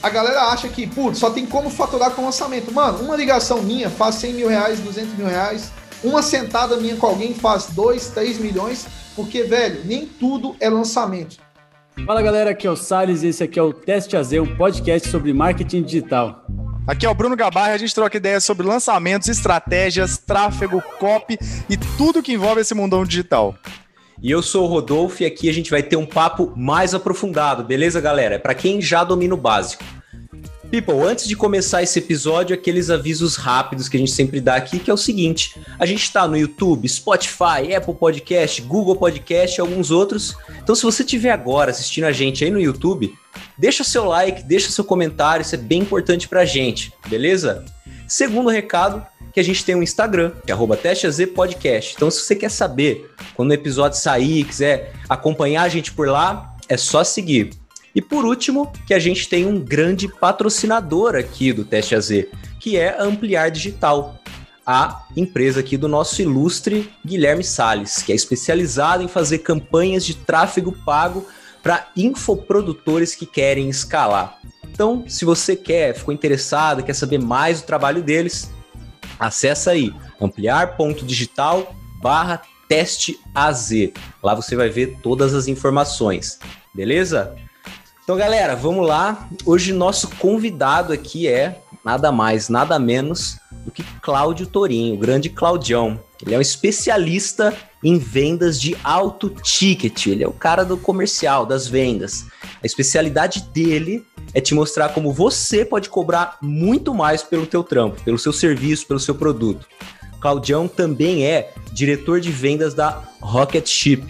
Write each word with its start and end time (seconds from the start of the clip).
A 0.00 0.10
galera 0.10 0.42
acha 0.42 0.68
que, 0.68 0.86
putz, 0.86 1.18
só 1.18 1.28
tem 1.28 1.44
como 1.44 1.68
faturar 1.68 2.12
com 2.12 2.24
lançamento. 2.24 2.72
Mano, 2.72 3.00
uma 3.00 3.16
ligação 3.16 3.60
minha 3.60 3.90
faz 3.90 4.14
100 4.14 4.32
mil 4.32 4.48
reais, 4.48 4.78
200 4.78 5.14
mil 5.18 5.26
reais. 5.26 5.72
Uma 6.04 6.22
sentada 6.22 6.76
minha 6.76 6.94
com 6.94 7.04
alguém 7.04 7.34
faz 7.34 7.66
2, 7.72 8.10
3 8.10 8.38
milhões. 8.38 8.86
Porque, 9.16 9.42
velho, 9.42 9.84
nem 9.84 10.06
tudo 10.06 10.54
é 10.60 10.70
lançamento. 10.70 11.38
Fala 12.06 12.22
galera, 12.22 12.50
aqui 12.50 12.64
é 12.64 12.70
o 12.70 12.76
Salles 12.76 13.24
e 13.24 13.26
esse 13.26 13.42
aqui 13.42 13.58
é 13.58 13.62
o 13.62 13.72
Teste 13.72 14.16
AZ, 14.16 14.34
um 14.34 14.54
podcast 14.56 15.08
sobre 15.08 15.32
marketing 15.32 15.82
digital. 15.82 16.46
Aqui 16.86 17.04
é 17.04 17.10
o 17.10 17.14
Bruno 17.14 17.34
Gabarra, 17.34 17.72
a 17.72 17.78
gente 17.78 17.92
troca 17.92 18.18
ideias 18.18 18.44
sobre 18.44 18.64
lançamentos, 18.64 19.26
estratégias, 19.26 20.16
tráfego, 20.16 20.80
copy 21.00 21.36
e 21.68 21.76
tudo 21.96 22.22
que 22.22 22.34
envolve 22.34 22.60
esse 22.60 22.72
mundão 22.72 23.04
digital. 23.04 23.52
E 24.20 24.32
eu 24.32 24.42
sou 24.42 24.64
o 24.64 24.66
Rodolfo 24.66 25.22
e 25.22 25.26
aqui 25.26 25.48
a 25.48 25.52
gente 25.52 25.70
vai 25.70 25.82
ter 25.82 25.96
um 25.96 26.04
papo 26.04 26.52
mais 26.56 26.92
aprofundado, 26.92 27.62
beleza, 27.62 28.00
galera? 28.00 28.34
É 28.34 28.38
para 28.38 28.54
quem 28.54 28.80
já 28.80 29.04
domina 29.04 29.34
o 29.34 29.36
básico. 29.36 29.84
People, 30.70 31.02
antes 31.02 31.26
de 31.26 31.36
começar 31.36 31.82
esse 31.82 31.98
episódio, 31.98 32.54
aqueles 32.54 32.90
avisos 32.90 33.36
rápidos 33.36 33.88
que 33.88 33.96
a 33.96 34.00
gente 34.00 34.10
sempre 34.10 34.38
dá 34.38 34.56
aqui, 34.56 34.78
que 34.78 34.90
é 34.90 34.94
o 34.94 34.98
seguinte: 34.98 35.58
a 35.78 35.86
gente 35.86 36.02
está 36.02 36.26
no 36.28 36.36
YouTube, 36.36 36.86
Spotify, 36.88 37.74
Apple 37.74 37.94
Podcast, 37.94 38.60
Google 38.62 38.96
Podcast 38.96 39.58
e 39.58 39.62
alguns 39.62 39.90
outros. 39.90 40.36
Então, 40.62 40.74
se 40.74 40.82
você 40.82 41.04
estiver 41.04 41.30
agora 41.30 41.70
assistindo 41.70 42.04
a 42.04 42.12
gente 42.12 42.44
aí 42.44 42.50
no 42.50 42.60
YouTube, 42.60 43.14
deixa 43.56 43.82
seu 43.82 44.04
like, 44.04 44.42
deixa 44.42 44.70
seu 44.70 44.84
comentário, 44.84 45.42
isso 45.42 45.54
é 45.54 45.58
bem 45.58 45.80
importante 45.80 46.28
para 46.28 46.40
a 46.40 46.44
gente, 46.44 46.92
beleza? 47.08 47.64
Segundo 48.06 48.50
recado, 48.50 49.06
que 49.32 49.40
a 49.40 49.42
gente 49.42 49.64
tem 49.64 49.74
um 49.74 49.82
Instagram, 49.82 50.32
que 50.44 50.52
é 50.52 51.26
Podcast. 51.26 51.94
Então, 51.96 52.10
se 52.10 52.20
você 52.20 52.34
quer 52.34 52.50
saber 52.50 53.10
quando 53.34 53.50
o 53.50 53.54
episódio 53.54 53.98
sair, 53.98 54.44
quiser 54.44 54.92
acompanhar 55.08 55.62
a 55.62 55.68
gente 55.68 55.92
por 55.92 56.08
lá, 56.08 56.56
é 56.68 56.76
só 56.76 57.02
seguir. 57.04 57.50
E 57.94 58.02
por 58.02 58.24
último, 58.24 58.72
que 58.86 58.94
a 58.94 58.98
gente 58.98 59.28
tem 59.28 59.46
um 59.46 59.58
grande 59.58 60.08
patrocinador 60.08 61.16
aqui 61.16 61.52
do 61.52 61.64
Teste 61.64 61.94
AZ, 61.94 62.10
que 62.60 62.76
é 62.76 62.98
a 62.98 63.02
Ampliar 63.02 63.50
Digital, 63.50 64.20
a 64.66 65.06
empresa 65.16 65.60
aqui 65.60 65.76
do 65.76 65.88
nosso 65.88 66.20
ilustre 66.20 66.92
Guilherme 67.04 67.42
Sales, 67.42 68.02
que 68.02 68.12
é 68.12 68.14
especializado 68.14 69.02
em 69.02 69.08
fazer 69.08 69.38
campanhas 69.38 70.04
de 70.04 70.14
tráfego 70.14 70.72
pago 70.84 71.26
para 71.62 71.88
infoprodutores 71.96 73.14
que 73.14 73.26
querem 73.26 73.68
escalar. 73.68 74.38
Então, 74.70 75.04
se 75.08 75.24
você 75.24 75.56
quer, 75.56 75.94
ficou 75.94 76.12
interessado, 76.14 76.82
quer 76.82 76.94
saber 76.94 77.18
mais 77.18 77.62
do 77.62 77.66
trabalho 77.66 78.02
deles, 78.02 78.50
Acesse 79.18 79.68
aí 79.68 79.94
ampliar.digital 80.20 81.74
barra 82.00 82.42
teste 82.68 83.18
AZ. 83.34 83.70
Lá 84.22 84.34
você 84.34 84.54
vai 84.54 84.68
ver 84.68 84.98
todas 85.02 85.34
as 85.34 85.48
informações, 85.48 86.38
beleza? 86.74 87.34
Então, 88.04 88.16
galera, 88.16 88.54
vamos 88.54 88.86
lá. 88.86 89.28
Hoje 89.44 89.72
nosso 89.72 90.08
convidado 90.16 90.92
aqui 90.92 91.26
é 91.26 91.60
nada 91.84 92.12
mais, 92.12 92.48
nada 92.48 92.78
menos 92.78 93.38
do 93.64 93.70
que 93.70 93.82
Cláudio 94.00 94.46
Torinho, 94.46 94.94
o 94.94 94.98
grande 94.98 95.28
Claudião. 95.28 96.00
Ele 96.24 96.34
é 96.34 96.38
um 96.38 96.42
especialista 96.42 97.54
em 97.82 97.98
vendas 97.98 98.60
de 98.60 98.76
alto 98.82 99.30
ticket. 99.30 100.06
Ele 100.06 100.24
é 100.24 100.28
o 100.28 100.32
cara 100.32 100.64
do 100.64 100.76
comercial, 100.76 101.46
das 101.46 101.68
vendas. 101.68 102.26
A 102.62 102.66
especialidade 102.66 103.42
dele 103.52 104.04
é 104.38 104.40
te 104.40 104.54
mostrar 104.54 104.90
como 104.90 105.12
você 105.12 105.64
pode 105.64 105.88
cobrar 105.88 106.38
muito 106.40 106.94
mais 106.94 107.24
pelo 107.24 107.44
teu 107.44 107.64
trampo, 107.64 108.00
pelo 108.04 108.18
seu 108.20 108.32
serviço, 108.32 108.86
pelo 108.86 109.00
seu 109.00 109.12
produto. 109.12 109.66
Claudião 110.20 110.68
também 110.68 111.26
é 111.26 111.52
diretor 111.72 112.20
de 112.20 112.30
vendas 112.30 112.72
da 112.72 113.02
Rocket 113.20 113.66
Ship, 113.68 114.04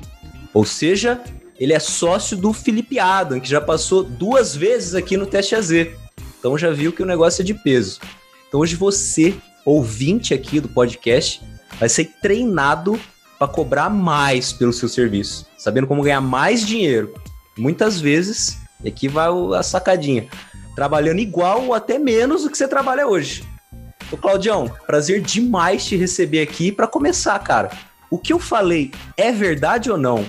ou 0.53 0.67
seja, 0.67 1.19
ele 1.59 1.73
é 1.73 1.79
sócio 1.79 2.37
do 2.37 2.53
Felipe 2.53 2.99
Adam, 2.99 3.41
que 3.41 3.49
já 3.49 3.59
passou 3.59 4.05
duas 4.05 4.55
vezes 4.55 4.95
aqui 4.95 5.17
no 5.17 5.25
Teste 5.25 5.55
AZ. 5.55 5.71
Então 6.39 6.59
já 6.59 6.71
viu 6.71 6.93
que 6.93 7.03
o 7.03 7.07
negócio 7.07 7.41
é 7.41 7.45
de 7.45 7.55
peso. 7.55 7.99
Então 8.49 8.61
hoje 8.61 8.77
você, 8.77 9.35
ouvinte 9.65 10.35
aqui 10.35 10.61
do 10.61 10.69
podcast, 10.69 11.41
vai 11.81 11.89
ser 11.89 12.05
treinado 12.21 13.01
para 13.39 13.49
cobrar 13.49 13.89
mais 13.89 14.53
pelo 14.53 14.75
seu 14.75 14.91
serviço, 14.91 15.47
sabendo 15.57 15.87
como 15.87 16.03
ganhar 16.03 16.21
mais 16.21 16.67
dinheiro. 16.67 17.15
Muitas 17.57 17.99
vezes 17.99 18.68
e 18.83 18.89
aqui 18.89 19.09
vai 19.09 19.29
a 19.57 19.63
sacadinha. 19.63 20.29
Trabalhando 20.75 21.19
igual 21.19 21.65
ou 21.65 21.75
até 21.75 21.99
menos 21.99 22.45
do 22.45 22.51
que 22.51 22.57
você 22.57 22.69
trabalha 22.69 23.07
hoje. 23.07 23.45
Ô, 24.11 24.17
Claudião, 24.17 24.71
prazer 24.87 25.21
demais 25.21 25.85
te 25.85 25.97
receber 25.97 26.41
aqui. 26.41 26.71
Para 26.71 26.87
começar, 26.87 27.39
cara, 27.41 27.71
o 28.11 28.19
que 28.19 28.33
eu 28.33 28.39
falei 28.39 28.93
é 29.17 29.33
verdade 29.33 29.91
ou 29.91 29.99
não? 29.99 30.25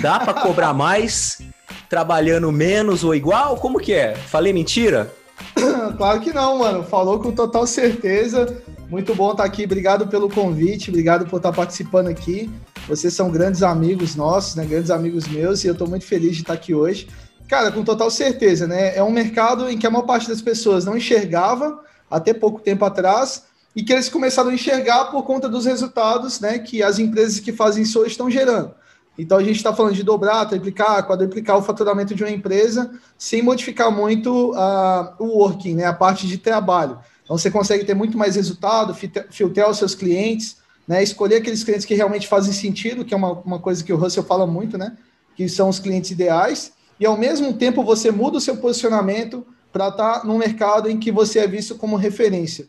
Dá 0.00 0.18
para 0.18 0.34
cobrar 0.42 0.72
mais 0.72 1.40
trabalhando 1.88 2.50
menos 2.50 3.04
ou 3.04 3.14
igual? 3.14 3.56
Como 3.56 3.78
que 3.78 3.92
é? 3.92 4.14
Falei 4.14 4.52
mentira? 4.52 5.12
claro 5.96 6.20
que 6.20 6.32
não, 6.32 6.58
mano. 6.58 6.82
Falou 6.82 7.20
com 7.20 7.30
total 7.30 7.66
certeza. 7.66 8.62
Muito 8.88 9.14
bom 9.14 9.32
estar 9.32 9.44
aqui. 9.44 9.64
Obrigado 9.64 10.06
pelo 10.08 10.28
convite. 10.28 10.90
Obrigado 10.90 11.26
por 11.26 11.36
estar 11.36 11.52
participando 11.52 12.08
aqui. 12.08 12.50
Vocês 12.88 13.14
são 13.14 13.30
grandes 13.30 13.62
amigos 13.62 14.16
nossos, 14.16 14.56
né? 14.56 14.64
Grandes 14.64 14.90
amigos 14.90 15.28
meus. 15.28 15.64
E 15.64 15.68
eu 15.68 15.72
estou 15.72 15.88
muito 15.88 16.04
feliz 16.04 16.34
de 16.34 16.42
estar 16.42 16.54
aqui 16.54 16.74
hoje. 16.74 17.08
Cara, 17.48 17.70
com 17.70 17.84
total 17.84 18.10
certeza, 18.10 18.66
né? 18.66 18.96
É 18.96 19.02
um 19.02 19.10
mercado 19.10 19.68
em 19.68 19.76
que 19.76 19.86
a 19.86 19.90
maior 19.90 20.06
parte 20.06 20.28
das 20.28 20.40
pessoas 20.40 20.84
não 20.84 20.96
enxergava 20.96 21.80
até 22.10 22.32
pouco 22.32 22.60
tempo 22.60 22.84
atrás 22.84 23.44
e 23.76 23.82
que 23.82 23.92
eles 23.92 24.08
começaram 24.08 24.50
a 24.50 24.54
enxergar 24.54 25.06
por 25.06 25.24
conta 25.24 25.48
dos 25.48 25.66
resultados, 25.66 26.40
né? 26.40 26.58
Que 26.58 26.82
as 26.82 26.98
empresas 26.98 27.40
que 27.40 27.52
fazem 27.52 27.82
isso 27.82 28.00
hoje 28.00 28.12
estão 28.12 28.30
gerando. 28.30 28.74
Então 29.18 29.38
a 29.38 29.42
gente 29.42 29.56
está 29.56 29.74
falando 29.74 29.94
de 29.94 30.02
dobrar, 30.02 30.46
triplicar, 30.46 31.06
quadruplicar 31.06 31.58
o 31.58 31.62
faturamento 31.62 32.14
de 32.14 32.24
uma 32.24 32.30
empresa 32.30 32.90
sem 33.16 33.42
modificar 33.42 33.90
muito 33.90 34.52
uh, 34.52 35.14
o 35.18 35.38
working, 35.38 35.74
né? 35.74 35.84
A 35.84 35.92
parte 35.92 36.26
de 36.26 36.38
trabalho. 36.38 36.98
Então 37.22 37.36
você 37.36 37.50
consegue 37.50 37.84
ter 37.84 37.94
muito 37.94 38.16
mais 38.16 38.36
resultado, 38.36 38.94
filtrar 39.30 39.70
os 39.70 39.76
seus 39.76 39.94
clientes, 39.94 40.56
né? 40.88 41.02
Escolher 41.02 41.36
aqueles 41.36 41.62
clientes 41.62 41.84
que 41.84 41.94
realmente 41.94 42.26
fazem 42.26 42.54
sentido, 42.54 43.04
que 43.04 43.12
é 43.12 43.16
uma, 43.16 43.32
uma 43.32 43.58
coisa 43.58 43.84
que 43.84 43.92
o 43.92 43.96
Russell 43.96 44.24
fala 44.24 44.46
muito, 44.46 44.78
né? 44.78 44.96
Que 45.36 45.46
são 45.46 45.68
os 45.68 45.78
clientes 45.78 46.10
ideais 46.10 46.72
e 46.98 47.06
ao 47.06 47.16
mesmo 47.16 47.52
tempo 47.54 47.82
você 47.82 48.10
muda 48.10 48.38
o 48.38 48.40
seu 48.40 48.56
posicionamento 48.56 49.46
para 49.72 49.88
estar 49.88 50.20
tá 50.20 50.24
num 50.24 50.38
mercado 50.38 50.88
em 50.88 50.98
que 50.98 51.10
você 51.10 51.40
é 51.40 51.46
visto 51.46 51.74
como 51.74 51.96
referência. 51.96 52.66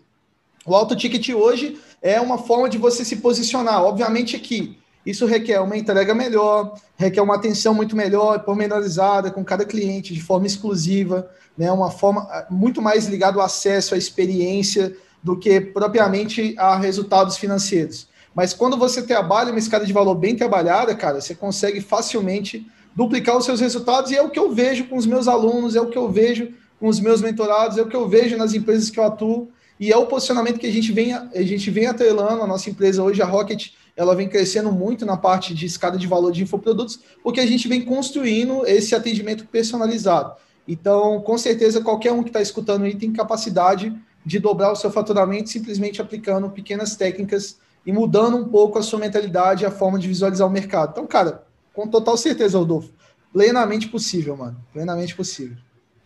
O 0.66 0.76
alto 0.76 0.96
ticket 0.96 1.30
hoje 1.30 1.78
é 2.02 2.20
uma 2.20 2.40
forma 2.40 2.68
de 2.68 2.78
você 2.78 3.06
se 3.06 3.18
posicionar. 3.18 3.84
Obviamente 3.84 4.40
que 4.40 4.80
isso 5.06 5.28
requer 5.28 5.60
uma 5.60 5.78
entrega 5.78 6.16
melhor, 6.16 6.74
requer 6.98 7.22
uma 7.22 7.36
atenção 7.36 7.74
muito 7.76 7.96
melhor, 7.96 8.40
pormenorizada 8.40 9.30
com 9.30 9.46
cada 9.46 9.64
cliente, 9.64 10.14
de 10.14 10.22
forma 10.22 10.48
exclusiva, 10.48 11.30
né? 11.56 11.72
uma 11.72 11.92
forma 11.92 12.22
ah, 12.22 12.48
muito 12.50 12.82
mais 12.82 13.06
ligada 13.06 13.38
ao 13.38 13.46
acesso, 13.46 13.94
à 13.94 13.98
experiência, 13.98 14.96
do 15.22 15.38
que 15.38 15.62
propriamente 15.62 16.56
a 16.58 16.76
resultados 16.76 17.38
financeiros. 17.38 18.08
Mas 18.34 18.54
quando 18.54 18.78
você 18.78 19.02
trabalha 19.04 19.52
uma 19.52 19.60
escada 19.60 19.86
de 19.86 19.94
valor 19.94 20.16
bem 20.16 20.36
trabalhada, 20.36 20.96
cara, 20.96 21.22
você 21.22 21.36
consegue 21.36 21.80
facilmente 21.82 22.68
duplicar 22.96 23.38
os 23.38 23.46
seus 23.46 23.60
resultados, 23.60 24.12
e 24.12 24.16
é 24.16 24.22
o 24.22 24.30
que 24.30 24.40
eu 24.40 24.52
vejo 24.52 24.86
com 24.86 24.96
os 24.96 25.06
meus 25.06 25.28
alunos, 25.28 25.76
é 25.76 25.82
o 25.82 25.88
que 25.88 25.98
eu 25.98 26.10
vejo 26.10 26.54
com 26.80 26.88
os 26.88 27.00
meus 27.00 27.22
mentorados, 27.22 27.78
é 27.78 27.82
o 27.82 27.88
que 27.88 27.96
eu 27.96 28.08
vejo 28.08 28.38
nas 28.38 28.54
empresas 28.54 28.90
que 28.90 29.00
eu 29.00 29.04
atuo, 29.04 29.50
e 29.80 29.92
é 29.92 29.98
o 29.98 30.06
posicionamento 30.06 30.58
que 30.58 30.68
a 30.68 30.72
gente 30.72 30.92
vem, 30.94 31.14
a 31.14 31.42
gente 31.42 31.70
vem 31.70 31.88
atrelando, 31.88 32.42
a 32.42 32.48
nossa 32.48 32.70
empresa 32.70 33.04
hoje, 33.04 33.22
a 33.22 33.26
Rocket, 33.26 33.72
ela 33.96 34.16
vem 34.16 34.28
crescendo 34.28 34.72
muito 34.72 35.06
na 35.06 35.18
parte 35.18 35.54
de 35.54 35.66
escada 35.66 35.98
de 35.98 36.08
valor 36.08 36.32
de 36.32 36.44
infoprodutos, 36.44 37.00
porque 37.22 37.40
a 37.40 37.46
gente 37.46 37.68
vem 37.68 37.84
construindo 37.84 38.66
esse 38.66 38.96
atendimento 38.96 39.46
personalizado. 39.46 40.34
Então, 40.68 41.22
com 41.22 41.38
certeza, 41.38 41.82
qualquer 41.82 42.12
um 42.12 42.24
que 42.24 42.30
está 42.30 42.42
escutando 42.42 42.84
aí 42.84 42.96
tem 42.96 43.12
capacidade 43.12 43.94
de 44.26 44.40
dobrar 44.40 44.72
o 44.72 44.76
seu 44.76 44.90
faturamento 44.90 45.50
simplesmente 45.50 46.02
aplicando 46.02 46.50
pequenas 46.50 46.96
técnicas 46.96 47.58
e 47.86 47.92
mudando 47.92 48.38
um 48.38 48.46
pouco 48.46 48.80
a 48.80 48.82
sua 48.82 49.00
mentalidade, 49.00 49.66
a 49.66 49.72
forma 49.72 50.00
de 50.00 50.08
visualizar 50.08 50.48
o 50.48 50.52
mercado. 50.52 50.92
Então, 50.92 51.06
cara, 51.06 51.45
com 51.76 51.88
total 51.88 52.18
certeza, 52.18 52.58
Rodolfo. 52.58 52.90
Plenamente 53.34 53.88
possível, 53.88 54.38
mano. 54.38 54.58
Plenamente 54.72 55.14
possível. 55.14 55.58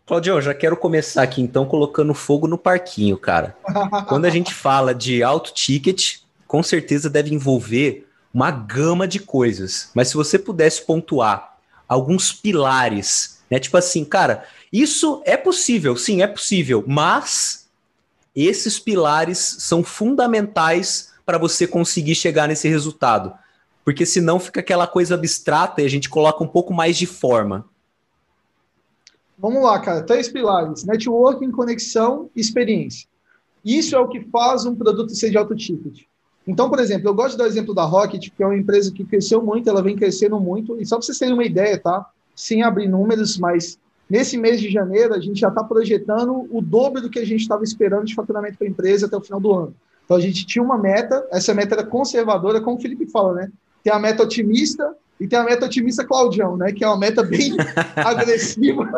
Claudio, 0.05 0.41
já 0.41 0.55
quero 0.55 0.75
começar 0.75 1.21
aqui 1.21 1.39
então 1.39 1.65
colocando 1.65 2.15
fogo 2.15 2.47
no 2.47 2.57
parquinho, 2.57 3.15
cara. 3.15 3.55
Quando 4.07 4.25
a 4.25 4.29
gente 4.31 4.51
fala 4.51 4.95
de 4.95 5.21
alto 5.21 5.53
ticket, 5.53 6.21
com 6.47 6.63
certeza 6.63 7.07
deve 7.07 7.33
envolver 7.33 8.07
uma 8.33 8.49
gama 8.49 9.07
de 9.07 9.19
coisas. 9.19 9.91
Mas 9.93 10.07
se 10.07 10.15
você 10.15 10.39
pudesse 10.39 10.81
pontuar 10.81 11.57
alguns 11.87 12.33
pilares, 12.33 13.39
né? 13.51 13.59
Tipo 13.59 13.77
assim, 13.77 14.03
cara, 14.03 14.45
isso 14.73 15.21
é 15.25 15.37
possível, 15.37 15.95
sim, 15.95 16.23
é 16.23 16.27
possível, 16.27 16.83
mas 16.87 17.67
esses 18.35 18.79
pilares 18.79 19.37
são 19.59 19.83
fundamentais 19.83 21.11
para 21.25 21.37
você 21.37 21.67
conseguir 21.67 22.15
chegar 22.15 22.47
nesse 22.47 22.67
resultado 22.67 23.33
porque 23.89 24.05
senão 24.05 24.39
fica 24.39 24.59
aquela 24.59 24.85
coisa 24.85 25.15
abstrata 25.15 25.81
e 25.81 25.85
a 25.85 25.89
gente 25.89 26.11
coloca 26.11 26.43
um 26.43 26.47
pouco 26.47 26.71
mais 26.71 26.95
de 26.95 27.07
forma. 27.07 27.65
Vamos 29.35 29.63
lá, 29.63 29.79
cara. 29.79 30.03
Três 30.03 30.29
pilares: 30.29 30.83
networking, 30.83 31.49
conexão 31.49 32.29
experiência. 32.35 33.07
Isso 33.65 33.95
é 33.95 33.99
o 33.99 34.07
que 34.07 34.21
faz 34.25 34.63
um 34.63 34.75
produto 34.75 35.15
ser 35.15 35.31
de 35.31 35.39
alto 35.39 35.55
ticket. 35.55 36.03
Então, 36.45 36.69
por 36.69 36.77
exemplo, 36.77 37.09
eu 37.09 37.15
gosto 37.15 37.31
de 37.31 37.37
dar 37.39 37.45
o 37.45 37.47
exemplo 37.47 37.73
da 37.73 37.83
Rocket, 37.83 38.29
que 38.29 38.43
é 38.43 38.45
uma 38.45 38.55
empresa 38.55 38.91
que 38.91 39.03
cresceu 39.03 39.41
muito, 39.41 39.67
ela 39.67 39.81
vem 39.81 39.95
crescendo 39.95 40.39
muito. 40.39 40.79
E 40.79 40.85
só 40.85 40.97
para 40.97 41.07
vocês 41.07 41.17
terem 41.17 41.33
uma 41.33 41.43
ideia, 41.43 41.79
tá? 41.79 42.07
Sem 42.35 42.61
abrir 42.61 42.87
números, 42.87 43.39
mas 43.39 43.79
Nesse 44.07 44.37
mês 44.39 44.59
de 44.59 44.71
janeiro, 44.71 45.13
a 45.13 45.19
gente 45.19 45.39
já 45.39 45.49
está 45.49 45.63
projetando 45.63 46.47
o 46.49 46.61
dobro 46.61 46.99
do 46.99 47.11
que 47.11 47.19
a 47.19 47.25
gente 47.25 47.41
estava 47.41 47.63
esperando 47.63 48.05
de 48.05 48.15
faturamento 48.15 48.57
para 48.57 48.65
a 48.65 48.69
empresa 48.69 49.05
até 49.05 49.15
o 49.15 49.21
final 49.21 49.39
do 49.39 49.53
ano. 49.53 49.75
Então, 50.03 50.17
a 50.17 50.19
gente 50.19 50.47
tinha 50.47 50.63
uma 50.63 50.79
meta, 50.79 51.27
essa 51.31 51.53
meta 51.53 51.75
era 51.75 51.83
conservadora, 51.83 52.59
como 52.59 52.75
o 52.77 52.81
Felipe 52.81 53.05
fala, 53.05 53.35
né? 53.35 53.51
Tem 53.83 53.93
a 53.93 53.99
meta 53.99 54.23
otimista 54.23 54.95
e 55.19 55.27
tem 55.27 55.37
a 55.37 55.43
meta 55.43 55.65
otimista 55.65 56.05
Claudião, 56.05 56.55
né? 56.55 56.71
Que 56.71 56.83
é 56.83 56.87
uma 56.87 56.97
meta 56.97 57.23
bem 57.23 57.55
agressiva. 57.95 58.89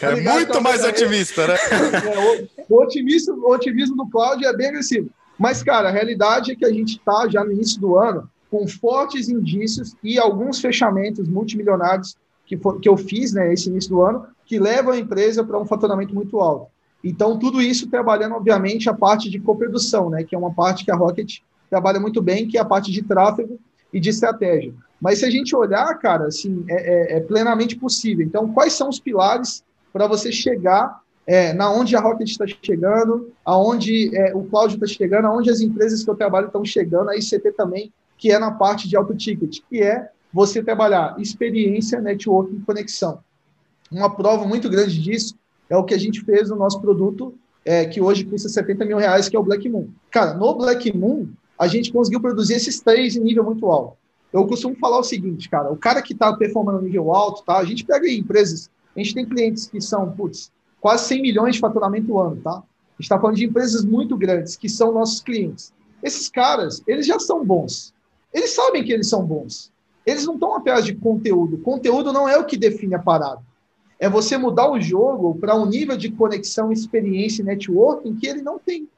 É 0.00 0.22
tá 0.22 0.34
muito 0.34 0.60
mais 0.62 0.84
otimista, 0.84 1.46
né? 1.46 1.54
É, 1.54 2.48
o, 2.68 2.82
otimismo, 2.82 3.34
o 3.34 3.52
otimismo 3.52 3.96
do 3.96 4.08
Cláudio 4.08 4.46
é 4.46 4.56
bem 4.56 4.68
agressivo. 4.68 5.10
Mas, 5.38 5.62
cara, 5.62 5.88
a 5.88 5.92
realidade 5.92 6.52
é 6.52 6.56
que 6.56 6.64
a 6.64 6.72
gente 6.72 6.96
está 6.96 7.28
já 7.28 7.44
no 7.44 7.52
início 7.52 7.80
do 7.80 7.96
ano 7.96 8.28
com 8.50 8.66
fortes 8.66 9.28
indícios 9.28 9.94
e 10.02 10.18
alguns 10.18 10.60
fechamentos 10.60 11.28
multimilionários 11.28 12.16
que, 12.46 12.56
for, 12.56 12.80
que 12.80 12.88
eu 12.88 12.96
fiz 12.96 13.32
né, 13.32 13.52
esse 13.52 13.68
início 13.68 13.90
do 13.90 14.02
ano, 14.02 14.26
que 14.46 14.58
levam 14.58 14.94
a 14.94 14.98
empresa 14.98 15.44
para 15.44 15.58
um 15.58 15.66
faturamento 15.66 16.14
muito 16.14 16.40
alto. 16.40 16.68
Então, 17.04 17.38
tudo 17.38 17.60
isso 17.60 17.88
trabalhando, 17.88 18.34
obviamente, 18.34 18.88
a 18.88 18.94
parte 18.94 19.30
de 19.30 19.38
coprodução, 19.38 20.08
né, 20.08 20.24
que 20.24 20.34
é 20.34 20.38
uma 20.38 20.52
parte 20.52 20.84
que 20.84 20.90
a 20.90 20.96
Rocket 20.96 21.38
trabalha 21.68 22.00
muito 22.00 22.22
bem, 22.22 22.48
que 22.48 22.56
é 22.56 22.60
a 22.60 22.64
parte 22.64 22.90
de 22.90 23.02
tráfego 23.02 23.60
e 23.92 24.00
de 24.00 24.10
estratégia. 24.10 24.72
Mas 25.00 25.20
se 25.20 25.24
a 25.24 25.30
gente 25.30 25.54
olhar, 25.54 25.92
cara, 25.98 26.26
assim, 26.26 26.64
é, 26.68 27.14
é, 27.14 27.16
é 27.18 27.20
plenamente 27.20 27.76
possível. 27.76 28.26
Então, 28.26 28.52
quais 28.52 28.72
são 28.72 28.88
os 28.88 28.98
pilares 28.98 29.62
para 29.92 30.06
você 30.06 30.32
chegar 30.32 31.00
é, 31.26 31.52
na 31.52 31.70
onde 31.70 31.94
a 31.94 32.00
Rocket 32.00 32.28
está 32.28 32.46
chegando, 32.46 33.30
aonde 33.44 34.16
é, 34.16 34.34
o 34.34 34.44
Cláudio 34.44 34.76
está 34.76 34.86
chegando, 34.86 35.26
aonde 35.26 35.50
as 35.50 35.60
empresas 35.60 36.02
que 36.02 36.10
eu 36.10 36.14
trabalho 36.14 36.46
estão 36.46 36.64
chegando, 36.64 37.10
a 37.10 37.16
ICT 37.16 37.52
também, 37.52 37.92
que 38.16 38.32
é 38.32 38.38
na 38.38 38.50
parte 38.50 38.88
de 38.88 38.96
auto 38.96 39.14
ticket, 39.14 39.60
que 39.68 39.82
é 39.82 40.10
você 40.32 40.62
trabalhar 40.62 41.14
experiência, 41.18 42.00
networking, 42.00 42.60
conexão. 42.60 43.20
Uma 43.90 44.14
prova 44.14 44.46
muito 44.46 44.68
grande 44.68 45.00
disso 45.00 45.34
é 45.68 45.76
o 45.76 45.84
que 45.84 45.94
a 45.94 45.98
gente 45.98 46.22
fez 46.22 46.48
no 46.48 46.56
nosso 46.56 46.80
produto, 46.80 47.34
é, 47.64 47.84
que 47.84 48.00
hoje 48.00 48.24
custa 48.24 48.48
70 48.48 48.84
mil 48.86 48.96
reais, 48.96 49.28
que 49.28 49.36
é 49.36 49.38
o 49.38 49.44
Black 49.44 49.68
Moon. 49.68 49.88
Cara, 50.10 50.32
no 50.32 50.54
Black 50.54 50.96
Moon, 50.96 51.28
a 51.58 51.66
gente 51.66 51.92
conseguiu 51.92 52.20
produzir 52.20 52.54
esses 52.54 52.80
três 52.80 53.16
em 53.16 53.20
nível 53.20 53.44
muito 53.44 53.66
alto. 53.66 53.96
Eu 54.32 54.46
costumo 54.46 54.76
falar 54.76 54.98
o 54.98 55.04
seguinte, 55.04 55.48
cara, 55.48 55.72
o 55.72 55.76
cara 55.76 56.02
que 56.02 56.12
está 56.12 56.34
performando 56.36 56.78
no 56.78 56.84
nível 56.84 57.12
alto, 57.12 57.42
tá? 57.44 57.58
A 57.58 57.64
gente 57.64 57.84
pega 57.84 58.06
aí 58.06 58.18
empresas, 58.18 58.70
a 58.94 58.98
gente 58.98 59.14
tem 59.14 59.26
clientes 59.26 59.66
que 59.66 59.80
são, 59.80 60.12
putz, 60.12 60.52
quase 60.80 61.06
100 61.06 61.22
milhões 61.22 61.54
de 61.54 61.60
faturamento 61.60 62.08
no 62.08 62.18
ano, 62.18 62.40
tá? 62.42 62.50
A 62.50 62.62
gente 62.92 63.02
está 63.02 63.18
falando 63.18 63.36
de 63.36 63.46
empresas 63.46 63.84
muito 63.84 64.16
grandes, 64.16 64.56
que 64.56 64.68
são 64.68 64.92
nossos 64.92 65.20
clientes. 65.20 65.72
Esses 66.02 66.28
caras, 66.28 66.82
eles 66.86 67.06
já 67.06 67.18
são 67.18 67.44
bons. 67.44 67.94
Eles 68.32 68.50
sabem 68.50 68.84
que 68.84 68.92
eles 68.92 69.08
são 69.08 69.24
bons. 69.24 69.72
Eles 70.04 70.24
não 70.26 70.34
estão 70.34 70.54
atrás 70.54 70.84
de 70.84 70.94
conteúdo. 70.94 71.58
Conteúdo 71.58 72.12
não 72.12 72.28
é 72.28 72.38
o 72.38 72.44
que 72.44 72.56
define 72.56 72.94
a 72.94 72.98
parada. 72.98 73.42
É 73.98 74.08
você 74.08 74.36
mudar 74.36 74.70
o 74.70 74.80
jogo 74.80 75.34
para 75.34 75.56
um 75.56 75.66
nível 75.66 75.96
de 75.96 76.10
conexão, 76.10 76.70
experiência 76.70 77.42
e 77.42 77.44
networking 77.44 78.14
que 78.14 78.26
ele 78.26 78.42
não 78.42 78.58
tem. 78.58 78.88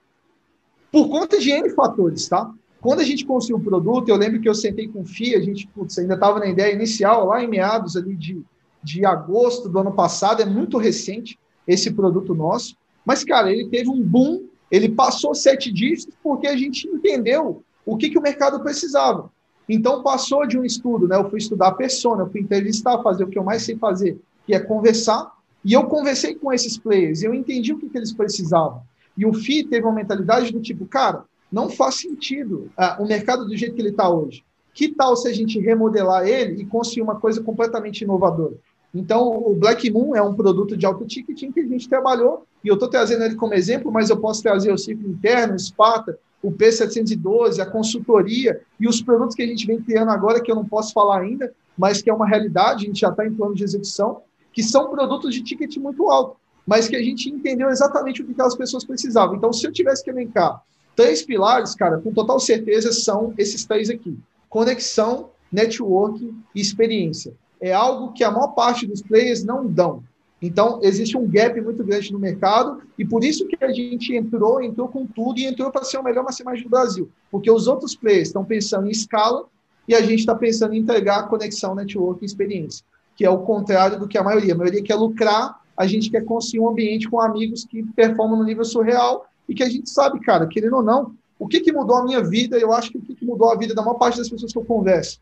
Por 0.90 1.08
conta 1.08 1.38
de 1.38 1.50
N 1.50 1.70
fatores, 1.70 2.28
tá? 2.28 2.52
Quando 2.80 3.00
a 3.00 3.04
gente 3.04 3.26
construiu 3.26 3.58
o 3.58 3.64
produto, 3.64 4.08
eu 4.08 4.16
lembro 4.16 4.40
que 4.40 4.48
eu 4.48 4.54
sentei 4.54 4.88
com 4.88 5.02
o 5.02 5.06
FIA, 5.06 5.38
a 5.38 5.42
gente 5.42 5.66
putz, 5.68 5.98
ainda 5.98 6.14
estava 6.14 6.38
na 6.38 6.46
ideia 6.46 6.72
inicial, 6.72 7.26
lá 7.26 7.42
em 7.42 7.48
meados 7.48 7.96
ali 7.96 8.16
de, 8.16 8.42
de 8.82 9.04
agosto 9.04 9.68
do 9.68 9.78
ano 9.78 9.92
passado, 9.92 10.40
é 10.40 10.46
muito 10.46 10.78
recente 10.78 11.38
esse 11.66 11.90
produto 11.90 12.34
nosso. 12.34 12.76
Mas, 13.04 13.22
cara, 13.22 13.52
ele 13.52 13.68
teve 13.68 13.88
um 13.90 14.02
boom, 14.02 14.46
ele 14.70 14.88
passou 14.88 15.34
sete 15.34 15.70
dígitos 15.70 16.16
porque 16.22 16.46
a 16.46 16.56
gente 16.56 16.88
entendeu 16.88 17.62
o 17.84 17.96
que, 17.96 18.08
que 18.08 18.18
o 18.18 18.22
mercado 18.22 18.60
precisava. 18.60 19.30
Então, 19.68 20.02
passou 20.02 20.46
de 20.46 20.58
um 20.58 20.64
estudo, 20.64 21.06
né? 21.06 21.16
Eu 21.16 21.28
fui 21.30 21.38
estudar 21.38 21.68
a 21.68 21.74
persona, 21.74 22.22
eu 22.22 22.30
fui 22.30 22.40
entrevistar, 22.40 23.02
fazer 23.02 23.24
o 23.24 23.28
que 23.28 23.38
eu 23.38 23.44
mais 23.44 23.62
sei 23.62 23.76
fazer, 23.76 24.18
que 24.46 24.54
é 24.54 24.58
conversar. 24.58 25.32
E 25.64 25.74
eu 25.74 25.84
conversei 25.84 26.34
com 26.34 26.52
esses 26.52 26.78
players, 26.78 27.22
eu 27.22 27.34
entendi 27.34 27.72
o 27.72 27.78
que, 27.78 27.88
que 27.88 27.98
eles 27.98 28.12
precisavam. 28.12 28.82
E 29.20 29.26
o 29.26 29.34
FI 29.34 29.64
teve 29.64 29.84
uma 29.84 29.92
mentalidade 29.92 30.50
do 30.50 30.62
tipo, 30.62 30.86
cara, 30.86 31.24
não 31.52 31.68
faz 31.68 31.96
sentido 31.96 32.70
ah, 32.74 32.96
o 32.98 33.06
mercado 33.06 33.44
do 33.44 33.54
jeito 33.54 33.74
que 33.74 33.82
ele 33.82 33.90
está 33.90 34.08
hoje. 34.08 34.42
Que 34.72 34.88
tal 34.88 35.14
se 35.14 35.28
a 35.28 35.32
gente 35.32 35.60
remodelar 35.60 36.26
ele 36.26 36.62
e 36.62 36.64
construir 36.64 37.02
uma 37.02 37.20
coisa 37.20 37.42
completamente 37.42 38.00
inovadora? 38.00 38.54
Então, 38.94 39.28
o 39.28 39.54
Black 39.54 39.90
Moon 39.90 40.16
é 40.16 40.22
um 40.22 40.32
produto 40.32 40.74
de 40.74 40.86
alto 40.86 41.04
ticketing 41.04 41.52
que 41.52 41.60
a 41.60 41.66
gente 41.66 41.86
trabalhou, 41.86 42.46
e 42.64 42.68
eu 42.68 42.74
estou 42.74 42.88
trazendo 42.88 43.22
ele 43.22 43.34
como 43.34 43.52
exemplo, 43.52 43.92
mas 43.92 44.08
eu 44.08 44.16
posso 44.16 44.42
trazer 44.42 44.72
o 44.72 44.78
ciclo 44.78 45.10
interno, 45.10 45.54
o 45.54 45.58
Sparta, 45.58 46.18
o 46.42 46.50
P712, 46.50 47.60
a 47.60 47.66
consultoria 47.66 48.62
e 48.80 48.88
os 48.88 49.02
produtos 49.02 49.36
que 49.36 49.42
a 49.42 49.46
gente 49.46 49.66
vem 49.66 49.82
criando 49.82 50.10
agora, 50.12 50.40
que 50.40 50.50
eu 50.50 50.56
não 50.56 50.64
posso 50.64 50.94
falar 50.94 51.20
ainda, 51.20 51.52
mas 51.76 52.00
que 52.00 52.08
é 52.08 52.14
uma 52.14 52.26
realidade, 52.26 52.84
a 52.84 52.86
gente 52.86 53.00
já 53.00 53.10
está 53.10 53.26
em 53.26 53.34
plano 53.34 53.54
de 53.54 53.64
execução, 53.64 54.22
que 54.50 54.62
são 54.62 54.88
produtos 54.88 55.34
de 55.34 55.42
ticket 55.42 55.76
muito 55.76 56.08
alto, 56.08 56.39
mas 56.66 56.88
que 56.88 56.96
a 56.96 57.02
gente 57.02 57.30
entendeu 57.30 57.68
exatamente 57.68 58.22
o 58.22 58.26
que 58.26 58.32
aquelas 58.32 58.54
pessoas 58.54 58.84
precisavam. 58.84 59.36
Então, 59.36 59.52
se 59.52 59.66
eu 59.66 59.72
tivesse 59.72 60.04
que 60.04 60.10
elencar 60.10 60.62
três 60.94 61.22
pilares, 61.22 61.74
cara, 61.74 61.98
com 61.98 62.12
total 62.12 62.38
certeza 62.38 62.92
são 62.92 63.34
esses 63.38 63.64
três 63.64 63.90
aqui: 63.90 64.18
conexão, 64.48 65.30
networking 65.52 66.34
e 66.54 66.60
experiência 66.60 67.32
é 67.60 67.72
algo 67.72 68.12
que 68.12 68.24
a 68.24 68.30
maior 68.30 68.48
parte 68.48 68.86
dos 68.86 69.02
players 69.02 69.44
não 69.44 69.66
dão. 69.66 70.02
Então, 70.42 70.80
existe 70.82 71.18
um 71.18 71.28
gap 71.28 71.60
muito 71.60 71.84
grande 71.84 72.10
no 72.12 72.18
mercado 72.18 72.80
e 72.98 73.04
por 73.04 73.22
isso 73.22 73.46
que 73.46 73.62
a 73.62 73.70
gente 73.70 74.16
entrou, 74.16 74.62
entrou 74.62 74.88
com 74.88 75.06
tudo 75.06 75.38
e 75.38 75.44
entrou 75.44 75.70
para 75.70 75.84
ser 75.84 75.98
o 75.98 76.02
melhor 76.02 76.24
mastermind 76.24 76.62
do 76.62 76.70
Brasil. 76.70 77.10
Porque 77.30 77.50
os 77.50 77.66
outros 77.66 77.94
players 77.94 78.28
estão 78.28 78.42
pensando 78.42 78.86
em 78.86 78.90
escala 78.90 79.44
e 79.86 79.94
a 79.94 80.00
gente 80.00 80.20
está 80.20 80.34
pensando 80.34 80.72
em 80.72 80.78
entregar 80.78 81.28
conexão, 81.28 81.74
network 81.74 82.22
e 82.22 82.26
experiência, 82.26 82.82
que 83.14 83.24
é 83.24 83.28
o 83.28 83.40
contrário 83.40 83.98
do 83.98 84.08
que 84.08 84.16
a 84.16 84.24
maioria. 84.24 84.54
A 84.54 84.56
maioria 84.56 84.82
quer 84.82 84.94
lucrar, 84.94 85.59
a 85.80 85.86
gente 85.86 86.10
quer 86.10 86.22
construir 86.26 86.60
um 86.60 86.68
ambiente 86.68 87.08
com 87.08 87.18
amigos 87.18 87.64
que 87.64 87.82
performam 87.94 88.38
no 88.38 88.44
nível 88.44 88.66
surreal 88.66 89.24
e 89.48 89.54
que 89.54 89.62
a 89.62 89.68
gente 89.68 89.88
sabe, 89.88 90.20
cara, 90.20 90.46
querendo 90.46 90.76
ou 90.76 90.82
não, 90.82 91.14
o 91.38 91.48
que, 91.48 91.58
que 91.58 91.72
mudou 91.72 91.96
a 91.96 92.04
minha 92.04 92.22
vida, 92.22 92.58
eu 92.58 92.70
acho 92.70 92.90
que 92.90 92.98
o 92.98 93.00
que, 93.00 93.14
que 93.14 93.24
mudou 93.24 93.50
a 93.50 93.56
vida 93.56 93.74
da 93.74 93.80
maior 93.80 93.94
parte 93.94 94.18
das 94.18 94.28
pessoas 94.28 94.52
que 94.52 94.58
eu 94.58 94.64
converso 94.64 95.18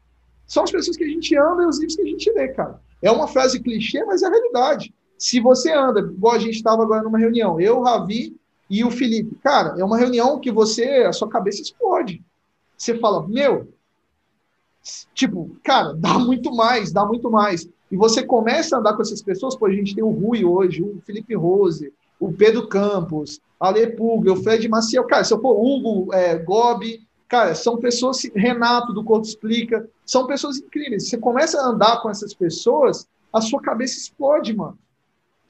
são 0.49 0.65
as 0.65 0.73
pessoas 0.73 0.97
que 0.97 1.05
a 1.05 1.09
gente 1.09 1.37
anda 1.37 1.63
e 1.63 1.67
os 1.67 1.79
livros 1.79 1.95
que 1.95 2.03
a 2.03 2.07
gente 2.07 2.33
lê, 2.33 2.49
cara. 2.49 2.81
É 3.01 3.09
uma 3.09 3.29
frase 3.29 3.61
clichê, 3.61 4.05
mas 4.05 4.21
é 4.21 4.27
a 4.27 4.31
realidade. 4.31 4.93
Se 5.17 5.39
você 5.39 5.73
anda, 5.73 6.01
igual 6.01 6.35
a 6.35 6.41
gente 6.41 6.57
estava 6.57 6.83
agora 6.83 7.05
numa 7.05 7.21
reunião, 7.21 7.61
eu, 7.61 7.81
Ravi 7.81 8.37
e 8.69 8.83
o 8.83 8.91
Felipe, 8.91 9.37
cara, 9.37 9.77
é 9.79 9.85
uma 9.85 9.97
reunião 9.97 10.41
que 10.41 10.51
você, 10.51 11.05
a 11.07 11.13
sua 11.13 11.29
cabeça 11.29 11.63
explode. 11.63 12.21
Você 12.77 12.99
fala, 12.99 13.29
meu, 13.29 13.73
tipo, 15.15 15.57
cara, 15.63 15.95
dá 15.95 16.19
muito 16.19 16.53
mais, 16.53 16.91
dá 16.91 17.07
muito 17.07 17.31
mais. 17.31 17.69
E 17.91 17.97
você 17.97 18.23
começa 18.23 18.77
a 18.77 18.81
andar 18.81 18.95
com 18.95 19.03
essas 19.03 19.23
pessoas, 19.23 19.57
pô, 19.57 19.67
a 19.67 19.73
gente 19.73 19.95
tem 19.95 20.05
o 20.05 20.11
Rui 20.11 20.45
hoje, 20.45 20.83
o 20.83 21.01
Felipe 21.05 21.35
Rose, 21.35 21.93
o 22.21 22.33
Pedro 22.33 22.69
Campos, 22.69 23.41
a 23.59 23.71
Lepulga, 23.71 24.33
o 24.33 24.43
Fred 24.43 24.69
Maciel, 24.69 25.05
cara, 25.05 25.25
se 25.25 25.33
eu 25.33 25.41
for 25.41 25.55
Hugo, 25.55 26.13
é, 26.13 26.37
Gobi, 26.37 27.09
Cara, 27.29 27.55
são 27.55 27.77
pessoas, 27.77 28.23
Renato 28.35 28.93
do 28.95 29.05
Corpo 29.05 29.27
Explica, 29.27 29.87
são 30.05 30.27
pessoas 30.27 30.57
incríveis. 30.57 31.09
Você 31.09 31.19
começa 31.19 31.61
a 31.61 31.67
andar 31.67 32.01
com 32.01 32.09
essas 32.09 32.33
pessoas, 32.33 33.07
a 33.31 33.41
sua 33.43 33.61
cabeça 33.61 33.99
explode, 33.99 34.57
mano. 34.57 34.79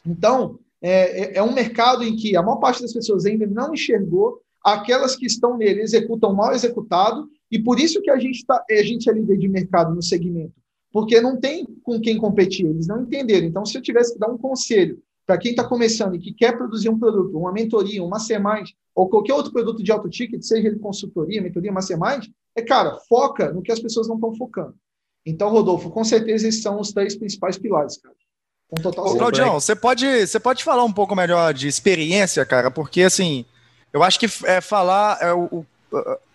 Então, 0.04 0.58
é, 0.82 1.36
é, 1.36 1.38
é 1.38 1.42
um 1.42 1.54
mercado 1.54 2.02
em 2.02 2.16
que 2.16 2.36
a 2.36 2.42
maior 2.42 2.56
parte 2.56 2.82
das 2.82 2.92
pessoas 2.92 3.24
ainda 3.24 3.46
não 3.46 3.72
enxergou, 3.72 4.42
aquelas 4.64 5.14
que 5.14 5.24
estão 5.24 5.56
nele 5.56 5.80
executam 5.80 6.34
mal 6.34 6.52
executado, 6.52 7.28
e 7.48 7.60
por 7.60 7.78
isso 7.78 8.02
que 8.02 8.10
a 8.10 8.18
gente, 8.18 8.44
tá, 8.44 8.62
a 8.68 8.82
gente 8.82 9.08
é 9.08 9.12
líder 9.12 9.38
de 9.38 9.48
mercado 9.48 9.94
no 9.94 10.02
segmento, 10.02 10.52
porque 10.92 11.20
não 11.20 11.38
tem 11.38 11.64
com 11.82 12.00
quem 12.00 12.16
competir, 12.16 12.66
eles 12.66 12.86
não 12.86 13.02
entenderam. 13.02 13.46
Então, 13.46 13.64
se 13.64 13.76
eu 13.76 13.82
tivesse 13.82 14.14
que 14.14 14.18
dar 14.18 14.30
um 14.30 14.38
conselho 14.38 15.02
para 15.26 15.38
quem 15.38 15.50
está 15.50 15.62
começando 15.62 16.14
e 16.14 16.18
que 16.18 16.32
quer 16.32 16.56
produzir 16.56 16.88
um 16.88 16.98
produto, 16.98 17.36
uma 17.36 17.52
mentoria, 17.52 18.02
uma 18.02 18.12
mastermind, 18.12 18.70
ou 18.94 19.08
qualquer 19.08 19.34
outro 19.34 19.52
produto 19.52 19.82
de 19.82 19.92
alto 19.92 20.08
ticket, 20.08 20.42
seja 20.42 20.68
ele 20.68 20.78
consultoria, 20.78 21.42
mentoria, 21.42 21.70
mastermind, 21.70 22.28
é, 22.56 22.62
cara, 22.62 22.96
foca 23.08 23.52
no 23.52 23.62
que 23.62 23.70
as 23.70 23.78
pessoas 23.78 24.08
não 24.08 24.16
estão 24.16 24.34
focando. 24.34 24.74
Então, 25.24 25.50
Rodolfo, 25.50 25.90
com 25.90 26.02
certeza 26.02 26.48
esses 26.48 26.62
são 26.62 26.80
os 26.80 26.92
três 26.92 27.14
principais 27.14 27.58
pilares, 27.58 27.98
cara. 27.98 28.14
Com 28.70 28.82
total 28.82 29.06
Ô, 29.06 29.16
Claudião, 29.16 29.60
você 29.60 29.76
pode, 29.76 30.26
você 30.26 30.40
pode 30.40 30.64
falar 30.64 30.84
um 30.84 30.92
pouco 30.92 31.14
melhor 31.14 31.52
de 31.52 31.68
experiência, 31.68 32.44
cara, 32.46 32.70
porque, 32.70 33.02
assim, 33.02 33.44
eu 33.92 34.02
acho 34.02 34.18
que 34.18 34.26
é 34.44 34.60
falar, 34.60 35.18
é, 35.20 35.32
o, 35.32 35.44
o, 35.52 35.66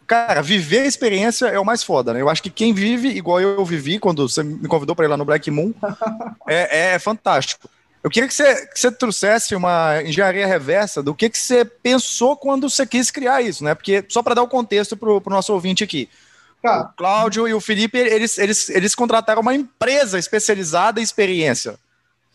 cara, 0.08 0.42
viver 0.42 0.82
a 0.82 0.86
experiência 0.86 1.48
é 1.48 1.60
o 1.60 1.66
mais 1.66 1.84
foda, 1.84 2.14
né? 2.14 2.22
Eu 2.22 2.30
acho 2.30 2.44
que 2.44 2.50
quem 2.50 2.74
vive, 2.74 3.10
igual 3.10 3.40
eu 3.42 3.64
vivi 3.66 4.00
quando 4.00 4.28
você 4.28 4.44
me 4.44 4.68
convidou 4.68 4.96
para 4.96 5.06
ir 5.06 5.10
lá 5.10 5.18
no 5.18 5.26
Black 5.26 5.50
Moon, 5.50 5.74
é, 6.48 6.94
é 6.94 7.00
fantástico. 7.00 7.70
Eu 8.04 8.10
queria 8.10 8.28
que 8.28 8.34
você, 8.34 8.68
que 8.68 8.80
você 8.80 8.92
trouxesse 8.92 9.56
uma 9.56 10.02
engenharia 10.04 10.46
reversa 10.46 11.02
do 11.02 11.16
que, 11.16 11.30
que 11.30 11.38
você 11.38 11.64
pensou 11.64 12.36
quando 12.36 12.70
você 12.70 12.86
quis 12.86 13.10
criar 13.10 13.42
isso, 13.42 13.64
né? 13.64 13.74
Porque, 13.74 14.04
só 14.10 14.22
para 14.22 14.36
dar 14.36 14.44
o 14.44 14.48
contexto 14.48 14.98
para 14.98 15.10
o 15.10 15.22
nosso 15.28 15.54
ouvinte 15.54 15.84
aqui. 15.84 16.10
Tá. 16.62 16.82
O 16.82 16.98
Cláudio 16.98 17.48
e 17.48 17.54
o 17.54 17.62
Felipe, 17.62 17.98
eles, 17.98 18.38
eles, 18.38 18.70
eles 18.70 18.94
contrataram 18.94 19.42
uma 19.42 19.56
empresa 19.56 20.20
especializada 20.20 21.00
em 21.00 21.04
experiência, 21.04 21.80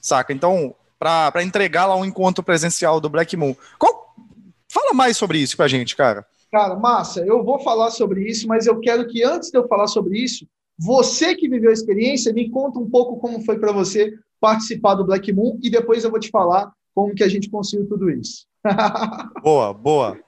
saca? 0.00 0.32
Então, 0.32 0.74
para 0.98 1.42
entregar 1.42 1.86
lá 1.86 1.96
um 1.96 2.04
encontro 2.04 2.42
presencial 2.42 3.00
do 3.00 3.08
Black 3.08 3.36
Moon. 3.36 3.54
Qual, 3.78 4.14
fala 4.68 4.92
mais 4.92 5.16
sobre 5.16 5.38
isso 5.38 5.56
para 5.56 5.66
a 5.66 5.68
gente, 5.68 5.94
cara. 5.94 6.26
Cara, 6.50 6.76
massa, 6.76 7.24
eu 7.24 7.44
vou 7.44 7.58
falar 7.58 7.90
sobre 7.90 8.28
isso, 8.28 8.46
mas 8.46 8.66
eu 8.66 8.80
quero 8.80 9.06
que 9.06 9.22
antes 9.22 9.50
de 9.50 9.58
eu 9.58 9.68
falar 9.68 9.86
sobre 9.86 10.18
isso, 10.18 10.46
você 10.78 11.34
que 11.34 11.48
viveu 11.48 11.70
a 11.70 11.72
experiência, 11.72 12.32
me 12.32 12.48
conta 12.50 12.78
um 12.78 12.88
pouco 12.88 13.18
como 13.18 13.44
foi 13.44 13.58
para 13.58 13.72
você 13.72 14.14
participar 14.40 14.94
do 14.94 15.04
Black 15.04 15.32
Moon 15.32 15.58
e 15.62 15.68
depois 15.68 16.04
eu 16.04 16.10
vou 16.10 16.20
te 16.20 16.30
falar 16.30 16.72
como 16.94 17.14
que 17.14 17.22
a 17.22 17.28
gente 17.28 17.50
conseguiu 17.50 17.88
tudo 17.88 18.10
isso. 18.10 18.46
boa, 19.42 19.74
boa. 19.74 20.18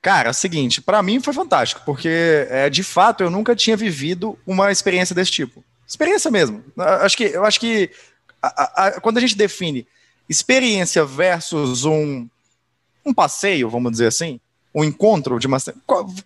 Cara, 0.00 0.28
é 0.28 0.30
o 0.30 0.34
seguinte, 0.34 0.82
para 0.82 1.02
mim 1.02 1.18
foi 1.18 1.32
fantástico, 1.32 1.80
porque 1.84 2.46
é, 2.50 2.68
de 2.68 2.82
fato 2.82 3.22
eu 3.22 3.30
nunca 3.30 3.56
tinha 3.56 3.76
vivido 3.76 4.38
uma 4.46 4.70
experiência 4.70 5.14
desse 5.14 5.30
tipo. 5.30 5.64
Experiência 5.86 6.30
mesmo. 6.30 6.62
Acho 6.76 7.16
que, 7.16 7.24
eu 7.24 7.44
acho 7.44 7.58
que 7.58 7.90
a, 8.42 8.86
a, 8.86 9.00
quando 9.00 9.16
a 9.16 9.20
gente 9.20 9.36
define 9.36 9.86
experiência 10.28 11.04
versus 11.04 11.84
um, 11.84 12.28
um 13.04 13.14
passeio, 13.14 13.70
vamos 13.70 13.92
dizer 13.92 14.06
assim, 14.06 14.38
um 14.74 14.82
encontro 14.82 15.38
de 15.38 15.46
master... 15.46 15.74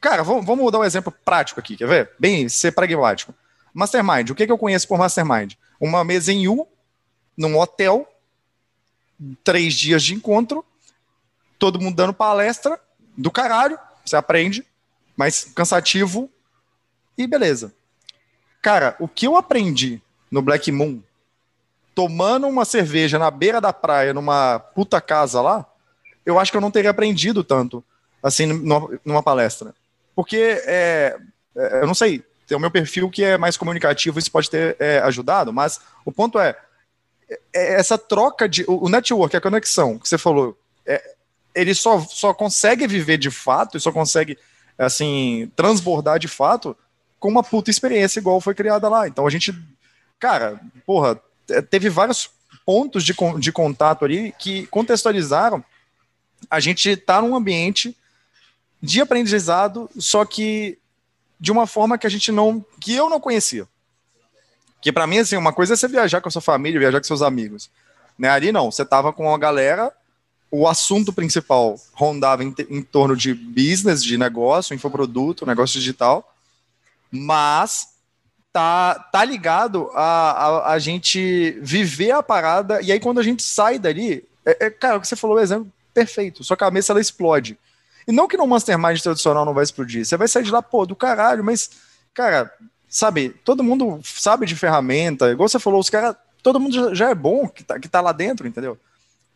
Cara, 0.00 0.23
vamos, 0.23 0.47
vamos 0.47 0.73
dar 0.73 0.78
um 0.78 0.85
exemplo 0.85 1.12
prático 1.25 1.61
aqui, 1.61 1.76
quer 1.76 1.87
ver? 1.87 2.11
Bem, 2.19 2.49
ser 2.49 2.73
pragmático. 2.73 3.35
Mastermind, 3.75 4.31
o 4.31 4.35
que, 4.35 4.47
que 4.47 4.52
eu 4.52 4.59
conheço 4.59 4.88
por 4.88 4.99
Mastermind? 4.99 5.55
Uma 5.78 6.02
mesa 6.02 6.33
em 6.33 6.49
U, 6.49 6.67
num 7.37 7.59
hotel, 7.59 8.09
três 9.45 9.75
dias 9.75 10.02
de 10.02 10.14
encontro, 10.14 10.64
todo 11.59 11.81
mundo 11.81 11.95
dando 11.95 12.14
palestra, 12.14 12.81
do 13.17 13.31
caralho, 13.31 13.78
você 14.05 14.17
aprende, 14.17 14.64
mas 15.17 15.45
cansativo 15.55 16.31
e 17.17 17.26
beleza. 17.26 17.75
Cara, 18.62 18.97
o 18.99 19.07
que 19.07 19.26
eu 19.26 19.37
aprendi 19.37 20.00
no 20.31 20.40
Black 20.40 20.73
Moon, 20.73 21.00
tomando 21.95 22.47
uma 22.47 22.64
cerveja 22.64 23.19
na 23.19 23.31
beira 23.31 23.61
da 23.61 23.73
praia, 23.73 24.14
numa 24.14 24.59
puta 24.59 25.00
casa 25.00 25.43
lá, 25.43 25.67
eu 26.25 26.38
acho 26.38 26.50
que 26.50 26.57
eu 26.57 26.61
não 26.61 26.71
teria 26.71 26.90
aprendido 26.90 27.43
tanto, 27.43 27.85
assim, 28.22 28.46
numa, 28.46 29.00
numa 29.04 29.22
palestra. 29.22 29.75
Porque, 30.14 30.60
é, 30.66 31.16
é, 31.56 31.82
eu 31.82 31.87
não 31.87 31.94
sei, 31.94 32.25
tem 32.46 32.56
o 32.56 32.60
meu 32.60 32.70
perfil 32.70 33.10
que 33.10 33.22
é 33.22 33.38
mais 33.38 33.56
comunicativo, 33.56 34.18
isso 34.18 34.30
pode 34.30 34.50
ter 34.50 34.76
é, 34.78 34.98
ajudado, 35.00 35.52
mas 35.52 35.80
o 36.04 36.12
ponto 36.12 36.38
é, 36.38 36.56
é 37.52 37.75
essa 37.75 37.96
troca 37.96 38.48
de. 38.48 38.64
O 38.66 38.88
network, 38.88 39.37
a 39.37 39.40
conexão 39.40 39.98
que 39.98 40.08
você 40.08 40.18
falou, 40.18 40.58
é, 40.87 41.14
ele 41.54 41.75
só, 41.75 42.00
só 42.00 42.32
consegue 42.32 42.87
viver 42.87 43.18
de 43.18 43.30
fato 43.30 43.76
e 43.76 43.80
só 43.80 43.92
consegue, 43.92 44.38
assim, 44.76 45.50
transbordar 45.54 46.18
de 46.18 46.28
fato 46.28 46.76
com 47.18 47.28
uma 47.28 47.42
puta 47.42 47.70
experiência 47.70 48.20
igual 48.20 48.40
foi 48.40 48.54
criada 48.54 48.88
lá. 48.88 49.08
Então 49.08 49.26
a 49.26 49.30
gente, 49.30 49.52
cara, 50.18 50.60
porra, 50.87 51.20
teve 51.68 51.88
vários 51.88 52.30
pontos 52.64 53.02
de, 53.04 53.14
de 53.38 53.52
contato 53.52 54.04
ali 54.04 54.32
que 54.38 54.66
contextualizaram 54.68 55.64
a 56.50 56.60
gente 56.60 56.96
tá 56.96 57.20
num 57.20 57.34
ambiente 57.34 57.96
de 58.80 59.00
aprendizado, 59.00 59.90
só 59.99 60.25
que 60.25 60.78
de 61.40 61.52
uma 61.52 61.66
forma 61.66 61.99
que 61.99 62.06
a 62.06 62.11
gente 62.11 62.32
não, 62.32 62.64
que 62.80 62.94
eu 62.94 63.08
não 63.08 63.20
conhecia. 63.20 63.66
Que 64.80 64.92
para 64.92 65.06
mim 65.06 65.18
assim, 65.18 65.37
uma 65.37 65.52
coisa 65.52 65.75
é 65.75 65.76
você 65.76 65.88
viajar 65.88 66.20
com 66.20 66.28
a 66.28 66.32
sua 66.32 66.42
família, 66.42 66.80
viajar 66.80 67.00
com 67.00 67.06
seus 67.06 67.23
amigos. 67.23 67.70
Né? 68.18 68.28
Ali 68.28 68.52
não, 68.52 68.70
você 68.70 68.85
tava 68.85 69.12
com 69.12 69.26
uma 69.26 69.38
galera 69.38 69.92
o 70.50 70.66
assunto 70.66 71.12
principal 71.12 71.78
rondava 71.92 72.42
em, 72.42 72.54
em, 72.70 72.82
torno 72.82 73.16
de 73.16 73.35
business, 73.35 74.02
de 74.02 74.16
negócio, 74.16 74.75
infoproduto, 74.75 75.47
negócio 75.47 75.78
digital, 75.78 76.35
mas 77.11 77.88
tá, 78.52 78.94
tá 78.94 79.25
ligado 79.25 79.90
a, 79.94 80.30
a, 80.30 80.73
a 80.73 80.78
gente 80.78 81.58
viver 81.61 82.12
a 82.12 82.23
parada, 82.23 82.80
e 82.80 82.90
aí 82.90 82.99
quando 82.99 83.20
a 83.20 83.23
gente 83.23 83.42
sai 83.42 83.78
dali, 83.78 84.25
é, 84.44 84.66
é, 84.66 84.70
cara, 84.70 84.97
o 84.97 85.00
que 85.00 85.08
você 85.08 85.16
falou, 85.16 85.37
o 85.37 85.40
exemplo 85.40 85.70
perfeito, 85.92 86.42
sua 86.42 86.56
cabeça 86.56 86.92
ela 86.92 87.00
explode. 87.00 87.58
E 88.08 88.12
não 88.12 88.26
que 88.26 88.38
no 88.38 88.46
Mastermind 88.46 88.98
tradicional 89.02 89.44
não 89.44 89.52
vai 89.52 89.62
explodir, 89.62 90.02
você 90.02 90.16
vai 90.16 90.26
sair 90.26 90.42
de 90.42 90.50
lá, 90.50 90.62
pô, 90.62 90.86
do 90.86 90.96
caralho, 90.96 91.44
mas, 91.44 91.68
cara, 92.14 92.50
sabe, 92.88 93.28
todo 93.44 93.62
mundo 93.62 94.00
sabe 94.02 94.46
de 94.46 94.56
ferramenta, 94.56 95.30
igual 95.30 95.46
você 95.46 95.58
falou, 95.58 95.78
os 95.78 95.90
caras, 95.90 96.16
todo 96.42 96.58
mundo 96.58 96.94
já, 96.94 97.10
é 97.10 97.14
bom 97.14 97.46
que 97.46 97.62
tá, 97.62 97.78
que 97.78 97.86
tá 97.86 98.00
lá 98.00 98.12
dentro, 98.12 98.48
entendeu? 98.48 98.78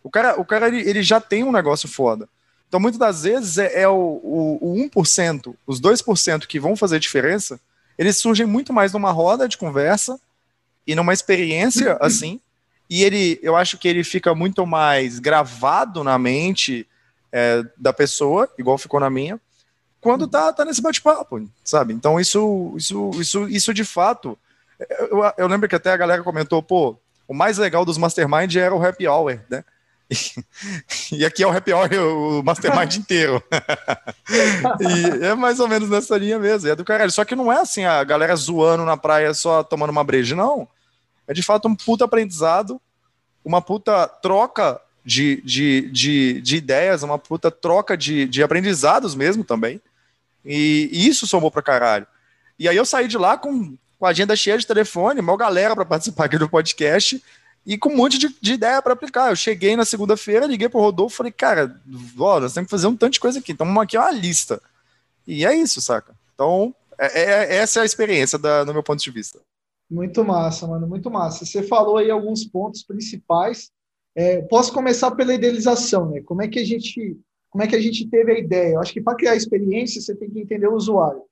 O 0.02 0.10
cara, 0.10 0.40
o 0.40 0.44
cara 0.44 0.68
ele, 0.68 0.88
ele 0.88 1.02
já 1.02 1.20
tem 1.20 1.44
um 1.44 1.52
negócio 1.52 1.86
foda. 1.86 2.26
Então, 2.66 2.80
muitas 2.80 2.98
das 2.98 3.24
vezes, 3.24 3.58
é, 3.58 3.82
é 3.82 3.88
o, 3.88 3.92
o, 4.22 4.58
o 4.62 4.88
1%, 4.88 5.54
os 5.66 5.78
2% 5.78 6.46
que 6.46 6.58
vão 6.58 6.74
fazer 6.74 6.98
diferença, 6.98 7.60
eles 7.98 8.16
surgem 8.16 8.46
muito 8.46 8.72
mais 8.72 8.94
numa 8.94 9.12
roda 9.12 9.46
de 9.46 9.58
conversa 9.58 10.18
e 10.86 10.94
numa 10.94 11.12
experiência 11.12 11.98
assim. 12.00 12.40
E 12.88 13.04
ele, 13.04 13.38
eu 13.42 13.54
acho 13.54 13.76
que 13.76 13.86
ele 13.86 14.02
fica 14.02 14.34
muito 14.34 14.66
mais 14.66 15.18
gravado 15.18 16.02
na 16.02 16.18
mente 16.18 16.86
é, 17.32 17.64
da 17.76 17.92
pessoa, 17.92 18.48
igual 18.58 18.76
ficou 18.78 19.00
na 19.00 19.08
minha, 19.10 19.40
quando 20.00 20.26
tá, 20.26 20.52
tá 20.52 20.64
nesse 20.64 20.82
bate-papo, 20.82 21.48
sabe? 21.64 21.94
Então, 21.94 22.20
isso, 22.20 22.74
isso, 22.76 23.10
isso, 23.14 23.48
isso 23.48 23.74
de 23.74 23.84
fato. 23.84 24.38
Eu, 25.10 25.22
eu 25.38 25.46
lembro 25.46 25.68
que 25.68 25.76
até 25.76 25.92
a 25.92 25.96
galera 25.96 26.22
comentou, 26.22 26.62
pô, 26.62 26.98
o 27.26 27.32
mais 27.32 27.56
legal 27.56 27.84
dos 27.84 27.96
Mastermind 27.96 28.54
era 28.56 28.74
o 28.74 28.84
happy 28.84 29.06
hour, 29.06 29.40
né? 29.48 29.64
e 31.12 31.24
aqui 31.24 31.42
é 31.42 31.46
o 31.46 31.56
happy 31.56 31.72
hour, 31.72 31.88
o 31.92 32.42
mastermind 32.42 32.96
inteiro. 32.96 33.42
e 34.80 35.24
é 35.24 35.34
mais 35.34 35.60
ou 35.60 35.68
menos 35.68 35.88
nessa 35.88 36.16
linha 36.16 36.38
mesmo. 36.38 36.68
É 36.68 36.76
do 36.76 36.84
caralho. 36.84 37.10
Só 37.10 37.24
que 37.24 37.34
não 37.34 37.52
é 37.52 37.60
assim 37.60 37.84
a 37.84 38.02
galera 38.04 38.34
zoando 38.36 38.84
na 38.84 38.96
praia 38.96 39.32
só 39.34 39.62
tomando 39.62 39.90
uma 39.90 40.04
breja, 40.04 40.36
não. 40.36 40.68
É 41.26 41.32
de 41.32 41.42
fato 41.42 41.68
um 41.68 41.74
puta 41.74 42.04
aprendizado, 42.04 42.80
uma 43.44 43.62
puta 43.62 44.06
troca 44.06 44.80
de, 45.04 45.40
de, 45.42 45.90
de, 45.90 46.40
de 46.40 46.56
ideias, 46.56 47.02
uma 47.02 47.18
puta 47.18 47.50
troca 47.50 47.96
de, 47.96 48.26
de 48.26 48.42
aprendizados 48.42 49.14
mesmo 49.14 49.44
também. 49.44 49.80
E, 50.44 50.88
e 50.92 51.08
isso 51.08 51.26
somou 51.26 51.50
pra 51.50 51.62
caralho. 51.62 52.06
E 52.58 52.68
aí 52.68 52.76
eu 52.76 52.84
saí 52.84 53.08
de 53.08 53.18
lá 53.18 53.36
com, 53.36 53.76
com 53.98 54.06
a 54.06 54.10
agenda 54.10 54.36
cheia 54.36 54.58
de 54.58 54.66
telefone, 54.66 55.20
uma 55.20 55.36
galera 55.36 55.74
para 55.74 55.84
participar 55.84 56.26
aqui 56.26 56.38
do 56.38 56.48
podcast 56.48 57.22
e 57.64 57.78
com 57.78 57.90
um 57.90 57.96
monte 57.96 58.18
de, 58.18 58.34
de 58.40 58.54
ideia 58.54 58.82
para 58.82 58.92
aplicar. 58.92 59.30
Eu 59.30 59.36
cheguei 59.36 59.76
na 59.76 59.84
segunda-feira, 59.84 60.46
liguei 60.46 60.68
pro 60.68 60.80
Rodolfo 60.80 61.14
e 61.14 61.16
falei, 61.16 61.32
cara, 61.32 61.80
ó, 62.18 62.40
nós 62.40 62.52
temos 62.52 62.66
que 62.66 62.70
fazer 62.70 62.86
um 62.86 62.96
tanto 62.96 63.14
de 63.14 63.20
coisa 63.20 63.38
aqui. 63.38 63.52
Então, 63.52 63.80
aqui 63.80 63.96
é 63.96 64.00
uma 64.00 64.10
lista. 64.10 64.60
E 65.26 65.46
é 65.46 65.54
isso, 65.54 65.80
saca? 65.80 66.14
Então, 66.34 66.74
é, 66.98 67.22
é, 67.22 67.56
essa 67.56 67.80
é 67.80 67.82
a 67.82 67.86
experiência 67.86 68.38
da, 68.38 68.64
do 68.64 68.72
meu 68.72 68.82
ponto 68.82 69.02
de 69.02 69.10
vista. 69.10 69.40
Muito 69.90 70.24
massa, 70.24 70.66
mano, 70.66 70.86
muito 70.86 71.10
massa. 71.10 71.44
Você 71.44 71.62
falou 71.62 71.98
aí 71.98 72.10
alguns 72.10 72.44
pontos 72.44 72.82
principais. 72.82 73.70
É, 74.14 74.42
posso 74.42 74.72
começar 74.72 75.10
pela 75.12 75.34
idealização, 75.34 76.10
né? 76.10 76.20
Como 76.22 76.42
é 76.42 76.48
que 76.48 76.58
a 76.58 76.64
gente, 76.64 77.18
como 77.50 77.64
é 77.64 77.66
que 77.66 77.76
a 77.76 77.80
gente 77.80 78.08
teve 78.08 78.32
a 78.32 78.38
ideia? 78.38 78.74
Eu 78.74 78.80
acho 78.80 78.92
que 78.92 79.00
para 79.00 79.16
criar 79.16 79.36
experiência 79.36 80.00
você 80.00 80.14
tem 80.14 80.30
que 80.30 80.40
entender 80.40 80.68
o 80.68 80.74
usuário. 80.74 81.22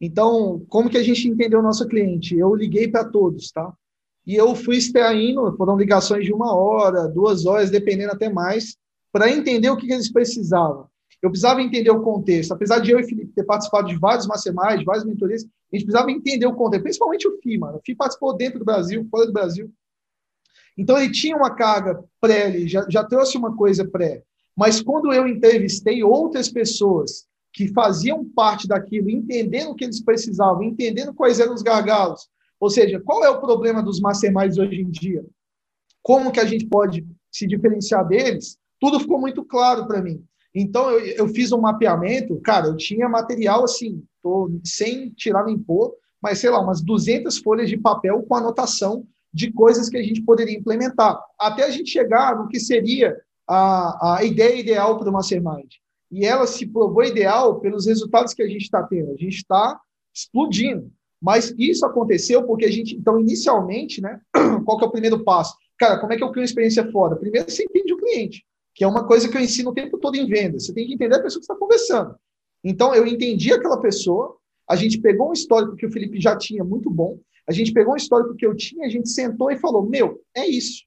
Então, 0.00 0.62
como 0.68 0.90
que 0.90 0.98
a 0.98 1.02
gente 1.02 1.26
entendeu 1.26 1.60
o 1.60 1.62
nosso 1.62 1.86
cliente? 1.88 2.36
Eu 2.36 2.54
liguei 2.54 2.88
para 2.88 3.04
todos, 3.04 3.50
tá? 3.50 3.72
E 4.26 4.34
eu 4.34 4.54
fui 4.54 4.76
extraindo, 4.76 5.56
foram 5.56 5.76
ligações 5.76 6.24
de 6.24 6.32
uma 6.32 6.54
hora, 6.54 7.08
duas 7.08 7.46
horas, 7.46 7.70
dependendo 7.70 8.12
até 8.12 8.28
mais, 8.28 8.76
para 9.12 9.30
entender 9.30 9.70
o 9.70 9.76
que, 9.76 9.86
que 9.86 9.92
eles 9.92 10.12
precisavam. 10.12 10.88
Eu 11.22 11.30
precisava 11.30 11.62
entender 11.62 11.90
o 11.90 12.02
contexto. 12.02 12.52
Apesar 12.52 12.80
de 12.80 12.90
eu 12.90 13.00
e 13.00 13.04
Felipe 13.04 13.32
ter 13.34 13.44
participado 13.44 13.88
de 13.88 13.96
vários 13.96 14.26
masterminds, 14.26 14.84
várias 14.84 15.04
mentorias, 15.04 15.44
a 15.44 15.76
gente 15.76 15.86
precisava 15.86 16.10
entender 16.10 16.46
o 16.46 16.54
contexto, 16.54 16.82
principalmente 16.82 17.26
o 17.26 17.38
FI, 17.40 17.58
mano. 17.58 17.78
O 17.78 17.80
FI 17.84 17.94
participou 17.94 18.36
dentro 18.36 18.58
do 18.58 18.64
Brasil, 18.64 19.06
fora 19.10 19.26
do 19.26 19.32
Brasil. 19.32 19.70
Então 20.76 20.98
ele 20.98 21.10
tinha 21.10 21.36
uma 21.36 21.54
carga 21.54 22.02
pré, 22.20 22.48
ele 22.48 22.68
já, 22.68 22.86
já 22.88 23.02
trouxe 23.02 23.38
uma 23.38 23.56
coisa 23.56 23.86
pré. 23.86 24.22
Mas 24.56 24.80
quando 24.80 25.12
eu 25.12 25.26
entrevistei 25.26 26.02
outras 26.02 26.48
pessoas 26.48 27.26
que 27.52 27.68
faziam 27.68 28.24
parte 28.24 28.68
daquilo, 28.68 29.08
entendendo 29.08 29.70
o 29.70 29.74
que 29.74 29.84
eles 29.84 30.02
precisavam, 30.02 30.62
entendendo 30.62 31.14
quais 31.14 31.40
eram 31.40 31.54
os 31.54 31.62
gargalos, 31.62 32.28
ou 32.60 32.70
seja, 32.70 33.00
qual 33.00 33.24
é 33.24 33.30
o 33.30 33.40
problema 33.40 33.82
dos 33.82 34.00
masterminds 34.00 34.58
hoje 34.58 34.80
em 34.80 34.90
dia? 34.90 35.24
Como 36.02 36.30
que 36.30 36.40
a 36.40 36.44
gente 36.44 36.66
pode 36.66 37.06
se 37.30 37.46
diferenciar 37.46 38.06
deles? 38.06 38.58
Tudo 38.80 39.00
ficou 39.00 39.18
muito 39.18 39.44
claro 39.44 39.86
para 39.86 40.02
mim. 40.02 40.22
Então, 40.54 40.90
eu, 40.90 41.00
eu, 41.00 41.28
fiz 41.28 41.52
um 41.52 41.60
mapeamento, 41.60 42.40
cara, 42.40 42.68
eu 42.68 42.76
tinha 42.76 43.08
material 43.08 43.64
assim, 43.64 44.02
tô 44.22 44.50
sem 44.64 45.10
tirar 45.10 45.44
nem 45.44 45.58
pôr, 45.58 45.94
mas 46.20 46.38
sei 46.38 46.48
lá, 46.48 46.60
umas 46.60 46.80
200 46.82 47.38
folhas 47.38 47.68
de 47.68 47.76
papel 47.76 48.22
com 48.22 48.34
anotação 48.34 49.06
de 49.36 49.52
coisas 49.52 49.90
que 49.90 49.98
a 49.98 50.02
gente 50.02 50.22
poderia 50.22 50.56
implementar, 50.56 51.22
até 51.38 51.64
a 51.64 51.70
gente 51.70 51.90
chegar 51.90 52.38
no 52.38 52.48
que 52.48 52.58
seria 52.58 53.14
a, 53.46 54.16
a 54.16 54.24
ideia 54.24 54.58
ideal 54.58 54.98
para 54.98 55.10
o 55.10 55.12
Mastermind. 55.12 55.74
E 56.10 56.24
ela 56.24 56.46
se 56.46 56.66
provou 56.66 57.04
ideal 57.04 57.60
pelos 57.60 57.84
resultados 57.84 58.32
que 58.32 58.42
a 58.42 58.48
gente 58.48 58.62
está 58.62 58.82
tendo. 58.82 59.12
A 59.12 59.16
gente 59.16 59.36
está 59.36 59.78
explodindo. 60.14 60.90
Mas 61.20 61.54
isso 61.58 61.84
aconteceu 61.84 62.44
porque 62.44 62.64
a 62.64 62.70
gente, 62.70 62.96
então, 62.96 63.20
inicialmente, 63.20 64.00
né? 64.00 64.18
Qual 64.64 64.78
que 64.78 64.84
é 64.84 64.88
o 64.88 64.92
primeiro 64.92 65.22
passo? 65.22 65.54
Cara, 65.78 65.98
como 65.98 66.14
é 66.14 66.16
que 66.16 66.24
eu 66.24 66.30
crio 66.30 66.40
uma 66.40 66.46
experiência 66.46 66.90
foda? 66.90 67.14
Primeiro, 67.16 67.50
você 67.50 67.64
entende 67.64 67.92
o 67.92 67.98
cliente, 67.98 68.42
que 68.74 68.84
é 68.84 68.88
uma 68.88 69.06
coisa 69.06 69.28
que 69.28 69.36
eu 69.36 69.40
ensino 69.42 69.68
o 69.68 69.74
tempo 69.74 69.98
todo 69.98 70.16
em 70.16 70.26
venda. 70.26 70.58
Você 70.58 70.72
tem 70.72 70.86
que 70.86 70.94
entender 70.94 71.16
a 71.16 71.22
pessoa 71.22 71.40
que 71.40 71.44
está 71.44 71.54
conversando. 71.54 72.16
Então, 72.64 72.94
eu 72.94 73.06
entendi 73.06 73.52
aquela 73.52 73.78
pessoa, 73.78 74.34
a 74.66 74.76
gente 74.76 74.98
pegou 74.98 75.28
um 75.28 75.34
histórico 75.34 75.76
que 75.76 75.84
o 75.84 75.92
Felipe 75.92 76.18
já 76.18 76.34
tinha 76.36 76.64
muito 76.64 76.88
bom, 76.88 77.18
a 77.48 77.52
gente 77.52 77.72
pegou 77.72 77.94
um 77.94 77.96
histórico 77.96 78.34
que 78.34 78.46
eu 78.46 78.54
tinha, 78.54 78.86
a 78.86 78.90
gente 78.90 79.08
sentou 79.08 79.50
e 79.50 79.58
falou: 79.58 79.88
Meu, 79.88 80.20
é 80.34 80.46
isso. 80.46 80.84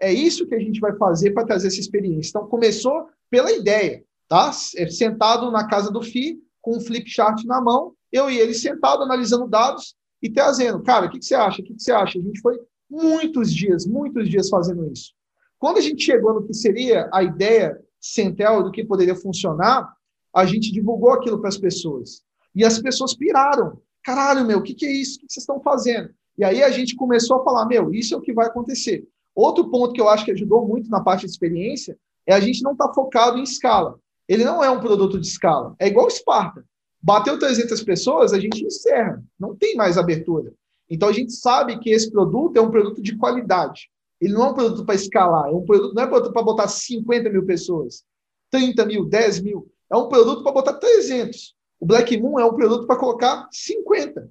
É 0.00 0.12
isso 0.12 0.46
que 0.46 0.54
a 0.54 0.58
gente 0.58 0.80
vai 0.80 0.96
fazer 0.96 1.30
para 1.30 1.46
trazer 1.46 1.68
essa 1.68 1.78
experiência. 1.78 2.30
Então, 2.30 2.48
começou 2.48 3.06
pela 3.30 3.52
ideia, 3.52 4.04
tá? 4.28 4.50
É 4.76 4.88
sentado 4.88 5.50
na 5.50 5.68
casa 5.68 5.92
do 5.92 6.02
FI, 6.02 6.40
com 6.60 6.76
um 6.76 6.80
flip 6.80 7.08
chart 7.08 7.44
na 7.44 7.60
mão, 7.60 7.94
eu 8.10 8.28
e 8.28 8.38
ele 8.38 8.52
sentado, 8.52 9.02
analisando 9.02 9.46
dados 9.46 9.94
e 10.20 10.28
trazendo, 10.28 10.82
cara, 10.82 11.06
o 11.06 11.10
que, 11.10 11.18
que 11.18 11.24
você 11.24 11.34
acha? 11.34 11.60
O 11.60 11.64
que, 11.64 11.74
que 11.74 11.82
você 11.82 11.92
acha? 11.92 12.18
A 12.18 12.22
gente 12.22 12.40
foi 12.40 12.58
muitos 12.90 13.52
dias, 13.52 13.86
muitos 13.86 14.28
dias 14.28 14.48
fazendo 14.48 14.90
isso. 14.90 15.12
Quando 15.58 15.78
a 15.78 15.80
gente 15.80 16.02
chegou 16.04 16.34
no 16.34 16.44
que 16.44 16.52
seria 16.52 17.08
a 17.12 17.22
ideia 17.22 17.78
central 18.00 18.62
do 18.62 18.70
que 18.70 18.84
poderia 18.84 19.14
funcionar, 19.14 19.88
a 20.34 20.44
gente 20.44 20.72
divulgou 20.72 21.12
aquilo 21.12 21.38
para 21.38 21.48
as 21.48 21.58
pessoas. 21.58 22.22
E 22.54 22.64
as 22.64 22.80
pessoas 22.80 23.14
piraram. 23.14 23.80
Caralho, 24.04 24.44
meu, 24.44 24.58
o 24.58 24.62
que, 24.62 24.74
que 24.74 24.86
é 24.86 24.92
isso? 24.92 25.16
O 25.16 25.20
que 25.20 25.32
vocês 25.32 25.42
estão 25.42 25.60
fazendo? 25.60 26.10
E 26.36 26.44
aí 26.44 26.62
a 26.62 26.70
gente 26.70 26.96
começou 26.96 27.40
a 27.40 27.44
falar, 27.44 27.66
meu, 27.66 27.92
isso 27.92 28.14
é 28.14 28.16
o 28.16 28.20
que 28.20 28.32
vai 28.32 28.46
acontecer. 28.46 29.06
Outro 29.34 29.70
ponto 29.70 29.92
que 29.92 30.00
eu 30.00 30.08
acho 30.08 30.24
que 30.24 30.32
ajudou 30.32 30.66
muito 30.66 30.90
na 30.90 31.02
parte 31.02 31.24
de 31.24 31.30
experiência 31.30 31.96
é 32.26 32.34
a 32.34 32.40
gente 32.40 32.62
não 32.62 32.72
estar 32.72 32.88
tá 32.88 32.94
focado 32.94 33.38
em 33.38 33.42
escala. 33.42 33.98
Ele 34.28 34.44
não 34.44 34.62
é 34.62 34.70
um 34.70 34.80
produto 34.80 35.18
de 35.18 35.26
escala. 35.26 35.74
É 35.78 35.88
igual 35.88 36.08
Esparta. 36.08 36.64
Bateu 37.02 37.38
300 37.38 37.82
pessoas, 37.82 38.32
a 38.32 38.38
gente 38.38 38.64
encerra. 38.64 39.22
Não 39.38 39.56
tem 39.56 39.74
mais 39.74 39.98
abertura. 39.98 40.52
Então 40.88 41.08
a 41.08 41.12
gente 41.12 41.32
sabe 41.32 41.78
que 41.78 41.90
esse 41.90 42.10
produto 42.10 42.56
é 42.56 42.60
um 42.60 42.70
produto 42.70 43.02
de 43.02 43.16
qualidade. 43.16 43.90
Ele 44.20 44.32
não 44.32 44.44
é 44.44 44.50
um 44.50 44.54
produto 44.54 44.84
para 44.84 44.94
escalar. 44.94 45.48
É 45.48 45.52
um 45.52 45.64
produto, 45.64 45.94
não 45.94 46.02
é 46.02 46.06
produto 46.06 46.32
para 46.32 46.42
botar 46.42 46.68
50 46.68 47.28
mil 47.30 47.44
pessoas, 47.44 48.04
30 48.50 48.86
mil, 48.86 49.04
10 49.04 49.40
mil. 49.40 49.68
É 49.90 49.96
um 49.96 50.08
produto 50.08 50.42
para 50.42 50.52
botar 50.52 50.74
300. 50.74 51.54
O 51.82 51.84
Black 51.84 52.16
Moon 52.16 52.38
é 52.38 52.44
um 52.44 52.54
produto 52.54 52.86
para 52.86 52.94
colocar 52.94 53.48
50. 53.50 54.30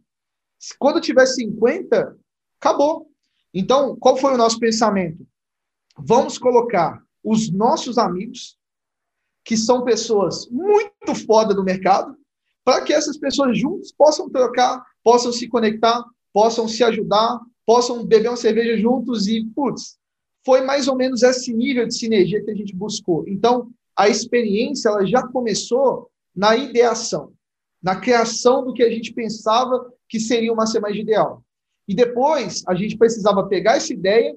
Quando 0.79 1.01
tiver 1.01 1.25
50, 1.25 2.17
acabou. 2.57 3.11
Então, 3.53 3.93
qual 3.97 4.15
foi 4.15 4.33
o 4.33 4.37
nosso 4.37 4.57
pensamento? 4.57 5.27
Vamos 5.97 6.37
colocar 6.37 7.03
os 7.21 7.51
nossos 7.51 7.97
amigos, 7.97 8.57
que 9.43 9.57
são 9.57 9.83
pessoas 9.83 10.47
muito 10.49 11.13
foda 11.27 11.53
do 11.53 11.61
mercado, 11.61 12.15
para 12.63 12.85
que 12.85 12.93
essas 12.93 13.17
pessoas 13.17 13.59
juntos 13.59 13.91
possam 13.91 14.29
trocar, 14.29 14.81
possam 15.03 15.33
se 15.33 15.49
conectar, 15.49 16.05
possam 16.31 16.69
se 16.69 16.85
ajudar, 16.85 17.37
possam 17.65 18.05
beber 18.05 18.29
uma 18.29 18.37
cerveja 18.37 18.77
juntos 18.77 19.27
e, 19.27 19.45
putz, 19.47 19.99
foi 20.45 20.61
mais 20.61 20.87
ou 20.87 20.95
menos 20.95 21.21
esse 21.21 21.53
nível 21.53 21.85
de 21.85 21.97
sinergia 21.97 22.41
que 22.41 22.51
a 22.51 22.55
gente 22.55 22.73
buscou. 22.73 23.27
Então, 23.27 23.69
a 23.93 24.07
experiência 24.07 24.87
ela 24.87 25.05
já 25.05 25.27
começou 25.27 26.09
na 26.33 26.55
ideação, 26.55 27.33
na 27.81 27.95
criação 27.95 28.63
do 28.63 28.73
que 28.73 28.83
a 28.83 28.89
gente 28.89 29.13
pensava 29.13 29.91
que 30.07 30.19
seria 30.19 30.53
uma 30.53 30.67
semana 30.67 30.95
ideal. 30.95 31.43
E 31.87 31.95
depois 31.95 32.63
a 32.67 32.75
gente 32.75 32.97
precisava 32.97 33.47
pegar 33.47 33.77
essa 33.77 33.93
ideia 33.93 34.35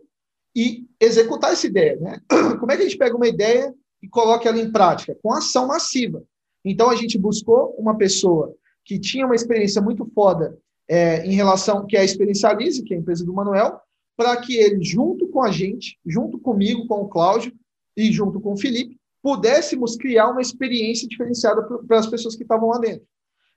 e 0.57 0.87
executar 1.01 1.53
essa 1.53 1.67
ideia. 1.67 1.97
Né? 1.97 2.21
Como 2.59 2.71
é 2.71 2.77
que 2.77 2.83
a 2.83 2.87
gente 2.87 2.99
pega 2.99 3.17
uma 3.17 3.29
ideia 3.29 3.75
e 4.03 4.09
coloca 4.09 4.49
ela 4.49 4.59
em 4.59 4.71
prática? 4.71 5.17
Com 5.23 5.33
ação 5.33 5.67
massiva. 5.67 6.23
Então 6.65 6.89
a 6.89 6.97
gente 6.97 7.19
buscou 7.19 7.75
uma 7.79 7.97
pessoa 7.97 8.55
que 8.85 8.99
tinha 8.99 9.27
uma 9.27 9.35
experiência 9.35 9.83
muito 9.83 10.07
foda 10.15 10.57
é, 10.89 11.25
em 11.27 11.35
relação, 11.35 11.87
que 11.87 11.97
é 11.97 12.01
a 12.01 12.05
Experiencialize, 12.05 12.83
que 12.83 12.95
é 12.95 12.97
a 12.97 13.01
empresa 13.01 13.25
do 13.25 13.33
Manuel, 13.33 13.81
para 14.17 14.37
que 14.37 14.57
ele, 14.57 14.83
junto 14.83 15.29
com 15.29 15.43
a 15.43 15.51
gente, 15.51 15.99
junto 16.07 16.39
comigo, 16.39 16.87
com 16.87 17.03
o 17.03 17.09
Cláudio 17.09 17.53
e 17.97 18.13
junto 18.13 18.41
com 18.41 18.53
o 18.53 18.57
Felipe, 18.57 18.99
pudéssemos 19.23 19.97
criar 19.97 20.31
uma 20.31 20.43
experiência 20.43 21.09
diferenciada 21.09 21.63
para 21.63 21.99
as 21.99 22.07
pessoas 22.07 22.37
que 22.37 22.43
estavam 22.43 22.69
lá 22.69 22.79
dentro. 22.79 23.07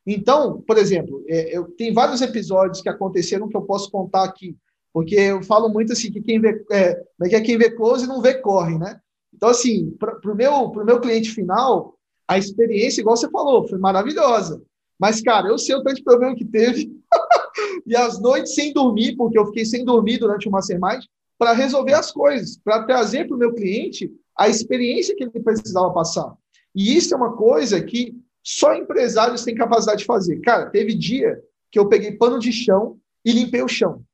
Então, 0.09 0.61
por 0.61 0.77
exemplo, 0.77 1.21
é, 1.27 1.57
eu, 1.57 1.65
tem 1.65 1.93
vários 1.93 2.21
episódios 2.21 2.81
que 2.81 2.87
aconteceram 2.87 3.49
que 3.49 3.57
eu 3.57 3.63
posso 3.63 3.91
contar 3.91 4.23
aqui, 4.23 4.55
porque 4.93 5.15
eu 5.15 5.43
falo 5.43 5.67
muito 5.67 5.91
assim 5.91 6.09
que 6.09 6.21
quem 6.21 6.39
vê, 6.39 6.65
é, 6.71 7.03
é, 7.23 7.35
é 7.35 7.41
quem 7.41 7.57
vê 7.57 7.69
close 7.69 8.07
não 8.07 8.21
vê 8.21 8.35
corre, 8.35 8.77
né? 8.77 9.01
Então, 9.35 9.49
assim, 9.49 9.91
para 9.99 10.17
o 10.31 10.33
meu, 10.33 10.71
meu 10.85 11.01
cliente 11.01 11.29
final, 11.31 11.97
a 12.25 12.37
experiência, 12.37 13.01
igual 13.01 13.17
você 13.17 13.29
falou, 13.29 13.67
foi 13.67 13.77
maravilhosa. 13.77 14.63
Mas, 14.97 15.21
cara, 15.21 15.49
eu 15.49 15.57
sei 15.57 15.75
o 15.75 15.83
tanto 15.83 15.97
de 15.97 16.03
problema 16.03 16.35
que 16.35 16.45
teve. 16.45 16.89
e 17.85 17.93
as 17.93 18.19
noites 18.19 18.55
sem 18.55 18.71
dormir, 18.71 19.17
porque 19.17 19.37
eu 19.37 19.45
fiquei 19.47 19.65
sem 19.65 19.83
dormir 19.83 20.19
durante 20.19 20.47
uma 20.47 20.61
semana, 20.61 21.01
para 21.37 21.51
resolver 21.51 21.93
as 21.93 22.11
coisas, 22.11 22.57
para 22.57 22.83
trazer 22.83 23.27
para 23.27 23.35
o 23.35 23.39
meu 23.39 23.53
cliente 23.53 24.09
a 24.35 24.47
experiência 24.47 25.15
que 25.15 25.23
ele 25.25 25.43
precisava 25.43 25.91
passar. 25.93 26.33
E 26.73 26.95
isso 26.95 27.13
é 27.13 27.17
uma 27.17 27.35
coisa 27.35 27.81
que 27.81 28.15
só 28.49 28.73
empresários 28.73 29.43
têm 29.43 29.53
capacidade 29.53 29.99
de 29.99 30.05
fazer. 30.05 30.39
Cara, 30.39 30.69
teve 30.69 30.93
dia 30.93 31.37
que 31.69 31.77
eu 31.77 31.89
peguei 31.89 32.13
pano 32.13 32.39
de 32.39 32.53
chão 32.53 32.97
e 33.25 33.33
limpei 33.33 33.61
o 33.61 33.67
chão. 33.67 34.05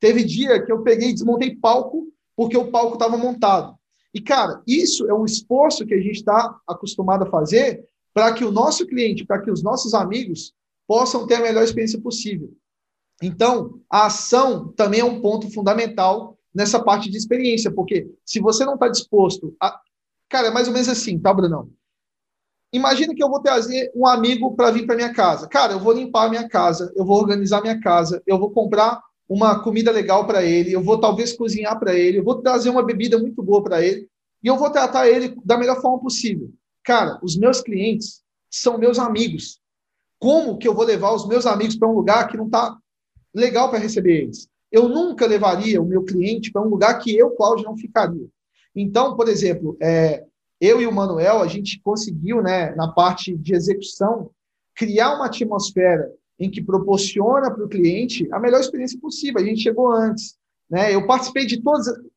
Teve 0.00 0.24
dia 0.24 0.64
que 0.64 0.72
eu 0.72 0.82
peguei 0.82 1.10
e 1.10 1.12
desmontei 1.12 1.54
palco 1.54 2.08
porque 2.34 2.56
o 2.56 2.70
palco 2.70 2.94
estava 2.94 3.18
montado. 3.18 3.76
E, 4.14 4.22
cara, 4.22 4.62
isso 4.66 5.06
é 5.06 5.12
um 5.12 5.26
esforço 5.26 5.84
que 5.84 5.92
a 5.92 6.00
gente 6.00 6.16
está 6.16 6.58
acostumado 6.66 7.24
a 7.24 7.30
fazer 7.30 7.86
para 8.14 8.32
que 8.32 8.42
o 8.42 8.50
nosso 8.50 8.86
cliente, 8.86 9.26
para 9.26 9.42
que 9.42 9.50
os 9.50 9.62
nossos 9.62 9.92
amigos 9.92 10.54
possam 10.88 11.26
ter 11.26 11.34
a 11.34 11.42
melhor 11.42 11.62
experiência 11.62 12.00
possível. 12.00 12.56
Então, 13.22 13.80
a 13.90 14.06
ação 14.06 14.68
também 14.68 15.00
é 15.00 15.04
um 15.04 15.20
ponto 15.20 15.52
fundamental 15.52 16.38
nessa 16.54 16.82
parte 16.82 17.10
de 17.10 17.18
experiência, 17.18 17.70
porque 17.70 18.10
se 18.24 18.40
você 18.40 18.64
não 18.64 18.74
está 18.74 18.88
disposto 18.88 19.54
a. 19.60 19.78
Cara, 20.30 20.48
é 20.48 20.50
mais 20.50 20.68
ou 20.68 20.72
menos 20.72 20.88
assim, 20.88 21.18
tá, 21.18 21.34
Brunão? 21.34 21.68
Imagina 22.74 23.14
que 23.14 23.22
eu 23.22 23.30
vou 23.30 23.38
trazer 23.38 23.92
um 23.94 24.04
amigo 24.04 24.56
para 24.56 24.72
vir 24.72 24.84
para 24.84 24.96
minha 24.96 25.14
casa. 25.14 25.46
Cara, 25.46 25.74
eu 25.74 25.78
vou 25.78 25.92
limpar 25.92 26.26
a 26.26 26.28
minha 26.28 26.48
casa, 26.48 26.92
eu 26.96 27.04
vou 27.04 27.16
organizar 27.18 27.62
minha 27.62 27.80
casa, 27.80 28.20
eu 28.26 28.36
vou 28.36 28.50
comprar 28.50 29.00
uma 29.28 29.62
comida 29.62 29.92
legal 29.92 30.26
para 30.26 30.42
ele, 30.42 30.72
eu 30.72 30.82
vou 30.82 30.98
talvez 30.98 31.32
cozinhar 31.32 31.78
para 31.78 31.94
ele, 31.94 32.18
eu 32.18 32.24
vou 32.24 32.42
trazer 32.42 32.70
uma 32.70 32.82
bebida 32.82 33.16
muito 33.16 33.40
boa 33.44 33.62
para 33.62 33.80
ele 33.80 34.08
e 34.42 34.48
eu 34.48 34.56
vou 34.56 34.70
tratar 34.70 35.08
ele 35.08 35.36
da 35.44 35.56
melhor 35.56 35.80
forma 35.80 36.00
possível. 36.00 36.50
Cara, 36.82 37.16
os 37.22 37.36
meus 37.36 37.60
clientes 37.60 38.24
são 38.50 38.76
meus 38.76 38.98
amigos. 38.98 39.60
Como 40.18 40.58
que 40.58 40.66
eu 40.66 40.74
vou 40.74 40.84
levar 40.84 41.14
os 41.14 41.28
meus 41.28 41.46
amigos 41.46 41.76
para 41.76 41.88
um 41.88 41.94
lugar 41.94 42.26
que 42.26 42.36
não 42.36 42.46
está 42.46 42.76
legal 43.32 43.70
para 43.70 43.78
receber 43.78 44.22
eles? 44.22 44.48
Eu 44.72 44.88
nunca 44.88 45.26
levaria 45.26 45.80
o 45.80 45.86
meu 45.86 46.02
cliente 46.02 46.50
para 46.50 46.60
um 46.60 46.68
lugar 46.68 46.98
que 46.98 47.16
eu, 47.16 47.30
Cláudio, 47.30 47.66
não 47.66 47.76
ficaria. 47.76 48.26
Então, 48.74 49.14
por 49.14 49.28
exemplo, 49.28 49.76
é, 49.80 50.24
eu 50.64 50.80
e 50.80 50.86
o 50.86 50.92
Manuel, 50.92 51.40
a 51.40 51.46
gente 51.46 51.80
conseguiu, 51.80 52.42
né, 52.42 52.74
na 52.74 52.92
parte 52.92 53.36
de 53.36 53.54
execução, 53.54 54.30
criar 54.74 55.14
uma 55.14 55.26
atmosfera 55.26 56.10
em 56.38 56.50
que 56.50 56.62
proporciona 56.62 57.50
para 57.50 57.64
o 57.64 57.68
cliente 57.68 58.28
a 58.32 58.40
melhor 58.40 58.60
experiência 58.60 58.98
possível. 59.00 59.40
A 59.40 59.44
gente 59.44 59.62
chegou 59.62 59.90
antes. 59.90 60.36
Né? 60.68 60.94
Eu 60.94 61.06
participei 61.06 61.46
de 61.46 61.62
todas. 61.62 61.86
O 61.88 62.10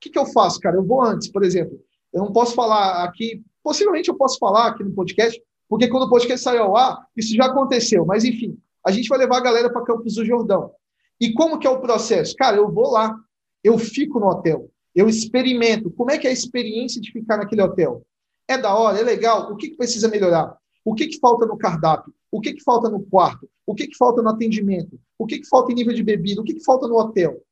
que, 0.00 0.10
que 0.10 0.18
eu 0.18 0.26
faço, 0.26 0.60
cara? 0.60 0.76
Eu 0.76 0.84
vou 0.84 1.02
antes, 1.02 1.28
por 1.28 1.42
exemplo. 1.42 1.78
Eu 2.12 2.24
não 2.24 2.32
posso 2.32 2.54
falar 2.54 3.04
aqui 3.04 3.42
Possivelmente 3.64 4.10
eu 4.10 4.14
posso 4.14 4.38
falar 4.38 4.66
aqui 4.66 4.84
no 4.84 4.92
podcast, 4.92 5.42
porque 5.66 5.88
quando 5.88 6.02
o 6.02 6.10
podcast 6.10 6.44
saiu 6.44 6.64
ao 6.64 6.76
ar, 6.76 7.06
isso 7.16 7.34
já 7.34 7.46
aconteceu. 7.46 8.04
Mas, 8.04 8.22
enfim, 8.22 8.58
a 8.86 8.90
gente 8.92 9.08
vai 9.08 9.18
levar 9.18 9.38
a 9.38 9.42
galera 9.42 9.72
para 9.72 9.82
Campos 9.82 10.16
do 10.16 10.24
Jordão. 10.24 10.70
E 11.18 11.32
como 11.32 11.58
que 11.58 11.66
é 11.66 11.70
o 11.70 11.80
processo? 11.80 12.36
Cara, 12.36 12.58
eu 12.58 12.70
vou 12.70 12.90
lá, 12.90 13.16
eu 13.64 13.78
fico 13.78 14.20
no 14.20 14.26
hotel, 14.26 14.68
eu 14.94 15.08
experimento. 15.08 15.90
Como 15.90 16.10
é 16.10 16.18
que 16.18 16.26
é 16.26 16.30
a 16.30 16.32
experiência 16.32 17.00
de 17.00 17.10
ficar 17.10 17.36
naquele 17.36 17.62
hotel? 17.62 18.06
É 18.46 18.56
da 18.56 18.74
hora, 18.74 18.98
é 18.98 19.02
legal? 19.02 19.52
O 19.52 19.56
que, 19.56 19.70
que 19.70 19.76
precisa 19.76 20.08
melhorar? 20.08 20.56
O 20.84 20.94
que, 20.94 21.06
que 21.06 21.18
falta 21.18 21.46
no 21.46 21.56
cardápio? 21.56 22.12
O 22.30 22.40
que, 22.40 22.52
que 22.52 22.62
falta 22.62 22.88
no 22.88 23.02
quarto? 23.02 23.48
O 23.66 23.74
que, 23.74 23.86
que 23.86 23.96
falta 23.96 24.22
no 24.22 24.28
atendimento? 24.28 25.00
O 25.18 25.26
que, 25.26 25.38
que 25.38 25.48
falta 25.48 25.72
em 25.72 25.74
nível 25.74 25.94
de 25.94 26.02
bebida? 26.02 26.40
O 26.40 26.44
que, 26.44 26.54
que 26.54 26.64
falta 26.64 26.86
no 26.86 26.98
hotel? 26.98 27.42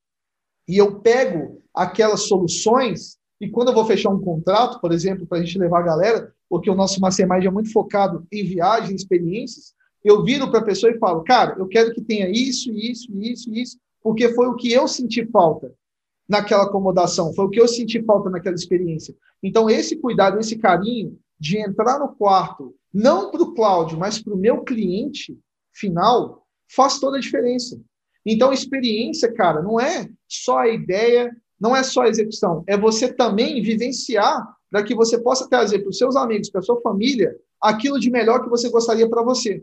E 0.68 0.76
eu 0.76 1.00
pego 1.00 1.62
aquelas 1.74 2.28
soluções 2.28 3.18
e 3.40 3.48
quando 3.48 3.68
eu 3.68 3.74
vou 3.74 3.84
fechar 3.84 4.10
um 4.10 4.20
contrato, 4.20 4.80
por 4.80 4.92
exemplo, 4.92 5.26
para 5.26 5.38
a 5.38 5.42
gente 5.42 5.58
levar 5.58 5.80
a 5.80 5.86
galera, 5.86 6.32
porque 6.48 6.70
o 6.70 6.74
nosso 6.76 7.00
Mastermind 7.00 7.44
é 7.44 7.50
muito 7.50 7.72
focado 7.72 8.24
em 8.30 8.44
viagens, 8.44 9.00
experiências, 9.00 9.74
eu 10.04 10.22
viro 10.22 10.48
para 10.50 10.60
a 10.60 10.64
pessoa 10.64 10.92
e 10.92 10.98
falo, 10.98 11.24
cara, 11.24 11.56
eu 11.58 11.66
quero 11.66 11.92
que 11.92 12.00
tenha 12.00 12.28
isso, 12.28 12.70
isso, 12.72 13.10
isso, 13.18 13.52
isso, 13.52 13.78
porque 14.00 14.28
foi 14.34 14.46
o 14.46 14.54
que 14.54 14.72
eu 14.72 14.86
senti 14.86 15.26
falta 15.26 15.72
naquela 16.28 16.64
acomodação, 16.64 17.32
foi 17.34 17.44
o 17.44 17.50
que 17.50 17.60
eu 17.60 17.68
senti 17.68 18.02
falta 18.04 18.30
naquela 18.30 18.54
experiência. 18.54 19.14
Então, 19.42 19.68
esse 19.68 19.96
cuidado, 19.96 20.38
esse 20.38 20.56
carinho 20.56 21.18
de 21.38 21.58
entrar 21.58 21.98
no 21.98 22.14
quarto, 22.14 22.74
não 22.92 23.30
para 23.30 23.42
o 23.42 23.54
Cláudio, 23.54 23.98
mas 23.98 24.22
para 24.22 24.34
o 24.34 24.38
meu 24.38 24.62
cliente 24.62 25.36
final, 25.72 26.46
faz 26.74 27.00
toda 27.00 27.16
a 27.16 27.20
diferença. 27.20 27.80
Então, 28.24 28.52
experiência, 28.52 29.32
cara, 29.32 29.60
não 29.62 29.80
é 29.80 30.08
só 30.28 30.58
a 30.58 30.68
ideia, 30.68 31.34
não 31.60 31.74
é 31.74 31.82
só 31.82 32.02
a 32.02 32.08
execução, 32.08 32.62
é 32.66 32.76
você 32.76 33.12
também 33.12 33.62
vivenciar 33.62 34.46
para 34.70 34.82
que 34.82 34.94
você 34.94 35.18
possa 35.18 35.48
trazer 35.48 35.80
para 35.80 35.90
os 35.90 35.98
seus 35.98 36.16
amigos, 36.16 36.48
para 36.48 36.60
a 36.60 36.64
sua 36.64 36.80
família, 36.80 37.36
aquilo 37.60 38.00
de 38.00 38.10
melhor 38.10 38.42
que 38.42 38.48
você 38.48 38.70
gostaria 38.70 39.08
para 39.08 39.22
você, 39.22 39.62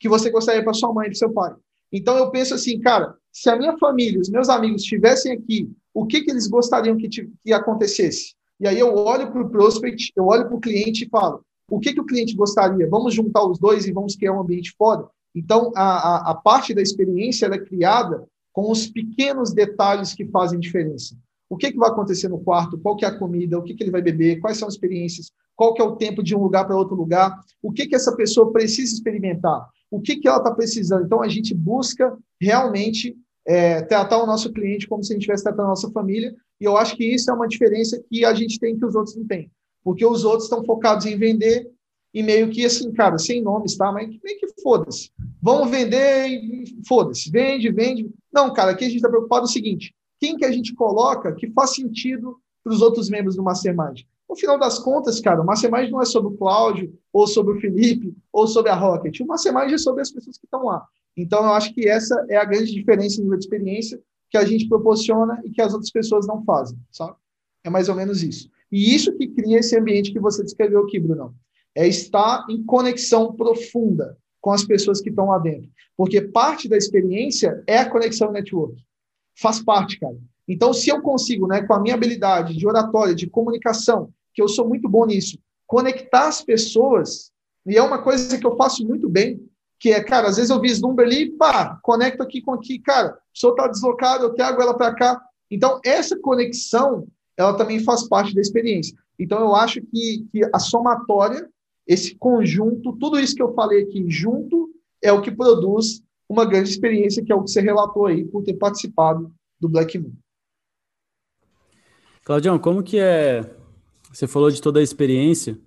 que 0.00 0.08
você 0.08 0.30
gostaria 0.30 0.64
para 0.64 0.72
sua 0.72 0.92
mãe 0.92 1.06
para 1.06 1.14
seu 1.14 1.32
pai. 1.32 1.54
Então 1.92 2.16
eu 2.16 2.30
penso 2.30 2.54
assim, 2.54 2.80
cara, 2.80 3.14
se 3.32 3.48
a 3.50 3.56
minha 3.56 3.76
família, 3.78 4.20
os 4.20 4.28
meus 4.28 4.48
amigos 4.48 4.82
estivessem 4.82 5.32
aqui, 5.32 5.70
o 6.00 6.06
que, 6.06 6.22
que 6.22 6.30
eles 6.30 6.46
gostariam 6.46 6.96
que, 6.96 7.08
que 7.08 7.52
acontecesse? 7.52 8.34
E 8.60 8.66
aí 8.66 8.78
eu 8.78 8.94
olho 8.94 9.30
para 9.30 9.42
o 9.42 9.48
prospect, 9.48 10.12
eu 10.16 10.26
olho 10.26 10.46
para 10.46 10.56
o 10.56 10.60
cliente 10.60 11.04
e 11.04 11.08
falo, 11.08 11.42
o 11.70 11.78
que, 11.78 11.92
que 11.92 12.00
o 12.00 12.06
cliente 12.06 12.34
gostaria? 12.34 12.88
Vamos 12.88 13.14
juntar 13.14 13.44
os 13.44 13.58
dois 13.58 13.86
e 13.86 13.92
vamos 13.92 14.16
criar 14.16 14.32
um 14.32 14.40
ambiente 14.40 14.74
foda? 14.76 15.08
Então, 15.34 15.70
a, 15.76 15.82
a, 15.82 16.30
a 16.30 16.34
parte 16.34 16.74
da 16.74 16.82
experiência 16.82 17.46
é 17.46 17.58
criada 17.58 18.24
com 18.52 18.70
os 18.70 18.86
pequenos 18.86 19.52
detalhes 19.52 20.14
que 20.14 20.24
fazem 20.26 20.58
diferença 20.58 21.14
o 21.48 21.56
que, 21.56 21.72
que 21.72 21.78
vai 21.78 21.90
acontecer 21.90 22.28
no 22.28 22.38
quarto, 22.38 22.78
qual 22.78 22.96
que 22.96 23.04
é 23.04 23.08
a 23.08 23.18
comida, 23.18 23.58
o 23.58 23.62
que, 23.62 23.74
que 23.74 23.82
ele 23.82 23.90
vai 23.90 24.02
beber, 24.02 24.40
quais 24.40 24.58
são 24.58 24.68
as 24.68 24.74
experiências, 24.74 25.32
qual 25.56 25.72
que 25.72 25.80
é 25.80 25.84
o 25.84 25.96
tempo 25.96 26.22
de 26.22 26.36
um 26.36 26.42
lugar 26.42 26.66
para 26.66 26.76
outro 26.76 26.94
lugar, 26.94 27.40
o 27.62 27.72
que, 27.72 27.86
que 27.86 27.94
essa 27.94 28.14
pessoa 28.14 28.52
precisa 28.52 28.94
experimentar, 28.94 29.66
o 29.90 30.00
que, 30.00 30.16
que 30.16 30.28
ela 30.28 30.38
está 30.38 30.50
precisando. 30.50 31.06
Então, 31.06 31.22
a 31.22 31.28
gente 31.28 31.54
busca 31.54 32.16
realmente 32.40 33.16
é, 33.48 33.80
tratar 33.80 34.22
o 34.22 34.26
nosso 34.26 34.52
cliente 34.52 34.86
como 34.86 35.02
se 35.02 35.10
a 35.10 35.14
gente 35.14 35.22
estivesse 35.22 35.42
tratando 35.42 35.64
a 35.64 35.68
nossa 35.68 35.90
família. 35.90 36.36
E 36.60 36.64
eu 36.64 36.76
acho 36.76 36.94
que 36.94 37.04
isso 37.04 37.30
é 37.30 37.34
uma 37.34 37.48
diferença 37.48 37.98
que 38.10 38.22
a 38.22 38.34
gente 38.34 38.58
tem 38.58 38.76
que 38.76 38.84
os 38.84 38.94
outros 38.94 39.16
não 39.16 39.26
têm. 39.26 39.50
Porque 39.82 40.04
os 40.04 40.22
outros 40.22 40.44
estão 40.44 40.62
focados 40.62 41.06
em 41.06 41.16
vender 41.16 41.66
e 42.12 42.22
meio 42.22 42.50
que 42.50 42.66
assim, 42.66 42.92
cara, 42.92 43.16
sem 43.16 43.42
nomes, 43.42 43.74
tá? 43.74 43.90
Mas 43.90 44.06
meio 44.22 44.38
que 44.38 44.60
foda-se. 44.62 45.10
Vamos 45.40 45.70
vender 45.70 46.26
e 46.28 46.78
foda-se. 46.86 47.30
Vende, 47.30 47.72
vende. 47.72 48.10
Não, 48.30 48.52
cara, 48.52 48.72
aqui 48.72 48.84
a 48.84 48.88
gente 48.88 48.96
está 48.96 49.08
preocupado 49.08 49.46
o 49.46 49.48
seguinte: 49.48 49.94
quem 50.20 50.36
que 50.36 50.44
a 50.44 50.52
gente 50.52 50.74
coloca 50.74 51.34
que 51.34 51.50
faz 51.50 51.74
sentido 51.74 52.36
para 52.62 52.74
os 52.74 52.82
outros 52.82 53.08
membros 53.08 53.34
do 53.34 53.42
Mastermind? 53.42 54.02
No 54.28 54.36
final 54.36 54.58
das 54.58 54.78
contas, 54.78 55.20
cara, 55.20 55.40
o 55.40 55.46
Mastermind 55.46 55.90
não 55.90 56.02
é 56.02 56.04
sobre 56.04 56.34
o 56.34 56.36
Cláudio, 56.36 56.92
ou 57.10 57.26
sobre 57.26 57.56
o 57.56 57.60
Felipe, 57.60 58.14
ou 58.30 58.46
sobre 58.46 58.70
a 58.70 58.74
Rocket. 58.74 59.20
O 59.20 59.26
Mastermind 59.26 59.72
é 59.72 59.78
sobre 59.78 60.02
as 60.02 60.10
pessoas 60.10 60.36
que 60.36 60.44
estão 60.44 60.64
lá. 60.64 60.86
Então, 61.18 61.40
eu 61.40 61.50
acho 61.50 61.74
que 61.74 61.88
essa 61.88 62.24
é 62.30 62.36
a 62.36 62.44
grande 62.44 62.72
diferença 62.72 63.20
de 63.20 63.34
experiência 63.34 64.00
que 64.30 64.38
a 64.38 64.44
gente 64.44 64.68
proporciona 64.68 65.40
e 65.44 65.50
que 65.50 65.60
as 65.60 65.72
outras 65.72 65.90
pessoas 65.90 66.28
não 66.28 66.44
fazem, 66.44 66.78
sabe? 66.92 67.16
É 67.64 67.68
mais 67.68 67.88
ou 67.88 67.96
menos 67.96 68.22
isso. 68.22 68.48
E 68.70 68.94
isso 68.94 69.12
que 69.16 69.26
cria 69.26 69.58
esse 69.58 69.76
ambiente 69.76 70.12
que 70.12 70.20
você 70.20 70.44
descreveu 70.44 70.84
aqui, 70.84 71.00
Bruno. 71.00 71.34
É 71.74 71.88
estar 71.88 72.46
em 72.48 72.62
conexão 72.62 73.34
profunda 73.34 74.16
com 74.40 74.52
as 74.52 74.64
pessoas 74.64 75.00
que 75.00 75.10
estão 75.10 75.26
lá 75.26 75.38
dentro. 75.38 75.68
Porque 75.96 76.20
parte 76.20 76.68
da 76.68 76.76
experiência 76.76 77.64
é 77.66 77.78
a 77.78 77.90
conexão 77.90 78.30
network. 78.30 78.80
Faz 79.34 79.60
parte, 79.60 79.98
cara. 79.98 80.16
Então, 80.46 80.72
se 80.72 80.88
eu 80.88 81.02
consigo, 81.02 81.48
né, 81.48 81.62
com 81.62 81.74
a 81.74 81.80
minha 81.80 81.96
habilidade 81.96 82.56
de 82.56 82.66
oratória, 82.66 83.14
de 83.14 83.26
comunicação, 83.26 84.10
que 84.32 84.40
eu 84.40 84.46
sou 84.46 84.68
muito 84.68 84.88
bom 84.88 85.04
nisso, 85.04 85.36
conectar 85.66 86.28
as 86.28 86.42
pessoas, 86.42 87.32
e 87.66 87.76
é 87.76 87.82
uma 87.82 88.02
coisa 88.02 88.38
que 88.38 88.46
eu 88.46 88.56
faço 88.56 88.86
muito 88.86 89.08
bem, 89.08 89.47
que 89.78 89.92
é, 89.92 90.02
cara, 90.02 90.28
às 90.28 90.36
vezes 90.36 90.50
eu 90.50 90.60
vislumbro 90.60 91.04
ali, 91.04 91.30
pá, 91.30 91.78
conecto 91.82 92.22
aqui 92.22 92.42
com 92.42 92.52
aqui, 92.52 92.78
cara, 92.78 93.16
o 93.34 93.38
senhor 93.38 93.52
está 93.52 93.68
deslocado, 93.68 94.24
eu 94.24 94.34
trago 94.34 94.60
ela 94.60 94.76
para 94.76 94.94
cá. 94.94 95.20
Então, 95.50 95.80
essa 95.84 96.18
conexão, 96.18 97.06
ela 97.36 97.54
também 97.56 97.78
faz 97.80 98.08
parte 98.08 98.34
da 98.34 98.40
experiência. 98.40 98.96
Então, 99.18 99.40
eu 99.40 99.54
acho 99.54 99.80
que, 99.80 100.26
que 100.32 100.42
a 100.52 100.58
somatória, 100.58 101.48
esse 101.86 102.14
conjunto, 102.16 102.96
tudo 102.98 103.18
isso 103.18 103.34
que 103.34 103.42
eu 103.42 103.54
falei 103.54 103.84
aqui 103.84 104.04
junto, 104.10 104.68
é 105.02 105.12
o 105.12 105.22
que 105.22 105.30
produz 105.30 106.02
uma 106.28 106.44
grande 106.44 106.68
experiência, 106.68 107.24
que 107.24 107.32
é 107.32 107.34
o 107.34 107.42
que 107.42 107.50
você 107.50 107.60
relatou 107.60 108.06
aí 108.06 108.24
por 108.24 108.42
ter 108.42 108.54
participado 108.54 109.32
do 109.60 109.68
Black 109.68 109.98
Moon. 109.98 110.12
Claudião, 112.24 112.58
como 112.58 112.82
que 112.82 112.98
é? 112.98 113.56
Você 114.12 114.26
falou 114.26 114.50
de 114.50 114.60
toda 114.60 114.80
a 114.80 114.82
experiência, 114.82 115.58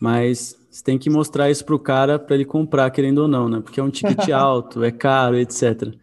mas 0.00 0.56
você 0.70 0.82
tem 0.82 0.98
que 0.98 1.10
mostrar 1.10 1.50
isso 1.50 1.64
para 1.64 1.74
o 1.74 1.78
cara 1.78 2.18
para 2.18 2.34
ele 2.34 2.44
comprar, 2.44 2.90
querendo 2.90 3.18
ou 3.18 3.28
não, 3.28 3.48
né? 3.48 3.60
Porque 3.60 3.80
é 3.80 3.82
um 3.82 3.90
ticket 3.90 4.28
alto, 4.30 4.84
é 4.84 4.90
caro, 4.90 5.36
etc. 5.36 5.94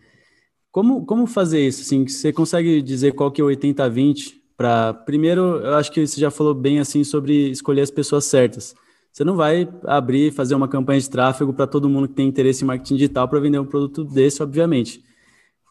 Como, 0.72 1.06
como 1.06 1.26
fazer 1.26 1.66
isso? 1.66 1.82
Assim, 1.82 2.08
você 2.08 2.34
consegue 2.34 2.82
dizer 2.82 3.14
qual 3.14 3.32
que 3.32 3.42
é 3.42 3.44
o 3.44 3.48
80-20 3.48 4.34
para... 4.58 4.94
Primeiro, 4.94 5.42
eu 5.58 5.76
acho 5.76 5.92
que 5.92 6.06
você 6.06 6.20
já 6.20 6.30
falou 6.30 6.54
bem 6.54 6.80
assim 6.80 7.04
sobre 7.04 7.50
escolher 7.50 7.82
as 7.82 7.92
pessoas 7.92 8.26
certas. 8.26 8.76
Você 9.14 9.24
não 9.24 9.38
vai 9.38 9.70
abrir 9.86 10.34
fazer 10.34 10.56
uma 10.56 10.68
campanha 10.68 11.00
de 11.00 11.10
tráfego 11.10 11.54
para 11.54 11.66
todo 11.66 11.88
mundo 11.88 12.10
que 12.10 12.16
tem 12.16 12.28
interesse 12.28 12.64
em 12.64 12.68
marketing 12.68 12.96
digital 12.96 13.30
para 13.30 13.40
vender 13.40 13.60
um 13.60 13.66
produto 13.66 14.04
desse, 14.04 14.44
obviamente. 14.44 15.02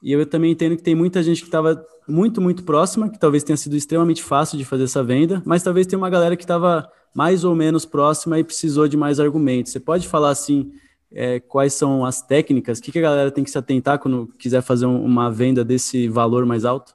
E 0.02 0.12
eu 0.12 0.24
também 0.24 0.52
entendo 0.52 0.76
que 0.76 0.82
tem 0.82 0.94
muita 0.94 1.22
gente 1.22 1.42
que 1.42 1.48
estava 1.48 1.84
muito, 2.08 2.40
muito 2.40 2.62
próxima, 2.62 3.10
que 3.10 3.18
talvez 3.18 3.42
tenha 3.42 3.56
sido 3.56 3.76
extremamente 3.76 4.22
fácil 4.22 4.56
de 4.56 4.64
fazer 4.64 4.84
essa 4.84 5.04
venda, 5.04 5.42
mas 5.44 5.62
talvez 5.62 5.86
tenha 5.86 5.98
uma 5.98 6.08
galera 6.08 6.36
que 6.36 6.44
estava 6.44 6.88
mais 7.14 7.44
ou 7.44 7.54
menos 7.54 7.86
próxima 7.86 8.38
e 8.38 8.44
precisou 8.44 8.88
de 8.88 8.96
mais 8.96 9.20
argumentos. 9.20 9.70
Você 9.70 9.80
pode 9.80 10.08
falar 10.08 10.30
assim, 10.30 10.72
é, 11.12 11.38
quais 11.38 11.72
são 11.72 12.04
as 12.04 12.20
técnicas? 12.20 12.78
O 12.78 12.82
que, 12.82 12.90
que, 12.90 12.98
a 12.98 13.02
galera 13.02 13.30
tem 13.30 13.44
que 13.44 13.50
se 13.50 13.56
atentar 13.56 14.00
quando 14.00 14.26
quiser 14.36 14.60
fazer 14.62 14.86
um, 14.86 15.02
uma 15.02 15.30
venda 15.30 15.64
desse 15.64 16.08
valor 16.08 16.44
mais 16.44 16.64
alto? 16.64 16.92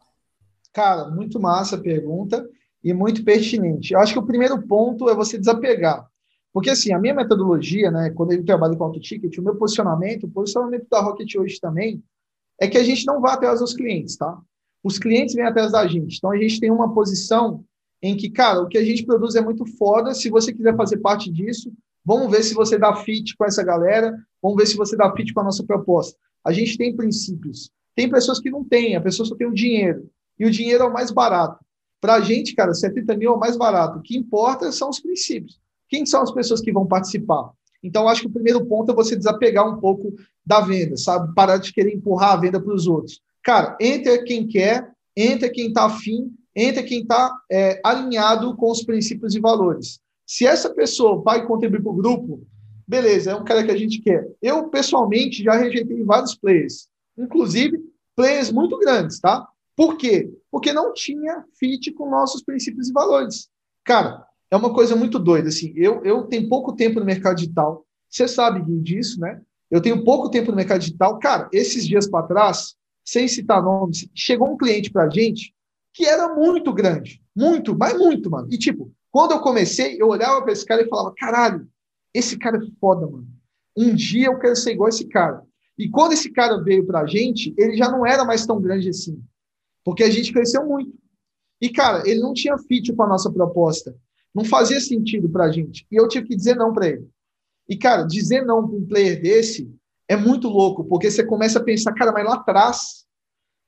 Cara, 0.73 1.09
muito 1.09 1.39
massa 1.39 1.77
a 1.77 1.81
pergunta 1.81 2.47
e 2.83 2.93
muito 2.93 3.23
pertinente. 3.23 3.93
Eu 3.93 3.99
acho 3.99 4.13
que 4.13 4.19
o 4.19 4.25
primeiro 4.25 4.61
ponto 4.61 5.09
é 5.09 5.15
você 5.15 5.37
desapegar. 5.37 6.05
Porque, 6.51 6.69
assim, 6.69 6.91
a 6.91 6.99
minha 6.99 7.13
metodologia, 7.13 7.89
né, 7.91 8.09
quando 8.09 8.33
eu 8.33 8.43
trabalho 8.43 8.75
com 8.75 8.83
auto-ticket, 8.83 9.37
o 9.37 9.41
meu 9.41 9.55
posicionamento, 9.55 10.25
o 10.25 10.29
posicionamento 10.29 10.87
da 10.89 10.99
Rocket 10.99 11.35
hoje 11.35 11.59
também, 11.59 12.03
é 12.59 12.67
que 12.67 12.77
a 12.77 12.83
gente 12.83 13.05
não 13.05 13.21
vá 13.21 13.33
atrás 13.33 13.59
dos 13.59 13.73
clientes, 13.73 14.17
tá? 14.17 14.37
Os 14.83 14.97
clientes 14.97 15.35
vêm 15.35 15.45
atrás 15.45 15.71
da 15.71 15.87
gente. 15.87 16.17
Então, 16.17 16.31
a 16.31 16.37
gente 16.37 16.59
tem 16.59 16.71
uma 16.71 16.93
posição 16.93 17.63
em 18.01 18.15
que, 18.15 18.29
cara, 18.29 18.61
o 18.61 18.67
que 18.67 18.77
a 18.77 18.83
gente 18.83 19.05
produz 19.05 19.35
é 19.35 19.41
muito 19.41 19.65
foda. 19.65 20.13
Se 20.13 20.29
você 20.29 20.53
quiser 20.53 20.75
fazer 20.75 20.97
parte 20.97 21.31
disso, 21.31 21.71
vamos 22.05 22.31
ver 22.31 22.43
se 22.43 22.53
você 22.53 22.77
dá 22.77 22.95
fit 22.95 23.35
com 23.35 23.45
essa 23.45 23.63
galera, 23.63 24.15
vamos 24.41 24.57
ver 24.57 24.67
se 24.67 24.77
você 24.77 24.95
dá 24.95 25.13
fit 25.15 25.33
com 25.33 25.41
a 25.41 25.43
nossa 25.43 25.63
proposta. 25.63 26.17
A 26.45 26.51
gente 26.51 26.77
tem 26.77 26.95
princípios. 26.95 27.69
Tem 27.95 28.09
pessoas 28.09 28.39
que 28.39 28.49
não 28.49 28.63
têm, 28.63 28.95
a 28.95 29.01
pessoa 29.01 29.27
só 29.27 29.35
tem 29.35 29.47
o 29.47 29.53
dinheiro. 29.53 30.09
E 30.39 30.45
o 30.45 30.51
dinheiro 30.51 30.83
é 30.83 30.87
o 30.87 30.93
mais 30.93 31.11
barato. 31.11 31.63
Para 31.99 32.15
a 32.15 32.21
gente, 32.21 32.55
cara, 32.55 32.73
70 32.73 33.17
mil 33.17 33.31
é 33.31 33.35
o 33.35 33.39
mais 33.39 33.57
barato. 33.57 33.99
O 33.99 34.01
que 34.01 34.17
importa 34.17 34.71
são 34.71 34.89
os 34.89 35.01
princípios. 35.01 35.59
Quem 35.89 36.05
são 36.05 36.21
as 36.21 36.31
pessoas 36.31 36.61
que 36.61 36.71
vão 36.71 36.87
participar? 36.87 37.51
Então, 37.83 38.07
acho 38.07 38.21
que 38.21 38.27
o 38.27 38.31
primeiro 38.31 38.65
ponto 38.65 38.91
é 38.91 38.95
você 38.95 39.15
desapegar 39.15 39.67
um 39.67 39.79
pouco 39.79 40.13
da 40.45 40.61
venda, 40.61 40.95
sabe? 40.95 41.33
Parar 41.33 41.57
de 41.57 41.73
querer 41.73 41.93
empurrar 41.93 42.33
a 42.33 42.37
venda 42.37 42.59
para 42.61 42.73
os 42.73 42.87
outros. 42.87 43.21
Cara, 43.43 43.77
entra 43.79 44.23
quem 44.23 44.47
quer, 44.47 44.89
entra 45.15 45.49
quem 45.49 45.67
está 45.67 45.85
afim, 45.85 46.31
entra 46.55 46.83
quem 46.83 47.01
está 47.01 47.35
é, 47.51 47.79
alinhado 47.83 48.55
com 48.55 48.71
os 48.71 48.83
princípios 48.83 49.35
e 49.35 49.39
valores. 49.39 49.99
Se 50.25 50.45
essa 50.45 50.69
pessoa 50.73 51.21
vai 51.21 51.45
contribuir 51.45 51.81
para 51.81 51.91
o 51.91 51.95
grupo, 51.95 52.45
beleza, 52.87 53.31
é 53.31 53.35
um 53.35 53.43
cara 53.43 53.63
que 53.63 53.71
a 53.71 53.77
gente 53.77 53.99
quer. 54.01 54.27
Eu, 54.41 54.69
pessoalmente, 54.69 55.43
já 55.43 55.53
rejeitei 55.53 56.03
vários 56.03 56.35
players, 56.35 56.87
inclusive 57.17 57.79
players 58.15 58.51
muito 58.51 58.77
grandes, 58.77 59.19
tá? 59.19 59.47
Por 59.75 59.95
quê? 59.95 60.29
Porque 60.51 60.73
não 60.73 60.93
tinha 60.93 61.45
fit 61.57 61.91
com 61.93 62.09
nossos 62.09 62.43
princípios 62.43 62.89
e 62.89 62.93
valores. 62.93 63.49
Cara, 63.83 64.25
é 64.51 64.55
uma 64.57 64.73
coisa 64.73 64.95
muito 64.95 65.17
doida, 65.17 65.49
assim, 65.49 65.73
eu, 65.75 66.03
eu 66.03 66.23
tenho 66.23 66.49
pouco 66.49 66.75
tempo 66.75 66.99
no 66.99 67.05
mercado 67.05 67.37
digital, 67.37 67.85
você 68.09 68.27
sabe 68.27 68.61
disso, 68.81 69.19
né? 69.19 69.41
Eu 69.69 69.81
tenho 69.81 70.03
pouco 70.03 70.29
tempo 70.29 70.49
no 70.49 70.57
mercado 70.57 70.79
digital. 70.79 71.19
Cara, 71.19 71.47
esses 71.53 71.87
dias 71.87 72.09
para 72.09 72.25
trás, 72.25 72.75
sem 73.05 73.27
citar 73.27 73.61
nomes, 73.61 74.09
chegou 74.15 74.51
um 74.51 74.57
cliente 74.57 74.91
para 74.91 75.03
a 75.03 75.09
gente 75.09 75.53
que 75.93 76.05
era 76.05 76.33
muito 76.35 76.73
grande. 76.73 77.21
Muito, 77.35 77.77
mas 77.77 77.97
muito, 77.97 78.29
mano. 78.29 78.47
E 78.51 78.57
tipo, 78.57 78.91
quando 79.11 79.31
eu 79.31 79.39
comecei, 79.39 80.01
eu 80.01 80.07
olhava 80.07 80.41
para 80.41 80.51
esse 80.51 80.65
cara 80.65 80.81
e 80.81 80.89
falava: 80.89 81.13
caralho, 81.17 81.67
esse 82.13 82.37
cara 82.37 82.57
é 82.57 82.79
foda, 82.79 83.07
mano. 83.07 83.27
Um 83.77 83.95
dia 83.95 84.27
eu 84.27 84.39
quero 84.39 84.55
ser 84.55 84.73
igual 84.73 84.87
a 84.87 84.89
esse 84.89 85.05
cara. 85.07 85.43
E 85.77 85.89
quando 85.89 86.11
esse 86.11 86.29
cara 86.29 86.61
veio 86.61 86.85
para 86.85 87.01
a 87.01 87.07
gente, 87.07 87.53
ele 87.57 87.77
já 87.77 87.89
não 87.89 88.05
era 88.05 88.25
mais 88.25 88.45
tão 88.45 88.59
grande 88.59 88.89
assim. 88.89 89.23
Porque 89.83 90.03
a 90.03 90.09
gente 90.09 90.33
cresceu 90.33 90.65
muito. 90.65 90.93
E, 91.61 91.69
cara, 91.69 92.03
ele 92.05 92.19
não 92.19 92.33
tinha 92.33 92.57
fit 92.57 92.93
com 92.93 93.03
a 93.03 93.07
nossa 93.07 93.31
proposta. 93.31 93.95
Não 94.35 94.43
fazia 94.43 94.79
sentido 94.79 95.29
para 95.29 95.45
a 95.45 95.51
gente. 95.51 95.87
E 95.89 95.95
eu 95.95 96.07
tive 96.07 96.27
que 96.27 96.35
dizer 96.35 96.55
não 96.55 96.73
para 96.73 96.87
ele. 96.87 97.09
E, 97.67 97.77
cara, 97.77 98.03
dizer 98.03 98.45
não 98.45 98.67
para 98.67 98.77
um 98.77 98.85
player 98.85 99.21
desse 99.21 99.73
é 100.07 100.17
muito 100.17 100.47
louco, 100.47 100.83
porque 100.83 101.09
você 101.09 101.23
começa 101.23 101.59
a 101.59 101.63
pensar, 101.63 101.93
cara, 101.93 102.11
mas 102.11 102.25
lá 102.25 102.33
atrás, 102.33 103.05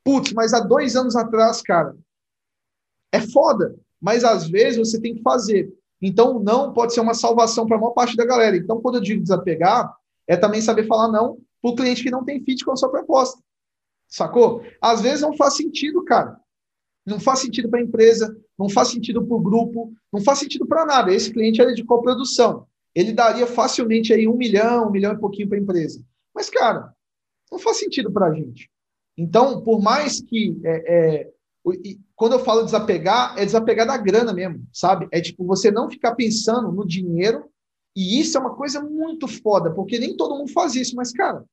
putz, 0.04 0.34
mas 0.34 0.54
há 0.54 0.60
dois 0.60 0.96
anos 0.96 1.16
atrás, 1.16 1.62
cara, 1.62 1.96
é 3.12 3.20
foda, 3.20 3.76
mas 4.00 4.24
às 4.24 4.48
vezes 4.48 4.78
você 4.78 5.00
tem 5.00 5.16
que 5.16 5.22
fazer. 5.22 5.72
Então, 6.02 6.40
não 6.40 6.74
pode 6.74 6.94
ser 6.94 7.02
uma 7.02 7.14
salvação 7.14 7.68
para 7.68 7.78
a 7.78 7.80
maior 7.80 7.92
parte 7.92 8.16
da 8.16 8.26
galera. 8.26 8.58
Então, 8.58 8.82
quando 8.82 8.96
eu 8.96 9.02
digo 9.02 9.22
desapegar, 9.22 9.94
é 10.28 10.36
também 10.36 10.62
saber 10.62 10.88
falar 10.88 11.12
não 11.12 11.38
para 11.62 11.72
o 11.72 11.76
cliente 11.76 12.02
que 12.02 12.10
não 12.10 12.26
tem 12.26 12.44
fit 12.44 12.66
com 12.66 12.72
a 12.72 12.76
sua 12.76 12.90
proposta. 12.90 13.40
Sacou? 14.08 14.64
Às 14.82 15.02
vezes 15.02 15.22
não 15.22 15.36
faz 15.38 15.56
sentido, 15.56 16.04
cara. 16.04 16.40
Não 17.06 17.20
faz 17.20 17.40
sentido 17.40 17.70
para 17.70 17.80
a 17.80 17.84
empresa, 17.84 18.36
não 18.58 18.70
faz 18.70 18.90
sentido 18.90 19.24
para 19.26 19.36
o 19.36 19.42
grupo, 19.42 19.94
não 20.12 20.22
faz 20.22 20.40
sentido 20.40 20.66
para 20.66 20.86
nada. 20.86 21.14
Esse 21.14 21.32
cliente 21.32 21.62
era 21.62 21.74
de 21.74 21.84
coprodução. 21.84 22.68
Ele 22.94 23.14
daria 23.14 23.48
facilmente 23.48 24.14
aí 24.14 24.28
um 24.28 24.36
milhão, 24.36 24.88
um 24.88 24.92
milhão 24.92 25.14
e 25.14 25.20
pouquinho 25.20 25.48
para 25.48 25.58
a 25.58 25.62
empresa. 25.62 26.04
Mas, 26.34 26.50
cara, 26.50 26.94
não 27.52 27.60
faz 27.60 27.78
sentido 27.78 28.12
para 28.12 28.28
a 28.28 28.34
gente. 28.34 28.70
Então, 29.18 29.62
por 29.62 29.82
mais 29.82 30.22
que. 30.22 30.60
É, 30.64 30.94
é, 30.94 31.32
quando 32.16 32.34
eu 32.34 32.40
falo 32.40 32.64
desapegar, 32.64 33.38
é 33.38 33.46
desapegar 33.46 33.86
da 33.86 33.98
grana 33.98 34.34
mesmo, 34.34 34.66
sabe? 34.74 35.08
É 35.12 35.22
tipo 35.22 35.46
você 35.46 35.70
não 35.70 35.90
ficar 35.90 36.16
pensando 36.16 36.72
no 36.72 36.86
dinheiro. 36.86 37.46
E 37.96 38.20
isso 38.20 38.38
é 38.38 38.42
uma 38.42 38.56
coisa 38.56 38.82
muito 38.82 39.28
foda, 39.28 39.72
porque 39.72 40.00
nem 40.00 40.16
todo 40.16 40.38
mundo 40.38 40.52
faz 40.52 40.76
isso. 40.76 40.96
Mas, 40.96 41.12
cara, 41.12 41.44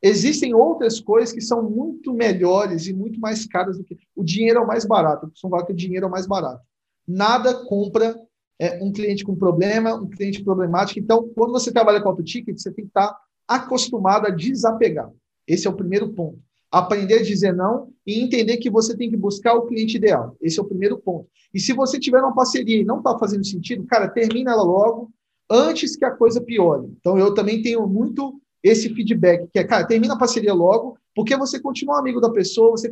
existem 0.00 0.54
outras 0.54 1.00
coisas 1.00 1.32
que 1.32 1.40
são 1.40 1.68
muito 1.68 2.12
melhores 2.12 2.86
e 2.86 2.92
muito 2.92 3.20
mais 3.20 3.44
caras 3.46 3.76
do 3.76 3.84
que. 3.84 3.96
O 4.14 4.24
dinheiro 4.24 4.60
é 4.60 4.62
o 4.62 4.66
mais 4.66 4.84
barato. 4.84 5.26
Eu 5.26 5.30
costumo 5.30 5.50
falar 5.50 5.66
que 5.66 5.72
o 5.72 5.76
dinheiro 5.76 6.06
é 6.06 6.08
o 6.08 6.12
mais 6.12 6.26
barato. 6.26 6.62
Nada 7.06 7.66
compra 7.66 8.16
é, 8.58 8.82
um 8.82 8.92
cliente 8.92 9.24
com 9.24 9.34
problema, 9.34 9.94
um 9.94 10.08
cliente 10.08 10.42
problemático. 10.44 11.00
Então, 11.00 11.28
quando 11.34 11.52
você 11.52 11.72
trabalha 11.72 12.00
com 12.00 12.08
auto-ticket, 12.08 12.56
você 12.56 12.72
tem 12.72 12.84
que 12.84 12.90
estar 12.90 13.14
acostumado 13.46 14.26
a 14.26 14.30
desapegar. 14.30 15.10
Esse 15.46 15.66
é 15.66 15.70
o 15.70 15.76
primeiro 15.76 16.12
ponto. 16.12 16.38
Aprender 16.74 17.20
a 17.20 17.22
dizer 17.22 17.54
não 17.54 17.92
e 18.04 18.20
entender 18.20 18.56
que 18.56 18.68
você 18.68 18.96
tem 18.96 19.08
que 19.08 19.16
buscar 19.16 19.54
o 19.54 19.66
cliente 19.66 19.96
ideal. 19.96 20.36
Esse 20.42 20.58
é 20.58 20.62
o 20.62 20.66
primeiro 20.66 20.98
ponto. 20.98 21.28
E 21.54 21.60
se 21.60 21.72
você 21.72 22.00
tiver 22.00 22.20
uma 22.20 22.34
parceria 22.34 22.80
e 22.80 22.84
não 22.84 22.98
está 22.98 23.16
fazendo 23.16 23.46
sentido, 23.46 23.86
cara, 23.86 24.08
termina 24.08 24.50
ela 24.50 24.64
logo 24.64 25.12
antes 25.48 25.94
que 25.94 26.04
a 26.04 26.10
coisa 26.10 26.40
piore. 26.40 26.88
Então, 26.98 27.16
eu 27.16 27.32
também 27.32 27.62
tenho 27.62 27.86
muito 27.86 28.40
esse 28.60 28.88
feedback, 28.92 29.46
que 29.52 29.58
é, 29.58 29.64
cara, 29.64 29.86
termina 29.86 30.14
a 30.14 30.18
parceria 30.18 30.52
logo, 30.52 30.98
Porque 31.14 31.36
você 31.36 31.60
continua 31.60 32.00
amigo 32.00 32.20
da 32.20 32.30
pessoa, 32.30 32.72
você 32.72 32.90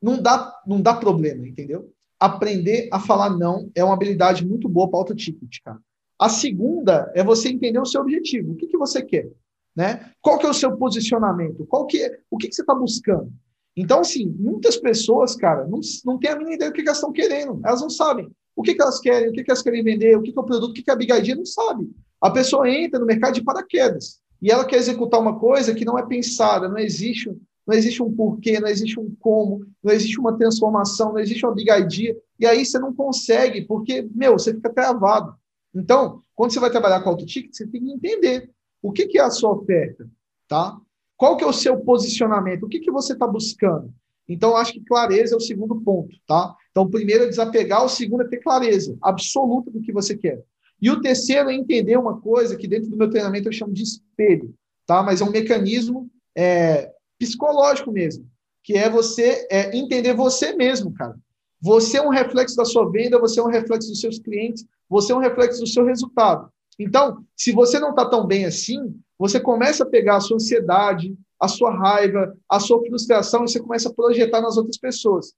não 0.00 0.22
dá, 0.22 0.50
não 0.66 0.80
dá 0.80 0.94
problema, 0.94 1.46
entendeu? 1.46 1.92
Aprender 2.18 2.88
a 2.90 2.98
falar 2.98 3.36
não 3.36 3.70
é 3.74 3.84
uma 3.84 3.92
habilidade 3.92 4.46
muito 4.46 4.66
boa 4.66 4.88
para 4.88 4.98
auto 4.98 5.14
ticket, 5.14 5.58
cara. 5.62 5.78
A 6.18 6.30
segunda 6.30 7.10
é 7.14 7.22
você 7.22 7.50
entender 7.50 7.78
o 7.78 7.84
seu 7.84 8.00
objetivo. 8.00 8.52
O 8.52 8.56
que, 8.56 8.66
que 8.66 8.78
você 8.78 9.02
quer? 9.02 9.30
Né? 9.74 10.12
Qual 10.20 10.38
que 10.38 10.46
é 10.46 10.50
o 10.50 10.54
seu 10.54 10.76
posicionamento? 10.76 11.64
Qual 11.66 11.86
que 11.86 12.02
é, 12.02 12.18
o 12.30 12.36
que, 12.36 12.48
que 12.48 12.54
você 12.54 12.62
está 12.62 12.74
buscando? 12.74 13.32
Então, 13.76 14.00
assim, 14.00 14.26
muitas 14.38 14.76
pessoas, 14.76 15.36
cara, 15.36 15.66
não, 15.66 15.80
não 16.04 16.18
têm 16.18 16.30
a 16.30 16.36
mínima 16.36 16.54
ideia 16.54 16.70
do 16.70 16.74
que 16.74 16.80
elas 16.80 16.96
estão 16.96 17.12
querendo. 17.12 17.60
Elas 17.64 17.80
não 17.80 17.88
sabem 17.88 18.30
o 18.54 18.62
que, 18.62 18.74
que 18.74 18.82
elas 18.82 19.00
querem, 19.00 19.28
o 19.28 19.32
que, 19.32 19.42
que 19.42 19.50
elas 19.50 19.62
querem 19.62 19.82
vender, 19.82 20.16
o 20.16 20.22
que, 20.22 20.32
que 20.32 20.38
é 20.38 20.42
o 20.42 20.44
produto, 20.44 20.70
o 20.70 20.74
que, 20.74 20.82
que 20.82 20.90
é 20.90 20.92
a 20.92 20.96
bigadinha, 20.96 21.36
não 21.36 21.46
sabe. 21.46 21.90
A 22.20 22.30
pessoa 22.30 22.68
entra 22.68 23.00
no 23.00 23.06
mercado 23.06 23.34
de 23.34 23.42
paraquedas 23.42 24.20
e 24.42 24.50
ela 24.50 24.66
quer 24.66 24.76
executar 24.76 25.20
uma 25.20 25.38
coisa 25.38 25.74
que 25.74 25.84
não 25.84 25.98
é 25.98 26.04
pensada, 26.04 26.68
não 26.68 26.78
existe, 26.78 27.34
não 27.66 27.74
existe 27.74 28.02
um 28.02 28.12
porquê, 28.12 28.60
não 28.60 28.68
existe 28.68 28.98
um 29.00 29.14
como, 29.18 29.64
não 29.82 29.92
existe 29.92 30.18
uma 30.20 30.36
transformação, 30.36 31.12
não 31.12 31.20
existe 31.20 31.44
uma 31.46 31.54
bigadia, 31.54 32.14
e 32.38 32.46
aí 32.46 32.64
você 32.64 32.78
não 32.78 32.92
consegue, 32.92 33.62
porque, 33.62 34.06
meu, 34.14 34.32
você 34.32 34.52
fica 34.52 34.68
travado. 34.68 35.34
Então, 35.74 36.22
quando 36.34 36.52
você 36.52 36.60
vai 36.60 36.70
trabalhar 36.70 37.00
com 37.00 37.10
auto-ticket, 37.10 37.54
você 37.54 37.66
tem 37.66 37.82
que 37.82 37.92
entender 37.92 38.50
o 38.82 38.92
que, 38.92 39.06
que 39.06 39.18
é 39.18 39.22
a 39.22 39.30
sua 39.30 39.52
oferta, 39.52 40.08
tá? 40.48 40.76
Qual 41.16 41.36
que 41.36 41.44
é 41.44 41.46
o 41.46 41.52
seu 41.52 41.78
posicionamento? 41.80 42.64
O 42.64 42.68
que, 42.68 42.80
que 42.80 42.90
você 42.90 43.12
está 43.12 43.26
buscando? 43.26 43.92
Então, 44.28 44.56
acho 44.56 44.72
que 44.72 44.80
clareza 44.80 45.34
é 45.34 45.36
o 45.36 45.40
segundo 45.40 45.80
ponto, 45.80 46.16
tá? 46.26 46.54
Então, 46.70 46.84
o 46.84 46.88
primeiro 46.88 47.24
é 47.24 47.28
desapegar, 47.28 47.84
o 47.84 47.88
segundo 47.88 48.22
é 48.22 48.28
ter 48.28 48.38
clareza 48.38 48.96
absoluta 49.02 49.70
do 49.70 49.80
que 49.80 49.92
você 49.92 50.16
quer. 50.16 50.42
E 50.80 50.90
o 50.90 51.00
terceiro 51.00 51.50
é 51.50 51.54
entender 51.54 51.96
uma 51.98 52.20
coisa 52.20 52.56
que 52.56 52.68
dentro 52.68 52.88
do 52.88 52.96
meu 52.96 53.10
treinamento 53.10 53.48
eu 53.48 53.52
chamo 53.52 53.72
de 53.72 53.82
espelho, 53.82 54.54
tá? 54.86 55.02
Mas 55.02 55.20
é 55.20 55.24
um 55.24 55.30
mecanismo 55.30 56.08
é, 56.34 56.90
psicológico 57.18 57.92
mesmo, 57.92 58.26
que 58.62 58.74
é 58.74 58.88
você 58.88 59.46
é, 59.50 59.76
entender 59.76 60.14
você 60.14 60.54
mesmo, 60.54 60.92
cara. 60.92 61.16
Você 61.60 61.98
é 61.98 62.02
um 62.02 62.08
reflexo 62.08 62.56
da 62.56 62.64
sua 62.64 62.90
venda, 62.90 63.18
você 63.18 63.40
é 63.40 63.42
um 63.42 63.48
reflexo 63.48 63.90
dos 63.90 64.00
seus 64.00 64.18
clientes, 64.18 64.64
você 64.88 65.12
é 65.12 65.16
um 65.16 65.20
reflexo 65.20 65.60
do 65.60 65.66
seu 65.66 65.84
resultado. 65.84 66.50
Então, 66.82 67.22
se 67.36 67.52
você 67.52 67.78
não 67.78 67.90
está 67.90 68.08
tão 68.08 68.26
bem 68.26 68.46
assim, 68.46 68.98
você 69.18 69.38
começa 69.38 69.84
a 69.84 69.86
pegar 69.86 70.16
a 70.16 70.20
sua 70.20 70.36
ansiedade, 70.36 71.14
a 71.38 71.46
sua 71.46 71.70
raiva, 71.76 72.34
a 72.48 72.58
sua 72.58 72.82
frustração 72.86 73.44
e 73.44 73.50
você 73.50 73.60
começa 73.60 73.90
a 73.90 73.92
projetar 73.92 74.40
nas 74.40 74.56
outras 74.56 74.78
pessoas. 74.78 75.34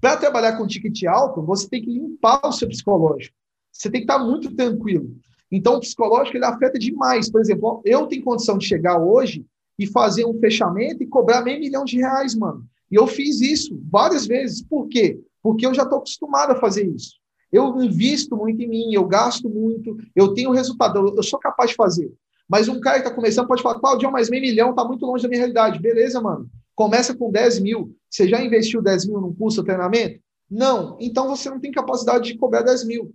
Para 0.00 0.16
trabalhar 0.16 0.58
com 0.58 0.66
ticket 0.66 1.04
alto, 1.04 1.40
você 1.40 1.68
tem 1.68 1.80
que 1.80 1.92
limpar 1.92 2.40
o 2.44 2.50
seu 2.50 2.66
psicológico. 2.66 3.36
Você 3.70 3.88
tem 3.88 4.00
que 4.00 4.10
estar 4.10 4.18
tá 4.18 4.24
muito 4.24 4.52
tranquilo. 4.56 5.14
Então, 5.52 5.76
o 5.76 5.80
psicológico 5.80 6.36
ele 6.36 6.44
afeta 6.44 6.80
demais. 6.80 7.30
Por 7.30 7.40
exemplo, 7.40 7.80
eu 7.84 8.08
tenho 8.08 8.24
condição 8.24 8.58
de 8.58 8.66
chegar 8.66 8.98
hoje 8.98 9.46
e 9.78 9.86
fazer 9.86 10.24
um 10.24 10.40
fechamento 10.40 11.00
e 11.00 11.06
cobrar 11.06 11.42
meio 11.42 11.60
milhão 11.60 11.84
de 11.84 11.96
reais, 11.96 12.34
mano. 12.34 12.66
E 12.90 12.96
eu 12.96 13.06
fiz 13.06 13.40
isso 13.40 13.80
várias 13.88 14.26
vezes. 14.26 14.62
Por 14.62 14.88
quê? 14.88 15.20
Porque 15.40 15.64
eu 15.64 15.72
já 15.72 15.84
estou 15.84 15.98
acostumado 15.98 16.50
a 16.50 16.60
fazer 16.60 16.88
isso. 16.88 17.19
Eu 17.52 17.82
invisto 17.82 18.36
muito 18.36 18.62
em 18.62 18.68
mim, 18.68 18.92
eu 18.92 19.04
gasto 19.06 19.48
muito, 19.48 19.96
eu 20.14 20.32
tenho 20.34 20.52
resultado, 20.52 21.14
eu 21.16 21.22
sou 21.22 21.38
capaz 21.38 21.70
de 21.70 21.76
fazer. 21.76 22.12
Mas 22.48 22.68
um 22.68 22.80
cara 22.80 23.00
que 23.00 23.06
está 23.06 23.14
começando 23.14 23.46
pode 23.46 23.62
falar, 23.62 23.78
Claudio, 23.78 24.10
mas 24.10 24.28
meio 24.28 24.42
milhão 24.42 24.70
está 24.70 24.84
muito 24.84 25.06
longe 25.06 25.22
da 25.22 25.28
minha 25.28 25.38
realidade. 25.38 25.78
Beleza, 25.78 26.20
mano. 26.20 26.50
Começa 26.74 27.14
com 27.14 27.30
10 27.30 27.60
mil. 27.60 27.94
Você 28.08 28.28
já 28.28 28.42
investiu 28.42 28.82
10 28.82 29.06
mil 29.06 29.20
num 29.20 29.32
curso 29.32 29.60
ou 29.60 29.64
treinamento? 29.64 30.20
Não. 30.50 30.96
Então 31.00 31.28
você 31.28 31.48
não 31.48 31.60
tem 31.60 31.70
capacidade 31.70 32.24
de 32.24 32.36
cobrar 32.36 32.62
10 32.62 32.84
mil. 32.86 33.14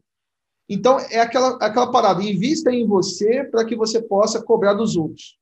Então 0.70 0.98
é 1.00 1.20
aquela, 1.20 1.58
aquela 1.62 1.92
parada, 1.92 2.24
invista 2.24 2.72
em 2.72 2.88
você 2.88 3.44
para 3.44 3.66
que 3.66 3.76
você 3.76 4.02
possa 4.02 4.42
cobrar 4.42 4.74
dos 4.74 4.96
outros. 4.96 5.38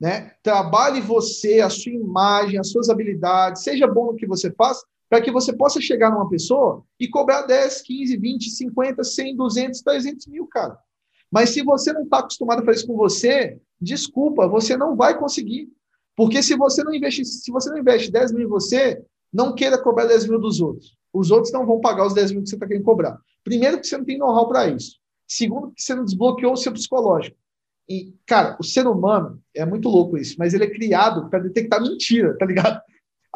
Né? 0.00 0.32
Trabalhe 0.42 1.00
você, 1.00 1.60
a 1.60 1.70
sua 1.70 1.92
imagem, 1.92 2.58
as 2.58 2.70
suas 2.70 2.90
habilidades, 2.90 3.62
seja 3.62 3.86
bom 3.86 4.06
no 4.06 4.16
que 4.16 4.26
você 4.26 4.50
faz, 4.50 4.82
para 5.08 5.20
que 5.20 5.30
você 5.30 5.52
possa 5.52 5.80
chegar 5.80 6.10
numa 6.10 6.28
pessoa 6.28 6.84
e 6.98 7.08
cobrar 7.08 7.42
10, 7.42 7.82
15, 7.82 8.16
20, 8.16 8.50
50, 8.50 9.04
100, 9.04 9.36
200, 9.36 9.80
300 9.82 10.26
mil, 10.26 10.46
cara. 10.46 10.76
Mas 11.30 11.50
se 11.50 11.62
você 11.62 11.92
não 11.92 12.02
está 12.02 12.18
acostumado 12.18 12.62
a 12.62 12.64
fazer 12.64 12.78
isso 12.78 12.86
com 12.86 12.96
você, 12.96 13.58
desculpa, 13.80 14.48
você 14.48 14.76
não 14.76 14.96
vai 14.96 15.18
conseguir. 15.18 15.68
Porque 16.16 16.42
se 16.42 16.56
você 16.56 16.82
não 16.82 16.94
investe, 16.94 17.24
se 17.24 17.50
você 17.50 17.70
não 17.70 17.78
investe 17.78 18.10
10 18.10 18.32
mil 18.32 18.46
em 18.46 18.50
você, 18.50 19.02
não 19.32 19.54
queira 19.54 19.76
cobrar 19.78 20.06
10 20.06 20.28
mil 20.28 20.40
dos 20.40 20.60
outros. 20.60 20.96
Os 21.12 21.30
outros 21.30 21.52
não 21.52 21.66
vão 21.66 21.80
pagar 21.80 22.06
os 22.06 22.14
10 22.14 22.32
mil 22.32 22.42
que 22.42 22.48
você 22.48 22.56
está 22.56 22.66
querendo 22.66 22.84
cobrar. 22.84 23.18
Primeiro, 23.44 23.80
que 23.80 23.86
você 23.86 23.96
não 23.96 24.04
tem 24.04 24.18
know-how 24.18 24.48
para 24.48 24.68
isso. 24.68 24.96
Segundo, 25.28 25.72
que 25.72 25.82
você 25.82 25.94
não 25.94 26.04
desbloqueou 26.04 26.52
o 26.52 26.56
seu 26.56 26.72
psicológico. 26.72 27.36
E, 27.88 28.14
cara, 28.26 28.56
o 28.58 28.64
ser 28.64 28.86
humano, 28.86 29.40
é 29.54 29.64
muito 29.64 29.88
louco 29.88 30.18
isso, 30.18 30.36
mas 30.38 30.54
ele 30.54 30.64
é 30.64 30.70
criado 30.70 31.28
para 31.30 31.38
detectar 31.38 31.80
mentira, 31.80 32.36
tá 32.36 32.44
ligado? 32.44 32.80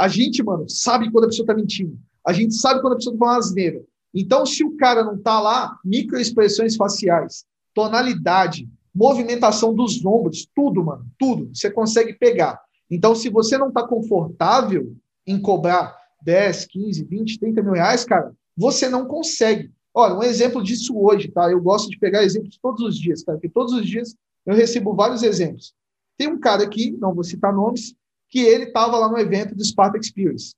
A 0.01 0.09
gente, 0.09 0.43
mano, 0.43 0.67
sabe 0.67 1.13
quando 1.13 1.25
a 1.25 1.27
pessoa 1.27 1.45
tá 1.45 1.53
mentindo. 1.53 1.99
A 2.27 2.33
gente 2.33 2.55
sabe 2.55 2.81
quando 2.81 2.95
a 2.95 2.97
pessoa 2.97 3.15
tá 3.15 3.19
falando 3.19 3.39
asneira. 3.39 3.85
Então, 4.15 4.47
se 4.47 4.65
o 4.65 4.75
cara 4.79 5.05
não 5.05 5.19
tá 5.19 5.39
lá, 5.39 5.79
microexpressões 5.85 6.75
faciais, 6.75 7.45
tonalidade, 7.75 8.67
movimentação 8.95 9.75
dos 9.75 10.03
ombros, 10.03 10.49
tudo, 10.55 10.83
mano, 10.83 11.05
tudo, 11.19 11.51
você 11.55 11.71
consegue 11.71 12.15
pegar. 12.15 12.59
Então, 12.91 13.15
se 13.15 13.29
você 13.29 13.59
não 13.59 13.71
tá 13.71 13.87
confortável 13.87 14.97
em 15.27 15.39
cobrar 15.39 15.95
10, 16.23 16.65
15, 16.65 17.05
20, 17.05 17.39
30 17.39 17.63
mil 17.63 17.75
reais, 17.75 18.03
cara, 18.03 18.33
você 18.57 18.89
não 18.89 19.05
consegue. 19.05 19.71
Olha, 19.93 20.15
um 20.15 20.23
exemplo 20.23 20.63
disso 20.63 20.99
hoje, 20.99 21.29
tá? 21.29 21.53
Eu 21.53 21.61
gosto 21.61 21.91
de 21.91 21.99
pegar 21.99 22.25
exemplos 22.25 22.59
todos 22.63 22.81
os 22.81 22.99
dias, 22.99 23.23
cara, 23.23 23.37
porque 23.37 23.51
todos 23.51 23.75
os 23.75 23.87
dias 23.87 24.17
eu 24.47 24.55
recebo 24.55 24.95
vários 24.95 25.23
exemplos. 25.23 25.75
Tem 26.17 26.27
um 26.27 26.41
cara 26.41 26.63
aqui, 26.63 26.91
não 26.93 27.15
vou 27.15 27.23
citar 27.23 27.53
nomes, 27.53 27.95
que 28.31 28.39
ele 28.39 28.65
estava 28.65 28.97
lá 28.97 29.09
no 29.09 29.19
evento 29.19 29.55
do 29.55 29.65
Sparta 29.65 29.99
Experience. 29.99 30.55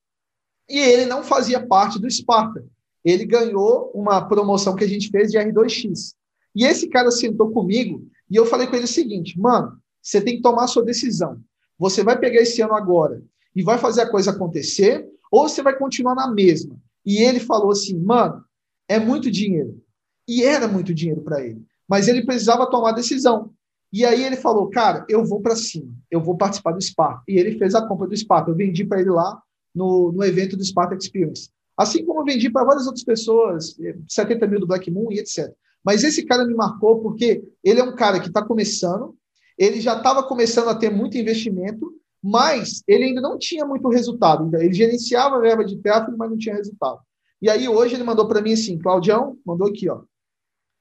E 0.69 0.79
ele 0.79 1.07
não 1.07 1.25
fazia 1.25 1.67
parte 1.67 1.99
do 1.99 2.09
Sparta. 2.11 2.65
Ele 3.05 3.25
ganhou 3.25 3.91
uma 3.95 4.21
promoção 4.21 4.77
que 4.77 4.85
a 4.85 4.89
gente 4.89 5.09
fez 5.09 5.33
de 5.33 5.39
R2X. 5.39 6.15
E 6.55 6.65
esse 6.65 6.89
cara 6.89 7.11
sentou 7.11 7.51
comigo 7.51 8.07
e 8.31 8.37
eu 8.37 8.47
falei 8.47 8.67
com 8.67 8.77
ele 8.77 8.85
o 8.85 8.89
seguinte: 8.89 9.39
mano, 9.41 9.77
você 10.01 10.21
tem 10.21 10.37
que 10.37 10.43
tomar 10.43 10.65
a 10.65 10.69
sua 10.69 10.85
decisão. 10.85 11.41
Você 11.79 12.05
vai 12.05 12.19
pegar 12.19 12.41
esse 12.41 12.61
ano 12.63 12.75
agora 12.75 13.23
e 13.57 13.63
vai 13.63 13.79
fazer 13.79 14.03
a 14.03 14.11
coisa 14.11 14.31
acontecer, 14.31 15.07
ou 15.31 15.49
você 15.49 15.63
vai 15.63 15.77
continuar 15.77 16.15
na 16.15 16.31
mesma. 16.31 16.77
E 17.05 17.19
ele 17.19 17.41
falou 17.41 17.73
assim: 17.73 17.99
mano, 17.99 18.45
é 18.87 18.99
muito 19.01 19.31
dinheiro. 19.31 19.83
E 20.29 20.45
era 20.45 20.69
muito 20.69 20.95
dinheiro 20.95 21.23
para 21.23 21.45
ele. 21.45 21.65
Mas 21.89 22.07
ele 22.07 22.25
precisava 22.25 22.71
tomar 22.71 22.91
a 22.91 22.95
decisão. 22.95 23.53
E 23.93 24.07
aí 24.07 24.25
ele 24.25 24.37
falou, 24.37 24.71
cara, 24.71 25.05
eu 25.07 25.23
vou 25.23 25.43
para 25.43 25.55
cima, 25.55 25.93
eu 26.11 26.19
vou 26.19 26.35
participar 26.35 26.73
do 26.73 26.81
Sparta. 26.81 27.23
E 27.29 27.37
ele 27.37 27.59
fez 27.59 27.75
a 27.75 27.87
compra 27.87 28.09
do 28.09 28.17
Sparta. 28.17 28.51
Eu 28.51 28.55
vendi 28.55 28.85
para 28.85 29.01
ele 29.01 29.11
lá 29.11 29.41
no, 29.75 30.11
no 30.13 30.25
evento 30.25 30.57
do 30.57 30.65
Sparta 30.65 30.95
Experience. 30.95 31.51
Assim 31.77 32.05
como 32.05 32.21
eu 32.21 32.25
vendi 32.25 32.49
para 32.51 32.65
várias 32.65 32.87
outras 32.87 33.05
pessoas, 33.05 33.77
70 34.09 34.47
mil 34.47 34.61
do 34.61 34.67
Black 34.67 34.91
Moon 34.91 35.13
e 35.13 35.19
etc. 35.19 35.53
Mas 35.85 36.05
esse 36.05 36.25
cara 36.25 36.47
me 36.47 36.55
marcou 36.55 37.01
porque 37.01 37.43
ele 37.63 37.81
é 37.81 37.85
um 37.85 37.95
cara 37.95 38.19
que 38.19 38.29
está 38.29 38.43
começando, 38.43 39.15
ele 39.59 39.81
já 39.81 39.97
estava 39.97 40.23
começando 40.23 40.69
a 40.69 40.75
ter 40.75 40.91
muito 40.91 41.19
investimento, 41.19 41.93
mas 42.23 42.83
ele 42.87 43.05
ainda 43.05 43.21
não 43.21 43.37
tinha 43.37 43.67
muito 43.67 43.89
resultado. 43.89 44.55
Ele 44.57 44.73
gerenciava 44.73 45.37
a 45.37 45.41
verba 45.41 45.65
de 45.65 45.77
tráfego, 45.79 46.17
mas 46.17 46.31
não 46.31 46.39
tinha 46.39 46.55
resultado. 46.55 47.01
E 47.43 47.51
aí 47.51 47.69
hoje 47.69 47.95
ele 47.95 48.05
mandou 48.05 48.27
para 48.27 48.41
mim 48.41 48.53
assim, 48.53 48.79
Claudião, 48.79 49.37
mandou 49.45 49.69
aqui, 49.69 49.91
ó. 49.91 50.03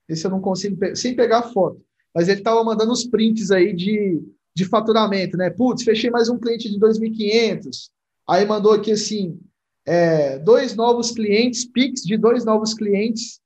Esse 0.08 0.26
eu 0.28 0.32
não 0.32 0.40
consigo, 0.40 0.96
sem 0.96 1.16
pegar 1.16 1.40
a 1.40 1.44
foto 1.44 1.82
mas 2.14 2.28
ele 2.28 2.40
estava 2.40 2.64
mandando 2.64 2.92
os 2.92 3.06
prints 3.06 3.52
aí 3.52 3.74
de, 3.74 4.22
de 4.56 4.66
faturamento, 4.66 5.38
né? 5.38 5.50
Putz, 5.50 5.84
fechei 5.84 6.10
mais 6.10 6.30
um 6.30 6.38
cliente 6.38 6.70
de 6.70 6.80
2.500. 6.80 7.90
Aí 8.28 8.46
mandou 8.46 8.74
aqui 8.74 8.92
assim, 8.92 9.40
é, 9.86 10.38
dois 10.40 10.76
novos 10.76 11.12
clientes, 11.12 11.66
Pix 11.66 12.02
de 12.04 12.18
dois 12.18 12.46
novos 12.46 12.74
clientes, 12.74 13.40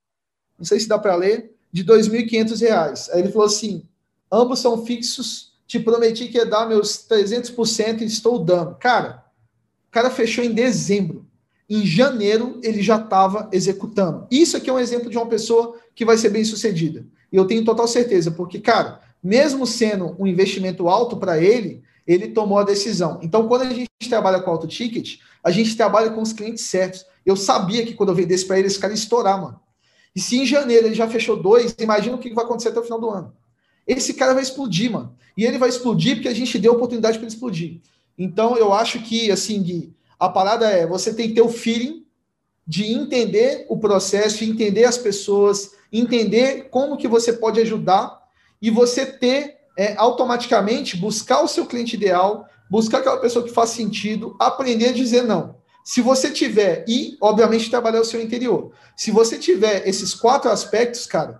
não 0.57 0.65
sei 0.65 0.79
se 0.79 0.87
dá 0.87 0.97
para 0.97 1.15
ler, 1.15 1.51
de 1.71 1.81
R$ 1.81 1.87
2.500. 1.89 3.09
Aí 3.11 3.19
ele 3.19 3.31
falou 3.31 3.47
assim, 3.47 3.83
ambos 4.31 4.59
são 4.59 4.85
fixos, 4.85 5.53
te 5.67 5.79
prometi 5.79 6.27
que 6.27 6.37
ia 6.37 6.45
dar 6.45 6.67
meus 6.67 7.07
300% 7.07 8.01
e 8.01 8.05
estou 8.05 8.43
dando. 8.43 8.75
Cara, 8.75 9.23
o 9.87 9.91
cara 9.91 10.09
fechou 10.09 10.43
em 10.43 10.53
dezembro. 10.53 11.25
Em 11.67 11.83
janeiro, 11.85 12.59
ele 12.63 12.81
já 12.81 12.97
estava 12.97 13.49
executando. 13.51 14.27
Isso 14.29 14.55
aqui 14.55 14.69
é 14.69 14.73
um 14.73 14.79
exemplo 14.79 15.09
de 15.09 15.17
uma 15.17 15.27
pessoa 15.27 15.79
que 15.95 16.05
vai 16.05 16.17
ser 16.17 16.29
bem 16.29 16.43
sucedida. 16.43 17.05
E 17.35 17.37
eu 17.37 17.43
tenho 17.43 17.65
total 17.65 17.85
certeza, 17.85 18.31
porque, 18.31 18.61
cara, 18.61 19.01
mesmo 19.21 19.67
sendo 19.67 20.15
um 20.17 20.25
investimento 20.25 20.87
alto 20.87 21.17
para 21.17 21.37
ele, 21.37 21.83
ele 22.07 22.29
tomou 22.29 22.57
a 22.57 22.63
decisão. 22.63 23.19
Então, 23.21 23.45
quando 23.45 23.63
a 23.63 23.73
gente 23.73 23.89
trabalha 24.07 24.39
com 24.39 24.51
auto 24.51 24.65
ticket, 24.65 25.17
a 25.43 25.51
gente 25.51 25.75
trabalha 25.75 26.11
com 26.11 26.21
os 26.21 26.31
clientes 26.31 26.63
certos. 26.63 27.05
Eu 27.25 27.35
sabia 27.35 27.85
que 27.85 27.93
quando 27.93 28.07
eu 28.07 28.15
vendesse 28.15 28.45
para 28.45 28.57
ele, 28.57 28.67
esse 28.67 28.79
cara 28.79 28.93
ia 28.93 28.97
estourar, 28.97 29.41
mano. 29.41 29.59
E 30.15 30.21
se 30.21 30.37
em 30.37 30.45
janeiro 30.45 30.87
ele 30.87 30.95
já 30.95 31.09
fechou 31.09 31.35
dois, 31.35 31.75
imagina 31.77 32.15
o 32.15 32.19
que 32.19 32.33
vai 32.33 32.45
acontecer 32.45 32.69
até 32.69 32.79
o 32.79 32.83
final 32.83 33.01
do 33.01 33.09
ano. 33.09 33.33
Esse 33.85 34.13
cara 34.13 34.33
vai 34.33 34.41
explodir, 34.41 34.89
mano. 34.89 35.13
E 35.35 35.43
ele 35.43 35.57
vai 35.57 35.67
explodir 35.67 36.15
porque 36.15 36.29
a 36.29 36.33
gente 36.33 36.57
deu 36.57 36.71
oportunidade 36.71 37.17
para 37.17 37.27
ele 37.27 37.33
explodir. 37.33 37.81
Então, 38.17 38.55
eu 38.55 38.71
acho 38.71 38.99
que, 39.01 39.29
assim, 39.29 39.61
Gui, 39.61 39.93
a 40.17 40.29
parada 40.29 40.69
é 40.69 40.87
você 40.87 41.13
tem 41.13 41.27
que 41.27 41.33
ter 41.33 41.41
o 41.41 41.49
feeling 41.49 42.05
de 42.65 42.85
entender 42.85 43.65
o 43.67 43.77
processo, 43.77 44.45
entender 44.45 44.85
as 44.85 44.97
pessoas, 44.97 45.74
entender 45.91 46.69
como 46.69 46.97
que 46.97 47.07
você 47.07 47.33
pode 47.33 47.59
ajudar 47.61 48.19
e 48.61 48.69
você 48.69 49.05
ter 49.05 49.57
é, 49.77 49.95
automaticamente 49.97 50.97
buscar 50.97 51.41
o 51.41 51.47
seu 51.47 51.65
cliente 51.65 51.95
ideal, 51.95 52.47
buscar 52.69 52.99
aquela 52.99 53.17
pessoa 53.17 53.45
que 53.45 53.51
faz 53.53 53.71
sentido, 53.71 54.35
aprender 54.39 54.89
a 54.89 54.93
dizer 54.93 55.23
não. 55.23 55.55
Se 55.83 56.01
você 56.01 56.31
tiver, 56.31 56.83
e 56.87 57.15
obviamente 57.21 57.69
trabalhar 57.69 58.01
o 58.01 58.05
seu 58.05 58.19
interior. 58.19 58.71
Se 58.97 59.11
você 59.11 59.37
tiver 59.37 59.87
esses 59.87 60.15
quatro 60.15 60.49
aspectos, 60.49 61.05
cara, 61.05 61.39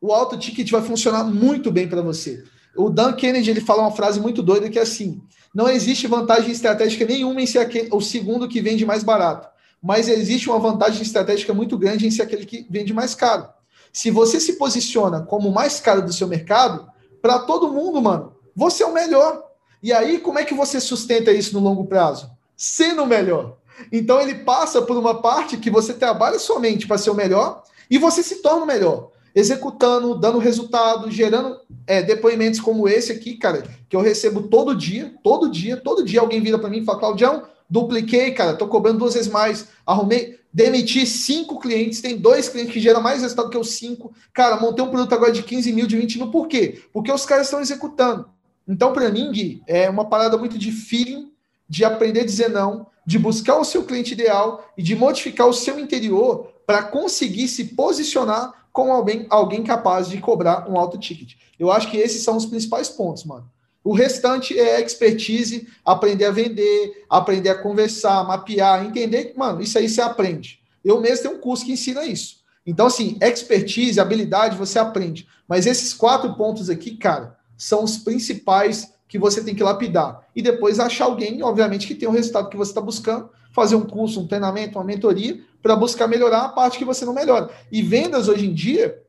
o 0.00 0.12
auto 0.12 0.38
ticket 0.38 0.70
vai 0.70 0.82
funcionar 0.82 1.24
muito 1.24 1.72
bem 1.72 1.88
para 1.88 2.02
você. 2.02 2.44
O 2.76 2.90
Dan 2.90 3.14
Kennedy 3.14 3.50
ele 3.50 3.60
fala 3.60 3.82
uma 3.82 3.90
frase 3.90 4.20
muito 4.20 4.42
doida 4.42 4.68
que 4.68 4.78
é 4.78 4.82
assim: 4.82 5.20
não 5.54 5.68
existe 5.68 6.06
vantagem 6.06 6.50
estratégica 6.50 7.04
nenhuma 7.04 7.40
em 7.40 7.46
ser 7.46 7.60
aquele, 7.60 7.88
o 7.92 8.00
segundo 8.00 8.48
que 8.48 8.60
vende 8.60 8.84
mais 8.84 9.02
barato, 9.02 9.48
mas 9.84 10.08
existe 10.08 10.48
uma 10.48 10.58
vantagem 10.58 11.02
estratégica 11.02 11.52
muito 11.52 11.76
grande 11.76 12.06
em 12.06 12.10
ser 12.10 12.22
aquele 12.22 12.46
que 12.46 12.66
vende 12.70 12.94
mais 12.94 13.14
caro. 13.14 13.46
Se 13.92 14.10
você 14.10 14.40
se 14.40 14.54
posiciona 14.54 15.20
como 15.20 15.50
o 15.50 15.52
mais 15.52 15.78
caro 15.78 16.00
do 16.00 16.10
seu 16.10 16.26
mercado, 16.26 16.88
para 17.20 17.40
todo 17.40 17.70
mundo, 17.70 18.00
mano, 18.00 18.32
você 18.56 18.82
é 18.82 18.86
o 18.86 18.94
melhor. 18.94 19.44
E 19.82 19.92
aí, 19.92 20.18
como 20.18 20.38
é 20.38 20.44
que 20.44 20.54
você 20.54 20.80
sustenta 20.80 21.30
isso 21.32 21.52
no 21.52 21.60
longo 21.60 21.84
prazo? 21.84 22.30
Sendo 22.56 23.02
o 23.02 23.06
melhor. 23.06 23.58
Então, 23.92 24.18
ele 24.18 24.36
passa 24.36 24.80
por 24.80 24.96
uma 24.96 25.20
parte 25.20 25.58
que 25.58 25.68
você 25.68 25.92
trabalha 25.92 26.38
somente 26.38 26.86
para 26.86 26.96
ser 26.96 27.10
o 27.10 27.14
melhor 27.14 27.62
e 27.90 27.98
você 27.98 28.22
se 28.22 28.36
torna 28.36 28.64
o 28.64 28.66
melhor. 28.66 29.10
Executando, 29.34 30.18
dando 30.18 30.38
resultado, 30.38 31.10
gerando 31.10 31.60
é, 31.86 32.00
depoimentos 32.02 32.58
como 32.58 32.88
esse 32.88 33.12
aqui, 33.12 33.36
cara, 33.36 33.62
que 33.86 33.94
eu 33.94 34.00
recebo 34.00 34.44
todo 34.44 34.74
dia, 34.74 35.14
todo 35.22 35.50
dia, 35.50 35.76
todo 35.76 36.02
dia 36.02 36.20
alguém 36.20 36.40
vira 36.40 36.58
para 36.58 36.70
mim 36.70 36.78
e 36.78 36.84
fala, 36.86 37.00
Claudião, 37.00 37.42
dupliquei, 37.68 38.32
cara, 38.32 38.54
tô 38.54 38.66
cobrando 38.68 38.98
duas 38.98 39.14
vezes 39.14 39.30
mais, 39.30 39.68
arrumei, 39.86 40.38
demiti 40.52 41.04
cinco 41.06 41.58
clientes, 41.58 42.00
tem 42.00 42.16
dois 42.16 42.48
clientes 42.48 42.72
que 42.72 42.80
geram 42.80 43.00
mais 43.00 43.22
resultado 43.22 43.50
que 43.50 43.58
os 43.58 43.70
cinco. 43.70 44.12
Cara, 44.32 44.60
montei 44.60 44.84
um 44.84 44.90
produto 44.90 45.12
agora 45.12 45.32
de 45.32 45.42
15 45.42 45.72
mil, 45.72 45.86
de 45.86 45.96
20 45.96 46.18
mil, 46.18 46.30
por 46.30 46.46
quê? 46.46 46.82
Porque 46.92 47.10
os 47.10 47.26
caras 47.26 47.48
estão 47.48 47.60
executando. 47.60 48.28
Então, 48.66 48.92
para 48.92 49.10
mim, 49.10 49.30
Gui, 49.30 49.62
é 49.66 49.90
uma 49.90 50.04
parada 50.06 50.38
muito 50.38 50.56
de 50.56 50.70
feeling, 50.70 51.30
de 51.68 51.84
aprender 51.84 52.20
a 52.20 52.24
dizer 52.24 52.48
não, 52.48 52.86
de 53.06 53.18
buscar 53.18 53.58
o 53.58 53.64
seu 53.64 53.84
cliente 53.84 54.12
ideal 54.12 54.72
e 54.76 54.82
de 54.82 54.94
modificar 54.94 55.46
o 55.46 55.52
seu 55.52 55.78
interior 55.78 56.52
para 56.66 56.82
conseguir 56.82 57.48
se 57.48 57.64
posicionar 57.74 58.66
como 58.72 58.92
alguém, 58.92 59.26
alguém 59.28 59.62
capaz 59.62 60.08
de 60.08 60.18
cobrar 60.18 60.68
um 60.68 60.78
alto 60.78 60.98
ticket. 60.98 61.34
Eu 61.58 61.70
acho 61.70 61.90
que 61.90 61.96
esses 61.96 62.22
são 62.22 62.36
os 62.36 62.46
principais 62.46 62.88
pontos, 62.88 63.24
mano. 63.24 63.48
O 63.84 63.92
restante 63.92 64.58
é 64.58 64.80
expertise, 64.80 65.68
aprender 65.84 66.24
a 66.24 66.30
vender, 66.30 67.04
aprender 67.08 67.50
a 67.50 67.54
conversar, 67.54 68.26
mapear, 68.26 68.86
entender 68.86 69.26
que, 69.26 69.38
mano, 69.38 69.60
isso 69.60 69.76
aí 69.76 69.86
você 69.86 70.00
aprende. 70.00 70.58
Eu 70.82 71.02
mesmo 71.02 71.24
tenho 71.24 71.34
um 71.34 71.40
curso 71.40 71.66
que 71.66 71.72
ensina 71.72 72.02
isso. 72.02 72.38
Então, 72.66 72.86
assim, 72.86 73.18
expertise, 73.20 74.00
habilidade, 74.00 74.56
você 74.56 74.78
aprende. 74.78 75.28
Mas 75.46 75.66
esses 75.66 75.92
quatro 75.92 76.32
pontos 76.34 76.70
aqui, 76.70 76.96
cara, 76.96 77.36
são 77.58 77.84
os 77.84 77.98
principais 77.98 78.94
que 79.06 79.18
você 79.18 79.44
tem 79.44 79.54
que 79.54 79.62
lapidar. 79.62 80.26
E 80.34 80.40
depois 80.40 80.80
achar 80.80 81.04
alguém, 81.04 81.42
obviamente, 81.42 81.86
que 81.86 81.94
tem 81.94 82.08
o 82.08 82.12
resultado 82.12 82.48
que 82.48 82.56
você 82.56 82.70
está 82.70 82.80
buscando, 82.80 83.28
fazer 83.52 83.76
um 83.76 83.84
curso, 83.84 84.18
um 84.18 84.26
treinamento, 84.26 84.78
uma 84.78 84.84
mentoria, 84.84 85.38
para 85.62 85.76
buscar 85.76 86.08
melhorar 86.08 86.40
a 86.40 86.48
parte 86.48 86.78
que 86.78 86.84
você 86.86 87.04
não 87.04 87.12
melhora. 87.12 87.50
E 87.70 87.82
vendas 87.82 88.28
hoje 88.28 88.46
em 88.46 88.54
dia 88.54 89.03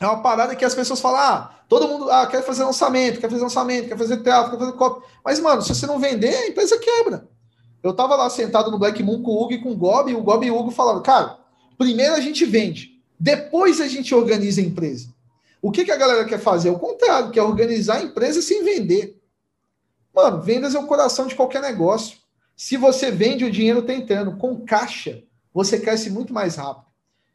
é 0.00 0.06
uma 0.06 0.22
parada 0.22 0.56
que 0.56 0.64
as 0.64 0.74
pessoas 0.74 1.00
falam: 1.00 1.20
ah, 1.20 1.54
todo 1.68 1.88
mundo 1.88 2.10
ah, 2.10 2.26
quer 2.26 2.42
fazer 2.42 2.64
lançamento, 2.64 3.20
quer 3.20 3.30
fazer 3.30 3.42
lançamento, 3.42 3.88
quer 3.88 3.98
fazer 3.98 4.22
teatro, 4.22 4.52
quer 4.52 4.58
fazer 4.58 4.72
copy. 4.72 5.06
Mas, 5.24 5.40
mano, 5.40 5.62
se 5.62 5.74
você 5.74 5.86
não 5.86 5.98
vender, 5.98 6.34
a 6.34 6.48
empresa 6.48 6.78
quebra. 6.78 7.28
Eu 7.82 7.92
tava 7.92 8.16
lá 8.16 8.30
sentado 8.30 8.70
no 8.70 8.78
Black 8.78 9.02
Moon 9.02 9.22
com 9.22 9.30
o 9.30 9.42
Hugo 9.42 9.52
e 9.52 9.62
com 9.62 9.72
o 9.72 9.76
Gob, 9.76 10.10
e 10.10 10.14
o 10.14 10.22
Gob 10.22 10.46
e 10.46 10.50
o 10.50 10.58
Hugo 10.58 10.70
falaram: 10.70 11.02
cara, 11.02 11.38
primeiro 11.76 12.14
a 12.14 12.20
gente 12.20 12.44
vende, 12.44 13.00
depois 13.20 13.80
a 13.80 13.86
gente 13.86 14.14
organiza 14.14 14.60
a 14.60 14.64
empresa. 14.64 15.08
O 15.60 15.70
que, 15.70 15.84
que 15.84 15.90
a 15.90 15.96
galera 15.96 16.24
quer 16.24 16.38
fazer? 16.38 16.68
É 16.68 16.72
o 16.72 16.78
contrário, 16.78 17.30
quer 17.30 17.42
organizar 17.42 17.96
a 17.96 18.02
empresa 18.02 18.42
sem 18.42 18.62
vender. 18.62 19.20
Mano, 20.14 20.42
vendas 20.42 20.74
é 20.74 20.78
o 20.78 20.86
coração 20.86 21.26
de 21.26 21.34
qualquer 21.34 21.62
negócio. 21.62 22.18
Se 22.56 22.76
você 22.76 23.10
vende, 23.10 23.44
o 23.44 23.50
dinheiro 23.50 23.80
está 23.80 23.92
entrando. 23.92 24.36
Com 24.36 24.64
caixa, 24.64 25.22
você 25.52 25.80
cresce 25.80 26.10
muito 26.10 26.32
mais 26.32 26.56
rápido. 26.56 26.86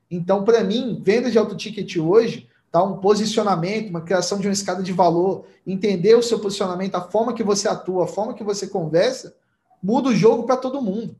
Então, 0.10 0.44
para 0.44 0.64
mim, 0.64 1.02
venda 1.04 1.30
de 1.30 1.38
alto 1.38 1.56
ticket 1.56 1.98
hoje 1.98 2.49
tá 2.72 2.84
um 2.84 2.98
posicionamento, 2.98 3.90
uma 3.90 4.02
criação 4.02 4.40
de 4.40 4.48
uma 4.48 4.54
escada 4.54 4.84
de 4.84 4.94
valor, 4.94 5.46
entender 5.66 6.16
o 6.16 6.24
seu 6.24 6.40
posicionamento, 6.40 6.96
a 6.96 7.02
forma 7.02 7.34
que 7.34 7.44
você 7.44 7.68
atua, 7.68 8.04
a 8.04 8.08
forma 8.08 8.34
que 8.34 8.44
você 8.44 8.68
conversa, 8.68 9.36
muda 9.82 10.10
o 10.10 10.16
jogo 10.16 10.44
para 10.44 10.58
todo 10.58 10.82
mundo. 10.82 11.16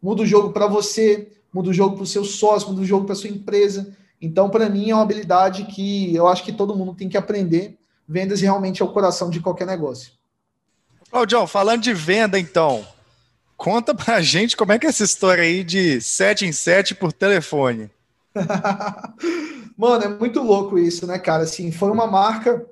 Muda 0.00 0.22
o 0.22 0.26
jogo 0.26 0.52
para 0.52 0.66
você, 0.66 1.32
muda 1.52 1.70
o 1.70 1.72
jogo 1.72 1.96
para 1.96 2.04
o 2.04 2.06
seu 2.06 2.24
sócio, 2.24 2.68
muda 2.68 2.82
o 2.82 2.86
jogo 2.86 3.06
para 3.06 3.14
sua 3.14 3.30
empresa. 3.30 3.96
Então, 4.20 4.48
para 4.48 4.68
mim, 4.68 4.90
é 4.90 4.94
uma 4.94 5.02
habilidade 5.02 5.64
que 5.64 6.14
eu 6.14 6.28
acho 6.28 6.44
que 6.44 6.52
todo 6.52 6.76
mundo 6.76 6.94
tem 6.94 7.08
que 7.08 7.16
aprender. 7.16 7.78
Vendas 8.06 8.40
realmente 8.40 8.82
é 8.82 8.84
o 8.84 8.92
coração 8.92 9.30
de 9.30 9.40
qualquer 9.40 9.66
negócio. 9.66 10.12
Claudião, 11.10 11.46
falando 11.46 11.82
de 11.82 11.94
venda, 11.94 12.38
então, 12.38 12.86
conta 13.56 13.94
pra 13.94 14.20
gente 14.22 14.56
como 14.56 14.72
é 14.72 14.78
que 14.78 14.86
é 14.86 14.90
essa 14.90 15.04
história 15.04 15.42
aí 15.42 15.64
de 15.64 16.00
7 16.00 16.46
em 16.46 16.52
7 16.52 16.94
por 16.94 17.12
telefone. 17.12 17.90
Mano, 19.76 20.04
é 20.04 20.08
muito 20.08 20.40
louco 20.42 20.78
isso, 20.78 21.06
né, 21.06 21.18
cara? 21.18 21.42
Assim, 21.42 21.72
foi 21.72 21.90
uma 21.90 22.06
marca. 22.06 22.64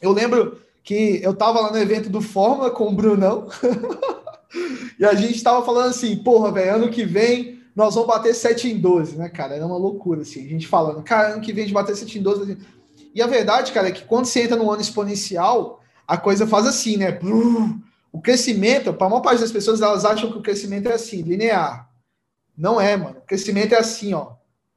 Eu 0.00 0.12
lembro 0.12 0.60
que 0.82 1.20
eu 1.22 1.34
tava 1.34 1.60
lá 1.60 1.72
no 1.72 1.78
evento 1.78 2.10
do 2.10 2.20
Fórmula 2.20 2.70
com 2.70 2.88
o 2.88 2.94
Brunão. 2.94 3.48
e 4.98 5.04
a 5.04 5.14
gente 5.14 5.42
tava 5.42 5.64
falando 5.64 5.90
assim, 5.90 6.16
porra, 6.16 6.52
velho, 6.52 6.76
ano 6.76 6.90
que 6.90 7.04
vem 7.04 7.60
nós 7.74 7.94
vamos 7.94 8.08
bater 8.08 8.34
7 8.34 8.68
em 8.68 8.78
12, 8.78 9.16
né, 9.16 9.30
cara? 9.30 9.54
Era 9.56 9.66
uma 9.66 9.78
loucura, 9.78 10.20
assim, 10.20 10.44
a 10.44 10.48
gente 10.48 10.68
falando, 10.68 11.02
cara, 11.02 11.32
ano 11.32 11.40
que 11.40 11.54
vem 11.54 11.64
a 11.64 11.66
gente 11.66 11.74
bater 11.74 11.96
7 11.96 12.18
em 12.18 12.22
12. 12.22 12.58
E 13.14 13.22
a 13.22 13.26
verdade, 13.26 13.72
cara, 13.72 13.88
é 13.88 13.92
que 13.92 14.04
quando 14.04 14.26
você 14.26 14.42
entra 14.42 14.56
no 14.56 14.70
ano 14.70 14.82
exponencial, 14.82 15.80
a 16.06 16.18
coisa 16.18 16.46
faz 16.46 16.66
assim, 16.66 16.98
né? 16.98 17.18
O 18.12 18.20
crescimento, 18.20 18.92
para 18.92 19.06
a 19.06 19.10
maior 19.10 19.22
parte 19.22 19.40
das 19.40 19.50
pessoas, 19.50 19.80
elas 19.80 20.04
acham 20.04 20.30
que 20.30 20.36
o 20.36 20.42
crescimento 20.42 20.88
é 20.90 20.92
assim, 20.92 21.22
linear. 21.22 21.88
Não 22.54 22.78
é, 22.78 22.94
mano. 22.94 23.20
O 23.20 23.26
crescimento 23.26 23.72
é 23.72 23.78
assim, 23.78 24.12
ó 24.12 24.32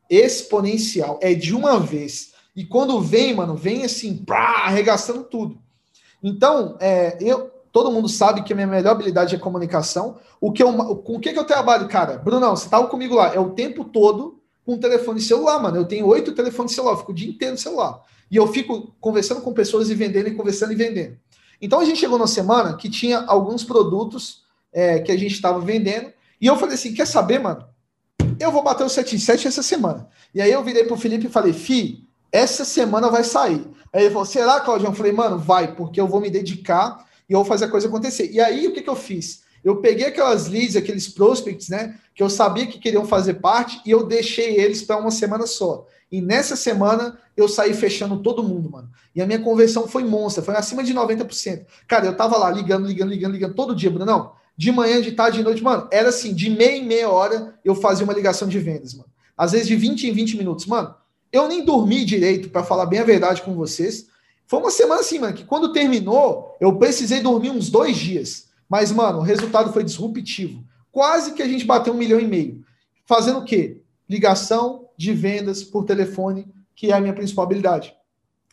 exponencial. 0.10 1.20
É 1.22 1.34
de 1.34 1.54
uma 1.56 1.80
vez. 1.80 2.34
E 2.56 2.66
quando 2.66 3.02
vem, 3.02 3.34
mano, 3.34 3.56
vem 3.56 3.84
assim, 3.84 4.18
pá, 4.18 4.64
arregaçando 4.66 5.24
tudo. 5.24 5.60
Então, 6.24 6.78
é, 6.80 7.18
eu, 7.20 7.52
todo 7.72 7.92
mundo 7.92 8.08
sabe 8.08 8.44
que 8.44 8.54
a 8.54 8.56
minha 8.56 8.68
melhor 8.68 8.92
habilidade 8.92 9.36
é 9.36 9.38
comunicação. 9.38 10.18
O 10.40 10.52
que 10.52 10.64
eu, 10.64 10.72
com 10.74 11.18
o 11.18 11.20
que, 11.20 11.34
que 11.34 11.40
eu 11.40 11.44
trabalho, 11.44 11.88
cara? 11.88 12.18
Brunão, 12.18 12.56
você 12.56 12.66
estava 12.66 12.88
comigo 12.88 13.16
lá, 13.16 13.34
é 13.36 13.40
o 13.40 13.52
tempo 13.52 13.84
todo 13.84 14.40
com 14.66 14.78
telefone 14.78 15.22
celular, 15.22 15.62
mano. 15.62 15.78
Eu 15.78 15.86
tenho 15.86 16.08
oito 16.08 16.34
telefones 16.34 16.74
celular, 16.74 16.98
fico 16.98 17.12
o 17.12 17.16
dia 17.16 17.30
inteiro 17.30 17.54
no 17.54 17.60
celular. 17.60 18.02
E 18.32 18.36
eu 18.36 18.48
fico 18.48 18.96
conversando 19.00 19.42
com 19.42 19.54
pessoas 19.54 19.90
e 19.90 19.96
vendendo, 19.96 20.30
e 20.30 20.36
conversando 20.36 20.74
e 20.74 20.76
vendendo. 20.76 21.18
Então 21.62 21.80
a 21.80 21.86
gente 21.86 22.00
chegou 22.00 22.18
na 22.18 22.28
semana 22.28 22.76
que 22.76 22.90
tinha 22.90 23.20
alguns 23.28 23.64
produtos 23.64 24.44
é, 24.74 25.00
que 25.00 25.12
a 25.12 25.18
gente 25.18 25.34
estava 25.34 25.60
vendendo. 25.60 26.12
E 26.42 26.48
eu 26.48 26.58
falei 26.58 26.76
assim: 26.76 26.94
quer 26.94 27.06
saber, 27.06 27.40
mano? 27.40 27.66
Eu 28.40 28.52
vou 28.52 28.64
bater 28.64 28.84
o 28.84 28.90
7 28.90 29.16
em 29.16 29.20
7 29.20 29.48
essa 29.48 29.64
semana. 29.64 30.08
E 30.34 30.42
aí 30.42 30.52
eu 30.52 30.64
virei 30.64 30.84
pro 30.84 30.98
Felipe 30.98 31.28
e 31.28 31.30
falei, 31.30 31.54
Fi, 31.54 32.06
essa 32.32 32.66
semana 32.66 33.10
vai 33.10 33.24
sair. 33.24 33.66
Aí 33.94 34.04
ele 34.04 34.10
falou, 34.10 34.26
será, 34.26 34.60
Claudio? 34.60 34.88
Eu 34.88 34.94
falei, 34.94 35.14
mano, 35.14 35.38
vai, 35.40 35.74
porque 35.74 36.02
eu 36.02 36.08
vou 36.08 36.20
me 36.20 36.30
dedicar 36.30 37.06
e 37.30 37.34
eu 37.34 37.40
vou 37.40 37.46
fazer 37.46 37.66
a 37.66 37.70
coisa 37.70 37.88
acontecer. 37.88 38.30
E 38.32 38.42
aí, 38.42 38.68
o 38.68 38.74
que, 38.74 38.82
que 38.82 38.90
eu 38.90 38.96
fiz? 38.96 39.44
Eu 39.64 39.78
peguei 39.78 40.08
aquelas 40.08 40.48
leads, 40.48 40.76
aqueles 40.76 41.08
prospects, 41.08 41.70
né, 41.70 41.98
que 42.14 42.22
eu 42.22 42.30
sabia 42.30 42.68
que 42.68 42.78
queriam 42.78 43.06
fazer 43.06 43.36
parte 43.36 43.82
e 43.86 43.92
eu 43.92 44.06
deixei 44.06 44.60
eles 44.60 44.84
para 44.84 44.98
uma 44.98 45.12
semana 45.12 45.48
só. 45.48 45.88
E 46.12 46.22
nessa 46.22 46.56
semana 46.56 47.18
eu 47.36 47.48
saí 47.48 47.74
fechando 47.74 48.22
todo 48.22 48.44
mundo, 48.44 48.70
mano. 48.70 48.90
E 49.16 49.22
a 49.22 49.26
minha 49.26 49.40
conversão 49.40 49.88
foi 49.88 50.04
monstra, 50.04 50.44
foi 50.44 50.56
acima 50.56 50.84
de 50.84 50.94
90%. 50.94 51.66
Cara, 51.88 52.06
eu 52.06 52.16
tava 52.16 52.38
lá 52.38 52.52
ligando, 52.52 52.86
ligando, 52.86 53.10
ligando, 53.10 53.32
ligando 53.32 53.56
todo 53.56 53.76
dia, 53.76 53.90
Bruno. 53.90 54.32
De 54.58 54.72
manhã, 54.72 55.02
de 55.02 55.12
tarde, 55.12 55.40
de 55.40 55.44
noite, 55.44 55.64
mano, 55.64 55.88
era 55.92 56.10
assim, 56.10 56.34
de 56.34 56.50
meia 56.50 56.78
em 56.78 56.86
meia 56.86 57.10
hora 57.10 57.60
eu 57.64 57.76
fazia 57.76 58.06
uma 58.06 58.14
ligação 58.14 58.48
de 58.48 58.58
vendas, 58.60 58.94
mano. 58.94 59.10
Às 59.38 59.52
vezes 59.52 59.68
de 59.68 59.76
20 59.76 60.08
em 60.08 60.14
20 60.14 60.38
minutos, 60.38 60.66
mano. 60.66 60.96
Eu 61.32 61.48
nem 61.48 61.66
dormi 61.66 62.06
direito, 62.06 62.50
para 62.50 62.64
falar 62.64 62.86
bem 62.86 63.00
a 63.00 63.04
verdade 63.04 63.42
com 63.42 63.54
vocês. 63.54 64.08
Foi 64.48 64.60
uma 64.60 64.72
semana 64.72 65.02
assim, 65.02 65.20
mano, 65.20 65.34
que 65.34 65.44
quando 65.44 65.74
terminou, 65.74 66.56
eu 66.62 66.78
precisei 66.78 67.20
dormir 67.20 67.50
uns 67.50 67.70
dois 67.70 67.98
dias. 67.98 68.48
Mas, 68.70 68.92
mano, 68.92 69.20
o 69.20 69.24
resultado 69.24 69.74
foi 69.74 69.84
disruptivo. 69.84 70.64
Quase 70.92 71.34
que 71.34 71.42
a 71.42 71.48
gente 71.48 71.66
bateu 71.66 71.94
um 71.94 71.98
milhão 71.98 72.20
e 72.20 72.28
meio. 72.28 72.64
Fazendo 73.06 73.40
o 73.40 73.46
quê? 73.46 73.82
Ligação 74.08 74.88
de 74.98 75.14
vendas 75.14 75.64
por 75.64 75.84
telefone, 75.84 76.48
que 76.76 76.92
é 76.92 76.94
a 76.94 77.02
minha 77.02 77.14
principal 77.14 77.46
habilidade. 77.46 77.94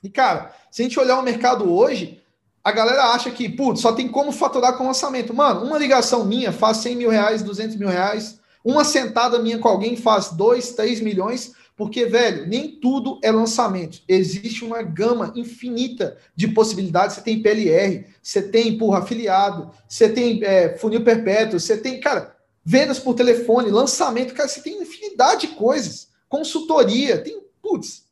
E, 0.02 0.10
cara, 0.10 0.52
se 0.70 0.82
a 0.82 0.84
gente 0.84 0.98
olhar 0.98 1.18
o 1.18 1.22
mercado 1.22 1.72
hoje, 1.72 2.21
a 2.64 2.70
galera 2.70 3.06
acha 3.06 3.30
que, 3.30 3.48
putz, 3.48 3.80
só 3.80 3.92
tem 3.92 4.06
como 4.06 4.30
faturar 4.30 4.76
com 4.76 4.86
lançamento. 4.86 5.34
Mano, 5.34 5.64
uma 5.64 5.78
ligação 5.78 6.24
minha 6.24 6.52
faz 6.52 6.76
100 6.78 6.96
mil 6.96 7.10
reais, 7.10 7.42
200 7.42 7.76
mil 7.76 7.88
reais. 7.88 8.38
Uma 8.64 8.84
sentada 8.84 9.40
minha 9.40 9.58
com 9.58 9.66
alguém 9.66 9.96
faz 9.96 10.30
2, 10.30 10.72
3 10.72 11.00
milhões. 11.00 11.52
Porque, 11.76 12.04
velho, 12.04 12.46
nem 12.46 12.78
tudo 12.80 13.18
é 13.22 13.32
lançamento. 13.32 14.00
Existe 14.06 14.64
uma 14.64 14.82
gama 14.82 15.32
infinita 15.34 16.16
de 16.36 16.46
possibilidades. 16.48 17.16
Você 17.16 17.22
tem 17.22 17.42
PLR, 17.42 18.06
você 18.22 18.42
tem, 18.42 18.78
porra, 18.78 19.00
afiliado, 19.00 19.70
você 19.88 20.08
tem 20.08 20.44
é, 20.44 20.76
funil 20.76 21.02
perpétuo, 21.02 21.58
você 21.58 21.76
tem, 21.76 21.98
cara, 21.98 22.36
vendas 22.64 23.00
por 23.00 23.14
telefone, 23.14 23.70
lançamento. 23.70 24.34
Cara, 24.34 24.48
você 24.48 24.60
tem 24.60 24.80
infinidade 24.80 25.48
de 25.48 25.54
coisas. 25.54 26.08
Consultoria, 26.28 27.18
tem, 27.18 27.42
putz. 27.60 28.04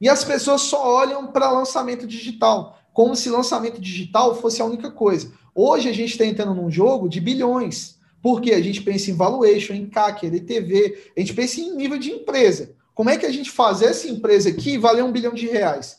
E 0.00 0.08
as 0.08 0.24
pessoas 0.24 0.62
só 0.62 0.96
olham 0.96 1.28
para 1.28 1.52
lançamento 1.52 2.04
digital 2.04 2.81
como 2.92 3.16
se 3.16 3.30
lançamento 3.30 3.80
digital 3.80 4.34
fosse 4.34 4.60
a 4.60 4.64
única 4.64 4.90
coisa. 4.90 5.32
Hoje 5.54 5.88
a 5.88 5.92
gente 5.92 6.12
está 6.12 6.24
entrando 6.24 6.54
num 6.54 6.70
jogo 6.70 7.08
de 7.08 7.20
bilhões, 7.20 7.98
porque 8.22 8.52
a 8.52 8.62
gente 8.62 8.82
pensa 8.82 9.10
em 9.10 9.16
valuation, 9.16 9.74
em 9.74 9.86
CAC, 9.86 10.26
LTV, 10.26 11.12
a 11.16 11.20
gente 11.20 11.34
pensa 11.34 11.60
em 11.60 11.74
nível 11.74 11.98
de 11.98 12.10
empresa. 12.10 12.74
Como 12.94 13.10
é 13.10 13.16
que 13.16 13.26
a 13.26 13.32
gente 13.32 13.50
faz 13.50 13.82
essa 13.82 14.06
empresa 14.08 14.50
aqui 14.50 14.78
valer 14.78 15.02
um 15.02 15.12
bilhão 15.12 15.32
de 15.32 15.48
reais? 15.48 15.98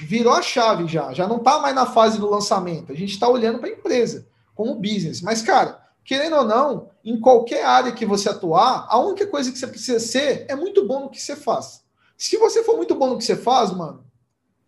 Virou 0.00 0.32
a 0.32 0.42
chave 0.42 0.86
já, 0.86 1.12
já 1.12 1.26
não 1.26 1.38
está 1.38 1.58
mais 1.58 1.74
na 1.74 1.84
fase 1.84 2.18
do 2.18 2.30
lançamento. 2.30 2.92
A 2.92 2.94
gente 2.94 3.10
está 3.10 3.28
olhando 3.28 3.58
para 3.58 3.68
a 3.68 3.72
empresa 3.72 4.26
como 4.54 4.76
business. 4.76 5.20
Mas, 5.20 5.42
cara, 5.42 5.80
querendo 6.04 6.36
ou 6.36 6.44
não, 6.44 6.88
em 7.04 7.18
qualquer 7.20 7.64
área 7.64 7.92
que 7.92 8.06
você 8.06 8.28
atuar, 8.28 8.86
a 8.88 8.98
única 8.98 9.26
coisa 9.26 9.50
que 9.50 9.58
você 9.58 9.66
precisa 9.66 9.98
ser 9.98 10.46
é 10.48 10.54
muito 10.54 10.86
bom 10.86 11.00
no 11.00 11.10
que 11.10 11.20
você 11.20 11.36
faz. 11.36 11.82
Se 12.16 12.36
você 12.36 12.62
for 12.62 12.76
muito 12.76 12.94
bom 12.94 13.08
no 13.08 13.18
que 13.18 13.24
você 13.24 13.36
faz, 13.36 13.70
mano, 13.72 14.04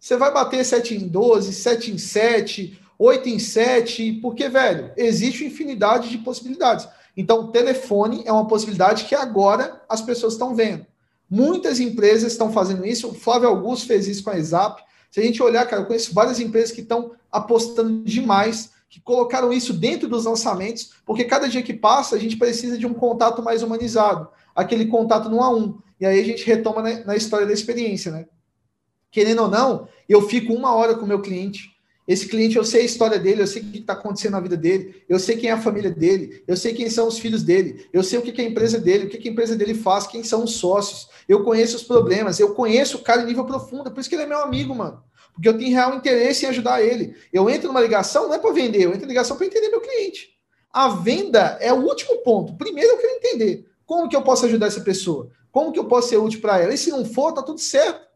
você 0.00 0.16
vai 0.16 0.32
bater 0.32 0.64
7 0.64 0.94
em 0.96 1.06
12, 1.06 1.52
7 1.52 1.92
em 1.92 1.98
7, 1.98 2.80
8 2.98 3.28
em 3.28 3.38
7, 3.38 4.12
porque, 4.22 4.48
velho, 4.48 4.90
existe 4.96 5.44
infinidade 5.44 6.08
de 6.08 6.18
possibilidades. 6.18 6.88
Então, 7.14 7.50
telefone 7.52 8.22
é 8.24 8.32
uma 8.32 8.48
possibilidade 8.48 9.04
que 9.04 9.14
agora 9.14 9.82
as 9.86 10.00
pessoas 10.00 10.32
estão 10.32 10.54
vendo. 10.54 10.86
Muitas 11.28 11.80
empresas 11.80 12.32
estão 12.32 12.50
fazendo 12.50 12.84
isso. 12.86 13.08
O 13.08 13.14
Flávio 13.14 13.48
Augusto 13.48 13.86
fez 13.86 14.08
isso 14.08 14.24
com 14.24 14.30
a 14.30 14.38
Exap. 14.38 14.80
Se 15.10 15.20
a 15.20 15.22
gente 15.22 15.42
olhar, 15.42 15.66
cara, 15.66 15.82
eu 15.82 15.86
conheço 15.86 16.14
várias 16.14 16.40
empresas 16.40 16.72
que 16.72 16.80
estão 16.80 17.12
apostando 17.30 18.02
demais, 18.02 18.70
que 18.88 19.00
colocaram 19.00 19.52
isso 19.52 19.74
dentro 19.74 20.08
dos 20.08 20.24
lançamentos, 20.24 20.92
porque 21.04 21.24
cada 21.24 21.48
dia 21.48 21.62
que 21.62 21.74
passa 21.74 22.16
a 22.16 22.18
gente 22.18 22.36
precisa 22.36 22.78
de 22.78 22.86
um 22.86 22.94
contato 22.94 23.42
mais 23.42 23.62
humanizado, 23.62 24.28
aquele 24.56 24.86
contato 24.86 25.28
no 25.28 25.42
a 25.42 25.54
um. 25.54 25.78
E 26.00 26.06
aí 26.06 26.18
a 26.18 26.24
gente 26.24 26.44
retoma 26.46 26.80
na, 26.82 27.04
na 27.04 27.16
história 27.16 27.46
da 27.46 27.52
experiência, 27.52 28.10
né? 28.10 28.26
Querendo 29.10 29.42
ou 29.42 29.48
não, 29.48 29.88
eu 30.08 30.22
fico 30.22 30.52
uma 30.52 30.74
hora 30.74 30.94
com 30.94 31.04
o 31.04 31.08
meu 31.08 31.20
cliente, 31.20 31.70
esse 32.10 32.26
cliente, 32.26 32.56
eu 32.56 32.64
sei 32.64 32.82
a 32.82 32.84
história 32.84 33.20
dele, 33.20 33.42
eu 33.42 33.46
sei 33.46 33.62
o 33.62 33.66
que 33.66 33.78
está 33.78 33.92
acontecendo 33.92 34.32
na 34.32 34.40
vida 34.40 34.56
dele, 34.56 35.04
eu 35.08 35.16
sei 35.16 35.36
quem 35.36 35.48
é 35.48 35.52
a 35.52 35.60
família 35.60 35.92
dele, 35.92 36.42
eu 36.44 36.56
sei 36.56 36.74
quem 36.74 36.90
são 36.90 37.06
os 37.06 37.20
filhos 37.20 37.44
dele, 37.44 37.86
eu 37.92 38.02
sei 38.02 38.18
o 38.18 38.22
que, 38.22 38.40
é 38.40 38.44
a 38.44 38.48
empresa 38.48 38.80
dele, 38.80 39.04
o 39.04 39.08
que, 39.08 39.16
que 39.16 39.28
a 39.28 39.30
empresa 39.30 39.54
dele 39.54 39.74
faz, 39.74 40.08
quem 40.08 40.24
são 40.24 40.42
os 40.42 40.54
sócios, 40.54 41.08
eu 41.28 41.44
conheço 41.44 41.76
os 41.76 41.84
problemas, 41.84 42.40
eu 42.40 42.52
conheço 42.52 42.96
o 42.96 43.02
cara 43.02 43.22
em 43.22 43.26
nível 43.26 43.44
profundo, 43.44 43.92
por 43.92 44.00
isso 44.00 44.08
que 44.08 44.16
ele 44.16 44.24
é 44.24 44.26
meu 44.26 44.40
amigo, 44.40 44.74
mano. 44.74 45.04
Porque 45.32 45.48
eu 45.48 45.56
tenho 45.56 45.70
real 45.70 45.94
interesse 45.94 46.44
em 46.44 46.48
ajudar 46.48 46.82
ele. 46.82 47.14
Eu 47.32 47.48
entro 47.48 47.68
numa 47.68 47.80
ligação, 47.80 48.26
não 48.26 48.34
é 48.34 48.38
para 48.40 48.52
vender, 48.52 48.82
eu 48.82 48.90
entro 48.90 49.04
em 49.04 49.08
ligação 49.08 49.36
para 49.36 49.46
entender 49.46 49.68
meu 49.68 49.80
cliente. 49.80 50.30
A 50.72 50.88
venda 50.88 51.58
é 51.60 51.72
o 51.72 51.84
último 51.84 52.18
ponto. 52.24 52.56
Primeiro 52.56 52.90
eu 52.90 52.98
quero 52.98 53.12
entender 53.14 53.66
como 53.86 54.08
que 54.08 54.16
eu 54.16 54.22
posso 54.22 54.46
ajudar 54.46 54.66
essa 54.66 54.80
pessoa, 54.80 55.30
como 55.52 55.70
que 55.72 55.78
eu 55.78 55.84
posso 55.84 56.08
ser 56.08 56.16
útil 56.16 56.40
para 56.40 56.58
ela. 56.58 56.74
E 56.74 56.78
se 56.78 56.90
não 56.90 57.04
for, 57.04 57.32
tá 57.32 57.40
tudo 57.40 57.60
certo. 57.60 58.09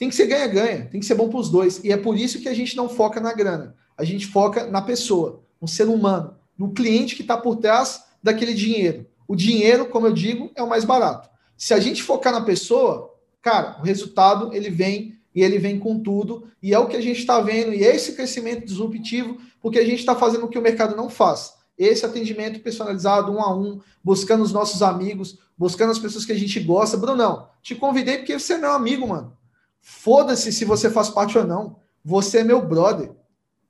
Tem 0.00 0.08
que 0.08 0.14
ser 0.14 0.28
ganha-ganha, 0.28 0.86
tem 0.86 0.98
que 0.98 1.04
ser 1.04 1.14
bom 1.14 1.28
para 1.28 1.38
os 1.38 1.50
dois. 1.50 1.84
E 1.84 1.92
é 1.92 1.96
por 1.98 2.16
isso 2.16 2.40
que 2.40 2.48
a 2.48 2.54
gente 2.54 2.74
não 2.74 2.88
foca 2.88 3.20
na 3.20 3.34
grana. 3.34 3.76
A 3.98 4.02
gente 4.02 4.26
foca 4.26 4.66
na 4.66 4.80
pessoa, 4.80 5.44
no 5.60 5.68
ser 5.68 5.88
humano, 5.88 6.38
no 6.56 6.72
cliente 6.72 7.14
que 7.14 7.20
está 7.20 7.36
por 7.36 7.56
trás 7.56 8.02
daquele 8.22 8.54
dinheiro. 8.54 9.06
O 9.28 9.36
dinheiro, 9.36 9.84
como 9.84 10.06
eu 10.06 10.12
digo, 10.14 10.50
é 10.56 10.62
o 10.62 10.68
mais 10.70 10.86
barato. 10.86 11.28
Se 11.54 11.74
a 11.74 11.78
gente 11.78 12.02
focar 12.02 12.32
na 12.32 12.40
pessoa, 12.40 13.14
cara, 13.42 13.76
o 13.78 13.82
resultado 13.84 14.54
ele 14.54 14.70
vem 14.70 15.18
e 15.34 15.42
ele 15.42 15.58
vem 15.58 15.78
com 15.78 16.00
tudo. 16.00 16.48
E 16.62 16.72
é 16.72 16.78
o 16.78 16.86
que 16.86 16.96
a 16.96 17.02
gente 17.02 17.20
está 17.20 17.38
vendo, 17.38 17.74
e 17.74 17.84
é 17.84 17.94
esse 17.94 18.14
crescimento 18.14 18.64
disruptivo, 18.64 19.36
porque 19.60 19.78
a 19.78 19.84
gente 19.84 19.98
está 19.98 20.16
fazendo 20.16 20.46
o 20.46 20.48
que 20.48 20.58
o 20.58 20.62
mercado 20.62 20.96
não 20.96 21.10
faz. 21.10 21.52
Esse 21.76 22.06
atendimento 22.06 22.60
personalizado, 22.60 23.30
um 23.30 23.42
a 23.42 23.54
um, 23.54 23.78
buscando 24.02 24.42
os 24.42 24.52
nossos 24.52 24.80
amigos, 24.80 25.38
buscando 25.58 25.90
as 25.90 25.98
pessoas 25.98 26.24
que 26.24 26.32
a 26.32 26.38
gente 26.38 26.58
gosta. 26.58 26.96
Brunão, 26.96 27.48
te 27.60 27.74
convidei 27.74 28.16
porque 28.16 28.38
você 28.38 28.54
é 28.54 28.58
meu 28.58 28.72
amigo, 28.72 29.06
mano. 29.06 29.38
Foda-se 29.80 30.52
se 30.52 30.64
você 30.64 30.90
faz 30.90 31.08
parte 31.08 31.36
ou 31.36 31.46
não. 31.46 31.76
Você 32.04 32.38
é 32.38 32.44
meu 32.44 32.64
brother. 32.64 33.10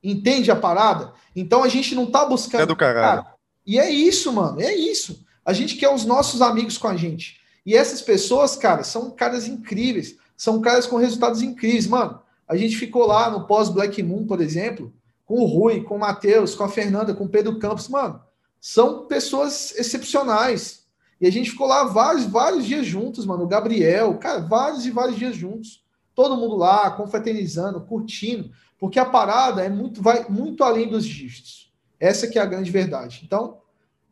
Entende 0.03 0.51
a 0.51 0.57
parada? 0.57 1.13
Então 1.35 1.63
a 1.63 1.69
gente 1.69 1.95
não 1.95 2.11
tá 2.11 2.25
buscando. 2.25 2.63
É 2.63 2.67
do 2.67 2.77
caralho. 2.77 3.23
Cara, 3.23 3.35
e 3.67 3.79
é 3.79 3.91
isso, 3.91 4.33
mano. 4.33 4.61
É 4.61 4.75
isso. 4.75 5.25
A 5.45 5.53
gente 5.53 5.77
quer 5.77 5.93
os 5.93 6.05
nossos 6.05 6.43
amigos 6.43 6.79
com 6.79 6.89
a 6.89 6.97
gente. 6.97 7.41
E 7.65 7.75
essas 7.77 8.01
pessoas, 8.01 8.57
cara, 8.57 8.83
são 8.83 9.11
caras 9.11 9.47
incríveis. 9.47 10.17
São 10.37 10.61
caras 10.61 10.87
com 10.87 10.97
resultados 10.97 11.43
incríveis. 11.43 11.87
Mano, 11.87 12.21
a 12.49 12.57
gente 12.57 12.77
ficou 12.77 13.07
lá 13.07 13.31
no 13.31 13.47
pós-Black 13.47 14.03
Moon, 14.03 14.27
por 14.27 14.41
exemplo, 14.41 14.93
com 15.27 15.41
o 15.41 15.47
Rui, 15.47 15.83
com 15.83 15.97
o 15.97 16.01
Matheus, 16.01 16.55
com 16.55 16.65
a 16.65 16.69
Fernanda, 16.69 17.15
com 17.15 17.25
o 17.25 17.29
Pedro 17.29 17.59
Campos. 17.59 17.89
Mano, 17.89 18.21
são 18.61 19.07
pessoas 19.07 19.75
excepcionais. 19.77 20.81
E 21.21 21.27
a 21.27 21.31
gente 21.31 21.51
ficou 21.51 21.67
lá 21.67 21.85
vários, 21.85 22.25
vários 22.25 22.65
dias 22.65 22.87
juntos, 22.87 23.27
mano. 23.27 23.45
O 23.45 23.49
Gabriel, 23.49 24.17
cara, 24.19 24.41
vários 24.41 24.87
e 24.87 24.91
vários 24.91 25.19
dias 25.19 25.37
juntos 25.37 25.83
todo 26.15 26.37
mundo 26.37 26.57
lá, 26.57 26.91
confraternizando, 26.91 27.81
curtindo, 27.81 28.51
porque 28.79 28.99
a 28.99 29.05
parada 29.05 29.63
é 29.63 29.69
muito, 29.69 30.03
vai 30.03 30.27
muito 30.29 30.65
além 30.65 30.89
dos 30.89 31.05
dígitos. 31.05 31.73
Essa 31.99 32.27
que 32.27 32.39
é 32.39 32.43
a 32.43 32.47
grande 32.47 32.71
verdade. 32.71 33.23
Então, 33.25 33.59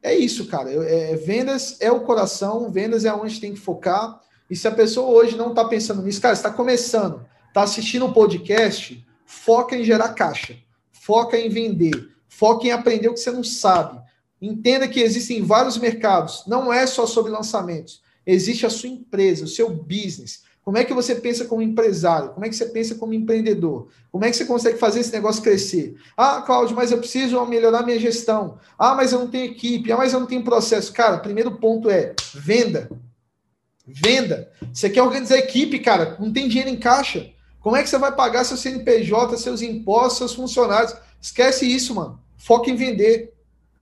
é 0.03 0.15
isso, 0.15 0.47
cara. 0.47 0.71
É, 0.71 1.17
vendas 1.17 1.81
é 1.81 1.91
o 1.91 2.01
coração, 2.01 2.71
vendas 2.71 3.05
é 3.05 3.13
onde 3.13 3.41
tem 3.41 3.55
que 3.55 3.61
focar. 3.61 4.21
E 4.51 4.57
se 4.57 4.69
a 4.69 4.73
pessoa 4.73 5.11
hoje 5.11 5.37
não 5.37 5.51
está 5.51 5.65
pensando 5.65 6.03
nisso, 6.03 6.21
cara, 6.21 6.35
está 6.35 6.51
começando, 6.51 7.27
está 7.49 7.63
assistindo 7.63 8.07
um 8.07 8.13
podcast, 8.13 9.05
foca 9.27 9.77
em 9.77 9.85
gerar 9.85 10.11
caixa, 10.11 10.57
foca 10.93 11.39
em 11.39 11.49
vender, 11.49 12.11
foca 12.29 12.67
em 12.67 12.71
aprender 12.71 13.09
o 13.09 13.15
que 13.15 13.21
você 13.21 13.31
não 13.31 13.45
sabe. 13.45 14.01
Entenda 14.41 14.87
que 14.87 15.01
existem 15.01 15.43
vários 15.43 15.77
mercados, 15.77 16.45
não 16.47 16.73
é 16.73 16.87
só 16.87 17.07
sobre 17.07 17.33
lançamentos. 17.33 18.01
Existe 18.25 18.65
a 18.65 18.71
sua 18.71 18.89
empresa, 18.89 19.45
o 19.45 19.49
seu 19.49 19.71
business. 19.71 20.43
Como 20.69 20.77
é 20.77 20.85
que 20.85 20.93
você 20.93 21.15
pensa 21.15 21.47
como 21.47 21.63
empresário? 21.63 22.29
Como 22.29 22.45
é 22.45 22.49
que 22.51 22.55
você 22.55 22.67
pensa 22.67 22.95
como 22.95 23.15
empreendedor? 23.15 23.89
Como 24.13 24.23
é 24.23 24.31
que 24.31 24.37
você 24.37 24.45
consegue 24.45 24.77
fazer 24.77 25.01
esse 25.01 25.11
negócio 25.11 25.43
crescer? 25.43 25.97
Ah, 26.15 26.43
Cláudio, 26.43 26.77
mas 26.77 26.93
eu 26.93 26.99
preciso 26.99 27.43
melhorar 27.47 27.87
minha 27.87 27.99
gestão. 27.99 28.59
Ah, 28.79 28.95
mas 28.95 29.11
eu 29.11 29.21
não 29.21 29.29
tenho 29.29 29.47
equipe. 29.47 29.91
Ah, 29.91 29.97
mas 29.97 30.13
eu 30.13 30.21
não 30.21 30.27
tenho 30.27 30.45
processo. 30.45 30.93
Cara, 30.93 31.21
primeiro 31.21 31.53
ponto 31.53 31.89
é 31.89 32.15
venda. 32.35 32.91
Venda. 33.87 34.53
Você 34.71 34.91
quer 34.91 35.01
organizar 35.01 35.39
equipe, 35.39 35.79
cara, 35.79 36.19
não 36.21 36.31
tem 36.31 36.47
dinheiro 36.47 36.69
em 36.69 36.79
caixa. 36.79 37.31
Como 37.61 37.75
é 37.75 37.83
que 37.83 37.89
você 37.89 37.97
vai 37.97 38.15
pagar 38.15 38.45
seu 38.45 38.59
CNPJ, 38.59 39.39
seus 39.39 39.63
impostos, 39.63 40.19
seus 40.19 40.35
funcionários? 40.35 40.95
Esquece 41.19 41.65
isso, 41.65 41.95
mano. 41.95 42.21
Foca 42.37 42.71
em 42.71 42.77
vender. 42.77 43.33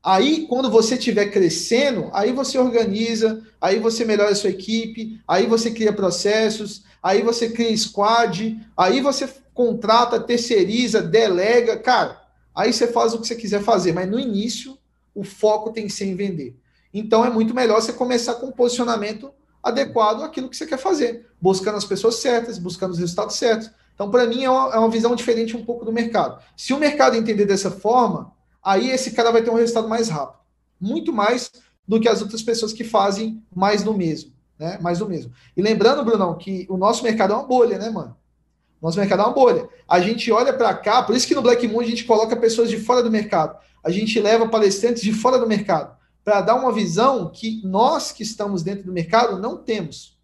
Aí, 0.06 0.46
quando 0.46 0.70
você 0.70 0.94
estiver 0.94 1.32
crescendo, 1.32 2.10
aí 2.12 2.32
você 2.32 2.56
organiza, 2.56 3.42
aí 3.60 3.80
você 3.80 4.04
melhora 4.04 4.30
a 4.30 4.36
sua 4.36 4.50
equipe, 4.50 5.20
aí 5.26 5.46
você 5.46 5.68
cria 5.68 5.92
processos, 5.92 6.84
aí 7.02 7.22
você 7.22 7.50
cria 7.50 7.76
squad, 7.76 8.56
aí 8.76 9.00
você 9.00 9.28
contrata, 9.52 10.20
terceiriza, 10.20 11.02
delega, 11.02 11.76
cara, 11.76 12.22
aí 12.54 12.72
você 12.72 12.86
faz 12.86 13.14
o 13.14 13.20
que 13.20 13.26
você 13.26 13.34
quiser 13.34 13.64
fazer, 13.64 13.92
mas 13.92 14.08
no 14.08 14.16
início 14.16 14.78
o 15.12 15.24
foco 15.24 15.72
tem 15.72 15.88
que 15.88 15.92
ser 15.92 16.04
em 16.04 16.14
vender. 16.14 16.56
Então 16.94 17.24
é 17.24 17.28
muito 17.28 17.52
melhor 17.52 17.82
você 17.82 17.92
começar 17.92 18.34
com 18.34 18.46
um 18.46 18.52
posicionamento 18.52 19.32
adequado 19.60 20.22
àquilo 20.22 20.48
que 20.48 20.56
você 20.56 20.66
quer 20.66 20.78
fazer, 20.78 21.26
buscando 21.40 21.78
as 21.78 21.84
pessoas 21.84 22.20
certas, 22.20 22.58
buscando 22.58 22.92
os 22.92 23.00
resultados 23.00 23.34
certos. 23.34 23.72
Então, 23.92 24.08
para 24.08 24.24
mim, 24.24 24.44
é 24.44 24.50
uma, 24.50 24.72
é 24.72 24.78
uma 24.78 24.88
visão 24.88 25.16
diferente 25.16 25.56
um 25.56 25.64
pouco 25.64 25.84
do 25.84 25.92
mercado. 25.92 26.40
Se 26.56 26.72
o 26.72 26.78
mercado 26.78 27.16
entender 27.16 27.44
dessa 27.44 27.72
forma, 27.72 28.35
aí 28.66 28.90
esse 28.90 29.12
cara 29.12 29.30
vai 29.30 29.42
ter 29.42 29.50
um 29.50 29.54
resultado 29.54 29.88
mais 29.88 30.08
rápido. 30.08 30.40
Muito 30.80 31.12
mais 31.12 31.52
do 31.86 32.00
que 32.00 32.08
as 32.08 32.20
outras 32.20 32.42
pessoas 32.42 32.72
que 32.72 32.82
fazem 32.82 33.40
mais 33.54 33.84
do 33.84 33.94
mesmo. 33.94 34.32
Né? 34.58 34.76
Mais 34.82 34.98
do 34.98 35.08
mesmo. 35.08 35.32
E 35.56 35.62
lembrando, 35.62 36.04
Brunão, 36.04 36.36
que 36.36 36.66
o 36.68 36.76
nosso 36.76 37.04
mercado 37.04 37.32
é 37.32 37.36
uma 37.36 37.46
bolha, 37.46 37.78
né, 37.78 37.88
mano? 37.90 38.16
Nosso 38.82 38.98
mercado 38.98 39.22
é 39.22 39.24
uma 39.24 39.32
bolha. 39.32 39.68
A 39.88 40.00
gente 40.00 40.32
olha 40.32 40.52
para 40.52 40.74
cá, 40.74 41.02
por 41.02 41.14
isso 41.14 41.28
que 41.28 41.34
no 41.34 41.42
Black 41.42 41.66
Moon 41.68 41.80
a 41.80 41.84
gente 41.84 42.04
coloca 42.04 42.34
pessoas 42.34 42.68
de 42.68 42.76
fora 42.78 43.02
do 43.02 43.10
mercado. 43.10 43.56
A 43.84 43.90
gente 43.90 44.18
leva 44.20 44.48
palestrantes 44.48 45.02
de 45.02 45.12
fora 45.12 45.38
do 45.38 45.46
mercado 45.46 45.96
para 46.24 46.40
dar 46.40 46.56
uma 46.56 46.72
visão 46.72 47.30
que 47.30 47.60
nós 47.64 48.10
que 48.10 48.24
estamos 48.24 48.64
dentro 48.64 48.84
do 48.84 48.92
mercado 48.92 49.38
não 49.38 49.56
temos. 49.56 50.18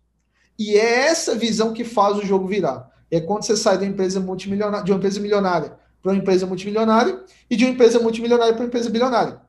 E 0.59 0.75
é 0.77 1.07
essa 1.07 1.37
visão 1.37 1.73
que 1.73 1.85
faz 1.85 2.17
o 2.17 2.27
jogo 2.27 2.49
virar. 2.49 2.91
É 3.09 3.21
quando 3.21 3.45
você 3.45 3.57
sai 3.57 3.79
da 3.79 3.87
empresa 3.87 4.19
multimilionária, 4.19 4.85
de 4.85 4.91
uma 4.91 4.99
empresa 4.99 5.21
milionária 5.21 5.79
para 6.03 6.13
uma 6.13 6.19
empresa 6.19 6.47
multimilionária 6.47 7.23
e 7.49 7.57
de 7.57 7.65
uma 7.65 7.73
empresa 7.73 8.01
multimilionária 8.01 8.53
para 8.53 8.63
uma 8.63 8.69
empresa 8.69 8.91
bilionária. 8.91 9.41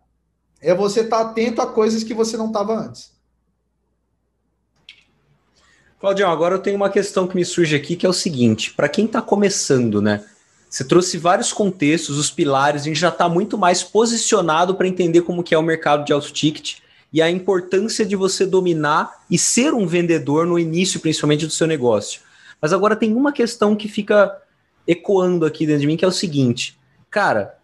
É 0.62 0.74
você 0.74 1.02
estar 1.02 1.24
tá 1.24 1.30
atento 1.32 1.62
a 1.62 1.68
coisas 1.68 2.04
que 2.04 2.14
você 2.14 2.38
não 2.38 2.48
estava 2.48 2.78
antes. 2.78 3.12
Claudião, 6.00 6.32
agora 6.32 6.56
eu 6.56 6.60
tenho 6.60 6.76
uma 6.76 6.90
questão 6.90 7.28
que 7.28 7.36
me 7.36 7.46
surge 7.46 7.76
aqui, 7.76 7.96
que 7.96 8.06
é 8.06 8.10
o 8.10 8.14
seguinte: 8.14 8.74
para 8.74 8.90
quem 8.90 9.06
está 9.06 9.22
começando, 9.22 10.02
né? 10.02 10.24
Você 10.70 10.84
trouxe 10.84 11.18
vários 11.18 11.54
contextos, 11.54 12.18
os 12.18 12.32
pilares, 12.32 12.82
a 12.82 12.86
gente 12.86 13.00
já 13.00 13.10
está 13.10 13.30
muito 13.30 13.58
mais 13.58 13.84
posicionado 13.84 14.74
para 14.76 14.88
entender 14.88 15.22
como 15.22 15.44
que 15.44 15.54
é 15.54 15.58
o 15.58 15.62
mercado 15.62 16.04
de 16.04 16.12
auto 16.12 16.34
ticket 16.34 16.80
e 17.14 17.22
a 17.22 17.30
importância 17.30 18.04
de 18.04 18.16
você 18.16 18.44
dominar 18.44 19.24
e 19.30 19.38
ser 19.38 19.74
um 19.74 19.86
vendedor 19.86 20.48
no 20.48 20.58
início, 20.58 21.00
principalmente 21.00 21.46
do 21.46 21.54
seu 21.54 21.68
negócio. 21.68 22.22
Mas 22.60 22.74
agora 22.74 22.96
tem 22.96 23.14
uma 23.14 23.32
questão 23.32 23.76
que 23.76 23.88
fica 23.88 24.36
ecoando 24.88 25.46
aqui 25.46 25.66
dentro 25.66 25.82
de 25.82 25.88
mim, 25.88 25.98
que 25.98 26.06
é 26.06 26.08
o 26.08 26.12
seguinte, 26.12 26.78
cara, 27.10 27.58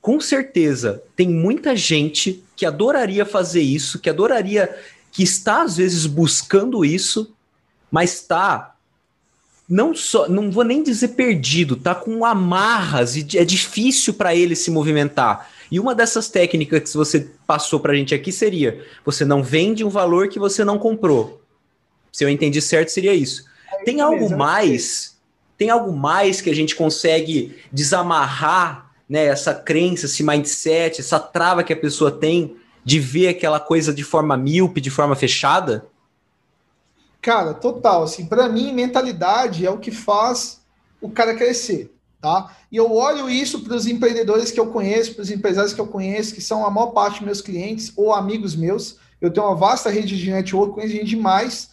com 0.00 0.20
certeza 0.20 1.02
tem 1.14 1.28
muita 1.28 1.74
gente 1.76 2.42
que 2.54 2.64
adoraria 2.64 3.26
fazer 3.26 3.62
isso, 3.62 3.98
que 3.98 4.08
adoraria, 4.08 4.74
que 5.10 5.22
está 5.22 5.62
às 5.62 5.76
vezes 5.76 6.06
buscando 6.06 6.84
isso, 6.84 7.34
mas 7.90 8.14
está 8.14 8.76
não 9.68 9.94
só, 9.94 10.28
não 10.28 10.50
vou 10.50 10.62
nem 10.62 10.82
dizer 10.82 11.08
perdido, 11.08 11.76
tá 11.76 11.94
com 11.94 12.24
amarras 12.24 13.16
e 13.16 13.26
é 13.36 13.44
difícil 13.44 14.14
para 14.14 14.34
ele 14.34 14.54
se 14.54 14.70
movimentar. 14.70 15.50
E 15.70 15.80
uma 15.80 15.94
dessas 15.94 16.28
técnicas 16.28 16.90
que 16.90 16.96
você 16.96 17.28
passou 17.46 17.80
para 17.80 17.92
a 17.92 17.96
gente 17.96 18.14
aqui 18.14 18.30
seria: 18.30 18.84
você 19.04 19.24
não 19.24 19.42
vende 19.42 19.84
um 19.84 19.88
valor 19.88 20.28
que 20.28 20.38
você 20.38 20.64
não 20.64 20.78
comprou. 20.78 21.42
Se 22.12 22.24
eu 22.24 22.28
entendi 22.28 22.62
certo, 22.62 22.90
seria 22.90 23.12
isso. 23.12 23.44
É 23.72 23.84
tem 23.84 24.00
algo 24.00 24.36
mais? 24.36 25.15
Tem 25.56 25.70
algo 25.70 25.92
mais 25.92 26.40
que 26.40 26.50
a 26.50 26.54
gente 26.54 26.76
consegue 26.76 27.56
desamarrar 27.72 28.92
né, 29.08 29.26
essa 29.26 29.54
crença, 29.54 30.06
esse 30.06 30.22
mindset, 30.22 31.00
essa 31.00 31.18
trava 31.18 31.62
que 31.62 31.72
a 31.72 31.76
pessoa 31.76 32.10
tem 32.10 32.56
de 32.84 33.00
ver 33.00 33.28
aquela 33.28 33.58
coisa 33.58 33.92
de 33.92 34.04
forma 34.04 34.36
míope, 34.36 34.80
de 34.80 34.90
forma 34.90 35.16
fechada? 35.16 35.86
Cara, 37.20 37.54
total. 37.54 38.04
Assim, 38.04 38.26
para 38.26 38.48
mim, 38.48 38.72
mentalidade 38.72 39.66
é 39.66 39.70
o 39.70 39.78
que 39.78 39.90
faz 39.90 40.60
o 41.00 41.10
cara 41.10 41.34
crescer, 41.34 41.92
tá? 42.20 42.56
E 42.70 42.76
eu 42.76 42.92
olho 42.92 43.28
isso 43.28 43.62
para 43.62 43.74
os 43.74 43.86
empreendedores 43.86 44.50
que 44.50 44.60
eu 44.60 44.68
conheço, 44.68 45.14
para 45.14 45.22
os 45.22 45.30
empresários 45.30 45.72
que 45.72 45.80
eu 45.80 45.86
conheço, 45.86 46.34
que 46.34 46.40
são 46.40 46.64
a 46.64 46.70
maior 46.70 46.88
parte 46.88 47.16
dos 47.16 47.26
meus 47.26 47.40
clientes 47.40 47.92
ou 47.96 48.12
amigos 48.12 48.54
meus. 48.54 48.98
Eu 49.20 49.32
tenho 49.32 49.46
uma 49.46 49.56
vasta 49.56 49.90
rede 49.90 50.16
de 50.16 50.30
network, 50.30 50.74
conheço 50.74 50.92
gente 50.92 51.06
demais. 51.06 51.70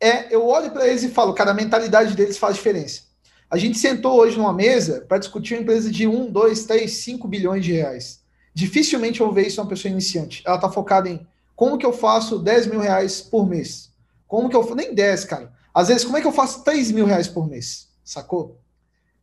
É, 0.00 0.34
eu 0.34 0.46
olho 0.46 0.70
para 0.70 0.86
eles 0.86 1.02
e 1.02 1.10
falo, 1.10 1.34
cara, 1.34 1.50
a 1.50 1.54
mentalidade 1.54 2.14
deles 2.14 2.38
faz 2.38 2.56
diferença. 2.56 3.02
A 3.48 3.56
gente 3.56 3.78
sentou 3.78 4.18
hoje 4.18 4.36
numa 4.36 4.52
mesa 4.52 5.04
para 5.06 5.18
discutir 5.18 5.54
uma 5.54 5.62
empresa 5.62 5.90
de 5.90 6.06
1, 6.06 6.32
2, 6.32 6.64
3, 6.64 6.90
5 6.90 7.28
bilhões 7.28 7.64
de 7.64 7.72
reais. 7.72 8.20
Dificilmente 8.52 9.20
eu 9.20 9.32
ver 9.32 9.46
isso 9.46 9.60
uma 9.60 9.68
pessoa 9.68 9.92
iniciante. 9.92 10.42
Ela 10.44 10.56
está 10.56 10.68
focada 10.68 11.08
em 11.08 11.24
como 11.54 11.78
que 11.78 11.86
eu 11.86 11.92
faço 11.92 12.38
10 12.38 12.66
mil 12.66 12.80
reais 12.80 13.20
por 13.20 13.48
mês? 13.48 13.90
Como 14.26 14.48
que 14.48 14.56
eu. 14.56 14.74
Nem 14.74 14.94
10, 14.94 15.24
cara. 15.24 15.52
Às 15.72 15.88
vezes, 15.88 16.04
como 16.04 16.16
é 16.16 16.20
que 16.20 16.26
eu 16.26 16.32
faço 16.32 16.64
3 16.64 16.90
mil 16.90 17.06
reais 17.06 17.28
por 17.28 17.48
mês? 17.48 17.88
Sacou? 18.04 18.58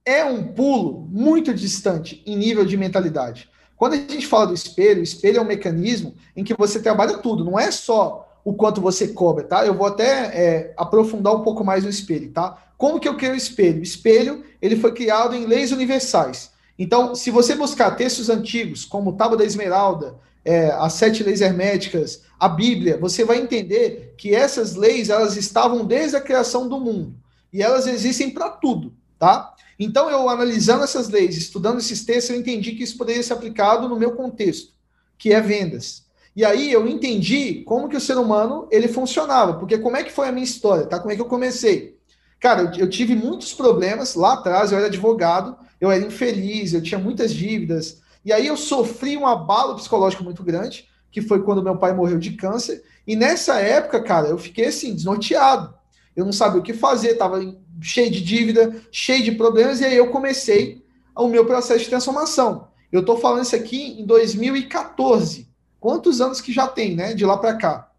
É 0.05 0.23
um 0.23 0.53
pulo 0.53 1.07
muito 1.11 1.53
distante 1.53 2.23
em 2.25 2.37
nível 2.37 2.65
de 2.65 2.77
mentalidade. 2.77 3.49
Quando 3.75 3.93
a 3.93 3.97
gente 3.97 4.25
fala 4.25 4.47
do 4.47 4.53
espelho, 4.53 5.01
o 5.01 5.03
espelho 5.03 5.39
é 5.39 5.41
um 5.41 5.45
mecanismo 5.45 6.15
em 6.35 6.43
que 6.43 6.53
você 6.53 6.81
trabalha 6.81 7.17
tudo, 7.17 7.43
não 7.43 7.59
é 7.59 7.71
só 7.71 8.32
o 8.43 8.53
quanto 8.53 8.81
você 8.81 9.07
cobra, 9.07 9.43
tá? 9.43 9.65
Eu 9.65 9.73
vou 9.73 9.87
até 9.87 10.05
é, 10.05 10.73
aprofundar 10.75 11.33
um 11.33 11.41
pouco 11.41 11.63
mais 11.63 11.83
no 11.83 11.89
espelho, 11.89 12.31
tá? 12.31 12.57
Como 12.77 12.99
que 12.99 13.07
eu 13.07 13.15
crio 13.15 13.31
o 13.31 13.35
espelho? 13.35 13.79
O 13.79 13.83
espelho, 13.83 14.43
ele 14.61 14.75
foi 14.75 14.91
criado 14.93 15.35
em 15.35 15.45
leis 15.45 15.71
universais. 15.71 16.51
Então, 16.77 17.15
se 17.15 17.31
você 17.31 17.55
buscar 17.55 17.91
textos 17.91 18.29
antigos, 18.29 18.83
como 18.83 19.13
Tábua 19.13 19.37
da 19.37 19.45
Esmeralda, 19.45 20.15
é, 20.43 20.71
as 20.71 20.93
sete 20.93 21.23
leis 21.23 21.39
herméticas, 21.39 22.23
a 22.39 22.49
Bíblia, 22.49 22.97
você 22.97 23.23
vai 23.23 23.37
entender 23.37 24.13
que 24.17 24.35
essas 24.35 24.75
leis, 24.75 25.09
elas 25.09 25.37
estavam 25.37 25.85
desde 25.85 26.17
a 26.17 26.21
criação 26.21 26.67
do 26.67 26.79
mundo. 26.79 27.15
E 27.53 27.61
elas 27.61 27.87
existem 27.87 28.31
para 28.31 28.49
tudo, 28.49 28.93
tá? 29.17 29.53
Então, 29.79 30.09
eu 30.09 30.27
analisando 30.27 30.83
essas 30.83 31.07
leis, 31.07 31.37
estudando 31.37 31.79
esses 31.79 32.03
textos, 32.03 32.31
eu 32.31 32.39
entendi 32.41 32.73
que 32.73 32.83
isso 32.83 32.97
poderia 32.97 33.23
ser 33.23 33.33
aplicado 33.33 33.87
no 33.87 33.97
meu 33.97 34.11
contexto, 34.11 34.73
que 35.17 35.31
é 35.31 35.39
vendas. 35.39 36.02
E 36.35 36.43
aí 36.43 36.71
eu 36.71 36.87
entendi 36.87 37.63
como 37.63 37.87
que 37.87 37.95
o 37.95 38.01
ser 38.01 38.17
humano 38.17 38.67
ele 38.71 38.87
funcionava, 38.87 39.53
porque 39.53 39.77
como 39.77 39.97
é 39.97 40.03
que 40.03 40.11
foi 40.11 40.27
a 40.27 40.31
minha 40.31 40.43
história, 40.43 40.85
tá? 40.85 40.99
Como 40.99 41.11
é 41.11 41.15
que 41.15 41.21
eu 41.21 41.27
comecei? 41.27 41.95
Cara, 42.39 42.73
eu, 42.77 42.89
tive 42.89 43.15
muitos 43.15 43.53
problemas 43.53 44.15
lá 44.15 44.33
atrás, 44.33 44.71
eu 44.71 44.77
era 44.77 44.87
advogado, 44.87 45.55
eu 45.79 45.91
era 45.91 46.03
infeliz, 46.03 46.73
eu 46.73 46.81
tinha 46.81 46.99
muitas 46.99 47.33
dívidas, 47.33 48.01
e 48.25 48.33
aí 48.33 48.47
eu 48.47 48.57
sofri 48.57 49.15
um 49.15 49.27
abalo 49.27 49.75
psicológico 49.75 50.23
muito 50.23 50.43
grande, 50.43 50.89
que 51.11 51.21
foi 51.21 51.43
quando 51.43 51.63
meu 51.63 51.77
pai 51.77 51.93
morreu 51.93 52.17
de 52.17 52.31
câncer, 52.31 52.83
e 53.05 53.15
nessa 53.15 53.59
época, 53.59 54.01
cara, 54.01 54.27
eu 54.27 54.37
fiquei 54.37 54.65
assim, 54.65 54.95
desnorteado. 54.95 55.73
Eu 56.15 56.25
não 56.25 56.33
sabia 56.33 56.59
o 56.59 56.63
que 56.63 56.73
fazer, 56.73 57.15
tava 57.15 57.39
cheio 57.79 58.09
de 58.09 58.21
dívida, 58.21 58.75
cheio 58.91 59.23
de 59.23 59.31
problemas, 59.33 59.81
e 59.81 59.85
aí 59.85 59.95
eu 59.95 60.09
comecei 60.09 60.83
o 61.15 61.27
meu 61.27 61.45
processo 61.45 61.83
de 61.83 61.89
transformação. 61.89 62.67
Eu 62.91 63.01
estou 63.01 63.17
falando 63.17 63.43
isso 63.43 63.55
aqui 63.55 64.01
em 64.01 64.05
2014 64.05 65.52
quantos 65.83 66.21
anos 66.21 66.39
que 66.39 66.53
já 66.53 66.65
tem, 66.65 66.95
né? 66.95 67.13
De 67.13 67.25
lá 67.25 67.35
para 67.35 67.55
cá. 67.55 67.91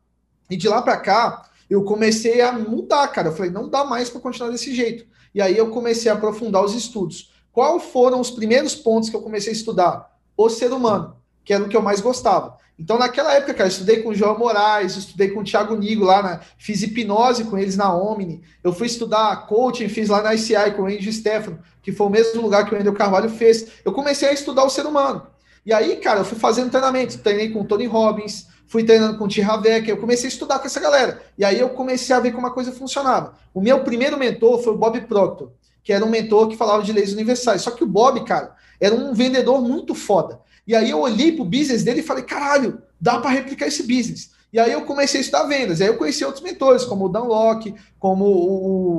E 0.48 0.56
de 0.56 0.66
lá 0.66 0.80
para 0.80 0.96
cá, 0.96 1.50
eu 1.68 1.84
comecei 1.84 2.40
a 2.40 2.50
mudar, 2.50 3.06
cara. 3.08 3.28
Eu 3.28 3.34
falei, 3.34 3.50
não 3.50 3.68
dá 3.68 3.84
mais 3.84 4.08
para 4.08 4.22
continuar 4.22 4.50
desse 4.50 4.74
jeito. 4.74 5.04
E 5.34 5.42
aí 5.42 5.54
eu 5.54 5.68
comecei 5.68 6.10
a 6.10 6.14
aprofundar 6.14 6.64
os 6.64 6.74
estudos. 6.74 7.30
Qual 7.52 7.78
foram 7.78 8.20
os 8.20 8.30
primeiros 8.30 8.74
pontos 8.74 9.10
que 9.10 9.16
eu 9.16 9.20
comecei 9.20 9.52
a 9.52 9.56
estudar? 9.56 10.18
O 10.34 10.48
ser 10.48 10.72
humano, 10.72 11.14
que 11.44 11.52
era 11.52 11.62
o 11.62 11.68
que 11.68 11.76
eu 11.76 11.82
mais 11.82 12.00
gostava. 12.00 12.56
Então, 12.78 12.98
naquela 12.98 13.34
época, 13.34 13.52
cara, 13.52 13.68
eu 13.68 13.72
estudei 13.72 14.02
com 14.02 14.08
o 14.08 14.14
João 14.14 14.38
Moraes, 14.38 14.96
estudei 14.96 15.28
com 15.28 15.40
o 15.40 15.44
Thiago 15.44 15.76
Nigo 15.76 16.06
lá, 16.06 16.22
na, 16.22 16.40
fiz 16.56 16.82
hipnose 16.82 17.44
com 17.44 17.58
eles 17.58 17.76
na 17.76 17.94
Omni, 17.94 18.42
eu 18.64 18.72
fui 18.72 18.86
estudar 18.86 19.46
coaching, 19.46 19.90
fiz 19.90 20.08
lá 20.08 20.22
na 20.22 20.34
ICI 20.34 20.72
com 20.74 20.82
o 20.82 20.86
Andy 20.86 21.12
Stefano, 21.12 21.60
que 21.82 21.92
foi 21.92 22.06
o 22.06 22.10
mesmo 22.10 22.40
lugar 22.40 22.64
que 22.64 22.74
o 22.74 22.78
Wendel 22.78 22.94
Carvalho 22.94 23.28
fez. 23.28 23.68
Eu 23.84 23.92
comecei 23.92 24.30
a 24.30 24.32
estudar 24.32 24.64
o 24.64 24.70
ser 24.70 24.86
humano. 24.86 25.33
E 25.64 25.72
aí, 25.72 25.96
cara, 25.96 26.20
eu 26.20 26.24
fui 26.24 26.38
fazendo 26.38 26.70
treinamento, 26.70 27.18
treinei 27.18 27.50
com 27.50 27.64
Tony 27.64 27.86
Robbins, 27.86 28.46
fui 28.66 28.84
treinando 28.84 29.16
com 29.16 29.24
o 29.24 29.28
Tim 29.28 29.42
Havek, 29.42 29.88
eu 29.88 29.96
comecei 29.96 30.26
a 30.26 30.28
estudar 30.28 30.58
com 30.58 30.66
essa 30.66 30.80
galera. 30.80 31.22
E 31.38 31.44
aí 31.44 31.58
eu 31.58 31.70
comecei 31.70 32.14
a 32.14 32.20
ver 32.20 32.32
como 32.32 32.46
a 32.46 32.50
coisa 32.50 32.72
funcionava. 32.72 33.34
O 33.52 33.60
meu 33.60 33.82
primeiro 33.82 34.18
mentor 34.18 34.62
foi 34.62 34.74
o 34.74 34.76
Bob 34.76 35.00
Proctor, 35.02 35.52
que 35.82 35.92
era 35.92 36.04
um 36.04 36.10
mentor 36.10 36.48
que 36.48 36.56
falava 36.56 36.82
de 36.82 36.92
leis 36.92 37.12
universais. 37.12 37.62
Só 37.62 37.70
que 37.70 37.84
o 37.84 37.86
Bob, 37.86 38.24
cara, 38.24 38.54
era 38.80 38.94
um 38.94 39.14
vendedor 39.14 39.62
muito 39.62 39.94
foda. 39.94 40.40
E 40.66 40.74
aí 40.74 40.90
eu 40.90 41.00
olhei 41.00 41.32
pro 41.32 41.44
business 41.44 41.82
dele 41.82 42.00
e 42.00 42.02
falei, 42.02 42.24
caralho, 42.24 42.82
dá 43.00 43.18
para 43.18 43.30
replicar 43.30 43.66
esse 43.66 43.82
business. 43.82 44.30
E 44.52 44.58
aí 44.58 44.72
eu 44.72 44.82
comecei 44.82 45.18
a 45.18 45.22
estudar 45.22 45.44
vendas. 45.44 45.80
E 45.80 45.82
aí 45.82 45.88
eu 45.88 45.96
conheci 45.96 46.24
outros 46.24 46.42
mentores, 46.42 46.84
como 46.84 47.06
o 47.06 47.08
Dan 47.08 47.24
Locke, 47.24 47.74
como 47.98 48.24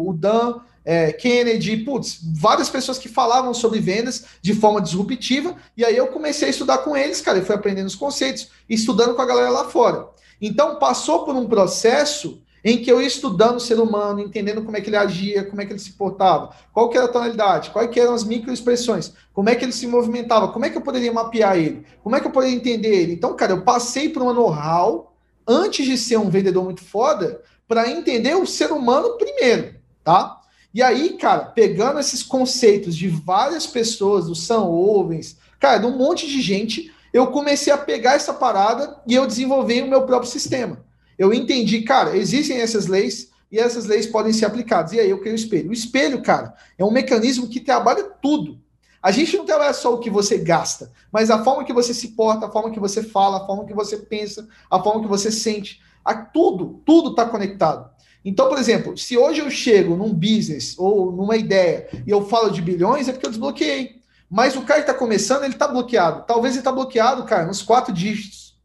o 0.09 0.13
Dan, 0.13 0.59
é, 0.85 1.11
Kennedy, 1.11 1.77
putz, 1.77 2.19
várias 2.35 2.69
pessoas 2.69 2.99
que 2.99 3.09
falavam 3.09 3.53
sobre 3.53 3.79
vendas 3.79 4.25
de 4.41 4.53
forma 4.53 4.79
disruptiva, 4.79 5.55
e 5.75 5.83
aí 5.83 5.97
eu 5.97 6.07
comecei 6.07 6.47
a 6.47 6.51
estudar 6.51 6.77
com 6.79 6.95
eles, 6.95 7.19
cara, 7.21 7.39
e 7.39 7.43
fui 7.43 7.55
aprendendo 7.55 7.87
os 7.87 7.95
conceitos, 7.95 8.49
estudando 8.69 9.15
com 9.15 9.21
a 9.21 9.25
galera 9.25 9.49
lá 9.49 9.65
fora. 9.65 10.07
Então, 10.39 10.77
passou 10.77 11.25
por 11.25 11.35
um 11.35 11.47
processo 11.47 12.41
em 12.63 12.81
que 12.81 12.91
eu 12.91 12.99
ia 12.99 13.07
estudando 13.07 13.57
o 13.57 13.59
ser 13.59 13.79
humano, 13.79 14.19
entendendo 14.19 14.63
como 14.63 14.75
é 14.75 14.81
que 14.81 14.89
ele 14.89 14.97
agia, 14.97 15.43
como 15.43 15.61
é 15.61 15.65
que 15.65 15.71
ele 15.71 15.79
se 15.79 15.93
portava, 15.93 16.49
qual 16.73 16.89
que 16.89 16.97
era 16.97 17.05
a 17.05 17.11
tonalidade, 17.11 17.69
quais 17.69 17.95
eram 17.95 18.15
as 18.15 18.23
microexpressões, 18.23 19.13
como 19.31 19.49
é 19.49 19.55
que 19.55 19.63
ele 19.63 19.71
se 19.71 19.85
movimentava, 19.85 20.47
como 20.47 20.65
é 20.65 20.69
que 20.71 20.77
eu 20.77 20.81
poderia 20.81 21.13
mapear 21.13 21.57
ele, 21.57 21.85
como 22.03 22.15
é 22.15 22.19
que 22.19 22.25
eu 22.25 22.31
poderia 22.31 22.55
entender 22.55 22.89
ele. 22.89 23.13
Então, 23.13 23.35
cara, 23.35 23.53
eu 23.53 23.61
passei 23.61 24.09
por 24.09 24.23
uma 24.23 24.33
know-how, 24.33 25.15
antes 25.47 25.85
de 25.85 25.95
ser 25.95 26.17
um 26.17 26.29
vendedor 26.29 26.63
muito 26.63 26.83
foda, 26.83 27.39
para 27.67 27.87
entender 27.87 28.35
o 28.35 28.47
ser 28.47 28.71
humano 28.71 29.15
primeiro, 29.15 29.75
tá? 30.03 30.41
E 30.75 30.83
aí, 30.83 31.13
cara, 31.13 31.45
pegando 31.45 32.01
esses 32.01 32.21
conceitos 32.21 32.97
de 32.97 33.07
várias 33.07 33.65
pessoas, 33.65 34.25
do 34.25 34.35
Sam 34.35 34.63
Owens, 34.63 35.37
cara, 35.57 35.77
de 35.77 35.85
um 35.85 35.97
monte 35.97 36.27
de 36.27 36.41
gente, 36.41 36.93
eu 37.13 37.27
comecei 37.27 37.71
a 37.71 37.77
pegar 37.77 38.15
essa 38.15 38.33
parada 38.33 39.01
e 39.07 39.15
eu 39.15 39.25
desenvolvi 39.25 39.81
o 39.81 39.87
meu 39.87 40.05
próprio 40.05 40.29
sistema. 40.29 40.83
Eu 41.17 41.33
entendi, 41.33 41.83
cara, 41.83 42.17
existem 42.17 42.57
essas 42.57 42.87
leis 42.87 43.29
e 43.49 43.57
essas 43.57 43.85
leis 43.85 44.05
podem 44.05 44.33
ser 44.33 44.47
aplicadas. 44.47 44.91
E 44.91 44.99
aí 44.99 45.09
eu 45.09 45.19
criei 45.19 45.33
o 45.33 45.37
espelho. 45.37 45.69
O 45.69 45.73
espelho, 45.73 46.21
cara, 46.21 46.53
é 46.77 46.83
um 46.83 46.91
mecanismo 46.91 47.47
que 47.47 47.61
trabalha 47.61 48.03
tudo. 48.21 48.59
A 49.01 49.11
gente 49.11 49.37
não 49.37 49.45
trabalha 49.45 49.73
só 49.73 49.93
o 49.93 49.99
que 49.99 50.09
você 50.09 50.39
gasta, 50.39 50.91
mas 51.09 51.31
a 51.31 51.41
forma 51.41 51.63
que 51.63 51.71
você 51.71 51.93
se 51.93 52.09
porta, 52.09 52.47
a 52.47 52.51
forma 52.51 52.71
que 52.71 52.81
você 52.81 53.01
fala, 53.01 53.37
a 53.37 53.45
forma 53.45 53.63
que 53.63 53.73
você 53.73 53.95
pensa, 53.95 54.45
a 54.69 54.83
forma 54.83 55.01
que 55.03 55.07
você 55.07 55.31
sente. 55.31 55.79
A 56.03 56.15
tudo, 56.15 56.81
tudo 56.85 57.11
está 57.11 57.25
conectado. 57.25 57.94
Então, 58.25 58.49
por 58.49 58.57
exemplo, 58.57 58.97
se 58.97 59.15
hoje 59.15 59.39
eu 59.39 59.51
chego 59.51 59.95
num 59.95 60.11
business 60.11 60.73
ou 60.79 61.11
numa 61.11 61.37
ideia 61.37 61.87
e 62.07 62.09
eu 62.09 62.27
falo 62.27 62.49
de 62.49 62.59
bilhões, 62.59 63.07
é 63.07 63.11
porque 63.11 63.27
eu 63.27 63.29
desbloqueei. 63.29 64.01
Mas 64.27 64.55
o 64.55 64.63
cara 64.63 64.81
que 64.81 64.89
está 64.89 64.93
começando, 64.97 65.43
ele 65.43 65.53
está 65.53 65.67
bloqueado. 65.67 66.25
Talvez 66.25 66.55
ele 66.55 66.61
está 66.61 66.71
bloqueado, 66.71 67.23
cara, 67.25 67.45
nos 67.45 67.61
quatro 67.61 67.93
dígitos. 67.93 68.57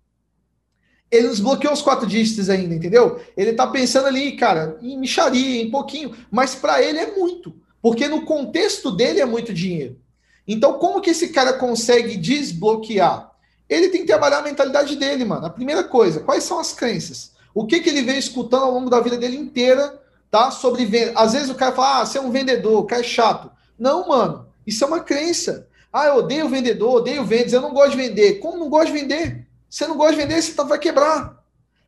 Ele 1.11 1.29
desbloqueou 1.29 1.75
os 1.75 1.83
quatro 1.83 2.07
dígitos 2.07 2.49
ainda, 2.49 2.75
entendeu? 2.75 3.21
Ele 3.37 3.51
está 3.51 3.67
pensando 3.67 4.07
ali, 4.07 4.33
cara, 4.33 4.79
em 4.81 4.99
micharia, 4.99 5.61
em 5.61 5.71
pouquinho. 5.71 6.17
Mas 6.31 6.55
para 6.55 6.83
ele 6.83 6.99
é 6.99 7.15
muito. 7.15 7.55
Porque 7.83 8.09
no 8.09 8.25
contexto 8.25 8.91
dele 8.91 9.21
é 9.21 9.27
muito 9.27 9.53
dinheiro. 9.53 10.01
Então, 10.49 10.79
como 10.79 11.03
que 11.03 11.11
esse 11.11 11.29
cara 11.29 11.53
consegue 11.53 12.17
desbloquear? 12.17 13.31
Ele 13.69 13.89
tem 13.89 14.01
que 14.01 14.07
trabalhar 14.07 14.39
a 14.39 14.43
mentalidade 14.43 14.97
dele, 14.97 15.25
mano. 15.25 15.45
A 15.45 15.51
primeira 15.51 15.85
coisa, 15.85 16.21
quais 16.21 16.45
são 16.45 16.59
as 16.59 16.73
crenças? 16.73 17.30
O 17.55 17.67
que, 17.67 17.81
que 17.81 17.89
ele 17.89 18.03
veio 18.03 18.19
escutando 18.19 18.65
ao 18.65 18.73
longo 18.73 18.91
da 18.91 19.01
vida 19.01 19.17
dele 19.17 19.37
inteira, 19.37 20.01
tá? 20.31 20.51
Sobre 20.51 20.85
venda. 20.85 21.13
Às 21.17 21.33
vezes 21.33 21.51
o 21.51 21.55
cara 21.55 21.75
fala, 21.75 22.01
ah, 22.01 22.07
você 22.07 22.19
é 22.19 22.21
um 22.21 22.31
vendedor, 22.31 22.81
o 22.81 22.87
cara 22.87 23.03
é 23.03 23.05
chato. 23.05 23.51
Não, 23.79 24.09
mano, 24.09 24.47
isso 24.67 24.85
é 24.85 24.87
uma 24.87 25.01
crença. 25.01 25.67
Ah, 25.93 26.07
eu 26.07 26.17
odeio 26.17 26.49
vendedor, 26.49 26.97
odeio 26.97 27.25
vendas, 27.25 27.53
eu 27.53 27.61
não 27.61 27.73
gosto 27.73 27.93
de 27.93 27.97
vender. 27.97 28.35
Como 28.35 28.59
não 28.59 28.69
gosta 28.69 28.87
de 28.87 28.93
vender? 28.93 29.47
Você 29.69 29.87
não 29.87 29.97
gosta 29.97 30.13
de 30.15 30.23
vender, 30.23 30.41
você 30.41 30.53
tá, 30.53 30.63
vai 30.63 30.79
quebrar. 30.79 31.43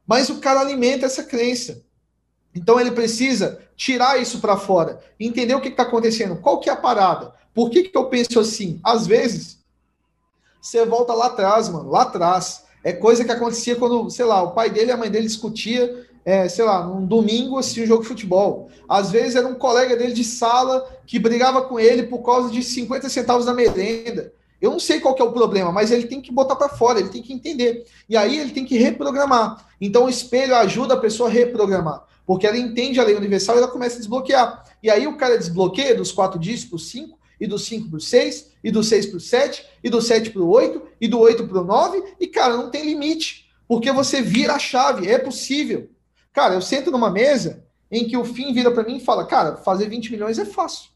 Mas 0.07 0.29
o 0.29 0.39
cara 0.39 0.61
alimenta 0.61 1.07
essa 1.07 1.23
crença. 1.23 1.83
Então 2.55 2.81
ele 2.81 2.91
precisa 2.91 3.61
tirar 3.77 4.21
isso 4.21 4.41
para 4.41 4.57
fora, 4.57 5.01
entender 5.19 5.55
o 5.55 5.61
que 5.61 5.69
está 5.69 5.83
acontecendo, 5.83 6.37
qual 6.37 6.61
que 6.61 6.69
é 6.69 6.73
a 6.73 6.77
parada, 6.77 7.35
por 7.55 7.71
que, 7.71 7.85
que 7.85 7.97
eu 7.97 8.07
penso 8.07 8.39
assim? 8.39 8.81
Às 8.85 9.07
vezes, 9.07 9.59
você 10.61 10.85
volta 10.85 11.13
lá 11.13 11.27
atrás, 11.27 11.69
mano, 11.69 11.91
lá 11.91 12.03
atrás. 12.03 12.62
É 12.85 12.93
coisa 12.93 13.25
que 13.25 13.31
acontecia 13.31 13.77
quando, 13.77 14.11
sei 14.11 14.25
lá, 14.25 14.43
o 14.43 14.53
pai 14.53 14.71
dele 14.71 14.91
e 14.91 14.93
a 14.93 14.97
mãe 14.97 15.11
dele 15.11 15.27
discutia, 15.27 16.07
é, 16.25 16.49
sei 16.49 16.65
lá, 16.65 16.85
num 16.87 17.05
domingo 17.05 17.59
assistia 17.59 17.85
um 17.85 17.87
jogo 17.87 18.03
de 18.03 18.09
futebol. 18.09 18.69
Às 18.89 19.11
vezes 19.11 19.37
era 19.37 19.47
um 19.47 19.55
colega 19.55 19.97
dele 19.97 20.13
de 20.13 20.25
sala 20.25 20.89
que 21.07 21.19
brigava 21.19 21.63
com 21.63 21.79
ele 21.79 22.05
por 22.05 22.23
causa 22.23 22.51
de 22.51 22.63
50 22.63 23.09
centavos 23.09 23.47
da 23.47 23.55
merenda. 23.55 24.33
Eu 24.61 24.71
não 24.71 24.79
sei 24.79 25.01
qual 25.01 25.17
é 25.19 25.23
o 25.25 25.33
problema, 25.33 25.73
mas 25.73 25.91
ele 25.91 26.07
tem 26.07 26.21
que 26.21 26.33
botar 26.33 26.55
para 26.55 26.69
fora, 26.69 27.01
ele 27.01 27.09
tem 27.09 27.21
que 27.21 27.33
entender. 27.33 27.85
E 28.09 28.17
aí 28.17 28.39
ele 28.39 28.53
tem 28.53 28.65
que 28.65 28.79
reprogramar. 28.79 29.67
Então 29.81 30.05
o 30.05 30.09
espelho 30.09 30.55
ajuda 30.55 30.95
a 30.95 31.01
pessoa 31.01 31.29
a 31.29 31.33
reprogramar, 31.33 32.05
porque 32.25 32.47
ela 32.47 32.57
entende 32.57 33.01
a 33.01 33.05
lei 33.05 33.17
universal 33.17 33.57
e 33.57 33.59
ela 33.59 33.67
começa 33.67 33.97
a 33.97 33.99
desbloquear. 33.99 34.65
E 34.81 34.89
aí 34.89 35.09
o 35.09 35.17
cara 35.17 35.37
desbloqueia 35.37 35.97
dos 35.97 36.13
quatro 36.13 36.39
para 36.39 36.79
cinco, 36.79 37.19
e 37.43 37.47
do 37.49 37.59
5 37.59 37.89
para 37.89 37.97
o 37.97 38.01
6, 38.01 38.53
e 38.63 38.71
do 38.71 38.85
6 38.85 39.07
para 39.07 39.17
o 39.17 39.21
7, 39.21 39.67
e 39.83 39.91
do 39.91 40.01
7 40.01 40.31
para 40.31 40.43
o 40.43 40.49
8, 40.49 40.81
e 41.01 41.09
do 41.09 41.19
8 41.19 41.49
para 41.49 41.61
o 41.61 41.65
9, 41.65 42.15
e, 42.21 42.29
cara, 42.29 42.57
não 42.57 42.71
tem 42.71 42.85
limite, 42.85 43.53
porque 43.67 43.91
você 43.91 44.23
vira 44.23 44.55
a 44.55 44.61
chave, 44.61 45.11
é 45.11 45.19
possível. 45.19 45.91
Cara, 46.33 46.55
eu 46.55 46.63
sento 46.63 46.93
numa 46.93 47.11
mesa 47.11 47.67
em 47.91 48.07
que 48.07 48.17
o 48.17 48.25
fim 48.25 48.55
vira 48.55 48.71
para 48.71 48.85
mim 48.85 48.99
e 48.99 49.05
fala, 49.05 49.27
cara, 49.27 49.57
fazer 49.57 49.89
20 49.89 50.13
milhões 50.13 50.39
é 50.39 50.45
fácil. 50.45 50.91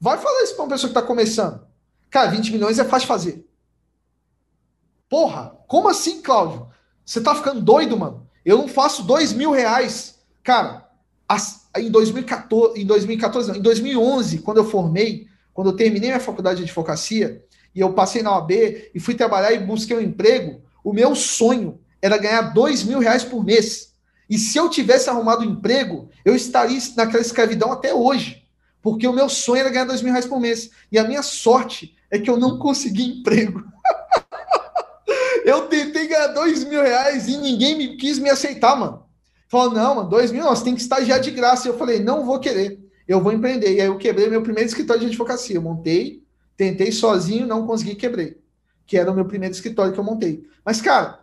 Vai 0.00 0.18
falar 0.18 0.42
isso 0.42 0.56
para 0.56 0.64
uma 0.64 0.70
pessoa 0.70 0.92
que 0.92 0.98
está 0.98 1.06
começando. 1.06 1.64
Cara, 2.10 2.32
20 2.32 2.50
milhões 2.50 2.80
é 2.80 2.84
fácil 2.84 3.06
fazer. 3.06 3.48
Porra, 5.08 5.56
como 5.68 5.88
assim, 5.88 6.20
Cláudio? 6.20 6.68
Você 7.06 7.20
tá 7.20 7.36
ficando 7.36 7.60
doido, 7.60 7.96
mano? 7.96 8.28
Eu 8.44 8.58
não 8.58 8.66
faço 8.66 9.04
2 9.04 9.32
mil 9.32 9.52
reais. 9.52 10.18
Cara, 10.42 10.90
em 11.76 11.90
2014, 11.90 12.80
em 12.80 12.86
2014, 12.86 13.48
não, 13.48 13.56
em 13.56 13.62
2011, 13.62 14.38
quando 14.38 14.58
eu 14.58 14.64
formei, 14.64 15.26
quando 15.54 15.70
eu 15.70 15.76
terminei 15.76 16.08
minha 16.08 16.20
faculdade 16.20 16.58
de 16.58 16.64
advocacia, 16.64 17.42
e 17.74 17.80
eu 17.80 17.92
passei 17.92 18.22
na 18.22 18.32
OAB 18.36 18.50
e 18.94 19.00
fui 19.00 19.14
trabalhar 19.14 19.52
e 19.52 19.58
busquei 19.58 19.96
um 19.96 20.00
emprego, 20.00 20.60
o 20.84 20.92
meu 20.92 21.14
sonho 21.14 21.80
era 22.00 22.18
ganhar 22.18 22.42
2 22.52 22.84
mil 22.84 22.98
reais 22.98 23.24
por 23.24 23.44
mês. 23.44 23.92
E 24.28 24.38
se 24.38 24.58
eu 24.58 24.68
tivesse 24.68 25.08
arrumado 25.08 25.42
um 25.42 25.50
emprego, 25.50 26.08
eu 26.24 26.34
estaria 26.34 26.78
naquela 26.96 27.22
escravidão 27.22 27.72
até 27.72 27.94
hoje. 27.94 28.42
Porque 28.82 29.06
o 29.06 29.12
meu 29.12 29.28
sonho 29.28 29.60
era 29.60 29.70
ganhar 29.70 29.84
2 29.84 30.02
mil 30.02 30.12
reais 30.12 30.26
por 30.26 30.40
mês. 30.40 30.70
E 30.90 30.98
a 30.98 31.04
minha 31.04 31.22
sorte 31.22 31.94
é 32.10 32.18
que 32.18 32.28
eu 32.28 32.36
não 32.36 32.58
consegui 32.58 33.04
emprego. 33.04 33.64
eu 35.44 35.68
tentei 35.68 36.06
ganhar 36.06 36.28
dois 36.28 36.64
mil 36.64 36.82
reais 36.82 37.26
e 37.26 37.36
ninguém 37.36 37.76
me 37.76 37.96
quis 37.96 38.18
me 38.18 38.28
aceitar, 38.28 38.76
mano. 38.76 39.04
Falou, 39.52 39.70
não, 39.70 39.96
mano, 39.96 40.08
dois 40.08 40.32
mil, 40.32 40.44
você 40.44 40.64
tem 40.64 40.74
que 40.74 40.80
estagiar 40.80 41.20
de 41.20 41.30
graça. 41.30 41.68
E 41.68 41.70
eu 41.70 41.76
falei, 41.76 42.00
não 42.00 42.24
vou 42.24 42.40
querer, 42.40 42.80
eu 43.06 43.20
vou 43.20 43.30
empreender. 43.34 43.74
E 43.74 43.82
aí 43.82 43.86
eu 43.86 43.98
quebrei 43.98 44.26
meu 44.26 44.40
primeiro 44.40 44.66
escritório 44.66 45.02
de 45.02 45.08
advocacia. 45.08 45.56
Eu 45.56 45.60
montei, 45.60 46.22
tentei 46.56 46.90
sozinho, 46.90 47.46
não 47.46 47.66
consegui, 47.66 47.94
quebrei. 47.94 48.38
Que 48.86 48.96
era 48.96 49.12
o 49.12 49.14
meu 49.14 49.26
primeiro 49.26 49.54
escritório 49.54 49.92
que 49.92 50.00
eu 50.00 50.04
montei. 50.04 50.42
Mas, 50.64 50.80
cara, 50.80 51.20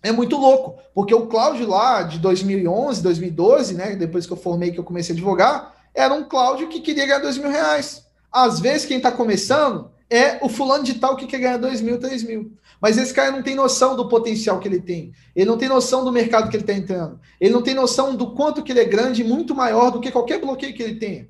é 0.00 0.12
muito 0.12 0.36
louco, 0.36 0.80
porque 0.94 1.12
o 1.12 1.26
Cláudio 1.26 1.68
lá 1.68 2.04
de 2.04 2.20
2011, 2.20 3.02
2012, 3.02 3.74
né, 3.74 3.96
depois 3.96 4.28
que 4.28 4.32
eu 4.32 4.36
formei, 4.36 4.70
que 4.70 4.78
eu 4.78 4.84
comecei 4.84 5.12
a 5.12 5.16
advogar, 5.16 5.74
era 5.92 6.14
um 6.14 6.22
Cláudio 6.22 6.68
que 6.68 6.78
queria 6.78 7.04
ganhar 7.04 7.18
dois 7.18 7.36
mil 7.36 7.50
reais. 7.50 8.06
Às 8.30 8.60
vezes, 8.60 8.86
quem 8.86 8.98
está 8.98 9.10
começando 9.10 9.90
é 10.10 10.38
o 10.44 10.48
fulano 10.48 10.84
de 10.84 10.94
tal 10.94 11.16
que 11.16 11.26
quer 11.26 11.38
ganhar 11.38 11.56
2 11.56 11.80
mil, 11.80 11.98
3 11.98 12.22
mil. 12.22 12.52
Mas 12.80 12.98
esse 12.98 13.12
cara 13.12 13.30
não 13.30 13.42
tem 13.42 13.54
noção 13.54 13.96
do 13.96 14.08
potencial 14.08 14.58
que 14.58 14.68
ele 14.68 14.80
tem. 14.80 15.12
Ele 15.34 15.48
não 15.48 15.58
tem 15.58 15.68
noção 15.68 16.04
do 16.04 16.12
mercado 16.12 16.48
que 16.48 16.56
ele 16.56 16.62
está 16.62 16.74
entrando. 16.74 17.18
Ele 17.40 17.52
não 17.52 17.62
tem 17.62 17.74
noção 17.74 18.14
do 18.14 18.32
quanto 18.32 18.62
que 18.62 18.72
ele 18.72 18.80
é 18.80 18.84
grande, 18.84 19.24
muito 19.24 19.54
maior 19.54 19.90
do 19.90 20.00
que 20.00 20.12
qualquer 20.12 20.40
bloqueio 20.40 20.74
que 20.74 20.82
ele 20.82 20.96
tenha. 20.96 21.28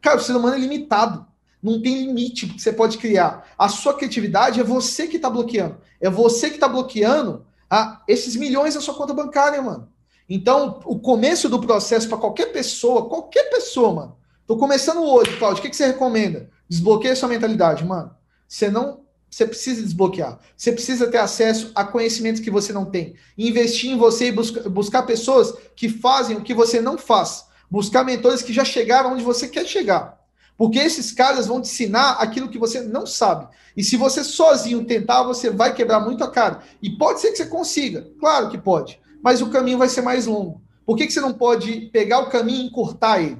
Cara, 0.00 0.18
o 0.18 0.20
ser 0.20 0.34
humano 0.34 0.56
é 0.56 0.58
limitado. 0.58 1.26
Não 1.62 1.80
tem 1.80 2.06
limite 2.06 2.46
que 2.46 2.60
você 2.60 2.72
pode 2.72 2.98
criar. 2.98 3.52
A 3.58 3.68
sua 3.68 3.94
criatividade 3.94 4.60
é 4.60 4.64
você 4.64 5.06
que 5.06 5.16
está 5.16 5.28
bloqueando. 5.28 5.78
É 6.00 6.08
você 6.08 6.48
que 6.48 6.56
está 6.56 6.68
bloqueando 6.68 7.44
a, 7.68 8.02
esses 8.06 8.36
milhões 8.36 8.74
na 8.74 8.80
sua 8.80 8.94
conta 8.94 9.12
bancária, 9.12 9.60
mano. 9.60 9.88
Então, 10.28 10.80
o 10.84 10.98
começo 10.98 11.48
do 11.48 11.60
processo 11.60 12.08
para 12.08 12.18
qualquer 12.18 12.52
pessoa, 12.52 13.08
qualquer 13.08 13.44
pessoa, 13.50 13.94
mano. 13.94 14.16
Tô 14.46 14.56
começando 14.56 15.02
hoje, 15.02 15.36
Claudio. 15.36 15.58
O 15.58 15.62
que, 15.62 15.70
que 15.70 15.76
você 15.76 15.86
recomenda? 15.86 16.50
Desbloqueia 16.68 17.16
sua 17.16 17.28
mentalidade, 17.28 17.84
mano. 17.84 18.14
Você 18.48 18.70
não. 18.70 19.06
Você 19.30 19.46
precisa 19.46 19.82
desbloquear. 19.82 20.38
Você 20.56 20.72
precisa 20.72 21.06
ter 21.06 21.18
acesso 21.18 21.70
a 21.74 21.84
conhecimentos 21.84 22.40
que 22.40 22.50
você 22.50 22.72
não 22.72 22.86
tem. 22.86 23.14
Investir 23.36 23.90
em 23.90 23.98
você 23.98 24.28
e 24.28 24.32
busca, 24.32 24.68
buscar 24.70 25.02
pessoas 25.02 25.52
que 25.76 25.88
fazem 25.88 26.36
o 26.36 26.42
que 26.42 26.54
você 26.54 26.80
não 26.80 26.96
faz. 26.96 27.44
Buscar 27.70 28.04
mentores 28.04 28.40
que 28.40 28.54
já 28.54 28.64
chegaram 28.64 29.12
onde 29.12 29.22
você 29.22 29.46
quer 29.46 29.66
chegar. 29.66 30.18
Porque 30.56 30.78
esses 30.78 31.12
caras 31.12 31.46
vão 31.46 31.60
te 31.60 31.68
ensinar 31.68 32.12
aquilo 32.12 32.48
que 32.48 32.58
você 32.58 32.80
não 32.80 33.06
sabe. 33.06 33.46
E 33.76 33.84
se 33.84 33.96
você 33.96 34.24
sozinho 34.24 34.84
tentar, 34.84 35.22
você 35.22 35.50
vai 35.50 35.74
quebrar 35.74 36.00
muito 36.00 36.24
a 36.24 36.30
cara. 36.30 36.62
E 36.82 36.90
pode 36.90 37.20
ser 37.20 37.30
que 37.30 37.36
você 37.36 37.46
consiga. 37.46 38.10
Claro 38.18 38.48
que 38.48 38.58
pode. 38.58 38.98
Mas 39.22 39.42
o 39.42 39.50
caminho 39.50 39.78
vai 39.78 39.88
ser 39.88 40.00
mais 40.00 40.26
longo. 40.26 40.60
Por 40.86 40.96
que, 40.96 41.06
que 41.06 41.12
você 41.12 41.20
não 41.20 41.34
pode 41.34 41.90
pegar 41.92 42.20
o 42.20 42.30
caminho 42.30 42.62
e 42.62 42.66
encurtar 42.66 43.20
ele? 43.20 43.38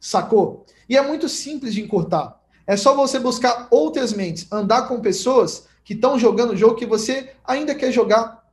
Sacou? 0.00 0.64
E 0.88 0.96
é 0.96 1.02
muito 1.02 1.28
simples 1.28 1.74
de 1.74 1.82
encurtar. 1.82 2.37
É 2.68 2.76
só 2.76 2.94
você 2.94 3.18
buscar 3.18 3.66
outras 3.70 4.12
mentes, 4.12 4.46
andar 4.52 4.82
com 4.82 5.00
pessoas 5.00 5.66
que 5.82 5.94
estão 5.94 6.18
jogando 6.18 6.50
o 6.50 6.56
jogo 6.56 6.74
que 6.74 6.84
você 6.84 7.30
ainda 7.42 7.74
quer 7.74 7.90
jogar, 7.90 8.44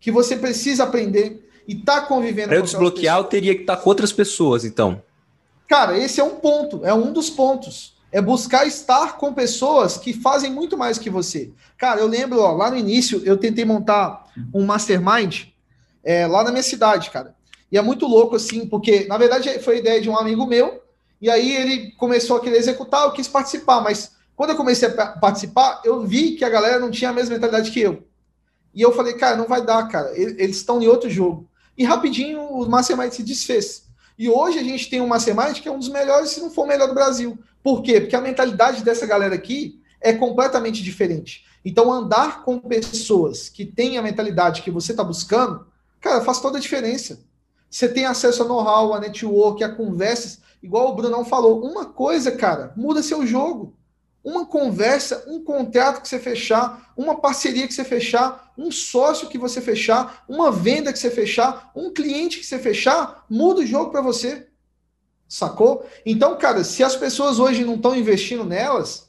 que 0.00 0.10
você 0.10 0.36
precisa 0.36 0.84
aprender 0.84 1.46
e 1.68 1.74
tá 1.74 2.00
convivendo 2.00 2.48
Para 2.48 2.56
eu 2.56 2.62
desbloquear, 2.62 3.18
eu 3.18 3.24
teria 3.24 3.54
que 3.54 3.60
estar 3.60 3.76
tá 3.76 3.82
com 3.82 3.90
outras 3.90 4.10
pessoas, 4.10 4.64
então. 4.64 5.02
Cara, 5.68 5.98
esse 5.98 6.18
é 6.18 6.24
um 6.24 6.36
ponto, 6.36 6.80
é 6.82 6.94
um 6.94 7.12
dos 7.12 7.28
pontos. 7.28 7.94
É 8.10 8.22
buscar 8.22 8.66
estar 8.66 9.18
com 9.18 9.34
pessoas 9.34 9.98
que 9.98 10.14
fazem 10.14 10.50
muito 10.50 10.78
mais 10.78 10.98
que 10.98 11.10
você. 11.10 11.50
Cara, 11.76 12.00
eu 12.00 12.06
lembro, 12.06 12.40
ó, 12.40 12.52
lá 12.52 12.70
no 12.70 12.76
início, 12.78 13.20
eu 13.22 13.36
tentei 13.36 13.66
montar 13.66 14.32
um 14.54 14.64
mastermind 14.64 15.48
é, 16.02 16.26
lá 16.26 16.42
na 16.42 16.50
minha 16.50 16.62
cidade, 16.62 17.10
cara. 17.10 17.34
E 17.70 17.76
é 17.76 17.82
muito 17.82 18.06
louco, 18.06 18.34
assim, 18.34 18.66
porque, 18.66 19.04
na 19.04 19.18
verdade, 19.18 19.58
foi 19.58 19.76
ideia 19.76 20.00
de 20.00 20.08
um 20.08 20.16
amigo 20.16 20.46
meu, 20.46 20.82
e 21.20 21.28
aí 21.28 21.56
ele 21.56 21.92
começou 21.92 22.36
a 22.36 22.40
querer 22.40 22.58
executar, 22.58 23.04
eu 23.04 23.12
quis 23.12 23.26
participar, 23.26 23.80
mas 23.80 24.12
quando 24.36 24.50
eu 24.50 24.56
comecei 24.56 24.88
a 24.88 25.06
participar, 25.08 25.82
eu 25.84 26.06
vi 26.06 26.36
que 26.36 26.44
a 26.44 26.48
galera 26.48 26.78
não 26.78 26.90
tinha 26.90 27.10
a 27.10 27.12
mesma 27.12 27.34
mentalidade 27.34 27.70
que 27.72 27.80
eu. 27.80 28.04
E 28.72 28.80
eu 28.80 28.92
falei, 28.92 29.14
cara, 29.14 29.36
não 29.36 29.48
vai 29.48 29.64
dar, 29.64 29.88
cara. 29.88 30.12
Eles 30.16 30.58
estão 30.58 30.80
em 30.80 30.86
outro 30.86 31.10
jogo. 31.10 31.48
E 31.76 31.84
rapidinho 31.84 32.40
o 32.40 32.68
Mastermind 32.68 33.12
se 33.12 33.24
desfez. 33.24 33.88
E 34.16 34.28
hoje 34.28 34.58
a 34.58 34.62
gente 34.62 34.88
tem 34.88 35.00
um 35.00 35.08
Mastermind 35.08 35.60
que 35.60 35.68
é 35.68 35.72
um 35.72 35.78
dos 35.78 35.88
melhores, 35.88 36.30
se 36.30 36.40
não 36.40 36.50
for 36.50 36.64
o 36.64 36.68
melhor 36.68 36.86
do 36.86 36.94
Brasil. 36.94 37.36
Por 37.62 37.82
quê? 37.82 38.00
Porque 38.00 38.14
a 38.14 38.20
mentalidade 38.20 38.84
dessa 38.84 39.06
galera 39.06 39.34
aqui 39.34 39.80
é 40.00 40.12
completamente 40.12 40.82
diferente. 40.82 41.44
Então, 41.64 41.92
andar 41.92 42.44
com 42.44 42.58
pessoas 42.58 43.48
que 43.48 43.64
têm 43.64 43.98
a 43.98 44.02
mentalidade 44.02 44.62
que 44.62 44.70
você 44.70 44.92
está 44.92 45.02
buscando, 45.02 45.66
cara, 46.00 46.20
faz 46.20 46.40
toda 46.40 46.58
a 46.58 46.60
diferença. 46.60 47.20
Você 47.68 47.88
tem 47.88 48.06
acesso 48.06 48.42
a 48.42 48.46
know-how, 48.46 48.94
a 48.94 49.00
network, 49.00 49.62
a 49.62 49.68
conversas 49.68 50.38
Igual 50.62 50.90
o 50.90 50.94
Brunão 50.94 51.24
falou, 51.24 51.64
uma 51.64 51.86
coisa, 51.86 52.32
cara, 52.32 52.72
muda 52.76 53.02
seu 53.02 53.26
jogo. 53.26 53.76
Uma 54.24 54.44
conversa, 54.44 55.24
um 55.28 55.42
contrato 55.42 56.02
que 56.02 56.08
você 56.08 56.18
fechar, 56.18 56.92
uma 56.96 57.20
parceria 57.20 57.66
que 57.66 57.72
você 57.72 57.84
fechar, 57.84 58.52
um 58.58 58.70
sócio 58.70 59.28
que 59.28 59.38
você 59.38 59.60
fechar, 59.60 60.24
uma 60.28 60.50
venda 60.50 60.92
que 60.92 60.98
você 60.98 61.10
fechar, 61.10 61.70
um 61.74 61.92
cliente 61.92 62.38
que 62.40 62.46
você 62.46 62.58
fechar, 62.58 63.24
muda 63.30 63.60
o 63.60 63.66
jogo 63.66 63.90
para 63.90 64.02
você. 64.02 64.48
Sacou? 65.28 65.86
Então, 66.04 66.36
cara, 66.36 66.64
se 66.64 66.82
as 66.82 66.96
pessoas 66.96 67.38
hoje 67.38 67.64
não 67.64 67.76
estão 67.76 67.94
investindo 67.94 68.44
nelas, 68.44 69.08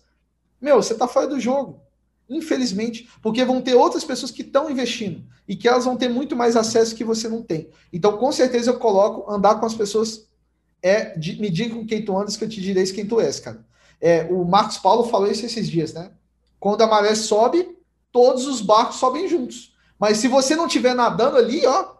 meu, 0.62 0.76
você 0.76 0.94
está 0.94 1.08
fora 1.08 1.28
do 1.28 1.40
jogo. 1.40 1.82
Infelizmente, 2.30 3.10
porque 3.24 3.44
vão 3.44 3.60
ter 3.60 3.74
outras 3.74 4.04
pessoas 4.04 4.32
que 4.32 4.44
estão 4.44 4.70
investindo 4.70 5.26
e 5.48 5.56
que 5.56 5.68
elas 5.68 5.86
vão 5.86 5.98
ter 5.98 6.10
muito 6.10 6.36
mais 6.36 6.56
acesso 6.56 6.96
que 6.96 7.04
você 7.04 7.28
não 7.28 7.42
tem. 7.42 7.72
Então, 7.92 8.18
com 8.18 8.32
certeza, 8.32 8.70
eu 8.70 8.78
coloco 8.78 9.30
andar 9.32 9.56
com 9.60 9.66
as 9.66 9.74
pessoas 9.74 10.29
é 10.82 11.18
me 11.18 11.50
diga 11.50 11.76
com 11.76 11.86
quem 11.86 12.04
tu 12.04 12.18
andas 12.18 12.38
que 12.38 12.44
eu 12.44 12.50
te 12.50 12.62
direi 12.62 12.86
quem 12.92 13.06
tu 13.06 13.20
és, 13.20 13.40
cara. 13.40 13.66
É, 14.02 14.24
o 14.30 14.46
Marcos 14.46 14.78
Paulo 14.78 15.04
falou 15.04 15.30
isso 15.30 15.46
esses 15.46 15.70
dias, 15.70 15.94
né? 15.94 16.12
Quando 16.60 16.82
a 16.82 16.88
maré 16.88 17.16
sobe, 17.16 17.78
todos 18.12 18.48
os 18.48 18.62
barcos 18.62 18.96
sobem 18.96 19.28
juntos. 19.28 19.76
Mas 20.00 20.18
se 20.18 20.28
você 20.28 20.56
não 20.56 20.68
estiver 20.68 20.94
nadando 20.94 21.38
ali, 21.38 21.66
ó, 21.66 21.94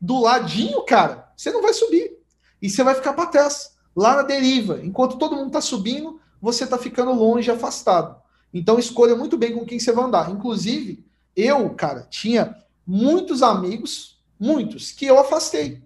do 0.00 0.20
ladinho, 0.20 0.82
cara, 0.82 1.32
você 1.36 1.50
não 1.50 1.62
vai 1.62 1.72
subir. 1.72 2.16
E 2.60 2.68
você 2.68 2.82
vai 2.82 2.94
ficar 2.94 3.14
para 3.14 3.26
trás, 3.26 3.72
lá 3.94 4.16
na 4.16 4.22
deriva. 4.22 4.80
Enquanto 4.82 5.18
todo 5.18 5.36
mundo 5.36 5.48
está 5.48 5.60
subindo, 5.60 6.20
você 6.40 6.64
está 6.64 6.78
ficando 6.78 7.12
longe, 7.12 7.50
afastado. 7.50 8.20
Então 8.52 8.78
escolha 8.78 9.16
muito 9.16 9.36
bem 9.36 9.54
com 9.54 9.64
quem 9.64 9.78
você 9.78 9.92
vai 9.92 10.04
andar. 10.04 10.30
Inclusive, 10.30 11.04
eu, 11.34 11.70
cara, 11.70 12.06
tinha 12.10 12.56
muitos 12.86 13.42
amigos, 13.42 14.18
muitos, 14.38 14.92
que 14.92 15.06
eu 15.06 15.18
afastei. 15.18 15.82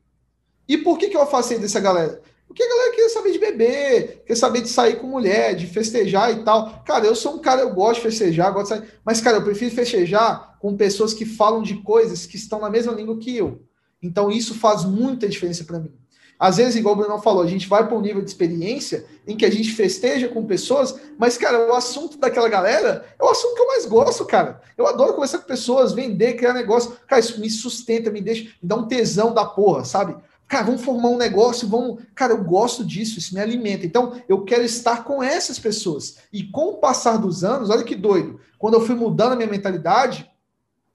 E 0.69 0.79
por 0.79 0.99
que, 0.99 1.09
que 1.09 1.17
eu 1.17 1.23
afastei 1.23 1.59
dessa 1.59 1.81
galera? 1.81 2.23
Porque 2.51 2.65
a 2.65 2.69
galera 2.69 2.97
quer 2.97 3.09
saber 3.11 3.31
de 3.31 3.39
beber, 3.39 4.25
quer 4.27 4.35
saber 4.35 4.61
de 4.61 4.69
sair 4.69 4.97
com 4.97 5.07
mulher, 5.07 5.55
de 5.55 5.69
festejar 5.69 6.33
e 6.33 6.43
tal. 6.43 6.83
Cara, 6.85 7.07
eu 7.07 7.15
sou 7.15 7.37
um 7.37 7.39
cara, 7.39 7.61
eu 7.61 7.73
gosto 7.73 8.03
de 8.03 8.09
festejar, 8.09 8.53
gosto 8.53 8.75
de 8.75 8.81
sair. 8.81 8.95
Mas, 9.05 9.21
cara, 9.21 9.37
eu 9.37 9.45
prefiro 9.45 9.73
festejar 9.73 10.59
com 10.59 10.77
pessoas 10.77 11.15
que 11.15 11.25
falam 11.25 11.63
de 11.63 11.77
coisas 11.77 12.27
que 12.27 12.35
estão 12.35 12.61
na 12.61 12.69
mesma 12.69 12.93
língua 12.93 13.17
que 13.19 13.37
eu. 13.37 13.63
Então, 14.03 14.33
isso 14.33 14.53
faz 14.53 14.85
muita 14.85 15.29
diferença 15.29 15.63
para 15.63 15.79
mim. 15.79 15.93
Às 16.41 16.57
vezes, 16.57 16.75
igual 16.75 16.97
o 16.97 16.99
Bruno 16.99 17.23
falou, 17.23 17.45
a 17.45 17.47
gente 17.47 17.69
vai 17.69 17.87
para 17.87 17.97
um 17.97 18.01
nível 18.01 18.21
de 18.21 18.29
experiência 18.29 19.07
em 19.29 19.37
que 19.37 19.47
a 19.47 19.51
gente 19.51 19.71
festeja 19.71 20.27
com 20.27 20.45
pessoas, 20.45 20.99
mas, 21.17 21.39
cara, 21.39 21.71
o 21.71 21.73
assunto 21.73 22.19
daquela 22.19 22.49
galera 22.49 23.05
é 23.17 23.23
o 23.23 23.29
assunto 23.29 23.55
que 23.55 23.61
eu 23.61 23.67
mais 23.69 23.87
gosto, 23.87 24.25
cara. 24.25 24.61
Eu 24.77 24.89
adoro 24.89 25.15
conversar 25.15 25.39
com 25.39 25.47
pessoas, 25.47 25.93
vender, 25.93 26.35
criar 26.35 26.53
negócio. 26.53 26.97
Cara, 27.07 27.21
isso 27.21 27.41
me 27.41 27.49
sustenta, 27.49 28.11
me 28.11 28.21
deixa, 28.21 28.43
me 28.61 28.69
dá 28.69 28.75
um 28.75 28.89
tesão 28.89 29.33
da 29.33 29.45
porra, 29.45 29.85
sabe? 29.85 30.17
Cara, 30.51 30.65
vamos 30.65 30.83
formar 30.83 31.11
um 31.11 31.17
negócio, 31.17 31.69
vamos. 31.69 32.03
Cara, 32.13 32.33
eu 32.33 32.43
gosto 32.43 32.85
disso, 32.85 33.21
isso 33.21 33.33
me 33.33 33.41
alimenta. 33.41 33.87
Então, 33.87 34.21
eu 34.29 34.43
quero 34.43 34.65
estar 34.65 35.05
com 35.05 35.23
essas 35.23 35.61
pessoas. 35.61 36.17
E 36.33 36.43
com 36.43 36.71
o 36.71 36.79
passar 36.79 37.19
dos 37.19 37.45
anos, 37.45 37.71
olha 37.71 37.85
que 37.85 37.95
doido. 37.95 38.41
Quando 38.59 38.75
eu 38.75 38.85
fui 38.85 38.97
mudando 38.97 39.35
a 39.35 39.37
minha 39.37 39.49
mentalidade, 39.49 40.29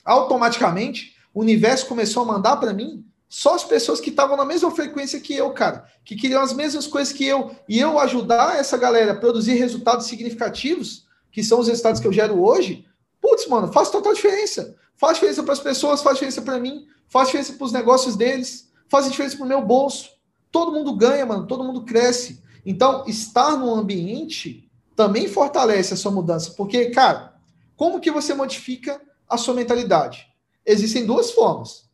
automaticamente 0.03 1.15
o 1.33 1.39
universo 1.39 1.85
começou 1.85 2.23
a 2.23 2.25
mandar 2.25 2.57
para 2.57 2.73
mim 2.73 3.05
só 3.29 3.55
as 3.55 3.63
pessoas 3.63 4.01
que 4.01 4.09
estavam 4.09 4.35
na 4.35 4.43
mesma 4.43 4.69
frequência 4.71 5.21
que 5.21 5.33
eu, 5.33 5.49
cara, 5.51 5.85
que 6.03 6.17
queriam 6.17 6.43
as 6.43 6.51
mesmas 6.51 6.85
coisas 6.85 7.13
que 7.13 7.25
eu, 7.25 7.55
e 7.67 7.79
eu 7.79 7.97
ajudar 7.99 8.59
essa 8.59 8.77
galera 8.77 9.13
a 9.13 9.15
produzir 9.15 9.53
resultados 9.53 10.07
significativos, 10.07 11.05
que 11.31 11.41
são 11.41 11.61
os 11.61 11.69
resultados 11.69 12.01
que 12.01 12.07
eu 12.07 12.13
gero 12.13 12.43
hoje, 12.43 12.85
putz, 13.21 13.47
mano, 13.47 13.71
faz 13.71 13.89
total 13.89 14.13
diferença. 14.13 14.75
Faz 14.97 15.13
diferença 15.13 15.43
para 15.43 15.53
as 15.53 15.59
pessoas, 15.61 16.01
faz 16.01 16.15
diferença 16.15 16.41
para 16.41 16.59
mim, 16.59 16.87
faz 17.07 17.27
diferença 17.27 17.53
para 17.53 17.65
os 17.65 17.71
negócios 17.71 18.17
deles, 18.17 18.64
faz 18.87 19.09
diferença 19.09 19.35
para 19.37 19.45
o 19.45 19.49
meu 19.49 19.61
bolso. 19.61 20.09
Todo 20.51 20.71
mundo 20.71 20.95
ganha, 20.95 21.25
mano, 21.25 21.47
todo 21.47 21.63
mundo 21.63 21.83
cresce. 21.83 22.41
Então, 22.65 23.03
estar 23.07 23.57
no 23.57 23.73
ambiente 23.73 24.69
também 24.95 25.27
fortalece 25.27 25.93
a 25.93 25.97
sua 25.97 26.11
mudança, 26.11 26.53
porque, 26.55 26.85
cara, 26.89 27.35
como 27.75 27.99
que 27.99 28.09
você 28.09 28.33
modifica 28.33 29.01
a 29.27 29.37
sua 29.37 29.53
mentalidade? 29.53 30.25
Existem 30.65 31.05
duas 31.05 31.31
formas. 31.31 31.89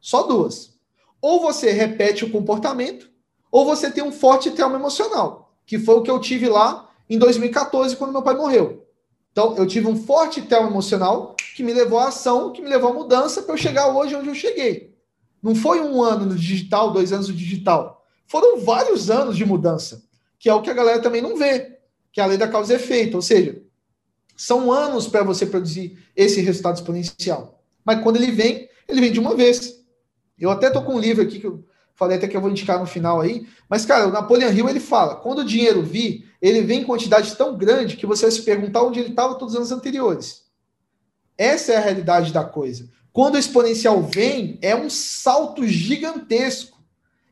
Só 0.00 0.22
duas. 0.22 0.74
Ou 1.20 1.40
você 1.40 1.72
repete 1.72 2.24
o 2.24 2.30
comportamento, 2.30 3.10
ou 3.50 3.64
você 3.64 3.90
tem 3.90 4.04
um 4.04 4.12
forte 4.12 4.50
trauma 4.52 4.76
emocional, 4.76 5.52
que 5.66 5.78
foi 5.78 5.96
o 5.96 6.02
que 6.02 6.10
eu 6.10 6.20
tive 6.20 6.48
lá 6.48 6.88
em 7.10 7.18
2014, 7.18 7.96
quando 7.96 8.12
meu 8.12 8.22
pai 8.22 8.36
morreu. 8.36 8.86
Então, 9.32 9.54
eu 9.56 9.66
tive 9.66 9.86
um 9.86 9.96
forte 9.96 10.40
trauma 10.42 10.70
emocional 10.70 11.34
que 11.54 11.62
me 11.62 11.74
levou 11.74 11.98
à 11.98 12.08
ação, 12.08 12.52
que 12.52 12.62
me 12.62 12.68
levou 12.68 12.90
à 12.90 12.94
mudança 12.94 13.42
para 13.42 13.54
eu 13.54 13.58
chegar 13.58 13.88
hoje 13.88 14.14
onde 14.14 14.28
eu 14.28 14.34
cheguei. 14.34 14.95
Não 15.46 15.54
foi 15.54 15.80
um 15.80 16.02
ano 16.02 16.26
no 16.26 16.34
digital, 16.34 16.92
dois 16.92 17.12
anos 17.12 17.28
no 17.28 17.34
digital. 17.34 18.04
Foram 18.26 18.64
vários 18.64 19.10
anos 19.10 19.36
de 19.36 19.44
mudança, 19.44 20.02
que 20.40 20.48
é 20.48 20.52
o 20.52 20.60
que 20.60 20.68
a 20.68 20.74
galera 20.74 21.00
também 21.00 21.22
não 21.22 21.36
vê, 21.36 21.78
que 22.10 22.20
é 22.20 22.24
a 22.24 22.26
lei 22.26 22.36
da 22.36 22.48
causa 22.48 22.72
e 22.72 22.76
efeito. 22.76 23.14
Ou 23.14 23.22
seja, 23.22 23.62
são 24.36 24.72
anos 24.72 25.06
para 25.06 25.22
você 25.22 25.46
produzir 25.46 26.02
esse 26.16 26.40
resultado 26.40 26.74
exponencial. 26.74 27.62
Mas 27.84 28.02
quando 28.02 28.16
ele 28.16 28.32
vem, 28.32 28.68
ele 28.88 29.00
vem 29.00 29.12
de 29.12 29.20
uma 29.20 29.36
vez. 29.36 29.84
Eu 30.36 30.50
até 30.50 30.68
tô 30.68 30.82
com 30.82 30.96
um 30.96 30.98
livro 30.98 31.22
aqui 31.22 31.38
que 31.38 31.46
eu 31.46 31.64
falei 31.94 32.16
até 32.16 32.26
que 32.26 32.36
eu 32.36 32.40
vou 32.40 32.50
indicar 32.50 32.80
no 32.80 32.86
final 32.86 33.20
aí. 33.20 33.46
Mas, 33.68 33.86
cara, 33.86 34.08
o 34.08 34.10
Napoleon 34.10 34.50
Hill 34.50 34.68
ele 34.68 34.80
fala: 34.80 35.14
quando 35.14 35.42
o 35.42 35.46
dinheiro 35.46 35.80
vir, 35.80 36.28
ele 36.42 36.62
vem 36.62 36.80
em 36.80 36.84
quantidade 36.84 37.36
tão 37.36 37.56
grande 37.56 37.96
que 37.96 38.04
você 38.04 38.22
vai 38.22 38.32
se 38.32 38.42
perguntar 38.42 38.82
onde 38.82 38.98
ele 38.98 39.10
estava 39.10 39.36
todos 39.36 39.54
os 39.54 39.60
anos 39.60 39.70
anteriores. 39.70 40.42
Essa 41.38 41.74
é 41.74 41.76
a 41.76 41.80
realidade 41.80 42.32
da 42.32 42.42
coisa. 42.42 42.90
Quando 43.16 43.36
o 43.36 43.38
exponencial 43.38 44.02
vem, 44.02 44.58
é 44.60 44.76
um 44.76 44.90
salto 44.90 45.66
gigantesco. 45.66 46.78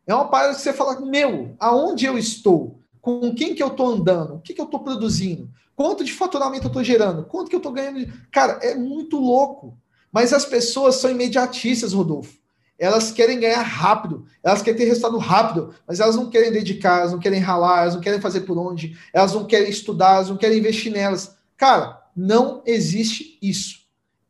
É 0.06 0.14
uma 0.14 0.28
parada 0.28 0.54
que 0.54 0.62
você 0.62 0.72
fala: 0.72 0.98
meu, 0.98 1.54
aonde 1.60 2.06
eu 2.06 2.16
estou? 2.16 2.80
Com 3.02 3.34
quem 3.34 3.54
que 3.54 3.62
eu 3.62 3.66
estou 3.66 3.88
andando? 3.88 4.36
O 4.36 4.40
que, 4.40 4.54
que 4.54 4.60
eu 4.62 4.64
estou 4.64 4.80
produzindo? 4.80 5.46
Quanto 5.76 6.02
de 6.02 6.10
faturamento 6.10 6.64
eu 6.64 6.68
estou 6.68 6.82
gerando? 6.82 7.24
Quanto 7.24 7.50
que 7.50 7.54
eu 7.54 7.58
estou 7.58 7.70
ganhando? 7.70 8.10
Cara, 8.32 8.60
é 8.62 8.74
muito 8.74 9.18
louco. 9.18 9.76
Mas 10.10 10.32
as 10.32 10.46
pessoas 10.46 10.94
são 10.94 11.10
imediatistas, 11.10 11.92
Rodolfo. 11.92 12.38
Elas 12.78 13.12
querem 13.12 13.38
ganhar 13.38 13.60
rápido, 13.60 14.24
elas 14.42 14.62
querem 14.62 14.78
ter 14.78 14.86
resultado 14.86 15.18
rápido, 15.18 15.74
mas 15.86 16.00
elas 16.00 16.16
não 16.16 16.30
querem 16.30 16.50
dedicar, 16.50 17.00
elas 17.00 17.12
não 17.12 17.18
querem 17.18 17.40
ralar, 17.40 17.82
elas 17.82 17.94
não 17.94 18.00
querem 18.00 18.22
fazer 18.22 18.40
por 18.40 18.56
onde, 18.56 18.96
elas 19.12 19.34
não 19.34 19.44
querem 19.44 19.68
estudar, 19.68 20.14
elas 20.14 20.30
não 20.30 20.38
querem 20.38 20.60
investir 20.60 20.90
nelas. 20.90 21.36
Cara, 21.58 22.02
não 22.16 22.62
existe 22.64 23.38
isso. 23.42 23.83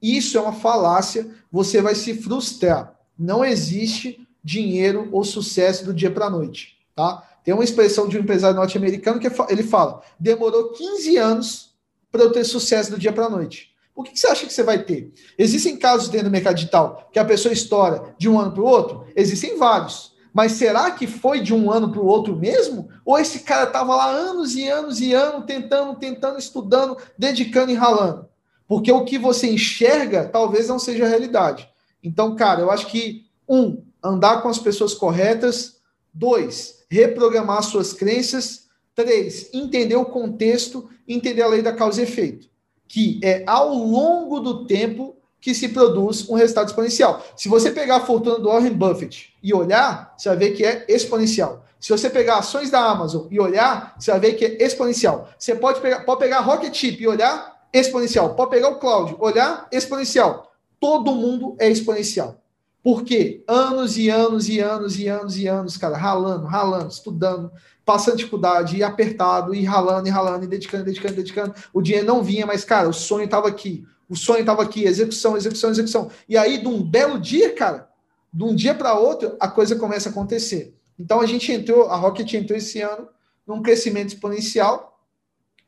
Isso 0.05 0.37
é 0.37 0.41
uma 0.43 0.53
falácia, 0.53 1.31
você 1.51 1.81
vai 1.81 1.95
se 1.95 2.13
frustrar. 2.13 2.95
Não 3.19 3.43
existe 3.43 4.29
dinheiro 4.45 5.09
ou 5.11 5.25
sucesso 5.25 5.83
do 5.83 5.95
dia 5.95 6.11
para 6.11 6.27
a 6.27 6.31
noite, 6.31 6.77
tá? 6.95 7.27
Tem 7.43 7.55
uma 7.55 7.65
expressão 7.65 8.07
de 8.07 8.19
um 8.19 8.21
empresário 8.21 8.55
norte-americano 8.55 9.19
que 9.19 9.29
ele 9.49 9.63
fala: 9.63 10.03
demorou 10.21 10.73
15 10.73 11.17
anos 11.17 11.75
para 12.13 12.23
eu 12.23 12.31
ter 12.31 12.45
sucesso 12.45 12.91
do 12.91 12.99
dia 12.99 13.15
para 13.15 13.25
a 13.25 13.31
noite. 13.31 13.73
O 13.95 14.03
que 14.03 14.15
você 14.15 14.27
acha 14.27 14.45
que 14.45 14.53
você 14.53 14.63
vai 14.63 14.83
ter? 14.83 15.11
Existem 15.39 15.75
casos 15.79 16.11
dentro 16.11 16.29
do 16.29 16.33
mercado 16.33 16.57
digital 16.57 17.09
que 17.11 17.19
a 17.19 17.25
pessoa 17.25 17.55
estoura 17.55 18.15
de 18.19 18.29
um 18.29 18.39
ano 18.39 18.53
para 18.53 18.63
o 18.63 18.67
outro? 18.67 19.07
Existem 19.17 19.57
vários. 19.57 20.13
Mas 20.35 20.53
será 20.53 20.91
que 20.91 21.07
foi 21.07 21.41
de 21.41 21.55
um 21.55 21.71
ano 21.71 21.91
para 21.91 22.01
o 22.01 22.07
outro 22.07 22.37
mesmo? 22.37 22.91
Ou 23.07 23.19
esse 23.19 23.41
cara 23.41 23.65
estava 23.65 23.97
lá 23.97 24.11
anos 24.11 24.55
e 24.55 24.69
anos 24.69 25.01
e 25.01 25.15
anos 25.15 25.47
tentando, 25.47 25.95
tentando, 25.97 26.39
estudando, 26.39 26.99
dedicando 27.17 27.71
e 27.71 27.75
ralando? 27.75 28.29
Porque 28.67 28.91
o 28.91 29.05
que 29.05 29.19
você 29.19 29.47
enxerga 29.51 30.25
talvez 30.25 30.69
não 30.69 30.79
seja 30.79 31.05
a 31.05 31.09
realidade. 31.09 31.69
Então, 32.03 32.35
cara, 32.35 32.61
eu 32.61 32.71
acho 32.71 32.87
que, 32.87 33.27
um, 33.49 33.83
andar 34.03 34.43
com 34.43 34.49
as 34.49 34.59
pessoas 34.59 34.95
corretas. 34.95 35.77
Dois, 36.13 36.85
reprogramar 36.89 37.63
suas 37.63 37.93
crenças. 37.93 38.65
Três, 38.95 39.51
entender 39.53 39.97
o 39.97 40.05
contexto, 40.05 40.89
entender 41.09 41.43
a 41.43 41.49
lei 41.49 41.63
da 41.63 41.73
causa 41.73 42.01
e 42.01 42.05
efeito, 42.05 42.49
que 42.87 43.19
é 43.25 43.43
ao 43.45 43.75
longo 43.75 44.39
do 44.39 44.67
tempo 44.67 45.17
que 45.41 45.53
se 45.53 45.69
produz 45.69 46.29
um 46.31 46.35
resultado 46.35 46.69
exponencial. 46.69 47.23
Se 47.37 47.49
você 47.49 47.73
pegar 47.73 47.97
a 47.97 48.07
fortuna 48.07 48.39
do 48.39 48.49
Warren 48.49 48.73
Buffett 48.73 49.35
e 49.43 49.53
olhar, 49.53 50.15
você 50.17 50.29
vai 50.29 50.39
ver 50.39 50.51
que 50.53 50.65
é 50.65 50.87
exponencial. 50.89 51.65
Se 51.81 51.91
você 51.91 52.09
pegar 52.09 52.39
ações 52.39 52.71
da 52.71 52.81
Amazon 52.81 53.27
e 53.31 53.39
olhar, 53.39 53.95
você 53.99 54.11
vai 54.13 54.21
ver 54.21 54.33
que 54.35 54.45
é 54.45 54.65
exponencial. 54.65 55.29
Você 55.39 55.55
pode 55.55 55.81
pegar, 55.81 56.01
pode 56.05 56.21
pegar 56.21 56.41
Rocket 56.41 56.75
Chip 56.75 57.03
e 57.03 57.07
olhar, 57.07 57.54
exponencial. 57.75 58.35
Pode 58.35 58.51
pegar 58.51 58.69
o 58.69 58.79
Cloud, 58.79 59.17
olhar, 59.19 59.69
exponencial. 59.73 60.53
Todo 60.79 61.15
mundo 61.15 61.57
é 61.59 61.69
exponencial. 61.69 62.41
Por 62.83 63.03
quê? 63.03 63.43
Anos 63.49 63.97
e 63.97 64.11
anos 64.11 64.49
e 64.49 64.61
anos 64.61 64.99
e 64.99 65.09
anos 65.09 65.39
e 65.39 65.47
anos, 65.47 65.77
cara, 65.77 65.97
ralando, 65.97 66.47
ralando, 66.47 66.89
estudando, 66.89 67.51
passando 67.85 68.19
dificuldade, 68.19 68.77
e 68.77 68.83
apertado, 68.83 69.55
e 69.55 69.65
ralando, 69.65 70.07
e 70.07 70.11
ralando, 70.11 70.45
e 70.45 70.49
dedicando, 70.49 70.85
dedicando, 70.85 71.15
dedicando. 71.15 71.55
O 71.73 71.81
dinheiro 71.81 72.07
não 72.07 72.23
vinha, 72.23 72.47
mas, 72.47 72.65
cara, 72.65 72.89
o 72.89 72.93
sonho 72.93 73.25
estava 73.25 73.49
aqui. 73.49 73.87
O 74.09 74.15
sonho 74.15 74.41
estava 74.41 74.63
aqui, 74.63 74.85
execução, 74.85 75.37
execução, 75.37 75.71
execução. 75.71 76.11
E 76.29 76.37
aí, 76.37 76.59
de 76.59 76.69
um 76.69 76.83
belo 76.83 77.19
dia, 77.19 77.55
cara, 77.55 77.89
de 78.33 78.45
um 78.45 78.55
dia 78.55 78.75
para 78.75 78.99
outro, 78.99 79.35
a 79.41 79.49
coisa 79.49 79.77
começa 79.77 80.11
a 80.11 80.13
acontecer. 80.13 80.75
Então, 80.99 81.21
a 81.21 81.27
gente 81.27 81.51
entrou, 81.51 81.89
a 81.89 81.97
Rocket 81.97 82.33
entrou 82.35 82.57
esse 82.59 82.81
ano 82.81 83.09
num 83.47 83.63
crescimento 83.63 84.09
exponencial. 84.09 84.94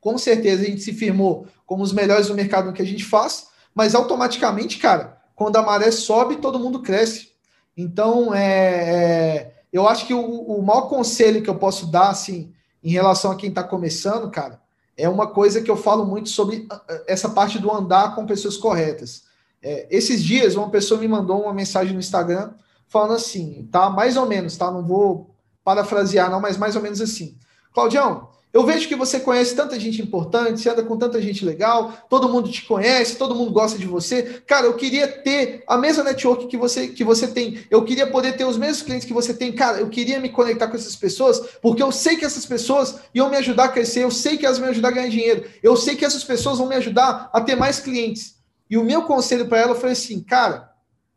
Com 0.07 0.17
certeza, 0.19 0.63
a 0.63 0.67
gente 0.67 0.83
se 0.83 0.93
firmou 0.93 1.49
como 1.67 1.83
os 1.83 1.93
melhores 1.93 2.29
do 2.29 2.35
mercado 2.35 2.67
no 2.67 2.73
que 2.73 2.81
a 2.81 2.87
gente 2.87 3.05
faz, 3.05 3.49
mas 3.75 3.93
automaticamente, 3.93 4.79
cara, 4.79 5.21
quando 5.35 5.57
a 5.57 5.63
maré 5.63 5.91
sobe, 5.91 6.37
todo 6.37 6.61
mundo 6.61 6.81
cresce. 6.81 7.31
Então, 7.77 8.33
é, 8.33 8.45
é 8.45 9.55
eu 9.73 9.89
acho 9.89 10.07
que 10.07 10.15
o, 10.15 10.21
o 10.25 10.63
maior 10.63 10.83
conselho 10.83 11.43
que 11.43 11.51
eu 11.51 11.57
posso 11.57 11.91
dar, 11.91 12.11
assim, 12.11 12.53
em 12.85 12.91
relação 12.93 13.33
a 13.33 13.35
quem 13.35 13.49
está 13.49 13.65
começando, 13.65 14.31
cara, 14.31 14.61
é 14.97 15.09
uma 15.09 15.27
coisa 15.27 15.61
que 15.61 15.69
eu 15.69 15.77
falo 15.77 16.07
muito 16.07 16.29
sobre 16.29 16.69
ah, 16.71 16.81
ah, 16.89 17.03
essa 17.09 17.31
parte 17.31 17.59
do 17.59 17.69
andar 17.73 18.15
com 18.15 18.25
pessoas 18.27 18.57
corretas. 18.57 19.25
É, 19.61 19.89
esses 19.91 20.23
dias, 20.23 20.55
uma 20.55 20.71
pessoa 20.71 21.01
me 21.01 21.09
mandou 21.09 21.43
uma 21.43 21.53
mensagem 21.53 21.95
no 21.95 21.99
Instagram 21.99 22.53
falando 22.87 23.15
assim, 23.15 23.69
tá? 23.73 23.91
Mais 23.91 24.17
ou 24.17 24.27
menos, 24.27 24.57
tá? 24.57 24.71
Não 24.71 24.85
vou 24.85 25.35
parafrasear, 25.65 26.31
não, 26.31 26.41
mas 26.41 26.57
mais 26.57 26.77
ou 26.77 26.83
menos 26.83 27.01
assim. 27.01 27.37
Claudião, 27.75 28.36
eu 28.57 28.65
vejo 28.65 28.89
que 28.89 28.97
você 28.97 29.21
conhece 29.21 29.55
tanta 29.55 29.79
gente 29.79 30.01
importante, 30.01 30.63
você 30.63 30.71
anda 30.71 30.83
com 30.83 30.97
tanta 30.97 31.21
gente 31.21 31.45
legal, 31.45 31.93
todo 32.09 32.27
mundo 32.27 32.51
te 32.51 32.63
conhece, 32.63 33.17
todo 33.17 33.35
mundo 33.35 33.51
gosta 33.51 33.79
de 33.79 33.85
você. 33.85 34.43
Cara, 34.47 34.65
eu 34.65 34.73
queria 34.73 35.07
ter 35.07 35.63
a 35.69 35.77
mesma 35.77 36.03
network 36.03 36.47
que 36.47 36.57
você, 36.57 36.89
que 36.89 37.05
você 37.05 37.29
tem. 37.29 37.67
Eu 37.71 37.85
queria 37.85 38.07
poder 38.07 38.35
ter 38.35 38.47
os 38.47 38.57
mesmos 38.57 38.81
clientes 38.81 39.07
que 39.07 39.13
você 39.13 39.35
tem. 39.35 39.53
Cara, 39.53 39.81
eu 39.81 39.91
queria 39.91 40.19
me 40.21 40.31
conectar 40.31 40.69
com 40.69 40.75
essas 40.75 40.97
pessoas, 40.97 41.39
porque 41.61 41.83
eu 41.83 41.93
sei 41.93 42.17
que 42.17 42.25
essas 42.25 42.47
pessoas 42.47 42.99
iam 43.15 43.29
me 43.29 43.37
ajudar 43.37 43.65
a 43.65 43.69
crescer, 43.69 44.05
eu 44.05 44.11
sei 44.11 44.39
que 44.39 44.47
elas 44.47 44.59
me 44.59 44.69
ajudar 44.69 44.89
a 44.89 44.93
ganhar 44.93 45.11
dinheiro, 45.11 45.45
eu 45.63 45.77
sei 45.77 45.95
que 45.95 46.07
essas 46.07 46.25
pessoas 46.25 46.57
vão 46.57 46.67
me 46.67 46.77
ajudar 46.77 47.29
a 47.35 47.43
ter 47.43 47.57
mais 47.57 47.79
clientes. 47.79 48.37
E 48.71 48.79
o 48.79 48.85
meu 48.85 49.03
conselho 49.03 49.49
para 49.49 49.59
ela 49.59 49.75
foi 49.75 49.91
assim, 49.91 50.23
cara, 50.23 50.73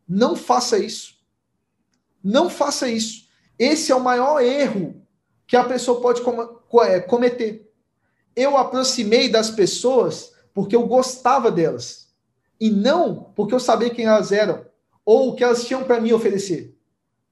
não 0.05 0.35
faça 0.35 0.77
isso. 0.77 1.13
Não 2.21 2.49
faça 2.49 2.89
isso. 2.89 3.29
Esse 3.57 3.93
é 3.93 3.95
o 3.95 4.03
maior 4.03 4.41
erro 4.41 4.98
que 5.49 5.57
a 5.57 5.63
pessoa 5.63 5.99
pode 5.99 6.21
é, 6.83 6.99
cometer. 6.99 7.73
Eu 8.35 8.55
aproximei 8.55 9.27
das 9.27 9.49
pessoas 9.49 10.31
porque 10.53 10.75
eu 10.75 10.85
gostava 10.85 11.49
delas 11.49 12.09
e 12.61 12.69
não 12.69 13.31
porque 13.35 13.55
eu 13.55 13.59
sabia 13.59 13.89
quem 13.89 14.05
elas 14.05 14.31
eram 14.31 14.63
ou 15.03 15.29
o 15.29 15.35
que 15.35 15.43
elas 15.43 15.65
tinham 15.65 15.83
para 15.83 15.99
me 15.99 16.13
oferecer. 16.13 16.77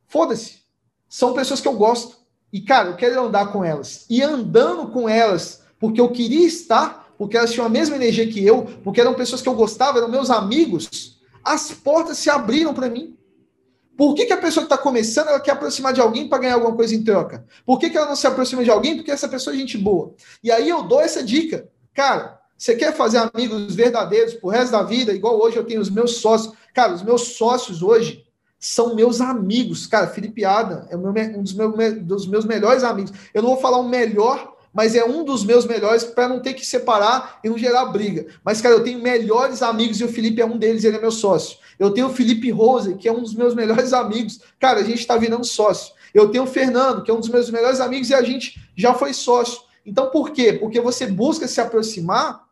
Foda-se. 0.08 0.64
São 1.08 1.34
pessoas 1.34 1.62
que 1.62 1.68
eu 1.68 1.76
gosto. 1.76 2.18
E, 2.52 2.60
cara, 2.60 2.90
eu 2.90 2.96
quero 2.96 3.22
andar 3.22 3.52
com 3.52 3.64
elas. 3.64 4.08
E 4.10 4.24
andando 4.24 4.88
com 4.88 5.08
elas, 5.08 5.62
porque 5.80 6.02
eu 6.02 6.10
queria 6.10 6.48
estar, 6.48 7.14
porque 7.20 7.38
elas 7.38 7.52
tinham 7.52 7.68
a 7.68 7.70
mesma 7.70 7.98
energia 7.98 8.28
que 8.28 8.44
eu, 8.44 8.64
porque 8.84 9.00
eram 9.00 9.14
pessoas 9.14 9.44
que 9.44 9.50
eu 9.50 9.54
gostava, 9.54 10.00
eram 10.00 10.10
meus 10.10 10.32
amigos, 10.32 11.20
as 11.44 11.72
portas 11.72 12.18
se 12.18 12.32
abriram 12.32 12.74
para 12.74 12.90
mim. 12.90 13.16
Por 13.98 14.14
que, 14.14 14.28
que 14.28 14.34
a 14.34 14.38
pessoa 14.38 14.66
que 14.66 14.72
está 14.72 14.82
começando 14.82 15.30
ela 15.30 15.40
quer 15.40 15.52
aproximar 15.52 15.92
de 15.92 16.00
alguém 16.00 16.30
para 16.30 16.38
ganhar 16.38 16.54
alguma 16.54 16.76
coisa 16.76 16.94
em 16.94 17.04
troca? 17.04 17.44
Por 17.66 17.80
que, 17.80 17.90
que 17.90 17.98
ela 17.98 18.08
não 18.08 18.16
se 18.16 18.28
aproxima 18.28 18.64
de 18.64 18.70
alguém? 18.70 18.96
Porque 18.96 19.10
essa 19.10 19.28
pessoa 19.28 19.56
é 19.56 19.58
gente 19.58 19.78
boa. 19.78 20.14
E 20.44 20.52
aí 20.52 20.70
eu 20.70 20.84
dou 20.84 21.02
essa 21.02 21.24
dica. 21.24 21.68
Cara, 21.96 22.40
você 22.56 22.76
quer 22.76 22.96
fazer 22.96 23.18
amigos 23.18 23.74
verdadeiros 23.74 24.36
pro 24.36 24.50
resto 24.50 24.72
da 24.72 24.84
vida, 24.84 25.12
igual 25.12 25.42
hoje 25.42 25.58
eu 25.58 25.64
tenho 25.64 25.82
os 25.82 25.90
meus 25.90 26.18
sócios. 26.18 26.54
Cara, 26.76 26.94
os 26.94 27.02
meus 27.02 27.36
sócios 27.36 27.82
hoje 27.82 28.24
são 28.60 28.96
meus 28.96 29.20
amigos. 29.20 29.88
Cara, 29.88 30.08
Felipe 30.08 30.46
Adam 30.46 30.86
é 30.90 30.96
um 30.96 31.42
dos 31.42 31.54
meus, 31.54 31.94
dos 32.04 32.28
meus 32.28 32.46
melhores 32.46 32.84
amigos. 32.84 33.12
Eu 33.34 33.42
não 33.42 33.50
vou 33.50 33.60
falar 33.60 33.80
o 33.80 33.90
melhor, 33.90 34.57
mas 34.78 34.94
é 34.94 35.04
um 35.04 35.24
dos 35.24 35.44
meus 35.44 35.66
melhores 35.66 36.04
para 36.04 36.30
não 36.30 36.40
ter 36.40 36.54
que 36.54 36.64
separar 36.64 37.40
e 37.44 37.50
não 37.50 37.58
gerar 37.58 37.86
briga. 37.86 38.28
Mas, 38.44 38.62
cara, 38.62 38.76
eu 38.76 38.84
tenho 38.84 39.02
melhores 39.02 39.64
amigos 39.64 40.00
e 40.00 40.04
o 40.04 40.08
Felipe 40.08 40.40
é 40.40 40.46
um 40.46 40.56
deles, 40.56 40.84
ele 40.84 40.98
é 40.98 41.02
meu 41.02 41.10
sócio. 41.10 41.58
Eu 41.80 41.90
tenho 41.90 42.06
o 42.06 42.14
Felipe 42.14 42.52
Rose, 42.52 42.94
que 42.94 43.08
é 43.08 43.12
um 43.12 43.24
dos 43.24 43.34
meus 43.34 43.56
melhores 43.56 43.92
amigos. 43.92 44.40
Cara, 44.60 44.82
a 44.82 44.84
gente 44.84 45.00
está 45.00 45.18
virando 45.18 45.44
sócio. 45.46 45.96
Eu 46.14 46.30
tenho 46.30 46.44
o 46.44 46.48
Fernando, 46.48 47.02
que 47.02 47.10
é 47.10 47.14
um 47.14 47.20
dos 47.20 47.28
meus 47.28 47.50
melhores 47.50 47.80
amigos 47.80 48.12
e 48.12 48.14
a 48.14 48.22
gente 48.22 48.62
já 48.76 48.94
foi 48.94 49.14
sócio. 49.14 49.62
Então, 49.84 50.12
por 50.12 50.30
quê? 50.30 50.54
Porque 50.54 50.80
você 50.80 51.08
busca 51.08 51.48
se 51.48 51.60
aproximar 51.60 52.46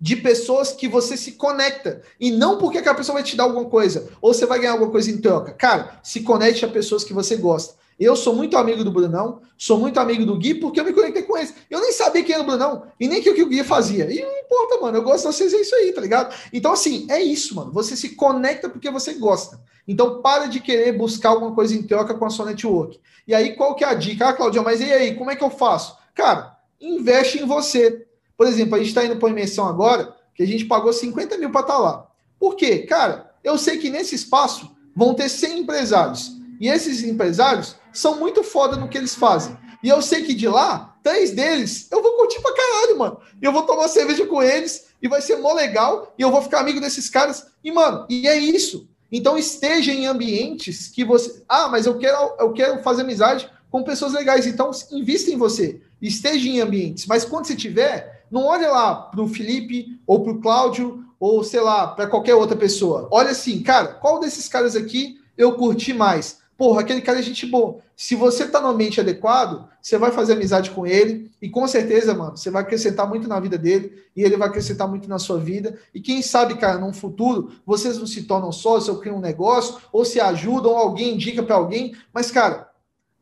de 0.00 0.16
pessoas 0.16 0.72
que 0.72 0.88
você 0.88 1.16
se 1.16 1.32
conecta. 1.32 2.02
E 2.18 2.32
não 2.32 2.58
porque 2.58 2.78
aquela 2.78 2.96
pessoa 2.96 3.14
vai 3.14 3.22
te 3.22 3.36
dar 3.36 3.44
alguma 3.44 3.66
coisa, 3.66 4.08
ou 4.20 4.34
você 4.34 4.46
vai 4.46 4.58
ganhar 4.58 4.72
alguma 4.72 4.90
coisa 4.90 5.08
em 5.08 5.18
troca. 5.18 5.52
Cara, 5.52 6.00
se 6.02 6.22
conecte 6.22 6.64
a 6.64 6.68
pessoas 6.68 7.04
que 7.04 7.12
você 7.12 7.36
gosta. 7.36 7.78
Eu 8.00 8.16
sou 8.16 8.34
muito 8.34 8.56
amigo 8.56 8.82
do 8.82 8.90
Brunão, 8.90 9.42
sou 9.58 9.78
muito 9.78 10.00
amigo 10.00 10.24
do 10.24 10.38
Gui, 10.38 10.54
porque 10.54 10.80
eu 10.80 10.84
me 10.86 10.92
conectei 10.94 11.22
com 11.22 11.36
eles. 11.36 11.54
Eu 11.68 11.82
nem 11.82 11.92
sabia 11.92 12.24
quem 12.24 12.34
era 12.34 12.42
o 12.42 12.46
Brunão, 12.46 12.84
e 12.98 13.06
nem 13.06 13.20
o 13.20 13.22
que 13.22 13.42
o 13.42 13.46
Gui 13.46 13.62
fazia. 13.62 14.10
E 14.10 14.22
não 14.22 14.38
importa, 14.38 14.80
mano, 14.80 14.96
eu 14.96 15.02
gosto 15.02 15.28
de 15.28 15.34
vocês, 15.34 15.52
é 15.52 15.60
isso 15.60 15.74
aí, 15.74 15.92
tá 15.92 16.00
ligado? 16.00 16.34
Então, 16.50 16.72
assim, 16.72 17.06
é 17.10 17.20
isso, 17.20 17.54
mano. 17.54 17.70
Você 17.72 17.94
se 17.94 18.16
conecta 18.16 18.70
porque 18.70 18.90
você 18.90 19.12
gosta. 19.12 19.60
Então, 19.86 20.22
para 20.22 20.46
de 20.46 20.60
querer 20.60 20.96
buscar 20.96 21.28
alguma 21.28 21.54
coisa 21.54 21.74
em 21.74 21.82
troca 21.82 22.14
com 22.14 22.24
a 22.24 22.30
sua 22.30 22.46
network. 22.46 22.98
E 23.28 23.34
aí, 23.34 23.54
qual 23.54 23.74
que 23.74 23.84
é 23.84 23.88
a 23.88 23.94
dica? 23.94 24.30
Ah, 24.30 24.32
Claudio, 24.32 24.64
mas 24.64 24.80
e 24.80 24.90
aí, 24.90 25.14
como 25.14 25.30
é 25.30 25.36
que 25.36 25.44
eu 25.44 25.50
faço? 25.50 25.94
Cara, 26.14 26.56
investe 26.80 27.38
em 27.38 27.44
você. 27.44 28.06
Por 28.34 28.46
exemplo, 28.46 28.76
a 28.76 28.78
gente 28.78 28.88
está 28.88 29.04
indo 29.04 29.16
para 29.16 29.28
imersão 29.28 29.68
agora 29.68 30.16
que 30.34 30.42
a 30.42 30.46
gente 30.46 30.64
pagou 30.64 30.90
50 30.90 31.36
mil 31.36 31.50
para 31.50 31.60
estar 31.60 31.74
tá 31.74 31.78
lá. 31.78 32.06
Por 32.38 32.56
quê? 32.56 32.78
Cara, 32.78 33.30
eu 33.44 33.58
sei 33.58 33.76
que 33.76 33.90
nesse 33.90 34.14
espaço 34.14 34.74
vão 34.96 35.12
ter 35.12 35.28
100 35.28 35.58
empresários. 35.58 36.32
E 36.58 36.68
esses 36.68 37.02
empresários 37.02 37.76
são 37.92 38.18
muito 38.18 38.42
foda 38.42 38.76
no 38.76 38.88
que 38.88 38.98
eles 38.98 39.14
fazem. 39.14 39.56
E 39.82 39.88
eu 39.88 40.02
sei 40.02 40.22
que 40.22 40.34
de 40.34 40.48
lá, 40.48 40.96
três 41.02 41.30
deles, 41.30 41.88
eu 41.90 42.02
vou 42.02 42.12
curtir 42.16 42.40
pra 42.40 42.54
caralho, 42.54 42.98
mano. 42.98 43.20
Eu 43.40 43.52
vou 43.52 43.62
tomar 43.62 43.88
cerveja 43.88 44.26
com 44.26 44.42
eles, 44.42 44.90
e 45.02 45.08
vai 45.08 45.22
ser 45.22 45.36
mó 45.36 45.52
legal, 45.52 46.12
e 46.18 46.22
eu 46.22 46.30
vou 46.30 46.42
ficar 46.42 46.60
amigo 46.60 46.80
desses 46.80 47.08
caras. 47.08 47.46
E, 47.64 47.72
mano, 47.72 48.06
e 48.08 48.28
é 48.28 48.36
isso. 48.36 48.88
Então 49.10 49.36
esteja 49.36 49.92
em 49.92 50.06
ambientes 50.06 50.88
que 50.88 51.04
você. 51.04 51.42
Ah, 51.48 51.68
mas 51.68 51.86
eu 51.86 51.98
quero, 51.98 52.34
eu 52.38 52.52
quero 52.52 52.82
fazer 52.82 53.02
amizade 53.02 53.50
com 53.70 53.82
pessoas 53.82 54.12
legais. 54.12 54.46
Então, 54.46 54.70
invista 54.92 55.30
em 55.30 55.36
você. 55.36 55.80
Esteja 56.00 56.48
em 56.48 56.60
ambientes. 56.60 57.06
Mas 57.06 57.24
quando 57.24 57.46
você 57.46 57.56
tiver, 57.56 58.24
não 58.30 58.44
olha 58.44 58.70
lá 58.70 58.94
para 58.94 59.22
o 59.22 59.28
Felipe 59.28 60.00
ou 60.06 60.22
para 60.22 60.32
o 60.32 60.40
Cláudio 60.40 61.04
ou 61.18 61.44
sei 61.44 61.60
lá, 61.60 61.88
para 61.88 62.06
qualquer 62.06 62.34
outra 62.34 62.56
pessoa. 62.56 63.08
Olha 63.10 63.30
assim, 63.30 63.62
cara, 63.62 63.88
qual 63.88 64.20
desses 64.20 64.48
caras 64.48 64.74
aqui 64.74 65.20
eu 65.36 65.52
curti 65.54 65.92
mais? 65.92 66.38
Porra, 66.60 66.82
aquele 66.82 67.00
cara 67.00 67.18
é 67.18 67.22
gente 67.22 67.46
boa. 67.46 67.78
Se 67.96 68.14
você 68.14 68.46
tá 68.46 68.60
no 68.60 68.68
ambiente 68.68 69.00
adequado, 69.00 69.66
você 69.80 69.96
vai 69.96 70.12
fazer 70.12 70.34
amizade 70.34 70.70
com 70.72 70.86
ele 70.86 71.30
e 71.40 71.48
com 71.48 71.66
certeza, 71.66 72.12
mano, 72.12 72.36
você 72.36 72.50
vai 72.50 72.60
acrescentar 72.60 73.08
muito 73.08 73.26
na 73.26 73.40
vida 73.40 73.56
dele 73.56 74.04
e 74.14 74.22
ele 74.22 74.36
vai 74.36 74.46
acrescentar 74.46 74.86
muito 74.86 75.08
na 75.08 75.18
sua 75.18 75.38
vida. 75.38 75.78
E 75.94 76.02
quem 76.02 76.20
sabe, 76.20 76.58
cara, 76.58 76.78
num 76.78 76.92
futuro, 76.92 77.50
vocês 77.64 77.96
não 77.96 78.06
se 78.06 78.24
tornam 78.24 78.52
sócios 78.52 78.90
ou 78.90 79.00
criam 79.00 79.16
um 79.16 79.20
negócio 79.20 79.78
ou 79.90 80.04
se 80.04 80.20
ajudam, 80.20 80.72
ou 80.72 80.76
alguém 80.76 81.14
indica 81.14 81.42
para 81.42 81.56
alguém, 81.56 81.96
mas 82.12 82.30
cara, 82.30 82.68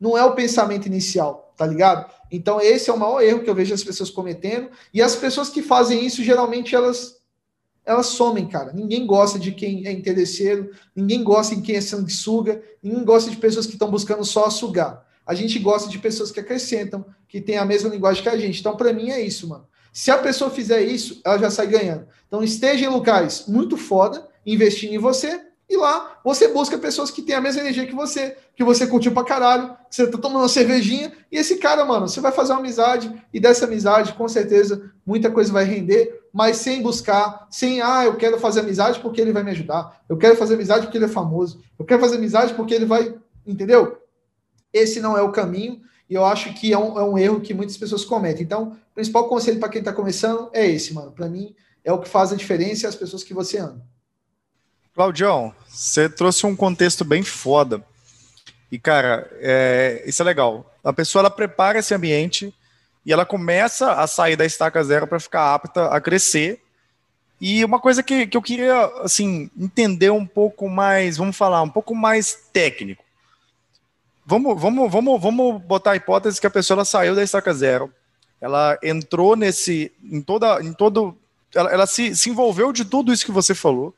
não 0.00 0.18
é 0.18 0.24
o 0.24 0.34
pensamento 0.34 0.86
inicial, 0.86 1.54
tá 1.56 1.64
ligado? 1.64 2.10
Então, 2.32 2.60
esse 2.60 2.90
é 2.90 2.92
o 2.92 2.98
maior 2.98 3.22
erro 3.22 3.44
que 3.44 3.48
eu 3.48 3.54
vejo 3.54 3.72
as 3.72 3.84
pessoas 3.84 4.10
cometendo. 4.10 4.68
E 4.92 5.00
as 5.00 5.14
pessoas 5.14 5.48
que 5.48 5.62
fazem 5.62 6.04
isso, 6.04 6.24
geralmente, 6.24 6.74
elas 6.74 7.17
elas 7.88 8.08
somem, 8.08 8.46
cara. 8.46 8.70
Ninguém 8.74 9.06
gosta 9.06 9.38
de 9.38 9.50
quem 9.50 9.86
é 9.86 9.90
interesseiro, 9.90 10.70
ninguém 10.94 11.24
gosta 11.24 11.56
de 11.56 11.62
quem 11.62 11.76
é 11.76 11.80
sanguessuga, 11.80 12.62
ninguém 12.82 13.02
gosta 13.02 13.30
de 13.30 13.38
pessoas 13.38 13.64
que 13.64 13.72
estão 13.72 13.90
buscando 13.90 14.22
só 14.26 14.50
sugar. 14.50 15.06
A 15.26 15.34
gente 15.34 15.58
gosta 15.58 15.88
de 15.88 15.98
pessoas 15.98 16.30
que 16.30 16.38
acrescentam, 16.38 17.02
que 17.26 17.40
têm 17.40 17.56
a 17.56 17.64
mesma 17.64 17.88
linguagem 17.88 18.22
que 18.22 18.28
a 18.28 18.36
gente. 18.36 18.60
Então, 18.60 18.76
para 18.76 18.92
mim, 18.92 19.10
é 19.10 19.22
isso, 19.22 19.48
mano. 19.48 19.66
Se 19.90 20.10
a 20.10 20.18
pessoa 20.18 20.50
fizer 20.50 20.82
isso, 20.82 21.22
ela 21.24 21.38
já 21.38 21.50
sai 21.50 21.66
ganhando. 21.66 22.06
Então, 22.26 22.44
esteja 22.44 22.84
em 22.84 22.88
locais 22.88 23.44
muito 23.48 23.78
foda, 23.78 24.28
investindo 24.44 24.92
em 24.92 24.98
você, 24.98 25.40
e 25.68 25.76
lá 25.76 26.18
você 26.22 26.48
busca 26.48 26.76
pessoas 26.78 27.10
que 27.10 27.22
têm 27.22 27.34
a 27.34 27.40
mesma 27.40 27.62
energia 27.62 27.86
que 27.86 27.94
você, 27.94 28.36
que 28.54 28.64
você 28.64 28.86
curtiu 28.86 29.12
pra 29.12 29.24
caralho, 29.24 29.76
que 29.88 29.96
você 29.96 30.06
tá 30.06 30.18
tomando 30.18 30.42
uma 30.42 30.48
cervejinha, 30.48 31.12
e 31.32 31.38
esse 31.38 31.56
cara, 31.56 31.84
mano, 31.86 32.06
você 32.06 32.20
vai 32.20 32.32
fazer 32.32 32.52
uma 32.52 32.60
amizade, 32.60 33.10
e 33.32 33.40
dessa 33.40 33.64
amizade, 33.64 34.12
com 34.12 34.28
certeza, 34.28 34.90
muita 35.06 35.30
coisa 35.30 35.52
vai 35.52 35.64
render, 35.64 36.27
mas 36.38 36.58
sem 36.58 36.80
buscar, 36.80 37.48
sem, 37.50 37.80
ah, 37.80 38.04
eu 38.04 38.16
quero 38.16 38.38
fazer 38.38 38.60
amizade 38.60 39.00
porque 39.00 39.20
ele 39.20 39.32
vai 39.32 39.42
me 39.42 39.50
ajudar, 39.50 40.04
eu 40.08 40.16
quero 40.16 40.36
fazer 40.36 40.54
amizade 40.54 40.86
porque 40.86 40.96
ele 40.96 41.06
é 41.06 41.08
famoso, 41.08 41.60
eu 41.76 41.84
quero 41.84 42.00
fazer 42.00 42.14
amizade 42.14 42.54
porque 42.54 42.72
ele 42.72 42.84
vai, 42.84 43.12
entendeu? 43.44 44.00
Esse 44.72 45.00
não 45.00 45.18
é 45.18 45.20
o 45.20 45.32
caminho, 45.32 45.80
e 46.08 46.14
eu 46.14 46.24
acho 46.24 46.54
que 46.54 46.72
é 46.72 46.78
um, 46.78 46.96
é 46.96 47.02
um 47.02 47.18
erro 47.18 47.40
que 47.40 47.52
muitas 47.52 47.76
pessoas 47.76 48.04
cometem. 48.04 48.44
Então, 48.44 48.78
o 48.92 48.94
principal 48.94 49.28
conselho 49.28 49.58
para 49.58 49.68
quem 49.68 49.80
está 49.80 49.92
começando 49.92 50.48
é 50.52 50.64
esse, 50.64 50.94
mano. 50.94 51.10
Para 51.10 51.28
mim, 51.28 51.56
é 51.82 51.92
o 51.92 51.98
que 51.98 52.08
faz 52.08 52.32
a 52.32 52.36
diferença 52.36 52.86
e 52.86 52.88
as 52.88 52.94
pessoas 52.94 53.24
que 53.24 53.34
você 53.34 53.58
ama. 53.58 53.84
Claudião, 54.94 55.52
você 55.68 56.08
trouxe 56.08 56.46
um 56.46 56.54
contexto 56.54 57.04
bem 57.04 57.24
foda. 57.24 57.84
E, 58.70 58.78
cara, 58.78 59.28
é, 59.40 60.04
isso 60.06 60.22
é 60.22 60.24
legal. 60.24 60.72
A 60.84 60.92
pessoa 60.92 61.22
ela 61.22 61.30
prepara 61.30 61.80
esse 61.80 61.92
ambiente 61.92 62.54
e 63.04 63.12
ela 63.12 63.24
começa 63.24 63.92
a 63.92 64.06
sair 64.06 64.36
da 64.36 64.44
estaca 64.44 64.82
zero 64.82 65.06
para 65.06 65.20
ficar 65.20 65.54
apta 65.54 65.86
a 65.86 66.00
crescer. 66.00 66.62
E 67.40 67.64
uma 67.64 67.78
coisa 67.78 68.02
que, 68.02 68.26
que 68.26 68.36
eu 68.36 68.42
queria, 68.42 68.84
assim, 69.02 69.50
entender 69.56 70.10
um 70.10 70.26
pouco 70.26 70.68
mais, 70.68 71.16
vamos 71.16 71.36
falar, 71.36 71.62
um 71.62 71.70
pouco 71.70 71.94
mais 71.94 72.48
técnico. 72.52 73.04
Vamos, 74.26 74.60
vamos, 74.60 74.90
vamos, 74.90 75.22
vamos 75.22 75.62
botar 75.62 75.92
a 75.92 75.96
hipótese 75.96 76.40
que 76.40 76.46
a 76.46 76.50
pessoa 76.50 76.84
saiu 76.84 77.14
da 77.14 77.22
estaca 77.22 77.54
zero. 77.54 77.92
Ela 78.40 78.78
entrou 78.82 79.36
nesse, 79.36 79.92
em 80.02 80.20
toda, 80.20 80.62
em 80.62 80.72
todo, 80.72 81.16
ela, 81.54 81.72
ela 81.72 81.86
se, 81.86 82.14
se 82.14 82.28
envolveu 82.28 82.72
de 82.72 82.84
tudo 82.84 83.12
isso 83.12 83.24
que 83.24 83.32
você 83.32 83.54
falou 83.54 83.94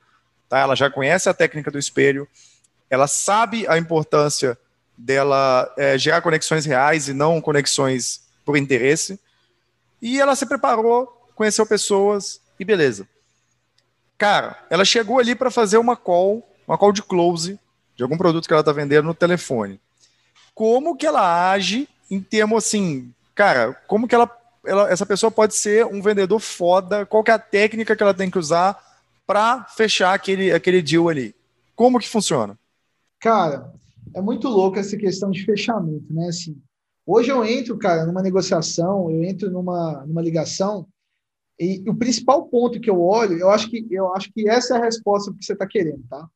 Tá? 0.50 0.58
Ela 0.58 0.74
já 0.74 0.90
conhece 0.90 1.28
a 1.28 1.32
técnica 1.32 1.70
do 1.70 1.78
espelho, 1.78 2.28
ela 2.90 3.06
sabe 3.06 3.68
a 3.68 3.78
importância 3.78 4.58
dela 4.98 5.72
é, 5.78 5.96
gerar 5.96 6.20
conexões 6.20 6.66
reais 6.66 7.06
e 7.06 7.14
não 7.14 7.40
conexões 7.40 8.22
por 8.50 8.58
interesse. 8.58 9.18
E 10.02 10.20
ela 10.20 10.34
se 10.34 10.46
preparou, 10.46 11.06
conheceu 11.34 11.64
pessoas 11.66 12.40
e 12.58 12.64
beleza. 12.64 13.06
Cara, 14.18 14.58
ela 14.68 14.84
chegou 14.84 15.18
ali 15.18 15.34
para 15.34 15.50
fazer 15.50 15.78
uma 15.78 15.96
call, 15.96 16.46
uma 16.66 16.76
call 16.76 16.92
de 16.92 17.02
close 17.02 17.58
de 17.96 18.02
algum 18.02 18.18
produto 18.18 18.46
que 18.46 18.52
ela 18.52 18.60
está 18.60 18.72
vendendo 18.72 19.06
no 19.06 19.14
telefone. 19.14 19.80
Como 20.54 20.96
que 20.96 21.06
ela 21.06 21.50
age 21.50 21.88
em 22.10 22.20
termos 22.20 22.64
assim, 22.64 23.14
cara, 23.34 23.74
como 23.86 24.08
que 24.08 24.14
ela, 24.14 24.30
ela, 24.64 24.90
essa 24.90 25.06
pessoa 25.06 25.30
pode 25.30 25.54
ser 25.54 25.86
um 25.86 26.02
vendedor 26.02 26.40
foda? 26.40 27.06
Qual 27.06 27.22
que 27.22 27.30
é 27.30 27.34
a 27.34 27.38
técnica 27.38 27.94
que 27.94 28.02
ela 28.02 28.12
tem 28.12 28.30
que 28.30 28.38
usar 28.38 28.78
para 29.30 29.62
fechar 29.62 30.12
aquele, 30.12 30.50
aquele 30.50 30.82
deal 30.82 31.08
ali. 31.08 31.32
Como 31.76 32.00
que 32.00 32.08
funciona? 32.08 32.58
Cara, 33.20 33.72
é 34.12 34.20
muito 34.20 34.48
louco 34.48 34.76
essa 34.76 34.96
questão 34.96 35.30
de 35.30 35.44
fechamento, 35.44 36.12
né? 36.12 36.26
Assim, 36.26 36.60
hoje 37.10 37.30
eu 37.30 37.44
entro, 37.44 37.78
cara, 37.78 38.06
numa 38.06 38.22
negociação, 38.22 39.10
eu 39.10 39.22
entro 39.24 39.50
numa, 39.50 40.04
numa 40.06 40.22
ligação, 40.22 40.86
e 41.58 41.84
o 41.86 41.94
principal 41.94 42.46
ponto 42.46 42.80
que 42.80 42.88
eu 42.88 43.00
olho, 43.00 43.38
eu 43.38 43.50
acho 43.50 43.68
que, 43.68 43.86
eu 43.90 44.14
acho 44.14 44.32
que 44.32 44.48
essa 44.48 44.76
é 44.76 44.78
a 44.78 44.84
resposta 44.84 45.32
que 45.32 45.44
você 45.44 45.52
está 45.52 45.66
querendo, 45.66 46.02
tá? 46.08 46.26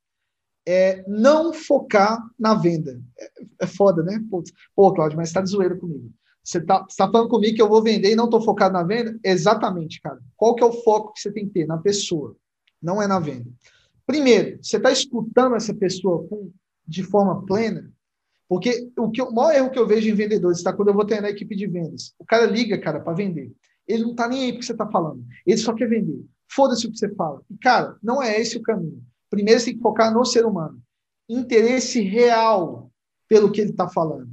É 0.67 1.05
não 1.09 1.53
focar 1.53 2.23
na 2.39 2.55
venda. 2.55 3.01
É, 3.19 3.31
é 3.63 3.67
foda, 3.67 4.03
né? 4.03 4.23
Pô, 4.31 4.43
pô 4.75 4.93
Cláudio, 4.93 5.17
mas 5.17 5.29
você 5.29 5.35
tá 5.35 5.41
de 5.41 5.51
zoeira 5.51 5.77
comigo. 5.77 6.11
Você 6.43 6.59
está 6.59 6.81
tá 6.81 7.11
falando 7.11 7.31
comigo 7.31 7.57
que 7.57 7.63
eu 7.63 7.69
vou 7.69 7.83
vender 7.83 8.13
e 8.13 8.17
não 8.17 8.27
estou 8.27 8.43
focado 8.43 8.75
na 8.75 8.83
venda? 8.83 9.19
Exatamente, 9.25 10.01
cara. 10.03 10.21
Qual 10.37 10.55
que 10.55 10.63
é 10.63 10.67
o 10.67 10.83
foco 10.83 11.15
que 11.15 11.21
você 11.21 11.33
tem 11.33 11.47
que 11.47 11.55
ter? 11.55 11.67
Na 11.67 11.79
pessoa 11.79 12.37
não 12.83 13.01
é 13.01 13.07
na 13.07 13.19
venda. 13.19 13.51
Primeiro, 14.07 14.59
você 14.63 14.77
está 14.77 14.93
escutando 14.93 15.57
essa 15.57 15.73
pessoa 15.73 16.27
com, 16.29 16.53
de 16.87 17.03
forma 17.03 17.47
plena, 17.47 17.91
porque 18.49 18.91
o, 18.99 19.11
que, 19.11 19.23
o 19.23 19.33
maior 19.33 19.55
erro 19.55 19.71
que 19.71 19.79
eu 19.79 19.87
vejo 19.87 20.09
em 20.09 20.15
vendedores 20.15 20.59
está 20.59 20.73
quando 20.73 20.89
eu 20.89 20.95
vou 20.95 21.05
ter 21.05 21.21
na 21.21 21.31
equipe 21.31 21.57
de 21.57 21.67
vendas. 21.67 22.15
O 22.19 22.25
cara 22.25 22.47
liga, 22.47 22.79
cara, 22.79 23.01
para 23.01 23.15
vender. 23.15 23.53
Ele 23.87 24.03
não 24.03 24.11
está 24.11 24.29
nem 24.29 24.45
aí 24.45 24.53
porque 24.53 24.67
você 24.67 24.73
está 24.73 24.87
falando. 24.87 25.25
Ele 25.47 25.57
só 25.57 25.73
quer 25.75 25.89
vender. 25.89 26.25
Foda-se 26.49 26.87
o 26.87 26.93
que 26.93 26.99
você 26.99 27.13
fala. 27.15 27.43
E, 27.51 27.57
cara, 27.57 27.97
não 28.03 28.23
é 28.23 28.41
esse 28.41 28.57
o 28.57 28.63
caminho. 28.63 29.03
Primeiro, 29.31 29.59
você 29.61 29.67
tem 29.67 29.77
que 29.77 29.83
focar 29.83 30.13
no 30.13 30.25
ser 30.25 30.45
humano. 30.45 30.81
Interesse 31.29 32.01
real 32.01 32.91
pelo 33.29 33.51
que 33.51 33.61
ele 33.61 33.71
está 33.71 33.89
falando. 33.89 34.31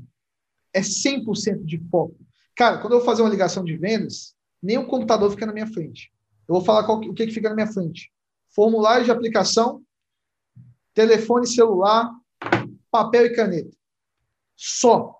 É 0.74 0.82
100% 0.82 1.64
de 1.64 1.80
foco. 1.89 2.16
Cara, 2.55 2.78
quando 2.78 2.93
eu 2.93 2.99
vou 2.99 3.05
fazer 3.05 3.22
uma 3.22 3.30
ligação 3.30 3.64
de 3.64 3.76
vendas, 3.78 4.36
nem 4.62 4.78
o 4.78 4.88
computador 4.88 5.32
fica 5.32 5.45
na 5.45 5.53
minha 5.53 5.68
frente. 5.68 6.12
Eu 6.47 6.55
vou 6.55 6.64
falar 6.64 6.84
qual, 6.84 6.99
o 6.99 7.14
que, 7.14 7.26
que 7.26 7.34
fica 7.34 7.49
na 7.49 7.55
minha 7.55 7.68
frente 7.68 8.12
formulário 8.51 9.05
de 9.05 9.12
aplicação, 9.12 9.82
telefone 10.93 11.47
celular, 11.47 12.12
papel 12.89 13.26
e 13.26 13.36
caneta. 13.36 13.76
Só. 14.64 15.20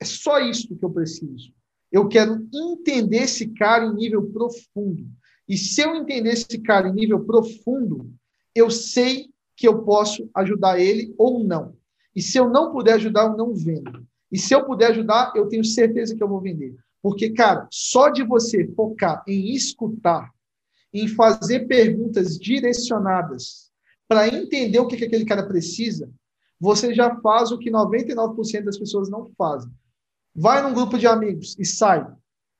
É 0.00 0.04
só 0.06 0.40
isso 0.40 0.74
que 0.74 0.82
eu 0.82 0.90
preciso. 0.90 1.52
Eu 1.92 2.08
quero 2.08 2.48
entender 2.54 3.24
esse 3.24 3.48
cara 3.48 3.84
em 3.84 3.94
nível 3.94 4.32
profundo. 4.32 5.06
E 5.46 5.58
se 5.58 5.82
eu 5.82 5.94
entender 5.94 6.30
esse 6.30 6.58
cara 6.58 6.88
em 6.88 6.94
nível 6.94 7.22
profundo, 7.22 8.10
eu 8.54 8.70
sei 8.70 9.28
que 9.54 9.68
eu 9.68 9.82
posso 9.82 10.26
ajudar 10.34 10.80
ele 10.80 11.14
ou 11.18 11.44
não. 11.44 11.76
E 12.16 12.22
se 12.22 12.38
eu 12.38 12.48
não 12.48 12.72
puder 12.72 12.94
ajudar, 12.94 13.26
eu 13.26 13.36
não 13.36 13.54
vendo. 13.54 14.06
E 14.30 14.38
se 14.38 14.54
eu 14.54 14.64
puder 14.64 14.92
ajudar, 14.92 15.34
eu 15.36 15.48
tenho 15.48 15.64
certeza 15.64 16.16
que 16.16 16.22
eu 16.22 16.28
vou 16.28 16.40
vender. 16.40 16.74
Porque, 17.02 17.28
cara, 17.28 17.68
só 17.70 18.08
de 18.08 18.24
você 18.24 18.66
focar 18.68 19.22
em 19.28 19.52
escutar, 19.52 20.32
em 20.94 21.06
fazer 21.08 21.66
perguntas 21.66 22.38
direcionadas 22.38 23.70
para 24.08 24.28
entender 24.28 24.78
o 24.78 24.86
que, 24.86 24.96
que 24.96 25.04
aquele 25.04 25.26
cara 25.26 25.46
precisa, 25.46 26.10
você 26.62 26.94
já 26.94 27.16
faz 27.16 27.50
o 27.50 27.58
que 27.58 27.72
99% 27.72 28.62
das 28.62 28.78
pessoas 28.78 29.10
não 29.10 29.32
fazem. 29.36 29.68
Vai 30.32 30.62
num 30.62 30.72
grupo 30.72 30.96
de 30.96 31.08
amigos 31.08 31.56
e 31.58 31.64
sai. 31.64 32.06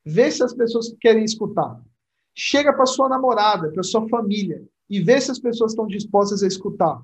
Vê 0.04 0.28
se 0.28 0.42
as 0.42 0.52
pessoas 0.52 0.92
querem 1.00 1.22
escutar. 1.22 1.80
Chega 2.34 2.72
para 2.72 2.84
sua 2.84 3.08
namorada, 3.08 3.70
para 3.70 3.84
sua 3.84 4.08
família 4.08 4.60
e 4.90 5.00
vê 5.00 5.20
se 5.20 5.30
as 5.30 5.38
pessoas 5.38 5.70
estão 5.70 5.86
dispostas 5.86 6.42
a 6.42 6.48
escutar. 6.48 7.00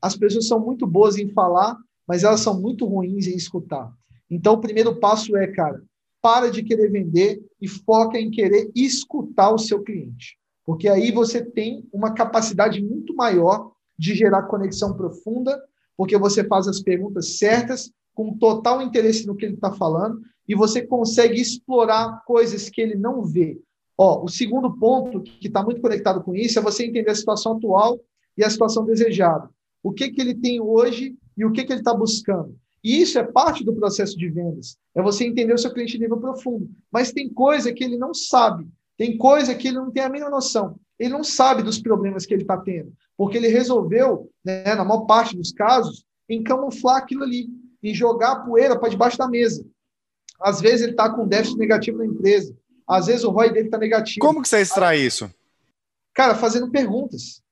As 0.00 0.16
pessoas 0.16 0.46
são 0.46 0.60
muito 0.60 0.86
boas 0.86 1.18
em 1.18 1.28
falar, 1.30 1.76
mas 2.06 2.22
elas 2.22 2.42
são 2.42 2.60
muito 2.60 2.86
ruins 2.86 3.26
em 3.26 3.34
escutar. 3.34 3.92
Então, 4.30 4.54
o 4.54 4.60
primeiro 4.60 5.00
passo 5.00 5.36
é, 5.36 5.48
cara, 5.48 5.82
para 6.22 6.48
de 6.48 6.62
querer 6.62 6.92
vender 6.92 7.44
e 7.60 7.66
foca 7.66 8.20
em 8.20 8.30
querer 8.30 8.70
escutar 8.72 9.52
o 9.52 9.58
seu 9.58 9.82
cliente. 9.82 10.38
Porque 10.64 10.88
aí 10.88 11.10
você 11.10 11.44
tem 11.44 11.88
uma 11.92 12.14
capacidade 12.14 12.80
muito 12.80 13.16
maior 13.16 13.72
de 13.98 14.14
gerar 14.14 14.44
conexão 14.44 14.96
profunda, 14.96 15.60
porque 15.96 16.18
você 16.18 16.44
faz 16.44 16.68
as 16.68 16.80
perguntas 16.80 17.38
certas, 17.38 17.90
com 18.14 18.36
total 18.36 18.82
interesse 18.82 19.26
no 19.26 19.36
que 19.36 19.44
ele 19.44 19.54
está 19.54 19.72
falando, 19.72 20.20
e 20.48 20.54
você 20.54 20.86
consegue 20.86 21.40
explorar 21.40 22.22
coisas 22.24 22.68
que 22.70 22.80
ele 22.80 22.94
não 22.94 23.22
vê. 23.24 23.60
Ó, 23.98 24.24
o 24.24 24.28
segundo 24.28 24.76
ponto 24.78 25.22
que 25.22 25.46
está 25.46 25.62
muito 25.62 25.80
conectado 25.80 26.22
com 26.22 26.34
isso 26.34 26.58
é 26.58 26.62
você 26.62 26.84
entender 26.84 27.10
a 27.10 27.14
situação 27.14 27.56
atual 27.56 27.98
e 28.36 28.44
a 28.44 28.50
situação 28.50 28.84
desejada. 28.84 29.48
O 29.82 29.92
que, 29.92 30.10
que 30.10 30.20
ele 30.20 30.34
tem 30.34 30.60
hoje 30.60 31.16
e 31.36 31.44
o 31.44 31.52
que, 31.52 31.64
que 31.64 31.72
ele 31.72 31.80
está 31.80 31.94
buscando. 31.94 32.54
E 32.82 33.00
isso 33.00 33.18
é 33.18 33.24
parte 33.24 33.64
do 33.64 33.74
processo 33.74 34.16
de 34.16 34.28
vendas. 34.28 34.76
É 34.94 35.02
você 35.02 35.26
entender 35.26 35.52
o 35.52 35.58
seu 35.58 35.72
cliente 35.72 35.98
nível 35.98 36.18
profundo. 36.18 36.70
Mas 36.90 37.12
tem 37.12 37.28
coisa 37.28 37.72
que 37.72 37.82
ele 37.82 37.96
não 37.96 38.14
sabe. 38.14 38.66
Tem 38.96 39.16
coisa 39.16 39.54
que 39.54 39.68
ele 39.68 39.78
não 39.78 39.90
tem 39.90 40.02
a 40.02 40.08
mínima 40.08 40.30
noção. 40.30 40.78
Ele 40.98 41.10
não 41.10 41.24
sabe 41.24 41.62
dos 41.62 41.78
problemas 41.78 42.24
que 42.24 42.34
ele 42.34 42.42
está 42.42 42.56
tendo. 42.56 42.92
Porque 43.16 43.36
ele 43.36 43.48
resolveu, 43.48 44.30
né, 44.44 44.74
na 44.74 44.84
maior 44.84 45.06
parte 45.06 45.36
dos 45.36 45.52
casos, 45.52 46.04
em 46.28 46.42
camuflar 46.42 46.96
aquilo 46.96 47.22
ali. 47.22 47.48
Em 47.82 47.94
jogar 47.94 48.32
a 48.32 48.40
poeira 48.40 48.78
para 48.78 48.88
debaixo 48.88 49.18
da 49.18 49.28
mesa. 49.28 49.64
Às 50.40 50.60
vezes 50.60 50.82
ele 50.82 50.92
está 50.92 51.08
com 51.08 51.26
déficit 51.26 51.58
negativo 51.58 51.98
na 51.98 52.06
empresa. 52.06 52.54
Às 52.88 53.06
vezes 53.06 53.24
o 53.24 53.30
ROI 53.30 53.52
dele 53.52 53.66
está 53.66 53.78
negativo. 53.78 54.20
Como 54.20 54.42
que 54.42 54.48
você 54.48 54.60
extrai 54.60 55.00
isso? 55.00 55.30
Cara, 56.14 56.34
fazendo 56.34 56.70
perguntas. 56.70 57.42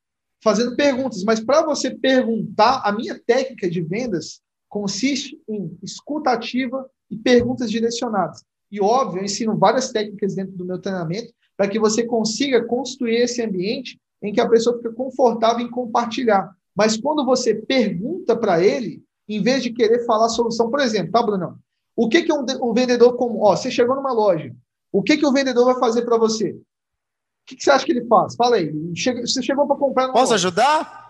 Fazendo 0.42 0.76
perguntas. 0.76 1.24
Mas 1.24 1.40
para 1.40 1.62
você 1.62 1.90
perguntar, 1.90 2.82
a 2.84 2.92
minha 2.92 3.18
técnica 3.18 3.68
de 3.68 3.80
vendas 3.80 4.40
consiste 4.68 5.40
em 5.48 5.76
escuta 5.82 6.30
ativa 6.30 6.88
e 7.10 7.16
perguntas 7.16 7.70
direcionadas. 7.70 8.42
E, 8.70 8.80
óbvio, 8.80 9.20
eu 9.20 9.24
ensino 9.24 9.56
várias 9.56 9.92
técnicas 9.92 10.34
dentro 10.34 10.56
do 10.56 10.64
meu 10.64 10.80
treinamento 10.80 11.32
para 11.56 11.68
que 11.68 11.78
você 11.78 12.04
consiga 12.04 12.64
construir 12.64 13.16
esse 13.16 13.42
ambiente 13.42 13.98
em 14.22 14.32
que 14.32 14.40
a 14.40 14.48
pessoa 14.48 14.76
fica 14.76 14.92
confortável 14.92 15.64
em 15.64 15.70
compartilhar. 15.70 16.50
Mas 16.74 16.96
quando 16.96 17.24
você 17.24 17.54
pergunta 17.54 18.36
para 18.36 18.62
ele, 18.62 19.02
em 19.28 19.42
vez 19.42 19.62
de 19.62 19.70
querer 19.70 20.04
falar 20.04 20.26
a 20.26 20.30
solução, 20.30 20.70
por 20.70 20.80
exemplo, 20.80 21.12
tá, 21.12 21.22
Bruno? 21.22 21.58
O 21.96 22.08
que, 22.08 22.22
que 22.22 22.32
um, 22.32 22.44
um 22.62 22.72
vendedor 22.72 23.16
como. 23.16 23.42
Ó, 23.42 23.54
você 23.54 23.70
chegou 23.70 23.94
numa 23.94 24.12
loja, 24.12 24.52
o 24.90 25.02
que, 25.02 25.16
que 25.16 25.26
o 25.26 25.32
vendedor 25.32 25.64
vai 25.64 25.78
fazer 25.78 26.02
para 26.02 26.18
você? 26.18 26.50
O 26.50 27.46
que, 27.46 27.56
que, 27.56 27.62
você 27.62 27.70
acha 27.70 27.84
que 27.84 27.92
ele 27.92 28.06
faz? 28.06 28.34
Fala 28.34 28.56
aí. 28.56 28.72
Chega, 28.96 29.20
você 29.20 29.42
chegou 29.42 29.66
para 29.66 29.76
comprar. 29.76 30.08
Posso 30.08 30.32
loja. 30.32 30.34
ajudar? 30.34 31.04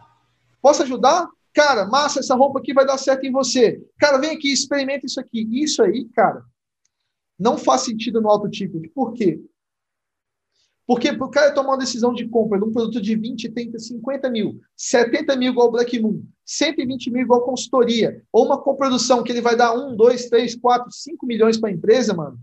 Posso 0.60 0.82
ajudar? 0.82 1.28
Cara, 1.52 1.86
massa, 1.86 2.18
essa 2.18 2.34
roupa 2.34 2.58
aqui 2.58 2.74
vai 2.74 2.84
dar 2.84 2.98
certo 2.98 3.24
em 3.24 3.30
você. 3.30 3.80
Cara, 3.98 4.18
vem 4.18 4.30
aqui, 4.30 4.52
experimenta 4.52 5.06
isso 5.06 5.20
aqui. 5.20 5.48
Isso 5.52 5.82
aí, 5.82 6.06
cara, 6.14 6.42
não 7.38 7.56
faz 7.56 7.82
sentido 7.82 8.20
no 8.20 8.28
auto 8.28 8.50
ticket. 8.50 8.90
Por 8.92 9.12
quê? 9.12 9.40
Porque 10.86 11.12
para 11.12 11.26
o 11.26 11.30
cara 11.30 11.52
tomar 11.52 11.70
uma 11.70 11.78
decisão 11.78 12.12
de 12.12 12.28
compra 12.28 12.58
de 12.58 12.64
um 12.64 12.72
produto 12.72 13.00
de 13.00 13.16
20, 13.16 13.48
30, 13.48 13.78
50 13.78 14.30
mil, 14.30 14.60
70 14.76 15.34
mil 15.36 15.52
igual 15.52 15.70
Black 15.70 15.98
Moon, 15.98 16.22
120 16.44 17.10
mil 17.10 17.22
igual 17.22 17.42
consultoria, 17.42 18.22
ou 18.30 18.44
uma 18.44 18.60
coprodução 18.60 19.22
que 19.22 19.32
ele 19.32 19.40
vai 19.40 19.56
dar 19.56 19.72
1, 19.72 19.96
2, 19.96 20.28
3, 20.28 20.56
4, 20.56 20.92
5 20.92 21.26
milhões 21.26 21.56
para 21.56 21.70
a 21.70 21.72
empresa, 21.72 22.12
mano, 22.12 22.38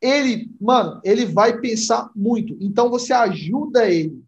ele, 0.00 0.50
mano, 0.60 1.00
ele 1.04 1.24
vai 1.24 1.60
pensar 1.60 2.10
muito. 2.14 2.56
Então 2.60 2.90
você 2.90 3.12
ajuda 3.12 3.88
ele. 3.88 4.22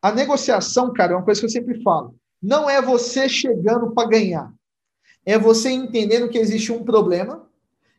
A 0.00 0.12
negociação, 0.12 0.92
cara, 0.92 1.12
é 1.12 1.16
uma 1.16 1.24
coisa 1.24 1.40
que 1.40 1.46
eu 1.46 1.50
sempre 1.50 1.82
falo. 1.82 2.14
Não 2.40 2.70
é 2.70 2.80
você 2.80 3.28
chegando 3.28 3.92
para 3.92 4.08
ganhar. 4.08 4.52
É 5.26 5.36
você 5.38 5.70
entendendo 5.70 6.28
que 6.28 6.38
existe 6.38 6.72
um 6.72 6.84
problema 6.84 7.48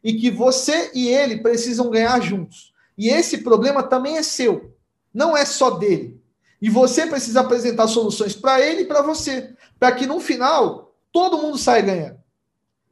e 0.04 0.14
que 0.14 0.32
você 0.32 0.92
e 0.94 1.10
ele 1.10 1.42
precisam 1.42 1.90
ganhar 1.90 2.20
juntos. 2.22 2.74
E 3.00 3.08
esse 3.08 3.38
problema 3.38 3.82
também 3.82 4.18
é 4.18 4.24
seu, 4.24 4.76
não 5.14 5.36
é 5.36 5.46
só 5.46 5.70
dele. 5.70 6.22
E 6.62 6.70
você 6.70 7.08
precisa 7.08 7.40
apresentar 7.40 7.88
soluções 7.88 8.36
para 8.36 8.60
ele 8.60 8.82
e 8.82 8.86
para 8.86 9.02
você, 9.02 9.54
para 9.80 9.94
que 9.94 10.06
no 10.06 10.20
final 10.20 10.94
todo 11.10 11.38
mundo 11.38 11.58
saia 11.58 11.82
ganhando. 11.82 12.20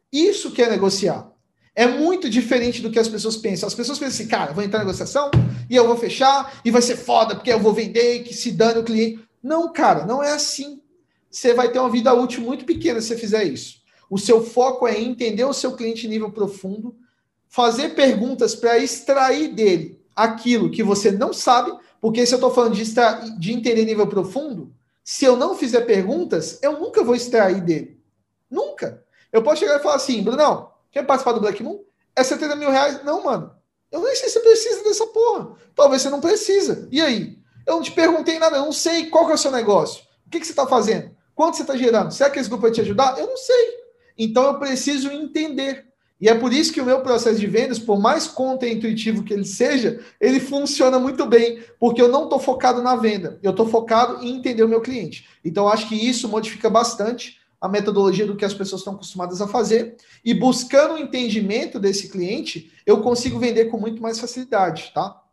Isso 0.09 0.51
que 0.51 0.61
é 0.61 0.69
negociar 0.69 1.29
é 1.75 1.85
muito 1.85 2.29
diferente 2.29 2.81
do 2.81 2.89
que 2.89 2.97
as 2.97 3.09
pessoas 3.09 3.35
pensam. 3.35 3.67
As 3.67 3.75
pessoas 3.75 3.99
pensam 3.99 4.15
assim, 4.15 4.29
cara, 4.29 4.53
vou 4.53 4.63
entrar 4.63 4.79
na 4.79 4.85
negociação 4.85 5.29
e 5.69 5.75
eu 5.75 5.85
vou 5.85 5.97
fechar 5.97 6.57
e 6.63 6.71
vai 6.71 6.81
ser 6.81 6.95
foda 6.95 7.35
porque 7.35 7.51
eu 7.51 7.59
vou 7.59 7.73
vender 7.73 8.15
e 8.15 8.23
que 8.23 8.33
se 8.33 8.51
dane 8.51 8.79
o 8.79 8.85
cliente. 8.85 9.19
Não, 9.43 9.73
cara, 9.73 10.05
não 10.05 10.23
é 10.23 10.31
assim. 10.31 10.81
Você 11.29 11.53
vai 11.53 11.69
ter 11.69 11.79
uma 11.79 11.91
vida 11.91 12.13
útil 12.13 12.41
muito 12.41 12.63
pequena 12.63 13.01
se 13.01 13.09
você 13.09 13.17
fizer 13.17 13.43
isso. 13.43 13.81
O 14.09 14.17
seu 14.17 14.41
foco 14.41 14.87
é 14.87 14.97
entender 14.97 15.43
o 15.43 15.53
seu 15.53 15.73
cliente 15.73 16.07
em 16.07 16.09
nível 16.09 16.31
profundo, 16.31 16.95
fazer 17.49 17.89
perguntas 17.89 18.55
para 18.55 18.79
extrair 18.79 19.49
dele 19.49 19.96
aquilo 20.17 20.71
que 20.71 20.83
você 20.83 21.11
não 21.11 21.31
sabe, 21.31 21.71
porque 22.01 22.25
se 22.25 22.33
eu 22.33 22.37
estou 22.37 22.51
falando 22.51 22.75
de, 22.75 22.81
extrair, 22.81 23.37
de 23.37 23.53
entender 23.53 23.85
nível 23.85 24.07
profundo, 24.07 24.73
se 25.03 25.23
eu 25.23 25.37
não 25.37 25.55
fizer 25.55 25.81
perguntas, 25.81 26.59
eu 26.61 26.79
nunca 26.79 27.03
vou 27.03 27.15
extrair 27.15 27.61
dele. 27.61 28.01
Nunca. 28.49 29.03
Eu 29.31 29.43
posso 29.43 29.59
chegar 29.59 29.79
e 29.79 29.83
falar 29.83 29.95
assim, 29.95 30.23
Brunão, 30.23 30.71
Quer 30.97 31.03
participar 31.03 31.33
do 31.33 31.41
Black 31.41 31.61
Moon? 31.61 31.79
É 32.15 32.23
70 32.23 32.55
mil 32.55 32.71
reais? 32.71 33.03
Não, 33.03 33.23
mano. 33.23 33.51
Eu 33.91 34.01
nem 34.01 34.15
sei 34.15 34.29
se 34.29 34.33
você 34.33 34.39
precisa 34.39 34.83
dessa 34.83 35.05
porra. 35.07 35.55
Talvez 35.75 36.01
você 36.01 36.09
não 36.09 36.19
precisa. 36.19 36.87
E 36.91 36.99
aí? 36.99 37.37
Eu 37.67 37.75
não 37.75 37.83
te 37.83 37.91
perguntei 37.91 38.39
nada, 38.39 38.57
eu 38.57 38.65
não 38.65 38.71
sei 38.71 39.07
qual 39.07 39.25
que 39.25 39.31
é 39.33 39.35
o 39.35 39.37
seu 39.37 39.51
negócio. 39.51 40.03
O 40.25 40.29
que, 40.31 40.39
que 40.39 40.45
você 40.45 40.53
está 40.53 40.65
fazendo? 40.65 41.15
Quanto 41.35 41.55
você 41.55 41.61
está 41.61 41.75
gerando? 41.75 42.11
Será 42.11 42.31
que 42.31 42.39
esse 42.39 42.49
grupo 42.49 42.63
vai 42.63 42.71
te 42.71 42.81
ajudar? 42.81 43.17
Eu 43.19 43.27
não 43.27 43.37
sei. 43.37 43.77
Então 44.17 44.43
eu 44.45 44.57
preciso 44.57 45.11
entender. 45.11 45.85
E 46.19 46.27
é 46.27 46.33
por 46.33 46.51
isso 46.51 46.73
que 46.73 46.81
o 46.81 46.85
meu 46.85 47.01
processo 47.01 47.39
de 47.39 47.45
vendas, 47.45 47.77
por 47.77 47.99
mais 47.99 48.27
contra-intuitivo 48.27 49.23
que 49.23 49.33
ele 49.33 49.45
seja, 49.45 49.99
ele 50.19 50.39
funciona 50.39 50.97
muito 50.97 51.25
bem, 51.27 51.59
porque 51.79 52.01
eu 52.01 52.07
não 52.07 52.23
estou 52.23 52.39
focado 52.39 52.81
na 52.81 52.95
venda, 52.95 53.39
eu 53.43 53.51
estou 53.51 53.67
focado 53.67 54.23
em 54.23 54.35
entender 54.35 54.63
o 54.63 54.67
meu 54.67 54.81
cliente. 54.81 55.27
Então, 55.45 55.67
acho 55.67 55.87
que 55.87 55.95
isso 55.95 56.27
modifica 56.27 56.69
bastante 56.69 57.37
a 57.61 57.67
metodologia 57.67 58.25
do 58.25 58.35
que 58.35 58.45
as 58.45 58.53
pessoas 58.53 58.81
estão 58.81 58.93
acostumadas 58.93 59.41
a 59.41 59.47
fazer 59.47 59.95
e 60.23 60.33
buscando 60.33 60.95
o 60.95 60.97
entendimento 60.97 61.79
desse 61.79 62.09
cliente, 62.09 62.71
eu 62.85 63.01
consigo 63.01 63.39
vender 63.39 63.65
com 63.65 63.79
muito 63.79 64.01
mais 64.01 64.19
facilidade, 64.19 64.91
tá? 64.93 65.23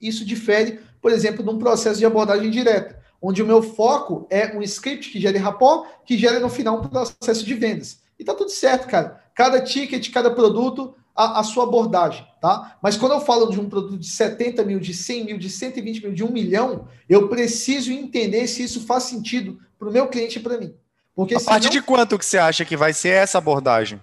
Isso 0.00 0.24
difere, 0.24 0.80
por 1.00 1.12
exemplo, 1.12 1.42
de 1.42 1.50
um 1.50 1.58
processo 1.58 1.98
de 1.98 2.06
abordagem 2.06 2.50
direta, 2.50 3.00
onde 3.20 3.42
o 3.42 3.46
meu 3.46 3.62
foco 3.62 4.26
é 4.28 4.56
um 4.56 4.62
script 4.62 5.10
que 5.10 5.20
gere 5.20 5.38
rapport, 5.38 5.88
que 6.04 6.18
gera 6.18 6.40
no 6.40 6.48
final 6.48 6.78
um 6.78 6.88
processo 6.88 7.44
de 7.44 7.54
vendas. 7.54 8.00
E 8.18 8.24
tá 8.24 8.34
tudo 8.34 8.50
certo, 8.50 8.88
cara. 8.88 9.21
Cada 9.34 9.60
ticket, 9.60 10.10
cada 10.10 10.30
produto, 10.30 10.94
a, 11.14 11.40
a, 11.40 11.44
sua 11.44 11.64
abordagem, 11.64 12.26
tá? 12.40 12.76
Mas 12.82 12.96
quando 12.96 13.12
eu 13.12 13.20
falo 13.20 13.50
de 13.50 13.60
um 13.60 13.68
produto 13.68 13.98
de 13.98 14.06
70 14.06 14.64
mil, 14.64 14.80
de 14.80 14.94
100 14.94 15.24
mil, 15.24 15.38
de 15.38 15.50
120 15.50 16.02
mil, 16.02 16.14
de 16.14 16.24
1 16.24 16.30
milhão, 16.30 16.88
eu 17.08 17.28
preciso 17.28 17.92
entender 17.92 18.46
se 18.46 18.62
isso 18.62 18.86
faz 18.86 19.04
sentido 19.04 19.58
para 19.78 19.88
o 19.88 19.92
meu 19.92 20.08
cliente 20.08 20.38
e 20.38 20.42
para 20.42 20.58
mim. 20.58 20.74
Porque 21.14 21.34
a 21.34 21.40
partir 21.40 21.68
de 21.68 21.82
quanto 21.82 22.18
que 22.18 22.24
você 22.24 22.38
acha 22.38 22.64
que 22.64 22.76
vai 22.76 22.92
ser 22.92 23.10
essa 23.10 23.38
abordagem? 23.38 24.00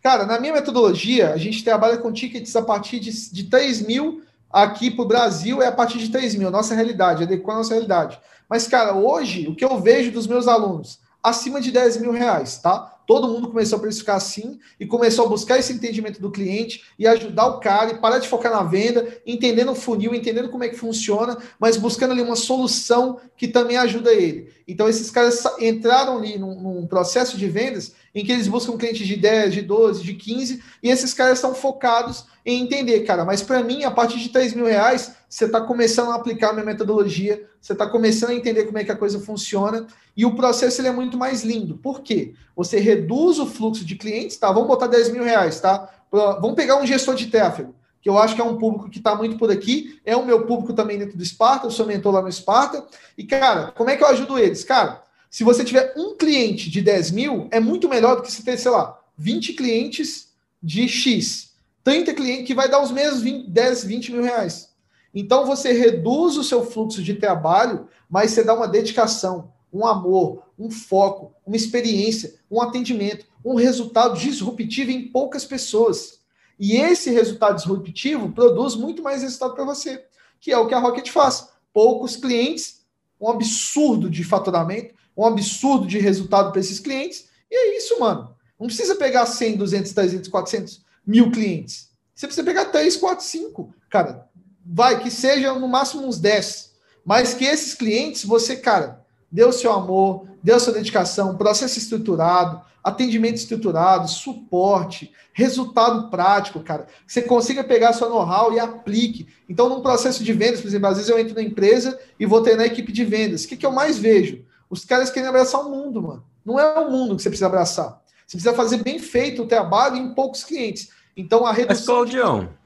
Cara, 0.00 0.26
na 0.26 0.38
minha 0.38 0.52
metodologia, 0.52 1.32
a 1.32 1.36
gente 1.36 1.64
trabalha 1.64 1.96
com 1.96 2.12
tickets 2.12 2.54
a 2.54 2.62
partir 2.62 3.00
de, 3.00 3.32
de 3.32 3.44
3 3.44 3.82
mil 3.86 4.22
aqui 4.54 4.88
para 4.88 5.02
o 5.02 5.08
Brasil 5.08 5.60
é 5.60 5.66
a 5.66 5.72
partir 5.72 5.98
de 5.98 6.10
3 6.10 6.36
mil, 6.36 6.48
nossa 6.48 6.76
realidade, 6.76 7.24
adequando 7.24 7.58
a 7.58 7.62
nossa 7.62 7.74
realidade. 7.74 8.20
Mas, 8.48 8.68
cara, 8.68 8.94
hoje, 8.94 9.48
o 9.48 9.54
que 9.54 9.64
eu 9.64 9.80
vejo 9.80 10.12
dos 10.12 10.28
meus 10.28 10.46
alunos, 10.46 11.00
acima 11.20 11.60
de 11.60 11.72
10 11.72 11.96
mil 11.96 12.12
reais, 12.12 12.58
tá? 12.58 12.93
Todo 13.06 13.28
mundo 13.28 13.48
começou 13.48 13.78
a 13.78 13.80
precificar 13.80 14.16
assim 14.16 14.58
e 14.78 14.86
começou 14.86 15.26
a 15.26 15.28
buscar 15.28 15.58
esse 15.58 15.72
entendimento 15.72 16.20
do 16.20 16.30
cliente 16.30 16.84
e 16.98 17.06
ajudar 17.06 17.46
o 17.46 17.60
cara 17.60 17.92
e 17.92 17.98
parar 17.98 18.18
de 18.18 18.28
focar 18.28 18.52
na 18.52 18.62
venda, 18.62 19.06
entendendo 19.26 19.72
o 19.72 19.74
funil, 19.74 20.14
entendendo 20.14 20.48
como 20.48 20.64
é 20.64 20.68
que 20.68 20.76
funciona, 20.76 21.36
mas 21.58 21.76
buscando 21.76 22.12
ali 22.12 22.22
uma 22.22 22.36
solução 22.36 23.20
que 23.36 23.48
também 23.48 23.76
ajuda 23.76 24.12
ele. 24.12 24.52
Então, 24.66 24.88
esses 24.88 25.10
caras 25.10 25.42
entraram 25.58 26.18
ali 26.18 26.38
num, 26.38 26.60
num 26.60 26.86
processo 26.86 27.36
de 27.36 27.48
vendas 27.48 27.92
em 28.14 28.24
que 28.24 28.32
eles 28.32 28.48
buscam 28.48 28.78
clientes 28.78 29.06
de 29.06 29.16
10, 29.16 29.52
de 29.52 29.62
12, 29.62 30.02
de 30.02 30.14
15, 30.14 30.62
e 30.82 30.88
esses 30.88 31.12
caras 31.12 31.38
estão 31.38 31.54
focados 31.54 32.24
em 32.46 32.62
entender, 32.62 33.00
cara, 33.00 33.24
mas 33.24 33.42
para 33.42 33.62
mim, 33.62 33.84
a 33.84 33.90
partir 33.90 34.18
de 34.18 34.28
3 34.28 34.54
mil 34.54 34.66
reais, 34.66 35.14
você 35.34 35.46
está 35.46 35.60
começando 35.60 36.12
a 36.12 36.14
aplicar 36.14 36.50
a 36.50 36.52
minha 36.52 36.64
metodologia, 36.64 37.44
você 37.60 37.72
está 37.72 37.88
começando 37.88 38.30
a 38.30 38.34
entender 38.36 38.66
como 38.66 38.78
é 38.78 38.84
que 38.84 38.92
a 38.92 38.96
coisa 38.96 39.18
funciona, 39.18 39.84
e 40.16 40.24
o 40.24 40.36
processo 40.36 40.80
ele 40.80 40.86
é 40.86 40.92
muito 40.92 41.18
mais 41.18 41.42
lindo. 41.42 41.76
Por 41.76 42.02
quê? 42.02 42.34
Você 42.54 42.78
reduz 42.78 43.40
o 43.40 43.46
fluxo 43.46 43.84
de 43.84 43.96
clientes, 43.96 44.36
tá? 44.36 44.52
Vamos 44.52 44.68
botar 44.68 44.86
10 44.86 45.08
mil 45.08 45.24
reais, 45.24 45.58
tá? 45.58 45.92
Vamos 46.08 46.54
pegar 46.54 46.80
um 46.80 46.86
gestor 46.86 47.16
de 47.16 47.26
tráfego, 47.26 47.74
que 48.00 48.08
eu 48.08 48.16
acho 48.16 48.36
que 48.36 48.40
é 48.40 48.44
um 48.44 48.56
público 48.58 48.88
que 48.88 48.98
está 48.98 49.16
muito 49.16 49.36
por 49.36 49.50
aqui, 49.50 50.00
é 50.04 50.14
o 50.14 50.24
meu 50.24 50.46
público 50.46 50.72
também 50.72 50.98
dentro 51.00 51.18
do 51.18 51.24
Sparta, 51.24 51.66
eu 51.66 51.72
sou 51.72 51.84
mentor 51.84 52.12
lá 52.12 52.22
no 52.22 52.30
Sparta, 52.30 52.86
e, 53.18 53.24
cara, 53.24 53.72
como 53.72 53.90
é 53.90 53.96
que 53.96 54.04
eu 54.04 54.08
ajudo 54.08 54.38
eles? 54.38 54.62
Cara, 54.62 55.02
se 55.28 55.42
você 55.42 55.64
tiver 55.64 55.94
um 55.96 56.16
cliente 56.16 56.70
de 56.70 56.80
10 56.80 57.10
mil, 57.10 57.48
é 57.50 57.58
muito 57.58 57.88
melhor 57.88 58.14
do 58.14 58.22
que 58.22 58.30
você 58.30 58.40
ter, 58.40 58.56
sei 58.56 58.70
lá, 58.70 58.96
20 59.18 59.54
clientes 59.54 60.28
de 60.62 60.88
X. 60.88 61.54
30 61.82 62.14
clientes 62.14 62.46
que 62.46 62.54
vai 62.54 62.68
dar 62.68 62.80
os 62.80 62.92
mesmos 62.92 63.20
20, 63.20 63.50
10, 63.50 63.84
20 63.84 64.12
mil 64.12 64.22
reais. 64.22 64.72
Então 65.14 65.46
você 65.46 65.72
reduz 65.72 66.36
o 66.36 66.42
seu 66.42 66.66
fluxo 66.66 67.02
de 67.02 67.14
trabalho, 67.14 67.88
mas 68.10 68.32
você 68.32 68.42
dá 68.42 68.52
uma 68.52 68.66
dedicação, 68.66 69.52
um 69.72 69.86
amor, 69.86 70.42
um 70.58 70.70
foco, 70.70 71.32
uma 71.46 71.56
experiência, 71.56 72.34
um 72.50 72.60
atendimento, 72.60 73.26
um 73.44 73.54
resultado 73.54 74.18
disruptivo 74.18 74.90
em 74.90 75.08
poucas 75.08 75.44
pessoas. 75.44 76.20
E 76.58 76.76
esse 76.76 77.10
resultado 77.10 77.56
disruptivo 77.56 78.32
produz 78.32 78.74
muito 78.74 79.02
mais 79.02 79.22
resultado 79.22 79.54
para 79.54 79.64
você, 79.64 80.04
que 80.40 80.50
é 80.50 80.58
o 80.58 80.66
que 80.66 80.74
a 80.74 80.78
Rocket 80.78 81.08
faz. 81.10 81.48
Poucos 81.72 82.16
clientes, 82.16 82.84
um 83.20 83.28
absurdo 83.28 84.10
de 84.10 84.24
faturamento, 84.24 84.94
um 85.16 85.24
absurdo 85.24 85.86
de 85.86 85.98
resultado 85.98 86.50
para 86.50 86.60
esses 86.60 86.80
clientes. 86.80 87.28
E 87.50 87.54
é 87.54 87.76
isso, 87.76 87.98
mano. 88.00 88.34
Não 88.58 88.66
precisa 88.66 88.96
pegar 88.96 89.26
100, 89.26 89.56
200, 89.56 89.92
300, 89.92 90.28
400 90.28 90.84
mil 91.06 91.30
clientes. 91.30 91.90
Você 92.14 92.26
precisa 92.26 92.44
pegar 92.44 92.66
3, 92.66 92.96
4, 92.96 93.24
5. 93.24 93.74
Cara, 93.90 94.28
vai, 94.64 95.00
que 95.00 95.10
seja 95.10 95.52
no 95.54 95.68
máximo 95.68 96.06
uns 96.06 96.18
10, 96.18 96.72
mas 97.04 97.34
que 97.34 97.44
esses 97.44 97.74
clientes, 97.74 98.24
você, 98.24 98.56
cara, 98.56 99.04
dê 99.30 99.44
o 99.44 99.52
seu 99.52 99.72
amor, 99.72 100.26
dê 100.42 100.52
a 100.52 100.58
sua 100.58 100.72
dedicação, 100.72 101.36
processo 101.36 101.78
estruturado, 101.78 102.62
atendimento 102.82 103.36
estruturado, 103.36 104.08
suporte, 104.08 105.12
resultado 105.32 106.10
prático, 106.10 106.60
cara. 106.60 106.86
Você 107.06 107.22
consiga 107.22 107.64
pegar 107.64 107.92
sua 107.94 108.08
know-how 108.08 108.52
e 108.52 108.60
aplique. 108.60 109.26
Então, 109.48 109.68
num 109.68 109.80
processo 109.80 110.22
de 110.22 110.32
vendas, 110.32 110.60
por 110.60 110.68
exemplo, 110.68 110.88
às 110.88 110.96
vezes 110.96 111.10
eu 111.10 111.18
entro 111.18 111.34
na 111.34 111.42
empresa 111.42 111.98
e 112.20 112.26
vou 112.26 112.42
ter 112.42 112.56
na 112.56 112.66
equipe 112.66 112.92
de 112.92 113.04
vendas. 113.04 113.44
O 113.44 113.48
que, 113.48 113.56
que 113.56 113.66
eu 113.66 113.72
mais 113.72 113.98
vejo? 113.98 114.44
Os 114.68 114.84
caras 114.84 115.10
querem 115.10 115.28
abraçar 115.28 115.60
o 115.62 115.70
mundo, 115.70 116.02
mano. 116.02 116.24
Não 116.44 116.60
é 116.60 116.78
o 116.78 116.90
mundo 116.90 117.16
que 117.16 117.22
você 117.22 117.30
precisa 117.30 117.46
abraçar. 117.46 118.00
Você 118.26 118.36
precisa 118.36 118.54
fazer 118.54 118.78
bem 118.78 118.98
feito 118.98 119.42
o 119.42 119.46
trabalho 119.46 119.96
em 119.96 120.14
poucos 120.14 120.44
clientes. 120.44 120.90
Então, 121.16 121.46
a 121.46 121.52
redução... 121.52 121.76
Mas, 122.02 122.10
Claudião... 122.10 122.40
De... 122.40 122.63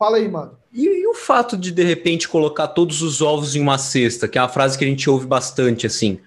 Fala 0.00 0.16
aí, 0.16 0.26
mano. 0.26 0.58
E, 0.72 0.86
e, 0.86 1.06
o 1.06 1.12
fato 1.12 1.58
de, 1.58 1.70
de 1.70 1.84
repente, 1.84 2.26
colocar 2.26 2.68
todos 2.68 3.02
os 3.02 3.20
ovos 3.20 3.54
em 3.54 3.60
uma 3.60 3.76
cesta, 3.76 4.26
que 4.26 4.38
é 4.38 4.40
uma 4.40 4.48
frase 4.48 4.78
que 4.78 4.84
a 4.84 4.88
gente 4.88 5.10
ouve 5.10 5.26
bastante, 5.26 5.86
assim. 5.86 6.18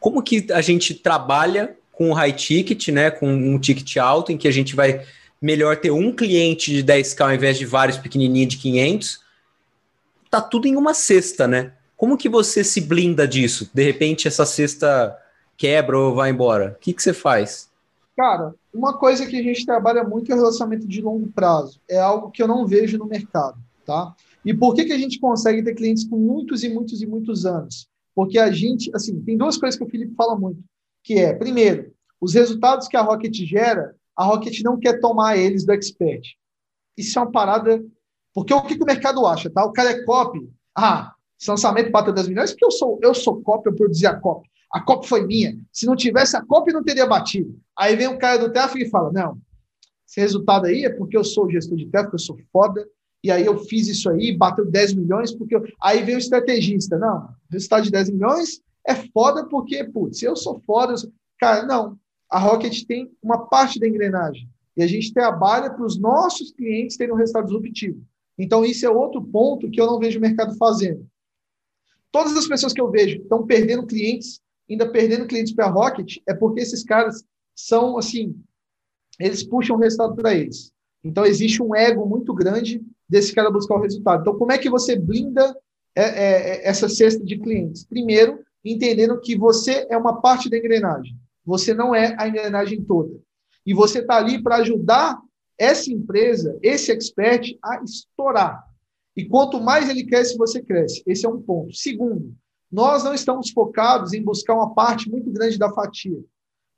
Como 0.00 0.20
que 0.20 0.48
a 0.52 0.60
gente 0.60 0.94
trabalha 0.94 1.76
com 1.92 2.10
o 2.10 2.12
high 2.12 2.32
ticket, 2.32 2.88
né? 2.88 3.08
Com 3.08 3.32
um 3.32 3.56
ticket 3.56 3.98
alto, 3.98 4.32
em 4.32 4.36
que 4.36 4.48
a 4.48 4.50
gente 4.50 4.74
vai 4.74 5.06
melhor 5.40 5.76
ter 5.76 5.92
um 5.92 6.12
cliente 6.12 6.72
de 6.72 6.82
10k 6.82 7.20
ao 7.20 7.32
invés 7.32 7.56
de 7.56 7.64
vários 7.64 7.98
pequenininhos 7.98 8.54
de 8.54 8.56
500. 8.56 9.20
Tá 10.28 10.40
tudo 10.40 10.66
em 10.66 10.74
uma 10.74 10.92
cesta, 10.92 11.46
né? 11.46 11.74
Como 11.96 12.16
que 12.16 12.28
você 12.28 12.64
se 12.64 12.80
blinda 12.80 13.28
disso? 13.28 13.70
De 13.72 13.84
repente 13.84 14.26
essa 14.26 14.44
cesta 14.44 15.16
quebra 15.56 15.96
ou 15.96 16.16
vai 16.16 16.30
embora? 16.30 16.74
O 16.76 16.80
que, 16.80 16.92
que 16.92 17.02
você 17.02 17.12
faz? 17.12 17.70
Cara, 18.16 18.54
uma 18.72 18.96
coisa 18.96 19.26
que 19.26 19.36
a 19.36 19.42
gente 19.42 19.66
trabalha 19.66 20.04
muito 20.04 20.30
é 20.30 20.34
o 20.34 20.38
relacionamento 20.38 20.86
de 20.86 21.02
longo 21.02 21.30
prazo. 21.32 21.80
É 21.88 21.98
algo 21.98 22.30
que 22.30 22.42
eu 22.42 22.48
não 22.48 22.66
vejo 22.66 22.98
no 22.98 23.06
mercado 23.06 23.58
tá? 23.90 24.14
E 24.44 24.54
por 24.54 24.74
que, 24.74 24.84
que 24.84 24.92
a 24.92 24.98
gente 24.98 25.18
consegue 25.18 25.62
ter 25.62 25.74
clientes 25.74 26.08
com 26.08 26.16
muitos 26.16 26.62
e 26.62 26.68
muitos 26.68 27.02
e 27.02 27.06
muitos 27.06 27.44
anos? 27.44 27.88
Porque 28.14 28.38
a 28.38 28.50
gente, 28.50 28.90
assim, 28.94 29.20
tem 29.22 29.36
duas 29.36 29.56
coisas 29.56 29.76
que 29.76 29.84
o 29.84 29.88
Felipe 29.88 30.14
fala 30.14 30.38
muito, 30.38 30.62
que 31.02 31.14
é, 31.14 31.34
primeiro, 31.34 31.92
os 32.20 32.34
resultados 32.34 32.86
que 32.86 32.96
a 32.96 33.02
Rocket 33.02 33.34
gera, 33.34 33.94
a 34.16 34.24
Rocket 34.24 34.60
não 34.62 34.78
quer 34.78 35.00
tomar 35.00 35.36
eles 35.36 35.64
do 35.64 35.72
expert. 35.72 36.22
Isso 36.96 37.18
é 37.18 37.22
uma 37.22 37.30
parada, 37.30 37.84
porque 38.32 38.54
o 38.54 38.62
que, 38.62 38.76
que 38.76 38.82
o 38.82 38.86
mercado 38.86 39.26
acha, 39.26 39.50
tá? 39.50 39.64
O 39.64 39.72
cara 39.72 39.90
é 39.90 40.04
copy, 40.04 40.48
ah, 40.76 41.12
lançamento 41.48 41.90
bateu 41.90 42.12
10 42.12 42.28
milhões, 42.28 42.50
porque 42.50 42.64
eu 42.64 42.70
sou, 42.70 42.98
eu 43.02 43.14
sou 43.14 43.40
copy, 43.42 43.68
eu 43.68 43.74
produzi 43.74 44.06
a 44.06 44.14
copy. 44.14 44.48
A 44.72 44.80
copy 44.80 45.08
foi 45.08 45.26
minha. 45.26 45.58
Se 45.72 45.86
não 45.86 45.96
tivesse 45.96 46.36
a 46.36 46.44
copy, 46.44 46.72
não 46.72 46.84
teria 46.84 47.06
batido. 47.06 47.58
Aí 47.76 47.96
vem 47.96 48.06
o 48.06 48.18
cara 48.18 48.38
do 48.38 48.52
tráfego 48.52 48.84
e 48.84 48.90
fala, 48.90 49.12
não, 49.12 49.38
esse 50.06 50.20
resultado 50.20 50.66
aí 50.66 50.84
é 50.84 50.90
porque 50.90 51.16
eu 51.16 51.24
sou 51.24 51.50
gestor 51.50 51.76
de 51.76 51.86
tráfego, 51.86 52.14
eu 52.14 52.20
sou 52.20 52.38
foda, 52.52 52.86
e 53.22 53.30
aí 53.30 53.44
eu 53.44 53.58
fiz 53.58 53.86
isso 53.88 54.08
aí, 54.10 54.36
bateu 54.36 54.64
10 54.64 54.94
milhões, 54.94 55.32
porque 55.32 55.54
eu... 55.54 55.64
aí 55.82 56.02
veio 56.02 56.16
o 56.16 56.20
estrategista. 56.20 56.98
Não, 56.98 57.28
resultado 57.50 57.84
de 57.84 57.90
10 57.90 58.10
milhões 58.10 58.60
é 58.86 58.94
foda 58.94 59.46
porque, 59.46 59.84
putz, 59.84 60.22
eu 60.22 60.34
sou 60.34 60.60
foda. 60.66 60.94
Eu 60.94 60.98
sou... 60.98 61.12
Cara, 61.38 61.66
não. 61.66 61.98
A 62.28 62.38
Rocket 62.38 62.84
tem 62.86 63.10
uma 63.22 63.46
parte 63.46 63.78
da 63.78 63.86
engrenagem. 63.86 64.48
E 64.76 64.82
a 64.82 64.86
gente 64.86 65.12
trabalha 65.12 65.70
para 65.70 65.84
os 65.84 65.98
nossos 65.98 66.52
clientes 66.52 66.96
terem 66.96 67.12
um 67.12 67.16
resultado 67.16 67.44
disruptivo. 67.44 68.02
Então, 68.38 68.64
isso 68.64 68.86
é 68.86 68.90
outro 68.90 69.22
ponto 69.22 69.70
que 69.70 69.80
eu 69.80 69.86
não 69.86 69.98
vejo 69.98 70.18
o 70.18 70.22
mercado 70.22 70.56
fazendo. 70.56 71.06
Todas 72.10 72.36
as 72.36 72.46
pessoas 72.46 72.72
que 72.72 72.80
eu 72.80 72.90
vejo 72.90 73.18
estão 73.18 73.46
perdendo 73.46 73.86
clientes, 73.86 74.40
ainda 74.70 74.90
perdendo 74.90 75.26
clientes 75.26 75.52
para 75.52 75.66
a 75.66 75.70
Rocket, 75.70 76.18
é 76.26 76.34
porque 76.34 76.60
esses 76.60 76.84
caras 76.84 77.24
são, 77.54 77.98
assim, 77.98 78.40
eles 79.18 79.42
puxam 79.42 79.76
o 79.76 79.78
resultado 79.78 80.14
para 80.14 80.34
eles. 80.34 80.72
Então, 81.02 81.24
existe 81.24 81.62
um 81.62 81.74
ego 81.74 82.06
muito 82.06 82.32
grande 82.32 82.80
desse 83.08 83.34
cara 83.34 83.50
buscar 83.50 83.74
o 83.74 83.82
resultado. 83.82 84.20
Então, 84.20 84.38
como 84.38 84.52
é 84.52 84.58
que 84.58 84.70
você 84.70 84.96
blinda 84.96 85.56
é, 85.94 86.02
é, 86.02 86.04
é, 86.04 86.68
essa 86.68 86.88
cesta 86.88 87.24
de 87.24 87.38
clientes? 87.38 87.84
Primeiro, 87.84 88.38
entendendo 88.64 89.20
que 89.20 89.36
você 89.36 89.86
é 89.90 89.96
uma 89.96 90.20
parte 90.20 90.48
da 90.48 90.56
engrenagem. 90.56 91.16
Você 91.44 91.74
não 91.74 91.94
é 91.94 92.14
a 92.18 92.28
engrenagem 92.28 92.82
toda. 92.82 93.18
E 93.66 93.74
você 93.74 94.00
está 94.00 94.16
ali 94.16 94.42
para 94.42 94.56
ajudar 94.56 95.18
essa 95.58 95.90
empresa, 95.90 96.58
esse 96.62 96.92
expert, 96.92 97.58
a 97.62 97.82
estourar. 97.82 98.64
E 99.16 99.26
quanto 99.26 99.60
mais 99.60 99.88
ele 99.88 100.06
cresce, 100.06 100.36
você 100.36 100.62
cresce. 100.62 101.02
Esse 101.06 101.26
é 101.26 101.28
um 101.28 101.40
ponto. 101.42 101.74
Segundo, 101.74 102.34
nós 102.70 103.04
não 103.04 103.14
estamos 103.14 103.50
focados 103.50 104.12
em 104.12 104.22
buscar 104.22 104.54
uma 104.54 104.74
parte 104.74 105.10
muito 105.10 105.30
grande 105.30 105.58
da 105.58 105.72
fatia. 105.72 106.18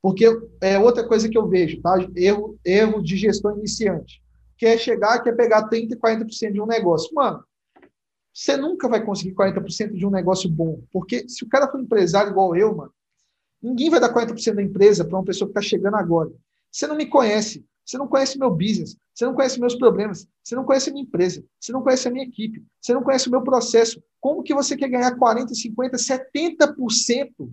Porque 0.01 0.25
é 0.59 0.77
outra 0.77 1.07
coisa 1.07 1.29
que 1.29 1.37
eu 1.37 1.47
vejo, 1.47 1.81
tá? 1.81 1.95
Erro, 2.15 2.57
erro 2.65 3.01
de 3.01 3.15
gestão 3.15 3.57
iniciante 3.57 4.23
quer 4.63 4.77
chegar, 4.77 5.21
quer 5.21 5.33
pegar 5.33 5.67
30% 5.67 5.91
e 5.91 5.95
40% 5.97 6.53
de 6.53 6.61
um 6.61 6.65
negócio. 6.65 7.13
Mano, 7.13 7.43
você 8.33 8.55
nunca 8.55 8.87
vai 8.87 9.03
conseguir 9.03 9.35
40% 9.35 9.91
de 9.91 10.05
um 10.05 10.09
negócio 10.09 10.49
bom. 10.49 10.81
Porque 10.89 11.27
se 11.27 11.43
o 11.43 11.49
cara 11.49 11.69
for 11.69 11.81
empresário 11.81 12.31
igual 12.31 12.55
eu, 12.55 12.73
mano, 12.73 12.93
ninguém 13.61 13.89
vai 13.89 13.99
dar 13.99 14.13
40% 14.13 14.55
da 14.55 14.63
empresa 14.63 15.03
para 15.03 15.17
uma 15.17 15.25
pessoa 15.25 15.49
que 15.49 15.51
está 15.51 15.61
chegando 15.61 15.95
agora. 15.95 16.31
Você 16.71 16.87
não 16.87 16.95
me 16.95 17.05
conhece. 17.05 17.65
Você 17.85 17.97
não 17.97 18.07
conhece 18.07 18.37
meu 18.39 18.51
business. 18.51 18.97
Você 19.13 19.25
não 19.25 19.33
conhece 19.33 19.59
meus 19.59 19.75
problemas. 19.75 20.27
Você 20.43 20.55
não 20.55 20.63
conhece 20.63 20.89
a 20.89 20.93
minha 20.93 21.05
empresa. 21.05 21.43
Você 21.59 21.71
não 21.71 21.81
conhece 21.81 22.07
a 22.07 22.11
minha 22.11 22.25
equipe. 22.25 22.63
Você 22.81 22.93
não 22.93 23.03
conhece 23.03 23.27
o 23.27 23.31
meu 23.31 23.43
processo. 23.43 24.01
Como 24.19 24.43
que 24.43 24.53
você 24.53 24.75
quer 24.75 24.89
ganhar 24.89 25.17
40%, 25.17 25.49
50%, 25.49 26.27
70%? 26.57 27.51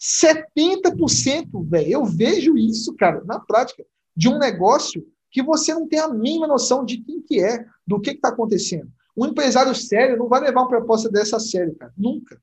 70%, 0.00 1.68
velho. 1.68 1.90
Eu 1.90 2.04
vejo 2.04 2.56
isso, 2.58 2.94
cara, 2.94 3.22
na 3.24 3.40
prática, 3.40 3.84
de 4.14 4.28
um 4.28 4.38
negócio 4.38 5.06
que 5.30 5.42
você 5.42 5.72
não 5.74 5.88
tem 5.88 5.98
a 5.98 6.08
mínima 6.08 6.46
noção 6.46 6.84
de 6.84 6.98
quem 6.98 7.22
que 7.22 7.42
é, 7.42 7.64
do 7.86 8.00
que 8.00 8.10
está 8.10 8.28
acontecendo. 8.28 8.88
Um 9.16 9.26
empresário 9.26 9.74
sério 9.74 10.16
não 10.16 10.28
vai 10.28 10.40
levar 10.40 10.60
uma 10.60 10.68
proposta 10.68 11.08
dessa 11.08 11.38
sério, 11.38 11.74
cara. 11.74 11.92
Nunca. 11.96 12.40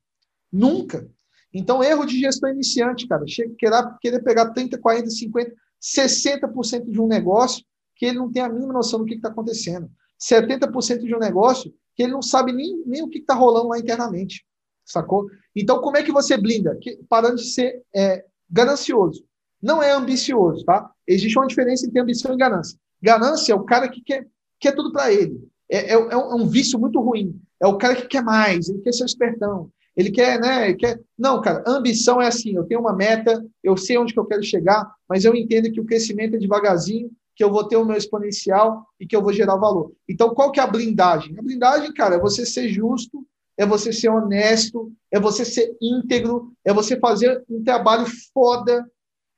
Nunca. 0.52 1.08
Então, 1.54 1.84
erro 1.84 2.06
de 2.06 2.20
gestão 2.20 2.50
iniciante, 2.50 3.08
cara. 3.08 3.24
Chega 3.28 3.54
querer, 3.58 3.98
querer 4.02 4.24
pegar 4.24 4.52
30, 4.52 4.78
40, 4.78 5.10
50, 5.10 5.54
60% 5.82 6.90
de 6.90 7.02
um 7.02 7.08
negócio 7.08 7.64
que 7.96 8.06
ele 8.06 8.18
não 8.18 8.32
tem 8.32 8.42
a 8.42 8.50
mínima 8.50 8.74
noção 8.74 9.00
do 9.00 9.06
que 9.06 9.16
está 9.16 9.30
acontecendo. 9.30 9.90
70% 10.20 11.00
de 11.00 11.16
um 11.16 11.20
negócio 11.20 11.74
que 11.96 12.04
ele 12.04 12.12
não 12.12 12.22
sabe 12.22 12.52
nem, 12.52 12.84
nem 12.86 13.04
o 13.04 13.08
que 13.08 13.20
está 13.20 13.34
rolando 13.34 13.70
lá 13.70 13.80
internamente. 13.80 14.46
Sacou? 14.86 15.28
Então, 15.56 15.82
como 15.82 15.98
é 15.98 16.04
que 16.04 16.12
você 16.12 16.38
blinda? 16.38 16.78
Que, 16.82 17.00
parando 17.10 17.36
de 17.36 17.46
ser 17.46 17.84
é, 17.96 18.26
ganancioso. 18.50 19.24
Não 19.62 19.82
é 19.82 19.92
ambicioso, 19.92 20.66
tá? 20.66 20.90
Existe 21.08 21.38
uma 21.38 21.48
diferença 21.48 21.86
entre 21.86 22.00
ambição 22.00 22.34
e 22.34 22.38
ganância. 22.38 22.78
Ganância 23.02 23.54
é 23.54 23.56
o 23.56 23.64
cara 23.64 23.88
que 23.88 24.02
quer, 24.02 24.28
quer 24.60 24.74
tudo 24.74 24.92
para 24.92 25.12
ele. 25.12 25.48
É, 25.70 25.94
é, 25.94 25.94
é, 25.94 26.18
um 26.18 26.48
vício 26.48 26.80
muito 26.80 27.00
ruim. 27.00 27.40
É 27.60 27.68
o 27.68 27.78
cara 27.78 27.96
que 27.96 28.08
quer 28.08 28.24
mais, 28.24 28.70
ele 28.70 28.80
quer 28.80 28.94
ser 28.94 29.06
espertão. 29.06 29.72
Ele 29.96 30.12
quer, 30.12 30.40
né? 30.40 30.70
Ele 30.70 30.78
quer... 30.78 31.00
Não, 31.18 31.42
cara, 31.42 31.64
ambição 31.68 32.22
é 32.22 32.28
assim: 32.28 32.56
eu 32.56 32.64
tenho 32.64 32.80
uma 32.80 32.96
meta, 32.96 33.44
eu 33.64 33.76
sei 33.76 33.98
onde 33.98 34.14
que 34.14 34.20
eu 34.20 34.26
quero 34.26 34.44
chegar, 34.44 34.90
mas 35.08 35.26
eu 35.26 35.36
entendo 35.36 35.72
que 35.72 35.82
o 35.82 35.86
crescimento 35.86 36.36
é 36.36 36.40
devagarzinho, 36.40 37.12
que 37.36 37.44
eu 37.44 37.52
vou 37.52 37.68
ter 37.68 37.78
o 37.78 37.86
meu 37.86 37.98
exponencial 37.98 38.86
e 39.00 39.06
que 39.06 39.16
eu 39.16 39.22
vou 39.22 39.34
gerar 39.34 39.56
valor. 39.56 39.92
Então, 40.08 40.34
qual 40.34 40.52
que 40.52 40.60
é 40.60 40.64
a 40.64 40.68
blindagem? 40.68 41.38
A 41.38 41.42
blindagem, 41.42 41.94
cara, 41.94 42.16
é 42.16 42.20
você 42.20 42.46
ser 42.46 42.70
justo, 42.70 43.26
é 43.58 43.66
você 43.66 43.92
ser 43.92 44.10
honesto, 44.10 44.92
é 45.12 45.20
você 45.20 45.44
ser 45.44 45.76
íntegro, 45.82 46.54
é 46.64 46.74
você 46.74 46.98
fazer 47.00 47.44
um 47.50 47.64
trabalho 47.64 48.06
foda 48.34 48.86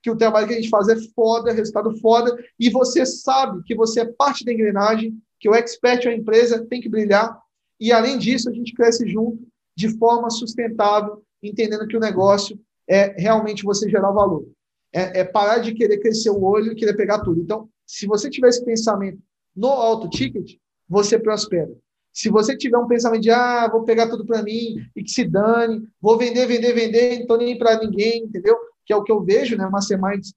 que 0.01 0.11
o 0.11 0.17
trabalho 0.17 0.47
que 0.47 0.53
a 0.53 0.57
gente 0.57 0.69
faz 0.69 0.89
é 0.89 0.97
foda, 1.15 1.53
resultado 1.53 1.97
foda, 1.99 2.37
e 2.59 2.69
você 2.69 3.05
sabe 3.05 3.63
que 3.63 3.73
você 3.73 4.01
é 4.01 4.05
parte 4.05 4.43
da 4.43 4.51
engrenagem, 4.51 5.17
que 5.39 5.49
o 5.49 5.55
expert 5.55 6.05
ou 6.05 6.11
a 6.11 6.15
empresa 6.15 6.65
tem 6.65 6.81
que 6.81 6.89
brilhar, 6.89 7.41
E, 7.79 7.91
além 7.91 8.17
disso, 8.17 8.49
a 8.49 8.53
gente 8.53 8.73
cresce 8.73 9.07
junto 9.07 9.45
de 9.75 9.89
forma 9.97 10.29
sustentável, 10.29 11.23
entendendo 11.41 11.87
que 11.87 11.97
o 11.97 11.99
negócio 11.99 12.59
é 12.87 13.13
realmente 13.19 13.63
você 13.63 13.89
gerar 13.89 14.11
valor. 14.11 14.45
É, 14.91 15.21
é 15.21 15.23
parar 15.23 15.59
de 15.59 15.73
querer 15.73 15.99
crescer 15.99 16.29
o 16.29 16.43
olho 16.43 16.71
e 16.71 16.75
querer 16.75 16.95
pegar 16.95 17.19
tudo. 17.19 17.41
Então, 17.41 17.67
se 17.85 18.05
você 18.05 18.29
tiver 18.29 18.49
esse 18.49 18.63
pensamento 18.63 19.19
no 19.55 19.67
alto 19.67 20.09
ticket, 20.09 20.57
você 20.87 21.17
prospera. 21.17 21.71
Se 22.11 22.29
você 22.29 22.55
tiver 22.55 22.77
um 22.77 22.87
pensamento 22.87 23.21
de, 23.21 23.31
ah, 23.31 23.67
vou 23.71 23.83
pegar 23.83 24.07
tudo 24.07 24.25
para 24.25 24.43
mim 24.43 24.75
e 24.95 25.03
que 25.03 25.09
se 25.09 25.25
dane, 25.25 25.81
vou 25.99 26.17
vender, 26.17 26.45
vender, 26.45 26.73
vender, 26.73 27.25
não 27.27 27.37
nem 27.37 27.57
para 27.57 27.79
ninguém, 27.79 28.23
entendeu? 28.23 28.55
Que 28.85 28.93
é 28.93 28.95
o 28.95 29.03
que 29.03 29.11
eu 29.11 29.23
vejo, 29.23 29.57
né? 29.57 29.67
Masterminds 29.67 30.33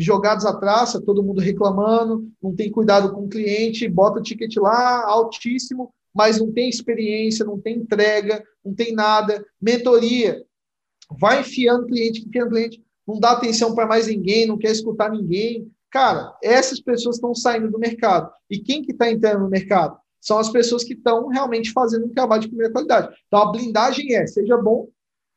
jogados 0.00 0.46
atrás, 0.46 0.92
todo 1.04 1.22
mundo 1.22 1.40
reclamando, 1.40 2.26
não 2.42 2.54
tem 2.54 2.70
cuidado 2.70 3.12
com 3.12 3.24
o 3.24 3.28
cliente, 3.28 3.88
bota 3.88 4.18
o 4.18 4.22
ticket 4.22 4.56
lá 4.56 5.04
altíssimo, 5.04 5.92
mas 6.14 6.38
não 6.38 6.52
tem 6.52 6.68
experiência, 6.68 7.44
não 7.44 7.60
tem 7.60 7.78
entrega, 7.78 8.42
não 8.64 8.74
tem 8.74 8.92
nada. 8.92 9.44
Mentoria, 9.60 10.42
vai 11.18 11.40
enfiando 11.40 11.86
cliente, 11.86 12.24
enfiando 12.26 12.50
cliente, 12.50 12.82
não 13.06 13.18
dá 13.18 13.32
atenção 13.32 13.74
para 13.74 13.86
mais 13.86 14.06
ninguém, 14.06 14.46
não 14.46 14.58
quer 14.58 14.70
escutar 14.70 15.10
ninguém. 15.10 15.70
Cara, 15.90 16.36
essas 16.42 16.80
pessoas 16.80 17.16
estão 17.16 17.34
saindo 17.34 17.70
do 17.70 17.78
mercado. 17.78 18.30
E 18.48 18.58
quem 18.58 18.82
que 18.82 18.92
está 18.92 19.10
entrando 19.10 19.40
no 19.40 19.50
mercado? 19.50 19.98
São 20.20 20.38
as 20.38 20.50
pessoas 20.50 20.84
que 20.84 20.92
estão 20.92 21.28
realmente 21.28 21.72
fazendo 21.72 22.06
um 22.06 22.10
trabalho 22.10 22.42
de 22.42 22.48
primeira 22.48 22.72
qualidade. 22.72 23.14
Então, 23.26 23.40
a 23.40 23.50
blindagem 23.50 24.14
é, 24.14 24.26
seja 24.26 24.56
bom, 24.56 24.88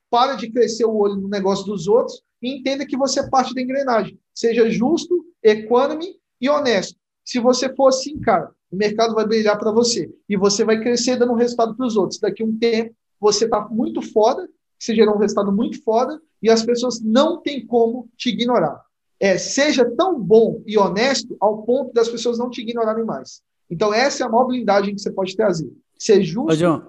para 0.09 0.35
de 0.35 0.51
crescer 0.51 0.85
o 0.85 0.95
olho 0.95 1.15
no 1.15 1.27
negócio 1.27 1.65
dos 1.65 1.87
outros 1.87 2.21
e 2.41 2.55
entenda 2.55 2.85
que 2.85 2.97
você 2.97 3.21
é 3.21 3.29
parte 3.29 3.53
da 3.55 3.61
engrenagem. 3.61 4.19
Seja 4.33 4.69
justo, 4.69 5.25
equânime 5.41 6.15
e 6.39 6.49
honesto. 6.49 6.99
Se 7.25 7.39
você 7.39 7.73
for 7.73 7.87
assim, 7.87 8.19
cara, 8.19 8.51
o 8.73 8.75
mercado 8.75 9.13
vai 9.13 9.25
brilhar 9.25 9.57
para 9.57 9.71
você. 9.71 10.11
E 10.27 10.35
você 10.35 10.65
vai 10.65 10.79
crescer 10.79 11.15
dando 11.15 11.35
resultado 11.35 11.75
para 11.75 11.85
os 11.85 11.95
outros. 11.95 12.19
Daqui 12.19 12.41
a 12.41 12.45
um 12.45 12.57
tempo, 12.57 12.95
você 13.19 13.45
está 13.45 13.67
muito 13.69 14.01
foda, 14.01 14.49
você 14.79 14.95
gerou 14.95 15.15
um 15.15 15.19
resultado 15.19 15.51
muito 15.51 15.81
foda, 15.83 16.19
e 16.41 16.49
as 16.49 16.63
pessoas 16.63 16.99
não 16.99 17.39
têm 17.39 17.65
como 17.65 18.09
te 18.17 18.29
ignorar. 18.29 18.81
É, 19.19 19.37
seja 19.37 19.85
tão 19.95 20.19
bom 20.19 20.61
e 20.65 20.75
honesto 20.75 21.37
ao 21.39 21.61
ponto 21.61 21.93
das 21.93 22.09
pessoas 22.09 22.39
não 22.39 22.49
te 22.49 22.61
ignorarem 22.61 23.05
mais. 23.05 23.41
Então, 23.69 23.93
essa 23.93 24.23
é 24.23 24.27
a 24.27 24.29
maior 24.29 24.45
blindagem 24.45 24.95
que 24.95 25.01
você 25.01 25.11
pode 25.11 25.35
trazer. 25.35 25.71
Ser 25.97 26.23
justo. 26.23 26.51
Ô, 26.51 26.55
John, 26.55 26.81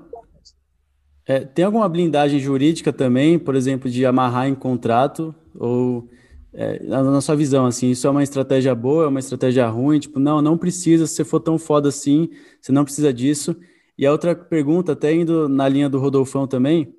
é, 1.26 1.40
tem 1.40 1.66
alguma 1.66 1.88
blindagem 1.88 2.40
jurídica 2.40 2.92
também, 2.92 3.38
por 3.38 3.54
exemplo, 3.54 3.90
de 3.90 4.04
amarrar 4.06 4.48
em 4.48 4.54
contrato? 4.54 5.34
Ou 5.54 6.08
é, 6.56 6.84
na 6.84 7.20
sua 7.20 7.34
visão, 7.34 7.66
assim, 7.66 7.90
isso 7.90 8.06
é 8.06 8.10
uma 8.10 8.22
estratégia 8.22 8.72
boa, 8.74 9.04
é 9.04 9.08
uma 9.08 9.18
estratégia 9.18 9.66
ruim? 9.66 9.98
Tipo, 9.98 10.20
não, 10.20 10.40
não 10.40 10.56
precisa, 10.56 11.04
se 11.06 11.14
você 11.14 11.24
for 11.24 11.40
tão 11.40 11.58
foda 11.58 11.88
assim, 11.88 12.30
você 12.60 12.70
não 12.70 12.84
precisa 12.84 13.12
disso. 13.12 13.56
E 13.98 14.06
a 14.06 14.12
outra 14.12 14.36
pergunta, 14.36 14.92
até 14.92 15.12
indo 15.12 15.48
na 15.48 15.68
linha 15.68 15.88
do 15.88 15.98
Rodolfão 15.98 16.46
também, 16.46 16.94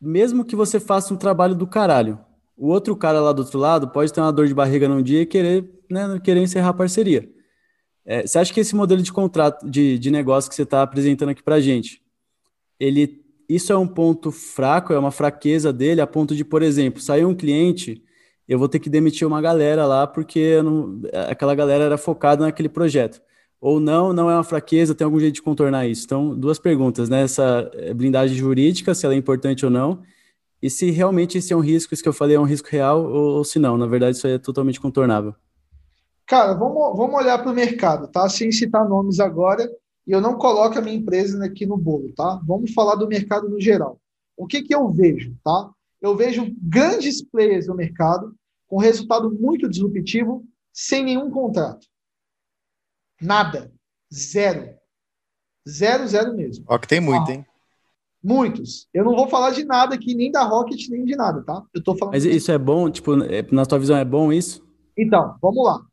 mesmo 0.00 0.44
que 0.44 0.54
você 0.54 0.78
faça 0.78 1.12
um 1.12 1.16
trabalho 1.16 1.54
do 1.54 1.66
caralho, 1.66 2.18
o 2.56 2.68
outro 2.68 2.94
cara 2.94 3.20
lá 3.20 3.32
do 3.32 3.40
outro 3.42 3.58
lado 3.58 3.88
pode 3.88 4.12
ter 4.12 4.20
uma 4.20 4.32
dor 4.32 4.46
de 4.46 4.54
barriga 4.54 4.88
num 4.88 5.02
dia 5.02 5.22
e 5.22 5.26
querer, 5.26 5.68
né, 5.90 6.20
querer 6.22 6.40
encerrar 6.40 6.68
a 6.68 6.74
parceria. 6.74 7.28
É, 8.04 8.24
você 8.26 8.38
acha 8.38 8.52
que 8.52 8.60
esse 8.60 8.76
modelo 8.76 9.02
de 9.02 9.12
contrato, 9.12 9.68
de, 9.68 9.98
de 9.98 10.10
negócio 10.10 10.48
que 10.48 10.54
você 10.54 10.62
está 10.62 10.82
apresentando 10.82 11.30
aqui 11.30 11.42
para 11.42 11.60
gente, 11.60 12.00
ele, 12.78 13.20
isso 13.48 13.72
é 13.72 13.76
um 13.76 13.86
ponto 13.86 14.30
fraco, 14.30 14.92
é 14.92 14.98
uma 14.98 15.10
fraqueza 15.10 15.72
dele, 15.72 16.00
a 16.00 16.06
ponto 16.06 16.36
de, 16.36 16.44
por 16.44 16.62
exemplo, 16.62 17.00
sair 17.00 17.24
um 17.24 17.34
cliente 17.34 18.02
eu 18.50 18.58
vou 18.58 18.68
ter 18.68 18.80
que 18.80 18.90
demitir 18.90 19.24
uma 19.24 19.40
galera 19.40 19.86
lá 19.86 20.08
porque 20.08 20.60
não, 20.60 21.00
aquela 21.28 21.54
galera 21.54 21.84
era 21.84 21.96
focada 21.96 22.44
naquele 22.44 22.68
projeto. 22.68 23.22
Ou 23.60 23.78
não, 23.78 24.12
não 24.12 24.28
é 24.28 24.34
uma 24.34 24.42
fraqueza, 24.42 24.92
tem 24.92 25.04
algum 25.04 25.20
jeito 25.20 25.36
de 25.36 25.42
contornar 25.42 25.86
isso. 25.86 26.04
Então, 26.04 26.36
duas 26.36 26.58
perguntas, 26.58 27.08
né? 27.08 27.22
Essa 27.22 27.70
eh, 27.74 27.94
blindagem 27.94 28.36
jurídica, 28.36 28.92
se 28.92 29.06
ela 29.06 29.14
é 29.14 29.18
importante 29.18 29.64
ou 29.64 29.70
não, 29.70 30.02
e 30.60 30.68
se 30.68 30.90
realmente 30.90 31.38
esse 31.38 31.52
é 31.52 31.56
um 31.56 31.60
risco, 31.60 31.94
isso 31.94 32.02
que 32.02 32.08
eu 32.08 32.12
falei 32.12 32.34
é 32.34 32.40
um 32.40 32.44
risco 32.44 32.66
real, 32.68 33.04
ou, 33.04 33.36
ou 33.36 33.44
se 33.44 33.60
não, 33.60 33.78
na 33.78 33.86
verdade 33.86 34.16
isso 34.16 34.26
é 34.26 34.36
totalmente 34.36 34.80
contornável. 34.80 35.32
Cara, 36.26 36.54
vamos, 36.54 36.96
vamos 36.96 37.14
olhar 37.14 37.38
para 37.38 37.52
o 37.52 37.54
mercado, 37.54 38.08
tá? 38.08 38.28
Sem 38.28 38.50
citar 38.50 38.88
nomes 38.88 39.20
agora, 39.20 39.70
e 40.04 40.10
eu 40.10 40.20
não 40.20 40.34
coloco 40.34 40.76
a 40.76 40.82
minha 40.82 40.96
empresa 40.96 41.44
aqui 41.44 41.66
no 41.66 41.76
bolo, 41.76 42.12
tá? 42.16 42.40
Vamos 42.44 42.72
falar 42.72 42.96
do 42.96 43.06
mercado 43.06 43.48
no 43.48 43.60
geral. 43.60 44.00
O 44.36 44.44
que, 44.44 44.60
que 44.60 44.74
eu 44.74 44.88
vejo, 44.88 45.36
tá? 45.44 45.70
Eu 46.02 46.16
vejo 46.16 46.52
grandes 46.60 47.22
players 47.22 47.68
no 47.68 47.76
mercado 47.76 48.34
com 48.70 48.78
resultado 48.78 49.28
muito 49.28 49.68
disruptivo, 49.68 50.46
sem 50.72 51.02
nenhum 51.02 51.28
contrato. 51.28 51.84
Nada. 53.20 53.72
Zero. 54.14 54.76
Zero, 55.68 56.06
zero 56.06 56.36
mesmo. 56.36 56.64
Ó, 56.68 56.78
que 56.78 56.86
tem 56.86 57.00
muito, 57.00 57.32
ah, 57.32 57.34
hein? 57.34 57.46
Muitos. 58.22 58.88
Eu 58.94 59.04
não 59.04 59.16
vou 59.16 59.28
falar 59.28 59.50
de 59.50 59.64
nada 59.64 59.96
aqui, 59.96 60.14
nem 60.14 60.30
da 60.30 60.44
Rocket, 60.44 60.88
nem 60.88 61.04
de 61.04 61.16
nada, 61.16 61.42
tá? 61.42 61.64
Eu 61.74 61.82
tô 61.82 61.96
falando. 61.96 62.14
Mas 62.14 62.24
isso 62.24 62.52
é 62.52 62.58
bom? 62.58 62.88
Tipo, 62.88 63.20
é, 63.24 63.42
na 63.50 63.66
tua 63.66 63.78
visão 63.80 63.96
é 63.96 64.04
bom 64.04 64.32
isso? 64.32 64.64
Então, 64.96 65.36
vamos 65.42 65.64
lá. 65.64 65.84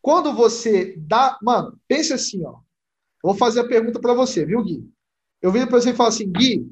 Quando 0.00 0.32
você 0.32 0.96
dá. 0.96 1.38
Mano, 1.42 1.78
pense 1.86 2.14
assim, 2.14 2.42
ó. 2.46 2.52
Eu 2.52 3.30
vou 3.30 3.34
fazer 3.34 3.60
a 3.60 3.68
pergunta 3.68 4.00
para 4.00 4.14
você, 4.14 4.46
viu, 4.46 4.62
Gui? 4.62 4.88
Eu 5.42 5.52
viro 5.52 5.68
para 5.68 5.80
você 5.80 5.90
e 5.90 5.94
falo 5.94 6.08
assim, 6.08 6.30
Gui, 6.32 6.66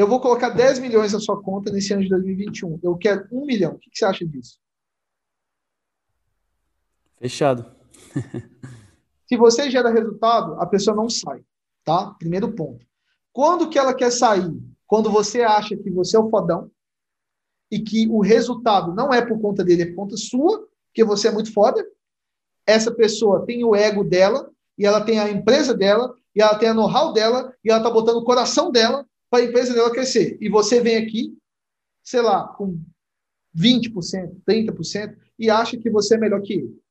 eu 0.00 0.06
vou 0.06 0.18
colocar 0.18 0.48
10 0.48 0.78
milhões 0.78 1.12
na 1.12 1.20
sua 1.20 1.42
conta 1.42 1.70
nesse 1.70 1.92
ano 1.92 2.02
de 2.02 2.08
2021. 2.08 2.80
Eu 2.82 2.96
quero 2.96 3.28
um 3.30 3.44
milhão. 3.44 3.72
O 3.72 3.78
que, 3.78 3.90
você 3.92 4.06
acha 4.06 4.26
disso? 4.26 4.58
Fechado. 7.18 7.70
Se 9.28 9.36
você 9.36 9.70
gera 9.70 9.90
resultado, 9.90 10.54
a 10.58 10.64
pessoa 10.64 10.96
não 10.96 11.10
sai, 11.10 11.44
tá? 11.84 12.14
Primeiro 12.18 12.50
ponto. 12.54 12.86
Quando 13.30 13.68
que 13.68 13.78
ela 13.78 13.92
quer 13.92 14.10
sair? 14.10 14.50
Quando 14.86 15.10
você 15.10 15.42
acha 15.42 15.76
que 15.76 15.90
você 15.90 16.16
é 16.16 16.18
o 16.18 16.30
fodão 16.30 16.70
e 17.70 17.78
que 17.78 18.08
o 18.08 18.22
resultado 18.22 18.94
não 18.94 19.12
é 19.12 19.20
por 19.20 19.38
conta 19.38 19.62
dele, 19.62 19.82
é 19.82 19.86
por 19.86 19.96
conta 19.96 20.16
sua, 20.16 20.66
que 20.94 21.04
você 21.04 21.28
é 21.28 21.30
muito 21.30 21.52
foda. 21.52 21.86
Essa 22.66 22.90
pessoa 22.90 23.44
tem 23.44 23.62
o 23.64 23.76
ego 23.76 24.02
dela 24.02 24.50
e 24.78 24.86
ela 24.86 25.02
tem 25.02 25.20
a 25.20 25.30
empresa 25.30 25.74
dela 25.74 26.14
e 26.34 26.40
ela 26.40 26.58
tem 26.58 26.70
a 26.70 26.74
know-how 26.74 27.12
dela 27.12 27.54
e 27.62 27.70
ela 27.70 27.82
tá 27.82 27.90
botando 27.90 28.16
o 28.16 28.24
coração 28.24 28.72
dela 28.72 29.06
para 29.30 29.44
a 29.44 29.46
empresa 29.46 29.72
dela 29.72 29.92
crescer. 29.92 30.36
E 30.40 30.48
você 30.48 30.80
vem 30.80 30.96
aqui, 30.96 31.38
sei 32.02 32.20
lá, 32.20 32.48
com 32.48 32.82
20%, 33.56 34.42
30% 34.46 35.16
e 35.38 35.48
acha 35.48 35.78
que 35.78 35.88
você 35.88 36.16
é 36.16 36.18
melhor 36.18 36.42
que 36.42 36.54
ele. 36.54 36.82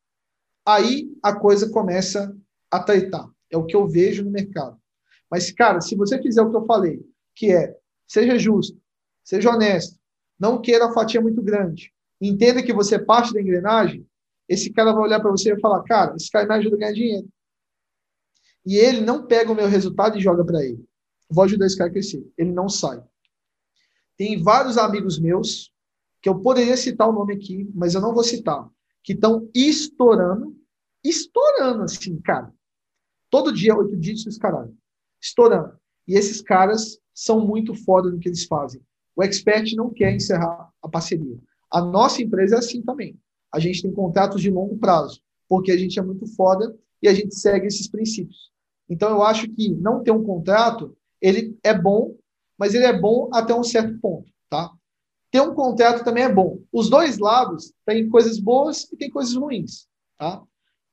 Aí 0.65 1.11
a 1.21 1.35
coisa 1.35 1.69
começa 1.69 2.35
a 2.71 2.81
treitar. 2.81 3.29
É 3.51 3.57
o 3.57 3.65
que 3.65 3.75
eu 3.75 3.87
vejo 3.87 4.23
no 4.23 4.31
mercado. 4.31 4.79
Mas, 5.29 5.51
cara, 5.51 5.81
se 5.81 5.95
você 5.95 6.21
fizer 6.21 6.41
o 6.41 6.49
que 6.49 6.55
eu 6.55 6.65
falei, 6.65 7.05
que 7.35 7.51
é 7.51 7.75
seja 8.07 8.37
justo, 8.39 8.79
seja 9.23 9.51
honesto, 9.51 9.99
não 10.39 10.61
queira 10.61 10.87
a 10.87 10.93
fatia 10.93 11.21
muito 11.21 11.41
grande, 11.41 11.93
entenda 12.19 12.63
que 12.63 12.73
você 12.73 12.95
é 12.95 12.99
parte 12.99 13.33
da 13.33 13.41
engrenagem, 13.41 14.07
esse 14.47 14.71
cara 14.71 14.93
vai 14.93 15.03
olhar 15.03 15.19
para 15.19 15.29
você 15.29 15.53
e 15.53 15.59
falar: 15.59 15.83
cara, 15.83 16.15
esse 16.15 16.31
cara 16.31 16.47
me 16.47 16.55
ajuda 16.55 16.75
a 16.75 16.79
ganhar 16.79 16.93
dinheiro. 16.93 17.27
E 18.65 18.77
ele 18.77 19.01
não 19.01 19.25
pega 19.25 19.51
o 19.51 19.55
meu 19.55 19.67
resultado 19.67 20.17
e 20.17 20.21
joga 20.21 20.43
para 20.43 20.63
ele 20.63 20.88
vou 21.29 21.43
ajudar 21.43 21.65
esse 21.65 21.77
cara 21.77 21.89
a 21.89 21.93
crescer. 21.93 22.25
Ele 22.37 22.51
não 22.51 22.67
sai. 22.67 23.03
Tem 24.17 24.41
vários 24.41 24.77
amigos 24.77 25.19
meus, 25.19 25.71
que 26.21 26.27
eu 26.27 26.39
poderia 26.39 26.75
citar 26.75 27.07
o 27.07 27.13
nome 27.13 27.33
aqui, 27.33 27.69
mas 27.73 27.95
eu 27.95 28.01
não 28.01 28.13
vou 28.13 28.23
citar, 28.23 28.69
que 29.03 29.13
estão 29.13 29.49
estourando, 29.53 30.55
estourando 31.03 31.83
assim, 31.83 32.19
cara. 32.19 32.53
Todo 33.29 33.53
dia, 33.53 33.75
oito 33.75 33.95
dígitos, 33.95 34.37
caralho. 34.37 34.75
Estourando. 35.21 35.77
E 36.07 36.15
esses 36.15 36.41
caras 36.41 36.99
são 37.13 37.45
muito 37.45 37.73
foda 37.75 38.09
no 38.09 38.19
que 38.19 38.27
eles 38.27 38.45
fazem. 38.45 38.81
O 39.15 39.23
expert 39.23 39.73
não 39.75 39.89
quer 39.89 40.13
encerrar 40.13 40.71
a 40.81 40.89
parceria. 40.89 41.37
A 41.71 41.81
nossa 41.81 42.21
empresa 42.21 42.55
é 42.55 42.59
assim 42.59 42.81
também. 42.81 43.19
A 43.53 43.59
gente 43.59 43.81
tem 43.81 43.93
contratos 43.93 44.41
de 44.41 44.49
longo 44.49 44.77
prazo, 44.77 45.21
porque 45.47 45.71
a 45.71 45.77
gente 45.77 45.99
é 45.99 46.01
muito 46.01 46.25
foda 46.35 46.75
e 47.01 47.07
a 47.07 47.13
gente 47.13 47.35
segue 47.35 47.67
esses 47.67 47.87
princípios. 47.87 48.51
Então, 48.89 49.09
eu 49.09 49.23
acho 49.23 49.47
que 49.49 49.69
não 49.69 50.01
ter 50.03 50.11
um 50.11 50.23
contrato 50.23 50.97
ele 51.21 51.57
é 51.63 51.73
bom, 51.73 52.15
mas 52.57 52.73
ele 52.73 52.85
é 52.85 52.97
bom 52.97 53.29
até 53.33 53.53
um 53.53 53.63
certo 53.63 53.97
ponto, 53.99 54.29
tá? 54.49 54.71
Ter 55.31 55.41
um 55.41 55.53
contrato 55.53 56.03
também 56.03 56.23
é 56.23 56.33
bom. 56.33 56.59
Os 56.71 56.89
dois 56.89 57.19
lados 57.19 57.71
têm 57.85 58.09
coisas 58.09 58.39
boas 58.39 58.91
e 58.91 58.97
tem 58.97 59.09
coisas 59.09 59.35
ruins, 59.35 59.87
tá? 60.17 60.41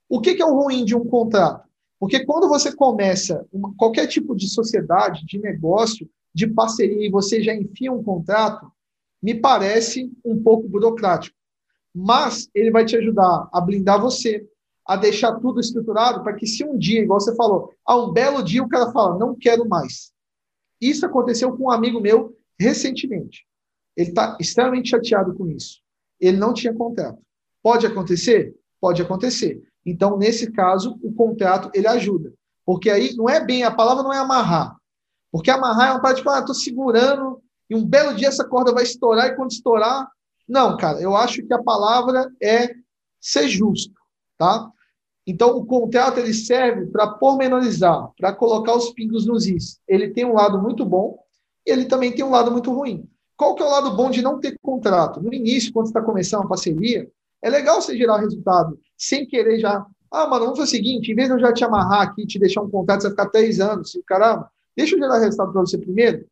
O 0.09 0.21
que, 0.21 0.35
que 0.35 0.43
é 0.43 0.47
o 0.47 0.55
ruim 0.55 0.85
de 0.85 0.95
um 0.95 1.05
contrato? 1.05 1.67
Porque 1.99 2.25
quando 2.25 2.49
você 2.49 2.75
começa 2.75 3.47
uma, 3.53 3.75
qualquer 3.75 4.07
tipo 4.07 4.35
de 4.37 4.49
sociedade, 4.49 5.25
de 5.25 5.39
negócio, 5.39 6.09
de 6.35 6.47
parceria 6.47 7.07
e 7.07 7.11
você 7.11 7.43
já 7.43 7.55
enfia 7.55 7.91
um 7.91 8.03
contrato, 8.03 8.71
me 9.23 9.35
parece 9.35 10.13
um 10.25 10.41
pouco 10.43 10.69
burocrático. 10.69 11.35
Mas 11.95 12.49
ele 12.55 12.71
vai 12.71 12.85
te 12.85 12.95
ajudar 12.97 13.49
a 13.51 13.61
blindar 13.61 14.01
você, 14.01 14.47
a 14.85 14.97
deixar 14.97 15.41
tudo 15.41 15.59
estruturado 15.59 16.23
para 16.23 16.35
que 16.35 16.47
se 16.47 16.63
um 16.63 16.77
dia, 16.77 17.01
igual 17.01 17.19
você 17.19 17.35
falou, 17.35 17.73
a 17.85 17.97
um 17.97 18.13
belo 18.13 18.43
dia 18.43 18.63
o 18.63 18.69
cara 18.69 18.93
fala, 18.93 19.19
não 19.19 19.35
quero 19.35 19.67
mais. 19.67 20.13
Isso 20.81 21.07
aconteceu 21.07 21.57
com 21.57 21.65
um 21.65 21.71
amigo 21.71 22.01
meu 22.01 22.37
recentemente. 22.59 23.47
Ele 23.97 24.11
está 24.11 24.37
extremamente 24.41 24.91
chateado 24.91 25.35
com 25.35 25.49
isso. 25.49 25.81
Ele 26.21 26.37
não 26.37 26.53
tinha 26.53 26.75
contrato. 26.75 27.19
Pode 27.63 27.87
acontecer? 27.87 28.55
Pode 28.81 29.01
acontecer. 29.03 29.63
Então, 29.85 30.19
nesse 30.19 30.51
caso, 30.53 30.99
o 31.03 31.13
contrato 31.13 31.71
ele 31.75 31.87
ajuda. 31.87 32.33
Porque 32.65 32.91
aí 32.91 33.15
não 33.15 33.29
é 33.29 33.43
bem, 33.43 33.63
a 33.63 33.71
palavra 33.71 34.03
não 34.03 34.13
é 34.13 34.19
amarrar, 34.19 34.77
Porque 35.31 35.51
amarrar 35.51 35.89
é 35.89 35.93
uma 35.93 36.03
parte, 36.03 36.19
tipo, 36.19 36.31
ah, 36.31 36.43
tô 36.43 36.53
segurando 36.53 37.41
e 37.71 37.77
um 37.77 37.85
belo 37.85 38.15
dia 38.15 38.29
essa 38.29 38.45
corda 38.45 38.73
vai 38.73 38.83
estourar 38.83 39.29
e 39.29 39.37
quando 39.37 39.53
estourar. 39.53 40.09
Não, 40.49 40.77
cara, 40.77 41.01
eu 41.01 41.17
acho 41.17 41.45
que 41.47 41.55
a 41.55 41.63
palavra 41.63 42.31
é 42.43 42.75
ser 43.21 43.49
justo, 43.49 43.95
tá? 44.37 44.69
Então, 45.27 45.57
o 45.57 45.67
contrato 45.67 46.21
ele 46.21 46.33
serve 46.33 46.87
para 46.87 47.09
pormenorizar, 47.09 48.11
para 48.17 48.33
colocar 48.33 48.77
os 48.77 48.91
pingos 48.91 49.27
nos 49.27 49.47
is. 49.47 49.81
Ele 49.89 50.11
tem 50.11 50.25
um 50.25 50.35
lado 50.35 50.63
muito 50.63 50.85
bom 50.85 51.19
e 51.67 51.71
ele 51.71 51.87
também 51.87 52.13
tem 52.13 52.25
um 52.25 52.31
lado 52.31 52.51
muito 52.53 52.73
ruim. 52.73 53.09
Qual 53.37 53.55
que 53.55 53.63
é 53.63 53.67
o 53.67 53.71
lado 53.71 53.97
bom 53.97 54.09
de 54.09 54.23
não 54.23 54.39
ter 54.39 54.57
contrato? 54.63 55.21
No 55.21 55.35
início, 55.35 55.73
quando 55.73 55.87
você 55.87 55.91
está 55.91 56.01
começando 56.01 56.43
uma 56.43 56.49
parceria, 56.49 57.11
é 57.43 57.51
legal 57.51 57.83
você 57.83 57.97
gerar 57.97 58.19
resultado 58.19 58.79
sem 58.97 59.27
querer 59.27 59.59
já. 59.59 59.85
Ah, 60.11 60.27
mano, 60.27 60.45
vamos 60.45 60.59
fazer 60.59 60.69
o 60.69 60.77
seguinte: 60.77 61.11
em 61.11 61.15
vez 61.15 61.29
de 61.29 61.35
eu 61.35 61.41
já 61.41 61.53
te 61.53 61.65
amarrar 61.65 62.03
aqui, 62.03 62.25
te 62.25 62.39
deixar 62.39 62.63
um 62.63 62.71
contrato, 62.71 63.03
você 63.03 63.09
vai 63.09 63.17
ficar 63.17 63.31
três 63.31 63.61
anos, 63.61 63.99
caramba, 64.07 64.51
deixa 64.77 64.95
eu 64.95 65.01
gerar 65.01 65.19
resultado 65.19 65.53
para 65.53 65.61
você 65.61 65.77
primeiro. 65.77 66.25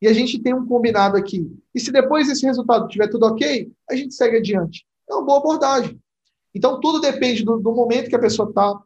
E 0.00 0.06
a 0.08 0.12
gente 0.12 0.38
tem 0.38 0.54
um 0.54 0.66
combinado 0.66 1.16
aqui. 1.16 1.50
E 1.74 1.80
se 1.80 1.90
depois 1.90 2.28
desse 2.28 2.46
resultado 2.46 2.86
tiver 2.88 3.08
tudo 3.08 3.26
ok, 3.26 3.70
a 3.90 3.96
gente 3.96 4.14
segue 4.14 4.36
adiante. 4.36 4.86
É 5.08 5.14
uma 5.14 5.24
boa 5.24 5.38
abordagem. 5.38 5.98
Então, 6.56 6.80
tudo 6.80 7.02
depende 7.02 7.44
do, 7.44 7.58
do 7.58 7.70
momento 7.70 8.08
que 8.08 8.16
a 8.16 8.18
pessoa 8.18 8.48
está, 8.48 8.80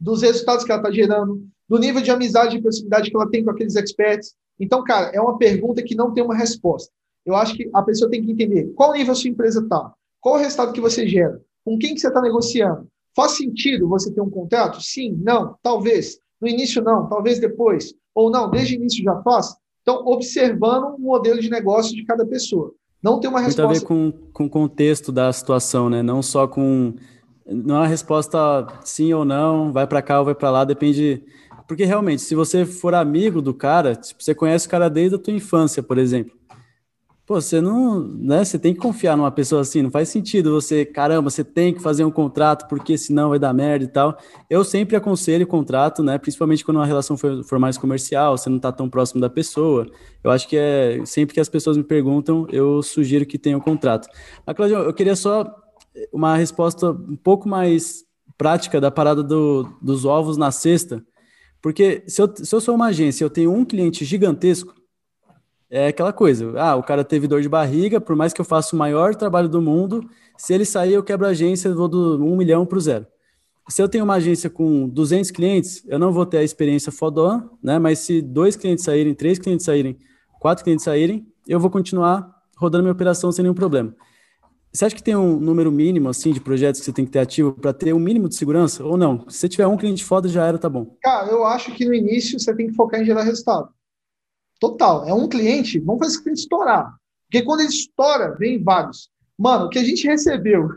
dos 0.00 0.22
resultados 0.22 0.64
que 0.64 0.72
ela 0.72 0.80
está 0.80 0.90
gerando, 0.90 1.46
do 1.68 1.78
nível 1.78 2.00
de 2.00 2.10
amizade 2.10 2.56
e 2.56 2.62
proximidade 2.62 3.10
que 3.10 3.16
ela 3.16 3.28
tem 3.28 3.44
com 3.44 3.50
aqueles 3.50 3.76
experts. 3.76 4.34
Então, 4.58 4.82
cara, 4.82 5.10
é 5.14 5.20
uma 5.20 5.36
pergunta 5.36 5.82
que 5.82 5.94
não 5.94 6.14
tem 6.14 6.24
uma 6.24 6.34
resposta. 6.34 6.90
Eu 7.26 7.36
acho 7.36 7.54
que 7.54 7.68
a 7.74 7.82
pessoa 7.82 8.10
tem 8.10 8.24
que 8.24 8.32
entender 8.32 8.72
qual 8.74 8.94
nível 8.94 9.12
a 9.12 9.14
sua 9.14 9.28
empresa 9.28 9.60
está, 9.60 9.92
qual 10.22 10.36
o 10.36 10.38
resultado 10.38 10.72
que 10.72 10.80
você 10.80 11.06
gera, 11.06 11.38
com 11.62 11.76
quem 11.76 11.92
que 11.92 12.00
você 12.00 12.08
está 12.08 12.22
negociando. 12.22 12.88
Faz 13.14 13.32
sentido 13.32 13.88
você 13.88 14.10
ter 14.10 14.22
um 14.22 14.30
contrato? 14.30 14.80
Sim, 14.80 15.20
não, 15.22 15.54
talvez. 15.62 16.18
No 16.40 16.48
início 16.48 16.82
não, 16.82 17.06
talvez 17.10 17.38
depois. 17.38 17.92
Ou 18.14 18.30
não, 18.30 18.48
desde 18.48 18.74
o 18.74 18.76
início 18.76 19.04
já 19.04 19.20
faz. 19.20 19.54
Então, 19.82 20.02
observando 20.06 20.94
o 20.94 20.98
modelo 20.98 21.40
de 21.40 21.50
negócio 21.50 21.94
de 21.94 22.06
cada 22.06 22.24
pessoa. 22.24 22.72
Não 23.02 23.20
tem 23.20 23.30
uma 23.30 23.40
resposta. 23.40 23.62
Muito 23.66 23.76
a 23.76 23.80
ver 23.80 23.86
com, 23.86 24.12
com 24.32 24.44
o 24.46 24.50
contexto 24.50 25.12
da 25.12 25.32
situação, 25.32 25.88
né? 25.88 26.02
Não 26.02 26.22
só 26.22 26.46
com. 26.46 26.94
Não 27.46 27.76
é 27.76 27.78
uma 27.80 27.86
resposta 27.86 28.66
sim 28.84 29.12
ou 29.12 29.24
não, 29.24 29.72
vai 29.72 29.86
para 29.86 30.02
cá 30.02 30.18
ou 30.18 30.24
vai 30.24 30.34
para 30.34 30.50
lá, 30.50 30.64
depende. 30.64 31.22
Porque 31.66 31.84
realmente, 31.84 32.22
se 32.22 32.34
você 32.34 32.64
for 32.64 32.94
amigo 32.94 33.40
do 33.40 33.54
cara, 33.54 33.94
tipo, 33.94 34.22
você 34.22 34.34
conhece 34.34 34.66
o 34.66 34.70
cara 34.70 34.88
desde 34.88 35.16
a 35.16 35.18
tua 35.18 35.32
infância, 35.32 35.82
por 35.82 35.98
exemplo. 35.98 36.35
Pô, 37.26 37.40
você 37.40 37.60
não, 37.60 38.00
né? 38.00 38.44
Você 38.44 38.56
tem 38.56 38.72
que 38.72 38.78
confiar 38.78 39.16
numa 39.16 39.32
pessoa 39.32 39.62
assim, 39.62 39.82
não 39.82 39.90
faz 39.90 40.08
sentido 40.08 40.52
você, 40.52 40.84
caramba, 40.84 41.28
você 41.28 41.42
tem 41.42 41.74
que 41.74 41.82
fazer 41.82 42.04
um 42.04 42.10
contrato 42.10 42.68
porque 42.68 42.96
senão 42.96 43.30
vai 43.30 43.38
dar 43.38 43.52
merda 43.52 43.84
e 43.84 43.88
tal. 43.88 44.16
Eu 44.48 44.62
sempre 44.62 44.94
aconselho 44.94 45.44
contrato, 45.44 46.04
né? 46.04 46.18
Principalmente 46.18 46.64
quando 46.64 46.76
uma 46.76 46.86
relação 46.86 47.16
for, 47.16 47.42
for 47.42 47.58
mais 47.58 47.76
comercial, 47.76 48.38
você 48.38 48.48
não 48.48 48.60
tá 48.60 48.70
tão 48.70 48.88
próximo 48.88 49.20
da 49.20 49.28
pessoa. 49.28 49.90
Eu 50.22 50.30
acho 50.30 50.46
que 50.46 50.56
é 50.56 51.04
sempre 51.04 51.34
que 51.34 51.40
as 51.40 51.48
pessoas 51.48 51.76
me 51.76 51.82
perguntam, 51.82 52.46
eu 52.52 52.80
sugiro 52.80 53.26
que 53.26 53.38
tenha 53.38 53.56
um 53.56 53.60
contrato. 53.60 54.06
Mas, 54.46 54.54
Claudio, 54.54 54.78
eu 54.78 54.94
queria 54.94 55.16
só 55.16 55.52
uma 56.12 56.36
resposta 56.36 56.92
um 56.92 57.16
pouco 57.16 57.48
mais 57.48 58.04
prática 58.38 58.80
da 58.80 58.90
parada 58.90 59.24
do, 59.24 59.64
dos 59.82 60.04
ovos 60.04 60.36
na 60.36 60.52
cesta, 60.52 61.04
porque 61.60 62.04
se 62.06 62.22
eu, 62.22 62.32
se 62.36 62.54
eu 62.54 62.60
sou 62.60 62.76
uma 62.76 62.86
agência, 62.86 63.24
eu 63.24 63.30
tenho 63.30 63.52
um 63.52 63.64
cliente 63.64 64.04
gigantesco 64.04 64.76
é 65.70 65.88
aquela 65.88 66.12
coisa. 66.12 66.52
Ah, 66.58 66.76
o 66.76 66.82
cara 66.82 67.04
teve 67.04 67.26
dor 67.26 67.42
de 67.42 67.48
barriga, 67.48 68.00
por 68.00 68.16
mais 68.16 68.32
que 68.32 68.40
eu 68.40 68.44
faça 68.44 68.74
o 68.74 68.78
maior 68.78 69.14
trabalho 69.14 69.48
do 69.48 69.60
mundo, 69.60 70.08
se 70.36 70.52
ele 70.52 70.64
sair, 70.64 70.94
eu 70.94 71.02
quebro 71.02 71.26
a 71.26 71.30
agência, 71.30 71.74
vou 71.74 71.88
do 71.88 72.24
1 72.24 72.36
milhão 72.36 72.66
para 72.66 72.78
o 72.78 72.80
zero. 72.80 73.06
Se 73.68 73.82
eu 73.82 73.88
tenho 73.88 74.04
uma 74.04 74.14
agência 74.14 74.48
com 74.48 74.88
200 74.88 75.30
clientes, 75.32 75.82
eu 75.88 75.98
não 75.98 76.12
vou 76.12 76.24
ter 76.24 76.38
a 76.38 76.42
experiência 76.44 76.92
fodona, 76.92 77.50
né? 77.60 77.78
Mas 77.78 77.98
se 77.98 78.22
dois 78.22 78.54
clientes 78.54 78.84
saírem, 78.84 79.12
três 79.12 79.38
clientes 79.38 79.66
saírem, 79.66 79.98
quatro 80.38 80.62
clientes 80.62 80.84
saírem, 80.84 81.26
eu 81.48 81.58
vou 81.58 81.68
continuar 81.68 82.32
rodando 82.56 82.84
minha 82.84 82.92
operação 82.92 83.32
sem 83.32 83.42
nenhum 83.42 83.54
problema. 83.54 83.94
Você 84.72 84.84
acha 84.84 84.94
que 84.94 85.02
tem 85.02 85.16
um 85.16 85.40
número 85.40 85.72
mínimo 85.72 86.08
assim 86.08 86.32
de 86.32 86.40
projetos 86.40 86.80
que 86.80 86.84
você 86.84 86.92
tem 86.92 87.04
que 87.04 87.10
ter 87.10 87.18
ativo 87.18 87.52
para 87.52 87.72
ter 87.72 87.94
um 87.94 87.98
mínimo 87.98 88.28
de 88.28 88.36
segurança 88.36 88.84
ou 88.84 88.96
não? 88.96 89.24
Se 89.28 89.38
você 89.38 89.48
tiver 89.48 89.66
um 89.66 89.76
cliente 89.76 90.04
foda 90.04 90.28
já 90.28 90.46
era, 90.46 90.58
tá 90.58 90.68
bom. 90.68 90.96
Cara, 91.02 91.30
eu 91.30 91.44
acho 91.44 91.72
que 91.72 91.84
no 91.84 91.94
início 91.94 92.38
você 92.38 92.54
tem 92.54 92.68
que 92.68 92.74
focar 92.74 93.00
em 93.00 93.04
gerar 93.04 93.22
resultado. 93.22 93.70
Total. 94.60 95.06
É 95.06 95.12
um 95.12 95.28
cliente, 95.28 95.78
vamos 95.78 96.00
fazer 96.00 96.14
esse 96.14 96.22
cliente 96.22 96.40
estourar. 96.40 96.94
Porque 97.26 97.44
quando 97.44 97.60
ele 97.60 97.68
estoura, 97.68 98.34
vem 98.36 98.62
vários. 98.62 99.10
Mano, 99.38 99.66
o 99.66 99.68
que 99.68 99.78
a 99.78 99.84
gente 99.84 100.06
recebeu 100.06 100.68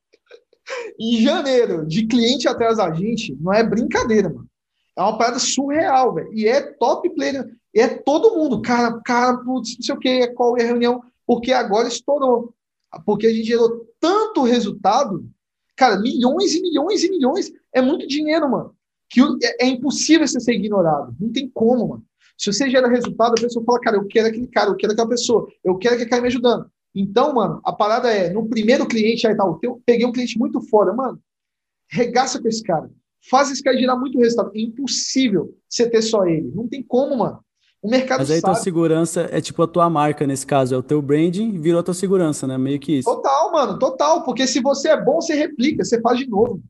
em 0.98 1.22
janeiro 1.22 1.86
de 1.86 2.06
cliente 2.06 2.48
atrás 2.48 2.76
da 2.76 2.92
gente 2.92 3.36
não 3.40 3.52
é 3.52 3.62
brincadeira, 3.62 4.28
mano. 4.28 4.48
É 4.96 5.02
uma 5.02 5.16
parada 5.16 5.38
surreal, 5.38 6.14
velho. 6.14 6.32
E 6.34 6.46
é 6.46 6.60
top 6.60 7.08
player. 7.10 7.48
E 7.74 7.80
é 7.80 7.88
todo 7.88 8.36
mundo. 8.36 8.60
Cara, 8.60 9.00
cara, 9.02 9.38
putz, 9.38 9.76
não 9.76 9.82
sei 9.82 9.94
o 9.94 9.98
que, 9.98 10.26
qual 10.28 10.56
é 10.58 10.62
a 10.62 10.66
reunião. 10.66 11.02
Porque 11.26 11.52
agora 11.52 11.88
estourou. 11.88 12.52
Porque 13.06 13.26
a 13.26 13.32
gente 13.32 13.46
gerou 13.46 13.86
tanto 13.98 14.42
resultado. 14.42 15.24
Cara, 15.76 15.98
milhões 15.98 16.54
e 16.54 16.60
milhões 16.60 17.02
e 17.04 17.10
milhões. 17.10 17.52
É 17.72 17.80
muito 17.80 18.06
dinheiro, 18.06 18.50
mano. 18.50 18.74
Que 19.08 19.20
é, 19.42 19.64
é 19.64 19.66
impossível 19.68 20.26
você 20.26 20.40
ser 20.40 20.52
ignorado. 20.52 21.14
Não 21.18 21.32
tem 21.32 21.48
como, 21.48 21.88
mano. 21.88 22.04
Se 22.40 22.50
você 22.50 22.70
gera 22.70 22.88
resultado, 22.88 23.32
a 23.36 23.42
pessoa 23.42 23.62
fala, 23.62 23.80
cara, 23.80 23.96
eu 23.98 24.06
quero 24.06 24.28
aquele 24.28 24.46
cara, 24.46 24.70
eu 24.70 24.74
quero 24.74 24.94
aquela 24.94 25.08
pessoa, 25.10 25.46
eu 25.62 25.76
quero 25.76 25.96
aquele 25.96 26.08
cara 26.08 26.22
me 26.22 26.28
ajudando. 26.28 26.70
Então, 26.94 27.34
mano, 27.34 27.60
a 27.62 27.70
parada 27.70 28.10
é, 28.10 28.30
no 28.30 28.48
primeiro 28.48 28.86
cliente, 28.86 29.26
aí 29.26 29.36
tá, 29.36 29.44
eu 29.62 29.82
peguei 29.84 30.06
um 30.06 30.12
cliente 30.12 30.38
muito 30.38 30.58
fora, 30.62 30.94
mano, 30.94 31.20
regaça 31.90 32.40
com 32.40 32.48
esse 32.48 32.62
cara. 32.62 32.90
Faz 33.28 33.50
esse 33.50 33.62
cara 33.62 33.76
gerar 33.76 33.94
muito 33.94 34.18
resultado. 34.18 34.52
É 34.54 34.60
impossível 34.60 35.54
você 35.68 35.86
ter 35.90 36.00
só 36.00 36.24
ele. 36.24 36.50
Não 36.54 36.66
tem 36.66 36.82
como, 36.82 37.14
mano. 37.14 37.44
O 37.82 37.90
mercado 37.90 38.20
Mas 38.20 38.30
aí 38.30 38.40
sabe. 38.40 38.54
tua 38.54 38.62
segurança 38.62 39.28
é 39.30 39.38
tipo 39.42 39.62
a 39.62 39.68
tua 39.68 39.90
marca 39.90 40.26
nesse 40.26 40.46
caso, 40.46 40.74
é 40.74 40.78
o 40.78 40.82
teu 40.82 41.02
branding 41.02 41.60
virou 41.60 41.80
a 41.80 41.82
tua 41.82 41.94
segurança, 41.94 42.46
né? 42.46 42.56
Meio 42.56 42.80
que 42.80 43.00
isso. 43.00 43.10
Total, 43.10 43.52
mano, 43.52 43.78
total. 43.78 44.24
Porque 44.24 44.46
se 44.46 44.60
você 44.60 44.88
é 44.88 45.02
bom, 45.02 45.20
você 45.20 45.34
replica, 45.34 45.84
você 45.84 46.00
faz 46.00 46.18
de 46.18 46.26
novo. 46.26 46.62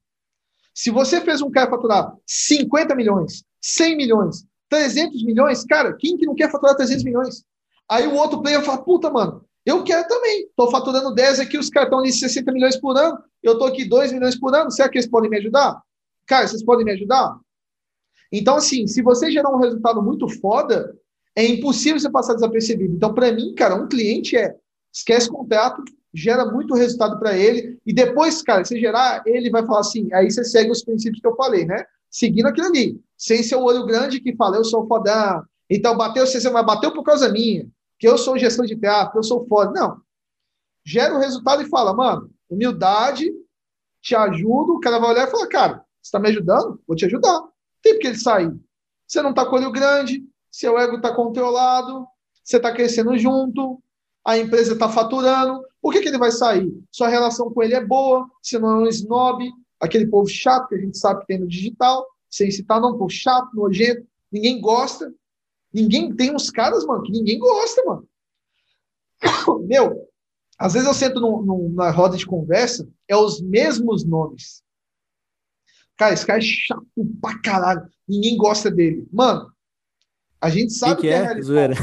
Se 0.74 0.90
você 0.90 1.20
fez 1.20 1.40
um 1.40 1.50
cara 1.50 1.70
faturar 1.70 2.12
50 2.26 2.92
milhões, 2.96 3.44
100 3.60 3.96
milhões, 3.96 4.49
300 4.70 5.22
milhões, 5.24 5.64
cara, 5.64 5.94
quem 5.98 6.16
que 6.16 6.24
não 6.24 6.34
quer 6.34 6.50
faturar 6.50 6.76
300 6.76 7.04
milhões? 7.04 7.44
Aí 7.90 8.06
o 8.06 8.14
outro 8.14 8.40
player 8.40 8.62
fala, 8.64 8.82
puta, 8.82 9.10
mano, 9.10 9.44
eu 9.66 9.82
quero 9.84 10.06
também. 10.08 10.44
Estou 10.44 10.70
faturando 10.70 11.14
10 11.14 11.40
aqui, 11.40 11.58
os 11.58 11.68
caras 11.68 11.88
estão 11.88 11.98
ali 11.98 12.12
60 12.12 12.52
milhões 12.52 12.76
por 12.76 12.96
ano, 12.96 13.18
eu 13.42 13.54
estou 13.54 13.68
aqui 13.68 13.84
2 13.84 14.12
milhões 14.12 14.38
por 14.38 14.54
ano, 14.54 14.70
será 14.70 14.88
que 14.88 14.96
eles 14.96 15.10
podem 15.10 15.28
me 15.28 15.38
ajudar? 15.38 15.82
Cara, 16.26 16.46
vocês 16.46 16.62
podem 16.62 16.84
me 16.84 16.92
ajudar? 16.92 17.36
Então, 18.32 18.56
assim, 18.56 18.86
se 18.86 19.02
você 19.02 19.30
gerar 19.30 19.50
um 19.50 19.58
resultado 19.58 20.00
muito 20.00 20.28
foda, 20.28 20.96
é 21.34 21.44
impossível 21.44 21.98
você 21.98 22.08
passar 22.08 22.34
desapercebido. 22.34 22.94
Então, 22.94 23.12
para 23.12 23.32
mim, 23.32 23.54
cara, 23.54 23.74
um 23.74 23.88
cliente 23.88 24.36
é 24.36 24.54
esquece 24.92 25.28
contrato, 25.28 25.82
gera 26.12 26.44
muito 26.44 26.74
resultado 26.74 27.18
para 27.18 27.36
ele, 27.36 27.78
e 27.86 27.92
depois, 27.92 28.42
cara, 28.42 28.64
você 28.64 28.78
gerar, 28.78 29.22
ele 29.26 29.50
vai 29.50 29.64
falar 29.64 29.80
assim, 29.80 30.12
aí 30.12 30.30
você 30.30 30.44
segue 30.44 30.70
os 30.70 30.82
princípios 30.82 31.20
que 31.20 31.26
eu 31.26 31.36
falei, 31.36 31.64
né? 31.64 31.84
Seguindo 32.10 32.46
aquilo 32.46 32.66
ali 32.66 33.00
sem 33.20 33.42
ser 33.42 33.56
o 33.56 33.64
olho 33.64 33.84
grande 33.84 34.18
que 34.18 34.34
fala, 34.34 34.56
eu 34.56 34.64
sou 34.64 34.88
fodão. 34.88 35.44
Então, 35.68 35.94
bateu, 35.94 36.26
você 36.26 36.40
vai 36.48 36.64
bateu 36.64 36.90
por 36.90 37.04
causa 37.04 37.28
minha, 37.28 37.68
que 37.98 38.08
eu 38.08 38.16
sou 38.16 38.38
gestão 38.38 38.64
de 38.64 38.74
teatro, 38.74 39.18
eu 39.18 39.22
sou 39.22 39.46
foda. 39.46 39.78
Não. 39.78 40.00
Gera 40.82 41.14
o 41.14 41.18
resultado 41.18 41.62
e 41.62 41.68
fala, 41.68 41.92
mano, 41.92 42.30
humildade, 42.48 43.30
te 44.00 44.16
ajudo. 44.16 44.72
O 44.72 44.80
cara 44.80 44.98
vai 44.98 45.10
olhar 45.10 45.28
e 45.28 45.30
falar, 45.30 45.46
cara, 45.48 45.74
você 45.74 46.08
está 46.08 46.18
me 46.18 46.30
ajudando? 46.30 46.80
Vou 46.88 46.96
te 46.96 47.04
ajudar. 47.04 47.42
Tem 47.82 47.92
porque 47.92 48.06
ele 48.06 48.18
sair. 48.18 48.58
Você 49.06 49.20
não 49.20 49.30
está 49.30 49.44
com 49.44 49.56
olho 49.56 49.70
grande, 49.70 50.24
seu 50.50 50.78
ego 50.78 50.96
está 50.96 51.14
controlado, 51.14 52.06
você 52.42 52.56
está 52.56 52.72
crescendo 52.72 53.18
junto, 53.18 53.82
a 54.24 54.38
empresa 54.38 54.72
está 54.72 54.88
faturando. 54.88 55.62
Por 55.82 55.92
que, 55.92 56.00
que 56.00 56.08
ele 56.08 56.16
vai 56.16 56.30
sair? 56.30 56.72
Sua 56.90 57.08
relação 57.08 57.52
com 57.52 57.62
ele 57.62 57.74
é 57.74 57.84
boa, 57.84 58.26
você 58.42 58.58
não 58.58 58.70
é 58.70 58.74
um 58.78 58.88
snob, 58.88 59.46
aquele 59.80 60.06
povo 60.06 60.28
chato 60.28 60.68
que 60.68 60.74
a 60.74 60.78
gente 60.78 60.98
sabe 60.98 61.20
que 61.20 61.26
tem 61.26 61.38
no 61.38 61.48
digital 61.48 62.06
sem 62.30 62.50
citar 62.50 62.80
não, 62.80 62.96
por 62.96 63.10
chato, 63.10 63.52
nojento, 63.54 64.06
ninguém 64.30 64.60
gosta. 64.60 65.12
Ninguém 65.72 66.14
tem 66.14 66.34
uns 66.34 66.50
caras, 66.50 66.84
mano, 66.86 67.02
que 67.02 67.10
ninguém 67.10 67.38
gosta, 67.38 67.82
mano. 67.84 68.08
Meu, 69.66 70.08
às 70.56 70.74
vezes 70.74 70.86
eu 70.86 70.94
sento 70.94 71.20
no, 71.20 71.42
no, 71.42 71.68
na 71.70 71.90
roda 71.90 72.16
de 72.16 72.26
conversa, 72.26 72.88
é 73.08 73.16
os 73.16 73.40
mesmos 73.40 74.04
nomes. 74.04 74.62
Cara, 75.96 76.14
esse 76.14 76.24
cara 76.24 76.38
é 76.38 76.42
chato 76.42 76.86
pra 77.20 77.38
caralho. 77.40 77.82
Ninguém 78.08 78.36
gosta 78.36 78.70
dele. 78.70 79.06
Mano, 79.12 79.52
a 80.40 80.48
gente 80.48 80.72
sabe 80.72 81.02
Quem 81.02 81.10
que, 81.10 81.14
é, 81.14 81.38
é 81.38 81.42
zoeira. 81.42 81.74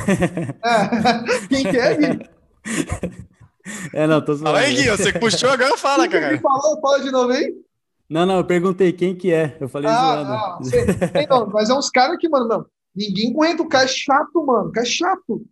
É. 0.63 1.47
Quem 1.47 1.63
que 1.63 1.77
é, 1.77 1.95
Gui? 1.95 2.29
É, 3.93 4.07
não, 4.07 4.23
tô 4.23 4.33
zoando. 4.33 4.55
Fala 4.55 4.59
aí, 4.59 4.75
Gui, 4.75 4.89
você 4.89 5.13
puxou, 5.13 5.49
agora 5.49 5.77
fala, 5.77 6.07
cara. 6.07 6.39
Falou, 6.39 6.81
fala 6.81 6.99
de 7.01 7.11
novo 7.11 7.31
aí. 7.31 7.53
Não, 8.09 8.25
não, 8.25 8.37
eu 8.37 8.45
perguntei 8.45 8.93
quem 8.93 9.15
que 9.15 9.33
é. 9.33 9.57
Eu 9.59 9.67
falei 9.67 9.89
ah, 9.89 9.99
zoando. 9.99 10.29
Não, 10.29 10.63
sei, 10.63 11.27
não, 11.29 11.47
mas 11.51 11.69
é 11.69 11.73
uns 11.73 11.89
caras 11.89 12.17
que, 12.17 12.29
mano, 12.29 12.47
não, 12.47 12.65
ninguém 12.95 13.31
aguenta. 13.31 13.63
O 13.63 13.67
cara 13.67 13.85
é 13.85 13.87
chato, 13.87 14.45
mano. 14.45 14.69
O 14.69 14.71
cara 14.71 14.85
é 14.85 14.89
chato. 14.89 15.45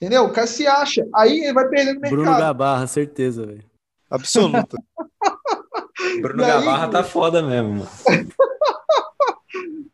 Entendeu? 0.00 0.24
O 0.24 0.32
cara 0.32 0.46
se 0.46 0.66
acha. 0.66 1.06
Aí 1.14 1.40
ele 1.40 1.52
vai 1.52 1.68
perdendo 1.68 1.98
o 1.98 2.00
mercado. 2.00 2.22
Bruno 2.22 2.38
Gabarra, 2.38 2.86
certeza, 2.86 3.44
velho. 3.46 3.64
Absoluta. 4.08 4.76
Bruno 6.22 6.44
aí, 6.44 6.50
Gabarra 6.50 6.88
tá 6.88 7.04
foda 7.04 7.42
mesmo, 7.42 7.70
mano. 7.70 7.88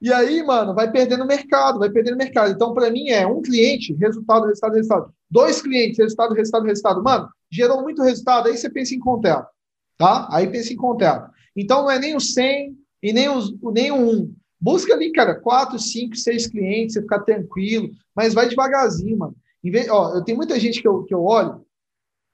E 0.05 0.12
aí, 0.12 0.43
mano, 0.43 0.74
vai 0.74 0.93
perdendo 0.93 1.24
mercado, 1.24 1.78
vai 1.78 1.89
perdendo 1.89 2.19
mercado. 2.19 2.53
Então, 2.53 2.74
para 2.74 2.91
mim, 2.91 3.09
é 3.09 3.27
um 3.27 3.41
cliente, 3.41 3.95
resultado, 3.95 4.45
resultado, 4.45 4.74
resultado. 4.74 5.15
Dois 5.31 5.62
clientes, 5.62 5.97
resultado, 5.97 6.35
resultado, 6.35 6.66
resultado. 6.66 7.03
Mano, 7.03 7.31
gerou 7.51 7.81
muito 7.81 8.03
resultado, 8.03 8.49
aí 8.49 8.55
você 8.59 8.69
pensa 8.69 8.95
em 8.95 8.99
contrato, 8.99 9.49
tá? 9.97 10.28
Aí 10.31 10.47
pensa 10.47 10.74
em 10.74 10.77
contrato. 10.77 11.32
Então, 11.56 11.82
não 11.82 11.90
é 11.90 11.98
nem 11.98 12.16
o 12.16 12.20
100 12.20 12.76
e 13.02 13.12
nem, 13.12 13.28
os, 13.28 13.55
nem 13.72 13.90
o 13.90 13.97
1. 13.97 14.35
Busca 14.60 14.94
ali, 14.94 15.12
cara, 15.12 15.35
quatro, 15.35 15.78
cinco, 15.78 16.16
seis 16.16 16.47
clientes, 16.47 16.94
você 16.94 17.02
ficar 17.02 17.20
tranquilo, 17.20 17.90
mas 18.14 18.32
vai 18.32 18.48
devagarzinho, 18.48 19.18
mano. 19.18 19.36
Em 19.62 19.70
vez, 19.70 19.89
ó, 19.89 20.14
eu 20.14 20.24
tenho 20.24 20.39
muita 20.39 20.59
gente 20.59 20.81
que 20.81 20.89
eu, 20.89 21.05
que 21.05 21.14
eu 21.14 21.22
olho, 21.22 21.64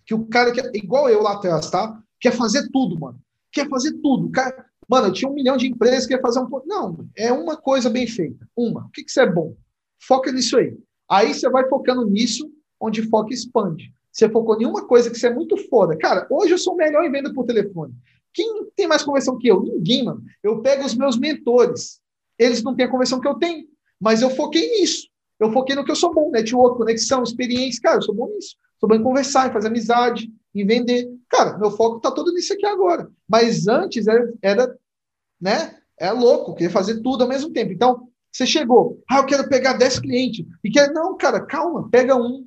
que 0.06 0.14
o 0.14 0.26
cara, 0.26 0.52
que, 0.52 0.60
igual 0.78 1.09
eu 1.09 1.22
lá 1.22 1.32
atrás, 1.32 1.70
tá? 1.70 2.01
Quer 2.20 2.32
fazer 2.32 2.68
tudo, 2.70 2.98
mano. 2.98 3.18
Quer 3.52 3.68
fazer 3.68 3.92
tudo. 4.01 4.30
Cara, 4.30 4.70
Mano, 4.90 5.06
eu 5.06 5.12
tinha 5.12 5.30
um 5.30 5.34
milhão 5.34 5.56
de 5.56 5.68
empresas 5.68 6.05
que 6.05 6.12
ia 6.12 6.20
fazer 6.20 6.40
um. 6.40 6.48
Não, 6.66 7.09
é 7.16 7.32
uma 7.32 7.56
coisa 7.56 7.88
bem 7.88 8.09
feita. 8.09 8.44
Uma. 8.56 8.86
O 8.86 8.90
que, 8.90 9.05
que 9.05 9.12
você 9.12 9.20
é 9.20 9.32
bom? 9.32 9.55
Foca 10.02 10.32
nisso 10.32 10.59
aí. 10.59 10.76
Aí 11.09 11.32
você 11.32 11.48
vai 11.48 11.68
focando 11.68 12.05
nisso, 12.05 12.51
onde 12.80 13.09
foca 13.09 13.32
expande. 13.32 13.94
Você 14.10 14.28
focou 14.28 14.60
em 14.60 14.66
uma 14.66 14.88
coisa 14.88 15.09
que 15.09 15.16
você 15.16 15.28
é 15.28 15.32
muito 15.32 15.56
foda. 15.68 15.97
Cara, 15.97 16.26
hoje 16.28 16.55
eu 16.55 16.59
sou 16.59 16.74
o 16.74 16.76
melhor 16.76 17.05
em 17.05 17.12
venda 17.12 17.32
por 17.32 17.47
telefone. 17.47 17.94
Quem 18.32 18.66
tem 18.77 18.86
mais 18.86 19.02
conversão 19.02 19.39
que 19.39 19.48
eu? 19.48 19.62
Ninguém, 19.62 20.05
mano. 20.05 20.23
Eu 20.43 20.61
pego 20.62 20.85
os 20.85 20.94
meus 20.94 21.19
mentores. 21.19 22.01
Eles 22.39 22.62
não 22.62 22.74
têm 22.74 22.86
a 22.86 22.90
conversão 22.90 23.20
que 23.20 23.28
eu 23.28 23.35
tenho. 23.35 23.66
Mas 24.01 24.23
eu 24.23 24.31
foquei 24.31 24.81
nisso. 24.81 25.09
Eu 25.39 25.52
foquei 25.52 25.74
no 25.74 25.85
que 25.85 25.90
eu 25.90 25.97
sou 25.97 26.12
bom. 26.12 26.31
Network, 26.31 26.78
conexão, 26.78 27.23
experiência. 27.23 27.81
Cara, 27.82 27.98
eu 27.98 28.02
sou 28.02 28.15
bom 28.15 28.28
nisso. 28.28 28.57
Sou 28.78 28.89
bom 28.89 28.94
em 28.94 29.02
conversar, 29.02 29.48
em 29.48 29.52
fazer 29.52 29.69
amizade, 29.69 30.32
em 30.55 30.66
vender. 30.66 31.09
Cara, 31.28 31.59
meu 31.59 31.70
foco 31.70 31.98
está 31.98 32.11
todo 32.11 32.32
nisso 32.32 32.52
aqui 32.52 32.66
agora. 32.66 33.11
Mas 33.28 33.69
antes 33.69 34.07
era, 34.07 34.32
era, 34.43 34.78
né? 35.40 35.77
É 35.98 36.11
louco, 36.12 36.55
queria 36.55 36.70
fazer 36.70 37.01
tudo 37.02 37.23
ao 37.23 37.28
mesmo 37.28 37.52
tempo. 37.52 37.73
Então, 37.73 38.09
você 38.32 38.47
chegou, 38.47 39.02
ah, 39.09 39.19
eu 39.19 39.27
quero 39.27 39.48
pegar 39.48 39.74
10 39.74 39.98
clientes. 40.01 40.47
E 40.65 40.70
quer, 40.70 40.93
não, 40.93 41.16
cara, 41.16 41.44
calma, 41.44 41.89
pega 41.90 42.16
um. 42.16 42.47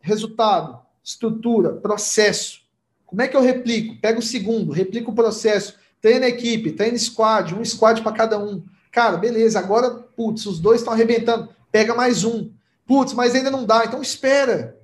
Resultado, 0.00 0.80
estrutura, 1.02 1.74
processo. 1.74 2.60
Como 3.08 3.22
é 3.22 3.26
que 3.26 3.34
eu 3.34 3.40
replico? 3.40 3.96
Pega 4.02 4.18
o 4.18 4.22
segundo, 4.22 4.70
replica 4.70 5.10
o 5.10 5.14
processo, 5.14 5.76
treina 5.98 6.26
a 6.26 6.28
equipe, 6.28 6.72
treina 6.72 6.98
squad, 6.98 7.54
um 7.54 7.64
squad 7.64 8.02
para 8.02 8.12
cada 8.12 8.38
um. 8.38 8.62
Cara, 8.92 9.16
beleza, 9.16 9.58
agora, 9.58 9.90
putz, 9.90 10.44
os 10.44 10.60
dois 10.60 10.80
estão 10.80 10.92
arrebentando. 10.92 11.48
Pega 11.72 11.94
mais 11.94 12.22
um. 12.22 12.50
Putz, 12.86 13.14
mas 13.14 13.34
ainda 13.34 13.50
não 13.50 13.64
dá, 13.64 13.82
então 13.86 14.02
espera. 14.02 14.78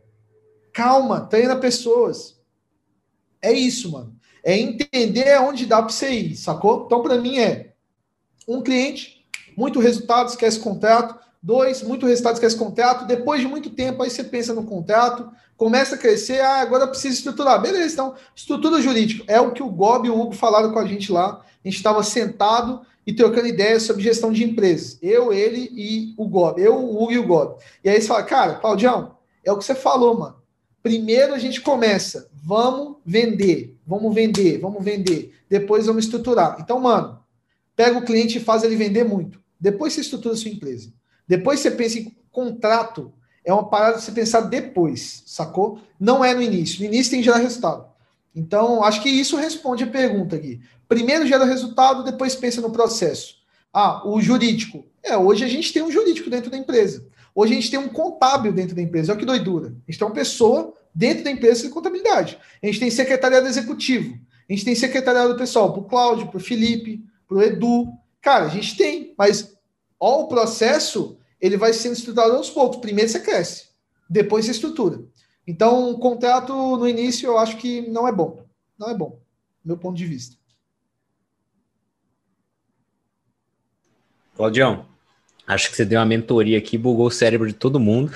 Calma, 0.73 1.21
treina 1.21 1.55
pessoas. 1.55 2.41
É 3.43 3.53
isso, 3.53 3.93
mano. 3.93 4.17
É 4.43 4.59
entender 4.59 5.39
onde 5.41 5.67
dá 5.67 5.83
para 5.83 5.93
você 5.93 6.09
ir, 6.09 6.35
sacou? 6.35 6.85
Então, 6.87 7.03
para 7.03 7.19
mim, 7.19 7.39
é 7.39 7.75
um 8.49 8.63
cliente, 8.63 9.27
muito 9.55 9.81
resultado, 9.81 10.31
esquece 10.31 10.59
contrato. 10.61 11.23
Dois, 11.45 11.83
muito 11.83 12.07
resultado, 12.07 12.37
esquece 12.37 12.57
contrato. 12.57 13.07
Depois 13.07 13.39
de 13.39 13.47
muito 13.47 13.69
tempo, 13.69 14.03
aí 14.03 14.09
você 14.09 14.25
pensa 14.25 14.55
no 14.55 14.65
contrato, 14.65 15.31
começa 15.59 15.95
a 15.95 15.99
crescer. 15.99 16.41
Ah, 16.41 16.63
agora 16.63 16.87
precisa 16.87 17.17
estruturar. 17.17 17.61
Beleza, 17.61 17.93
então, 17.93 18.15
estrutura 18.35 18.81
jurídica. 18.81 19.25
É 19.27 19.39
o 19.39 19.53
que 19.53 19.63
o 19.63 19.69
Gob 19.69 20.09
e 20.09 20.11
o 20.11 20.19
Hugo 20.19 20.33
falaram 20.33 20.73
com 20.73 20.79
a 20.79 20.87
gente 20.87 21.13
lá. 21.13 21.45
A 21.63 21.69
gente 21.69 21.77
estava 21.77 22.03
sentado 22.03 22.81
e 23.07 23.13
trocando 23.13 23.47
ideias 23.47 23.83
sobre 23.83 24.03
gestão 24.03 24.33
de 24.33 24.43
empresas. 24.43 24.97
Eu, 25.03 25.35
ele 25.35 25.71
e 25.75 26.15
o 26.17 26.27
Gob. 26.27 26.63
Eu, 26.63 26.77
o 26.77 27.03
Hugo 27.03 27.13
e 27.13 27.19
o 27.19 27.27
Gob. 27.27 27.57
E 27.85 27.91
aí 27.91 27.97
eles 27.97 28.07
falam, 28.07 28.25
cara, 28.25 28.55
Claudião, 28.55 29.19
é 29.45 29.53
o 29.53 29.59
que 29.59 29.67
você 29.67 29.75
falou, 29.75 30.19
mano. 30.19 30.37
Primeiro 30.83 31.35
a 31.35 31.39
gente 31.39 31.61
começa, 31.61 32.27
vamos 32.33 32.97
vender, 33.05 33.77
vamos 33.87 34.15
vender, 34.15 34.57
vamos 34.61 34.83
vender. 34.83 35.35
Depois 35.47 35.85
vamos 35.85 36.07
estruturar. 36.07 36.57
Então, 36.59 36.81
mano, 36.81 37.19
pega 37.77 37.99
o 37.99 38.05
cliente 38.05 38.39
e 38.39 38.41
faz 38.41 38.65
ele 38.65 38.77
vender 38.77 39.05
muito. 39.05 39.39
Depois 39.61 39.93
você 39.93 40.01
estrutura 40.01 40.35
a 40.35 40.39
sua 40.39 40.51
empresa. 40.51 40.91
Depois 41.27 41.61
você 41.61 41.71
pensa 41.71 41.99
em 41.99 42.15
contrato. 42.31 43.13
É 43.45 43.53
uma 43.53 43.69
parada 43.69 43.99
de 43.99 44.05
você 44.05 44.13
pensar 44.13 44.43
depois, 44.43 45.23
sacou? 45.27 45.81
Não 46.01 46.25
é 46.25 46.35
no 46.35 46.43
início. 46.43 46.81
No 46.81 46.87
início 46.87 47.11
tem 47.11 47.21
que 47.21 47.27
gerar 47.27 47.39
resultado. 47.39 47.87
Então, 48.35 48.83
acho 48.83 49.03
que 49.03 49.09
isso 49.09 49.37
responde 49.37 49.85
a 49.85 49.87
pergunta 49.87 50.35
aqui. 50.35 50.61
Primeiro 50.89 51.27
gera 51.27 51.45
resultado, 51.45 52.03
depois 52.03 52.35
pensa 52.35 52.61
no 52.61 52.71
processo. 52.71 53.37
Ah, 53.73 54.07
o 54.07 54.21
jurídico. 54.21 54.85
É, 55.03 55.17
hoje 55.17 55.45
a 55.45 55.49
gente 55.49 55.73
tem 55.73 55.83
um 55.83 55.91
jurídico 55.91 56.31
dentro 56.31 56.51
da 56.51 56.57
empresa. 56.57 57.07
Hoje 57.35 57.53
a 57.53 57.57
gente 57.57 57.71
tem 57.71 57.79
um 57.79 57.89
contábil 57.89 58.53
dentro 58.53 58.75
da 58.75 58.83
empresa. 58.83 59.13
Olha 59.13 59.19
que 59.19 59.27
doidura. 59.27 59.69
A 59.69 59.91
gente 59.91 59.99
tem 59.99 60.09
uma 60.09 60.15
pessoa 60.15 60.75
dentro 60.95 61.25
da 61.25 61.31
empresa 61.31 61.63
de 61.63 61.69
contabilidade. 61.69 62.39
A 62.63 62.67
gente 62.67 62.81
tem 62.81 62.91
secretariado 62.91 63.47
executivo. 63.47 64.19
A 64.49 64.53
gente 64.53 64.65
tem 64.65 64.75
secretariado 64.75 65.37
pessoal 65.37 65.73
para 65.73 65.81
o 65.81 65.85
Cláudio, 65.85 66.29
para 66.29 66.37
o 66.37 66.41
Felipe, 66.41 67.05
para 67.27 67.37
o 67.39 67.43
Edu. 67.43 67.89
Cara, 68.21 68.47
a 68.47 68.49
gente 68.49 68.77
tem, 68.77 69.15
mas 69.17 69.54
ó, 69.99 70.23
o 70.23 70.29
processo 70.29 71.19
ele 71.41 71.57
vai 71.57 71.73
sendo 71.73 71.95
estruturado 71.95 72.35
aos 72.35 72.51
poucos. 72.51 72.79
Primeiro 72.79 73.11
você 73.11 73.21
cresce, 73.21 73.69
depois 74.09 74.45
você 74.45 74.53
estrutura. 74.53 75.03
Então, 75.47 75.91
o 75.91 75.99
contrato 75.99 76.53
no 76.77 76.89
início 76.89 77.27
eu 77.27 77.39
acho 77.39 77.57
que 77.59 77.83
não 77.83 78.09
é 78.09 78.13
bom. 78.13 78.45
Não 78.79 78.91
é 78.91 78.95
bom, 78.95 79.21
meu 79.65 79.77
ponto 79.77 79.97
de 79.97 80.07
vista. 80.07 80.37
Claudião, 84.35 84.87
Acho 85.47 85.71
que 85.71 85.77
você 85.77 85.85
deu 85.85 86.01
uma 86.01 86.07
mentoria 86.07 86.57
aqui, 86.57 86.79
bugou 86.79 87.07
o 87.07 87.11
cérebro 87.11 87.47
de 87.47 87.53
todo 87.53 87.79
mundo. 87.79 88.11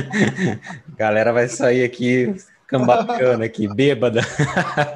Galera 0.96 1.32
vai 1.34 1.48
sair 1.48 1.84
aqui 1.84 2.34
cambacana 2.66 3.44
aqui, 3.44 3.68
bêbada. 3.68 4.22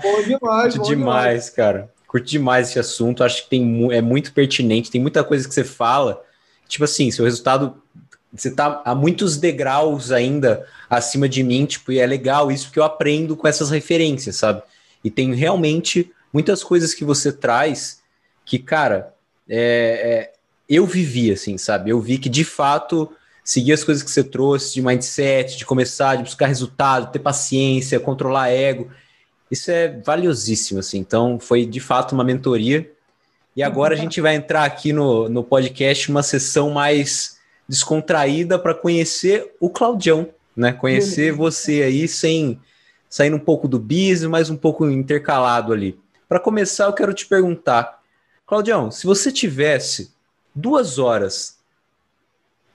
Bom 0.00 0.22
demais, 0.22 0.76
bom 0.76 0.82
demais, 0.82 0.86
demais, 0.86 1.50
cara. 1.50 1.92
Curti 2.14 2.30
demais 2.38 2.68
esse 2.68 2.78
assunto, 2.78 3.24
acho 3.24 3.42
que 3.42 3.50
tem, 3.50 3.92
é 3.92 4.00
muito 4.00 4.32
pertinente, 4.32 4.88
tem 4.88 5.00
muita 5.00 5.24
coisa 5.24 5.48
que 5.48 5.52
você 5.52 5.64
fala. 5.64 6.22
Tipo 6.68 6.84
assim, 6.84 7.10
seu 7.10 7.24
resultado, 7.24 7.82
você 8.32 8.52
tá 8.52 8.80
a 8.84 8.94
muitos 8.94 9.36
degraus 9.36 10.12
ainda 10.12 10.64
acima 10.88 11.28
de 11.28 11.42
mim, 11.42 11.66
tipo, 11.66 11.90
e 11.90 11.98
é 11.98 12.06
legal 12.06 12.52
isso 12.52 12.66
porque 12.66 12.78
eu 12.78 12.84
aprendo 12.84 13.36
com 13.36 13.48
essas 13.48 13.68
referências, 13.68 14.36
sabe? 14.36 14.62
E 15.02 15.10
tem 15.10 15.34
realmente 15.34 16.12
muitas 16.32 16.62
coisas 16.62 16.94
que 16.94 17.04
você 17.04 17.32
traz 17.32 18.00
que, 18.44 18.60
cara, 18.60 19.12
é, 19.48 20.28
é 20.30 20.32
eu 20.68 20.86
vivi, 20.86 21.32
assim, 21.32 21.58
sabe? 21.58 21.90
Eu 21.90 22.00
vi 22.00 22.16
que 22.18 22.28
de 22.28 22.44
fato 22.44 23.10
seguir 23.42 23.72
as 23.72 23.82
coisas 23.82 24.04
que 24.04 24.10
você 24.10 24.22
trouxe 24.22 24.74
de 24.74 24.82
mindset, 24.82 25.56
de 25.56 25.66
começar, 25.66 26.14
de 26.14 26.22
buscar 26.22 26.46
resultado, 26.46 27.10
ter 27.10 27.18
paciência, 27.18 27.98
controlar 27.98 28.50
ego, 28.50 28.88
isso 29.54 29.70
é 29.70 29.88
valiosíssimo, 29.88 30.80
assim. 30.80 30.98
Então, 30.98 31.38
foi 31.40 31.64
de 31.64 31.80
fato 31.80 32.12
uma 32.12 32.22
mentoria. 32.22 32.90
E 33.56 33.62
agora 33.62 33.94
a 33.94 33.96
gente 33.96 34.20
vai 34.20 34.34
entrar 34.34 34.64
aqui 34.64 34.92
no, 34.92 35.28
no 35.28 35.42
podcast 35.42 36.10
uma 36.10 36.22
sessão 36.22 36.70
mais 36.70 37.38
descontraída 37.68 38.58
para 38.58 38.74
conhecer 38.74 39.54
o 39.58 39.70
Claudião, 39.70 40.28
né? 40.56 40.72
Conhecer 40.72 41.32
você 41.32 41.82
aí 41.82 42.06
sem 42.06 42.60
saindo 43.08 43.36
um 43.36 43.40
pouco 43.40 43.68
do 43.68 43.78
business, 43.78 44.24
mas 44.24 44.50
um 44.50 44.56
pouco 44.56 44.90
intercalado 44.90 45.72
ali. 45.72 45.98
Para 46.28 46.40
começar, 46.40 46.86
eu 46.86 46.92
quero 46.92 47.14
te 47.14 47.26
perguntar, 47.26 48.00
Claudião, 48.44 48.90
se 48.90 49.06
você 49.06 49.30
tivesse 49.30 50.12
duas 50.54 50.98
horas 50.98 51.58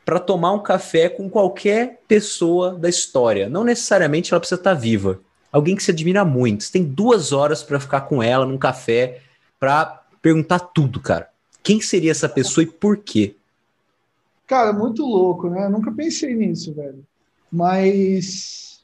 para 0.10 0.20
tomar 0.20 0.54
um 0.54 0.64
café 0.64 1.08
com 1.08 1.30
qualquer 1.30 2.02
pessoa 2.08 2.74
da 2.74 2.90
história. 2.90 3.48
Não 3.48 3.64
necessariamente 3.64 4.34
ela 4.34 4.40
precisa 4.40 4.60
estar 4.60 4.74
tá 4.74 4.80
viva. 4.80 5.20
Alguém 5.52 5.76
que 5.76 5.84
se 5.84 5.92
admira 5.92 6.24
muito. 6.24 6.64
Você 6.64 6.72
tem 6.72 6.84
duas 6.84 7.32
horas 7.32 7.64
para 7.64 7.80
ficar 7.80 8.02
com 8.02 8.22
ela 8.22 8.46
num 8.46 8.58
café 8.58 9.22
para 9.60 10.04
perguntar 10.22 10.60
tudo, 10.60 11.00
cara. 11.00 11.30
Quem 11.64 11.82
seria 11.82 12.12
essa 12.12 12.30
pessoa 12.30 12.64
e 12.64 12.68
por 12.68 12.98
quê? 12.98 13.36
Cara, 14.48 14.74
muito 14.74 15.04
louco, 15.06 15.50
né? 15.50 15.68
Nunca 15.70 15.92
pensei 15.92 16.34
nisso, 16.36 16.74
velho. 16.74 17.06
Mas, 17.52 18.84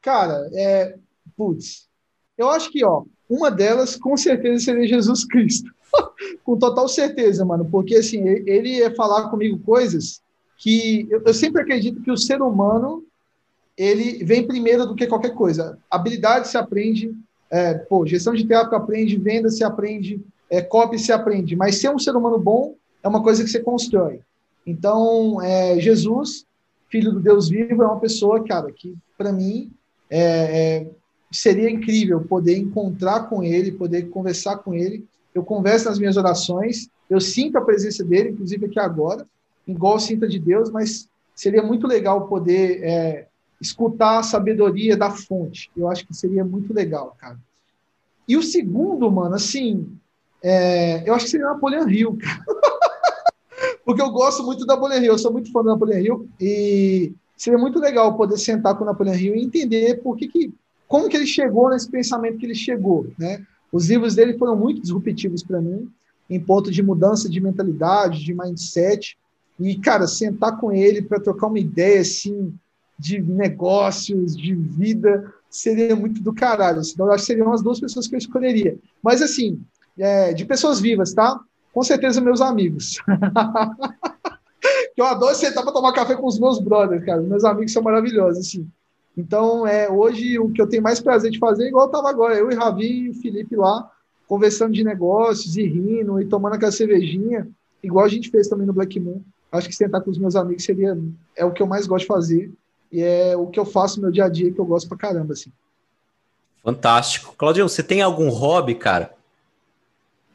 cara, 0.00 0.48
é. 0.52 0.96
Putz, 1.36 1.88
eu 2.36 2.50
acho 2.50 2.70
que, 2.70 2.84
ó, 2.84 3.04
uma 3.28 3.50
delas 3.50 3.96
com 3.96 4.16
certeza 4.16 4.64
seria 4.64 4.86
Jesus 4.86 5.24
Cristo. 5.24 5.70
com 6.44 6.58
total 6.58 6.88
certeza, 6.88 7.44
mano, 7.44 7.64
porque 7.64 7.96
assim, 7.96 8.26
ele 8.28 8.76
ia 8.76 8.94
falar 8.94 9.28
comigo 9.28 9.58
coisas 9.58 10.22
que 10.56 11.08
eu, 11.10 11.34
sempre 11.34 11.62
acredito 11.62 12.02
que 12.02 12.10
o 12.10 12.16
ser 12.16 12.40
humano 12.40 13.04
ele 13.76 14.24
vem 14.24 14.46
primeiro 14.46 14.86
do 14.86 14.94
que 14.94 15.06
qualquer 15.06 15.34
coisa. 15.34 15.78
Habilidade 15.90 16.48
se 16.48 16.56
aprende, 16.56 17.14
é, 17.50 17.74
pô, 17.74 18.06
gestão 18.06 18.34
de 18.34 18.46
tráfego 18.46 18.76
aprende, 18.76 19.16
venda 19.16 19.48
se 19.48 19.64
aprende, 19.64 20.20
é, 20.50 20.60
copy 20.60 20.98
se 20.98 21.12
aprende, 21.12 21.56
mas 21.56 21.76
ser 21.76 21.90
um 21.90 21.98
ser 21.98 22.14
humano 22.14 22.38
bom 22.38 22.74
é 23.02 23.08
uma 23.08 23.22
coisa 23.22 23.42
que 23.42 23.50
você 23.50 23.60
constrói. 23.60 24.20
Então, 24.66 25.40
é, 25.42 25.80
Jesus, 25.80 26.46
filho 26.88 27.12
do 27.12 27.20
Deus 27.20 27.48
vivo, 27.48 27.82
é 27.82 27.86
uma 27.86 27.98
pessoa, 27.98 28.44
cara, 28.44 28.70
que 28.70 28.94
para 29.16 29.32
mim 29.32 29.70
é, 30.10 30.20
é, 30.20 30.90
seria 31.30 31.70
incrível 31.70 32.20
poder 32.20 32.56
encontrar 32.56 33.28
com 33.28 33.42
ele, 33.42 33.72
poder 33.72 34.08
conversar 34.10 34.58
com 34.58 34.74
ele 34.74 35.04
eu 35.34 35.42
converso 35.42 35.88
nas 35.88 35.98
minhas 35.98 36.16
orações, 36.16 36.88
eu 37.08 37.20
sinto 37.20 37.56
a 37.56 37.62
presença 37.62 38.04
dele, 38.04 38.30
inclusive 38.30 38.66
aqui 38.66 38.78
agora, 38.78 39.26
igual 39.66 39.98
sinta 39.98 40.28
de 40.28 40.38
Deus, 40.38 40.70
mas 40.70 41.08
seria 41.34 41.62
muito 41.62 41.86
legal 41.86 42.28
poder 42.28 42.82
é, 42.82 43.26
escutar 43.62 44.18
a 44.18 44.22
sabedoria 44.22 44.96
da 44.96 45.10
fonte. 45.10 45.70
Eu 45.76 45.88
acho 45.88 46.06
que 46.06 46.14
seria 46.14 46.44
muito 46.44 46.72
legal, 46.72 47.16
cara. 47.18 47.38
E 48.26 48.36
o 48.36 48.42
segundo, 48.42 49.10
mano, 49.10 49.34
assim, 49.34 49.88
é, 50.42 51.08
eu 51.08 51.14
acho 51.14 51.26
que 51.26 51.30
seria 51.30 51.46
Napoleão 51.46 51.88
Hill, 51.88 52.18
cara. 52.18 52.44
porque 53.84 54.02
eu 54.02 54.10
gosto 54.10 54.42
muito 54.42 54.64
da 54.64 54.74
Napoleon 54.74 55.00
Hill, 55.00 55.12
eu 55.12 55.18
sou 55.18 55.32
muito 55.32 55.50
fã 55.52 55.62
da 55.62 55.72
Napoleon 55.72 55.98
Hill 55.98 56.28
e 56.40 57.12
seria 57.36 57.58
muito 57.58 57.78
legal 57.78 58.16
poder 58.16 58.38
sentar 58.38 58.76
com 58.76 58.84
o 58.84 58.86
Napoleon 58.86 59.14
Hill 59.14 59.34
e 59.34 59.42
entender 59.42 60.00
por 60.02 60.16
que, 60.16 60.28
que 60.28 60.54
como 60.86 61.08
que 61.08 61.16
ele 61.16 61.26
chegou 61.26 61.70
nesse 61.70 61.90
pensamento 61.90 62.38
que 62.38 62.46
ele 62.46 62.54
chegou, 62.54 63.06
né? 63.18 63.44
Os 63.72 63.88
livros 63.88 64.14
dele 64.14 64.36
foram 64.36 64.54
muito 64.54 64.82
disruptivos 64.82 65.42
para 65.42 65.60
mim, 65.60 65.90
em 66.28 66.38
ponto 66.38 66.70
de 66.70 66.82
mudança 66.82 67.28
de 67.28 67.40
mentalidade, 67.40 68.22
de 68.22 68.34
mindset. 68.34 69.16
E, 69.58 69.76
cara, 69.78 70.06
sentar 70.06 70.58
com 70.60 70.70
ele 70.70 71.00
para 71.00 71.20
trocar 71.20 71.46
uma 71.46 71.58
ideia, 71.58 72.00
assim, 72.00 72.52
de 73.02 73.20
negócios, 73.20 74.36
de 74.36 74.54
vida, 74.54 75.34
seria 75.50 75.96
muito 75.96 76.22
do 76.22 76.32
caralho. 76.32 76.78
Assim. 76.78 76.92
Então, 76.94 77.06
eu 77.06 77.12
acho 77.12 77.22
que 77.22 77.26
seriam 77.26 77.52
as 77.52 77.60
duas 77.60 77.80
pessoas 77.80 78.06
que 78.06 78.14
eu 78.14 78.18
escolheria. 78.18 78.78
Mas, 79.02 79.20
assim, 79.20 79.60
é, 79.98 80.32
de 80.32 80.44
pessoas 80.44 80.78
vivas, 80.78 81.12
tá? 81.12 81.40
Com 81.74 81.82
certeza, 81.82 82.20
meus 82.20 82.40
amigos. 82.40 82.98
eu 84.96 85.04
adoro 85.04 85.34
sentar 85.34 85.64
para 85.64 85.72
tomar 85.72 85.92
café 85.92 86.14
com 86.14 86.28
os 86.28 86.38
meus 86.38 86.60
brothers, 86.60 87.04
cara. 87.04 87.20
Meus 87.20 87.44
amigos 87.44 87.72
são 87.72 87.82
maravilhosos, 87.82 88.46
assim. 88.46 88.68
Então, 89.16 89.66
é, 89.66 89.90
hoje, 89.90 90.38
o 90.38 90.50
que 90.52 90.62
eu 90.62 90.68
tenho 90.68 90.82
mais 90.82 91.00
prazer 91.00 91.32
de 91.32 91.40
fazer, 91.40 91.66
igual 91.66 91.86
eu 91.86 91.90
estava 91.90 92.08
agora, 92.08 92.36
eu 92.36 92.52
e 92.52 92.54
Ravi 92.54 93.06
e 93.06 93.10
o 93.10 93.14
Felipe 93.14 93.56
lá, 93.56 93.90
conversando 94.28 94.72
de 94.72 94.84
negócios 94.84 95.56
e 95.56 95.64
rindo 95.64 96.20
e 96.20 96.24
tomando 96.26 96.54
aquela 96.54 96.70
cervejinha, 96.70 97.48
igual 97.82 98.04
a 98.04 98.08
gente 98.08 98.30
fez 98.30 98.46
também 98.46 98.66
no 98.66 98.72
Black 98.72 99.00
Moon. 99.00 99.20
Acho 99.50 99.68
que 99.68 99.74
sentar 99.74 100.00
com 100.00 100.10
os 100.10 100.18
meus 100.18 100.36
amigos 100.36 100.62
seria 100.62 100.96
é 101.34 101.44
o 101.44 101.50
que 101.50 101.60
eu 101.60 101.66
mais 101.66 101.86
gosto 101.86 102.02
de 102.02 102.06
fazer 102.06 102.52
e 102.92 103.02
é 103.02 103.36
o 103.36 103.46
que 103.46 103.58
eu 103.58 103.64
faço 103.64 103.96
no 103.96 104.02
meu 104.02 104.12
dia 104.12 104.26
a 104.26 104.28
dia 104.28 104.52
que 104.52 104.58
eu 104.58 104.66
gosto 104.66 104.86
pra 104.86 104.98
caramba, 104.98 105.32
assim. 105.32 105.50
Fantástico. 106.62 107.34
Claudio, 107.36 107.68
você 107.68 107.82
tem 107.82 108.02
algum 108.02 108.28
hobby, 108.28 108.74
cara? 108.74 109.14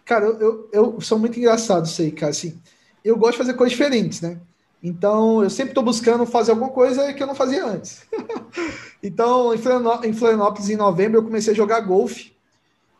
Cara, 0.03 0.25
eu, 0.25 0.39
eu, 0.39 0.69
eu 0.71 1.01
sou 1.01 1.19
muito 1.19 1.37
engraçado 1.37 1.85
isso 1.85 2.01
aí, 2.01 2.11
cara. 2.11 2.31
Assim, 2.31 2.59
eu 3.03 3.15
gosto 3.15 3.33
de 3.33 3.37
fazer 3.37 3.53
coisas 3.53 3.77
diferentes, 3.77 4.21
né? 4.21 4.39
Então, 4.81 5.43
eu 5.43 5.49
sempre 5.49 5.71
estou 5.71 5.83
buscando 5.83 6.25
fazer 6.25 6.51
alguma 6.51 6.69
coisa 6.69 7.13
que 7.13 7.21
eu 7.21 7.27
não 7.27 7.35
fazia 7.35 7.65
antes. 7.65 8.03
então, 9.01 9.53
em 9.53 10.13
Florianópolis, 10.13 10.69
em 10.69 10.75
novembro, 10.75 11.19
eu 11.19 11.23
comecei 11.23 11.53
a 11.53 11.55
jogar 11.55 11.81
golfe. 11.81 12.35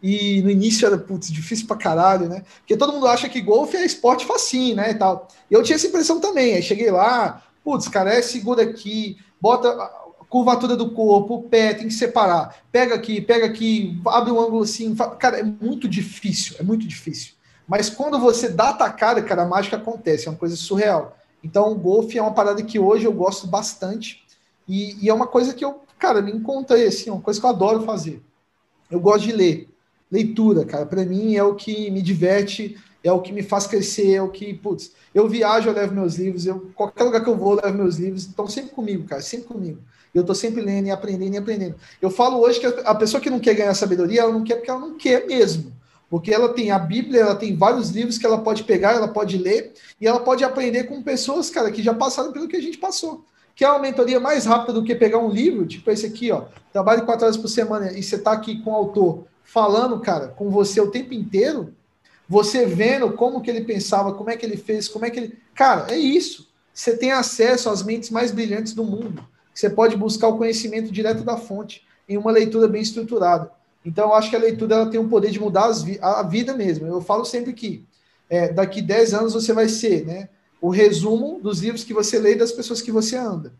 E 0.02 0.42
no 0.44 0.50
início 0.50 0.86
era, 0.86 0.98
putz, 0.98 1.32
difícil 1.32 1.66
pra 1.66 1.76
caralho, 1.76 2.30
né? 2.30 2.44
Porque 2.60 2.78
todo 2.78 2.94
mundo 2.94 3.08
acha 3.08 3.28
que 3.28 3.42
golfe 3.42 3.78
é 3.78 3.86
esporte 3.86 4.26
facinho, 4.26 4.76
né? 4.76 4.92
E 4.92 4.96
tal. 4.96 5.28
E 5.50 5.54
eu 5.54 5.64
tinha 5.64 5.76
essa 5.76 5.88
impressão 5.88 6.20
também. 6.20 6.54
Aí 6.54 6.62
cheguei 6.62 6.92
lá, 6.92 7.42
putz, 7.64 7.88
cara, 7.88 8.14
é 8.14 8.22
segura 8.22 8.64
aqui, 8.64 9.18
bota 9.40 9.70
a 9.70 10.26
curvatura 10.30 10.76
do 10.76 10.92
corpo, 10.92 11.36
o 11.36 11.44
pé 11.44 11.74
tem 11.74 11.88
que 11.88 11.94
separar. 11.94 12.58
Pega 12.72 12.96
aqui, 12.96 13.22
pega 13.22 13.46
aqui, 13.46 14.00
abre 14.08 14.32
um 14.32 14.40
ângulo 14.40 14.64
assim. 14.64 14.96
Cara, 15.20 15.40
é 15.40 15.44
muito 15.44 15.88
difícil, 15.88 16.56
é 16.60 16.64
muito 16.64 16.86
difícil. 16.86 17.34
Mas 17.68 17.90
quando 17.90 18.18
você 18.20 18.50
dá 18.50 18.70
a 18.70 18.74
tacada, 18.74 19.22
cara, 19.22 19.44
a 19.44 19.48
mágica 19.48 19.76
acontece, 19.76 20.28
é 20.28 20.32
uma 20.32 20.38
coisa 20.38 20.56
surreal. 20.56 21.18
Então, 21.44 21.72
o 21.72 21.76
golfe 21.76 22.18
é 22.18 22.22
uma 22.22 22.34
parada 22.34 22.64
que 22.64 22.80
hoje 22.80 23.06
eu 23.06 23.14
gosto 23.14 23.46
bastante 23.46 24.24
e, 24.68 25.06
e, 25.06 25.10
é 25.10 25.14
uma 25.14 25.28
coisa 25.28 25.54
que 25.54 25.64
eu, 25.64 25.82
cara, 25.98 26.22
me 26.22 26.32
encontrei, 26.32 26.88
assim, 26.88 27.10
uma 27.10 27.22
coisa 27.22 27.40
que 27.40 27.46
eu 27.46 27.50
adoro 27.50 27.84
fazer. 27.84 28.22
Eu 28.90 29.00
gosto 29.00 29.26
de 29.26 29.32
ler. 29.32 29.70
Leitura, 30.10 30.66
cara, 30.66 30.86
para 30.86 31.06
mim 31.06 31.36
é 31.36 31.44
o 31.44 31.56
que 31.56 31.92
me 31.92 32.02
diverte, 32.02 32.78
é 33.08 33.12
o 33.12 33.22
que 33.22 33.32
me 33.32 33.42
faz 33.42 33.66
crescer, 33.66 34.16
é 34.16 34.22
o 34.22 34.30
que, 34.30 34.54
putz, 34.54 34.92
eu 35.14 35.28
viajo, 35.28 35.70
eu 35.70 35.74
levo 35.74 35.94
meus 35.94 36.16
livros, 36.16 36.46
eu, 36.46 36.70
qualquer 36.76 37.04
lugar 37.04 37.24
que 37.24 37.30
eu 37.30 37.38
vou, 37.38 37.54
eu 37.54 37.62
levo 37.64 37.78
meus 37.78 37.98
livros, 37.98 38.24
estão 38.24 38.48
sempre 38.48 38.72
comigo, 38.72 39.08
cara, 39.08 39.22
sempre 39.22 39.48
comigo. 39.48 39.80
Eu 40.14 40.24
tô 40.24 40.34
sempre 40.34 40.62
lendo 40.62 40.88
e 40.88 40.92
aprendendo 40.92 41.36
e 41.36 41.38
aprendendo. 41.38 41.76
Eu 42.02 42.10
falo 42.10 42.40
hoje 42.40 42.60
que 42.60 42.66
a 42.66 42.96
pessoa 42.96 43.22
que 43.22 43.30
não 43.30 43.40
quer 43.40 43.54
ganhar 43.54 43.74
sabedoria, 43.74 44.22
ela 44.22 44.32
não 44.32 44.44
quer 44.44 44.56
porque 44.56 44.70
ela 44.70 44.80
não 44.80 44.98
quer 44.98 45.26
mesmo. 45.28 45.72
Porque 46.10 46.34
ela 46.34 46.50
tem 46.50 46.72
a 46.72 46.80
Bíblia, 46.80 47.22
ela 47.22 47.36
tem 47.36 47.56
vários 47.56 47.90
livros 47.90 48.18
que 48.18 48.26
ela 48.26 48.40
pode 48.40 48.64
pegar, 48.64 48.94
ela 48.94 49.08
pode 49.08 49.38
ler, 49.38 49.74
e 50.00 50.08
ela 50.08 50.20
pode 50.20 50.44
aprender 50.44 50.86
com 50.86 51.04
pessoas, 51.04 51.50
cara, 51.50 51.72
que 51.72 51.84
já 51.84 51.94
passaram 51.94 52.32
pelo 52.32 52.48
que 52.48 52.56
a 52.56 52.62
gente 52.62 52.78
passou. 52.78 53.26
Que 53.56 53.64
é 53.64 53.70
uma 53.70 53.80
mentoria 53.80 54.20
mais 54.20 54.46
rápida 54.46 54.74
do 54.74 54.84
que 54.84 54.96
pegar 54.96 55.18
um 55.18 55.30
livro, 55.30 55.66
tipo 55.66 55.90
esse 55.92 56.06
aqui, 56.06 56.32
ó. 56.32 56.46
Trabalhe 56.72 57.02
quatro 57.04 57.26
horas 57.26 57.38
por 57.38 57.48
semana 57.48 57.92
e 57.92 58.02
você 58.02 58.18
tá 58.18 58.32
aqui 58.32 58.62
com 58.64 58.72
o 58.72 58.76
autor 58.76 59.26
falando, 59.44 60.00
cara, 60.00 60.28
com 60.28 60.50
você 60.50 60.80
o 60.82 60.92
tempo 60.92 61.14
inteiro, 61.14 61.74
você 62.28 62.66
vendo 62.66 63.12
como 63.14 63.42
que 63.42 63.50
ele 63.50 63.62
pensava, 63.62 64.14
como 64.14 64.30
é 64.30 64.36
que 64.38 64.46
ele 64.46 64.58
fez, 64.58 64.88
como 64.88 65.06
é 65.06 65.10
que 65.10 65.20
ele. 65.20 65.38
Cara, 65.56 65.92
é 65.92 65.98
isso. 65.98 66.48
Você 66.74 66.96
tem 66.96 67.12
acesso 67.12 67.70
às 67.70 67.82
mentes 67.82 68.10
mais 68.10 68.32
brilhantes 68.32 68.74
do 68.74 68.84
mundo. 68.84 69.26
Você 69.54 69.70
pode 69.70 69.96
buscar 69.96 70.28
o 70.28 70.38
conhecimento 70.38 70.92
direto 70.92 71.24
da 71.24 71.38
fonte 71.38 71.84
em 72.08 72.18
uma 72.18 72.32
leitura 72.32 72.68
bem 72.68 72.82
estruturada. 72.82 73.52
Então, 73.84 74.10
eu 74.10 74.14
acho 74.14 74.30
que 74.30 74.36
a 74.36 74.40
leitura 74.40 74.76
ela 74.76 74.90
tem 74.90 75.00
o 75.00 75.08
poder 75.08 75.32
de 75.32 75.40
mudar 75.40 75.72
vi 75.72 75.98
a 76.02 76.22
vida 76.22 76.54
mesmo. 76.54 76.86
Eu 76.86 77.02
falo 77.02 77.26
sempre 77.26 77.54
que 77.54 77.86
é, 78.30 78.52
daqui 78.52 78.82
10 78.82 79.14
anos 79.14 79.34
você 79.34 79.54
vai 79.54 79.70
ser 79.70 80.06
né, 80.06 80.30
o 80.62 80.70
resumo 80.70 81.40
dos 81.42 81.62
livros 81.62 81.84
que 81.84 81.94
você 81.94 82.20
lê 82.20 82.34
e 82.34 82.38
das 82.38 82.52
pessoas 82.52 82.82
que 82.82 82.92
você 82.92 83.16
anda. 83.16 83.54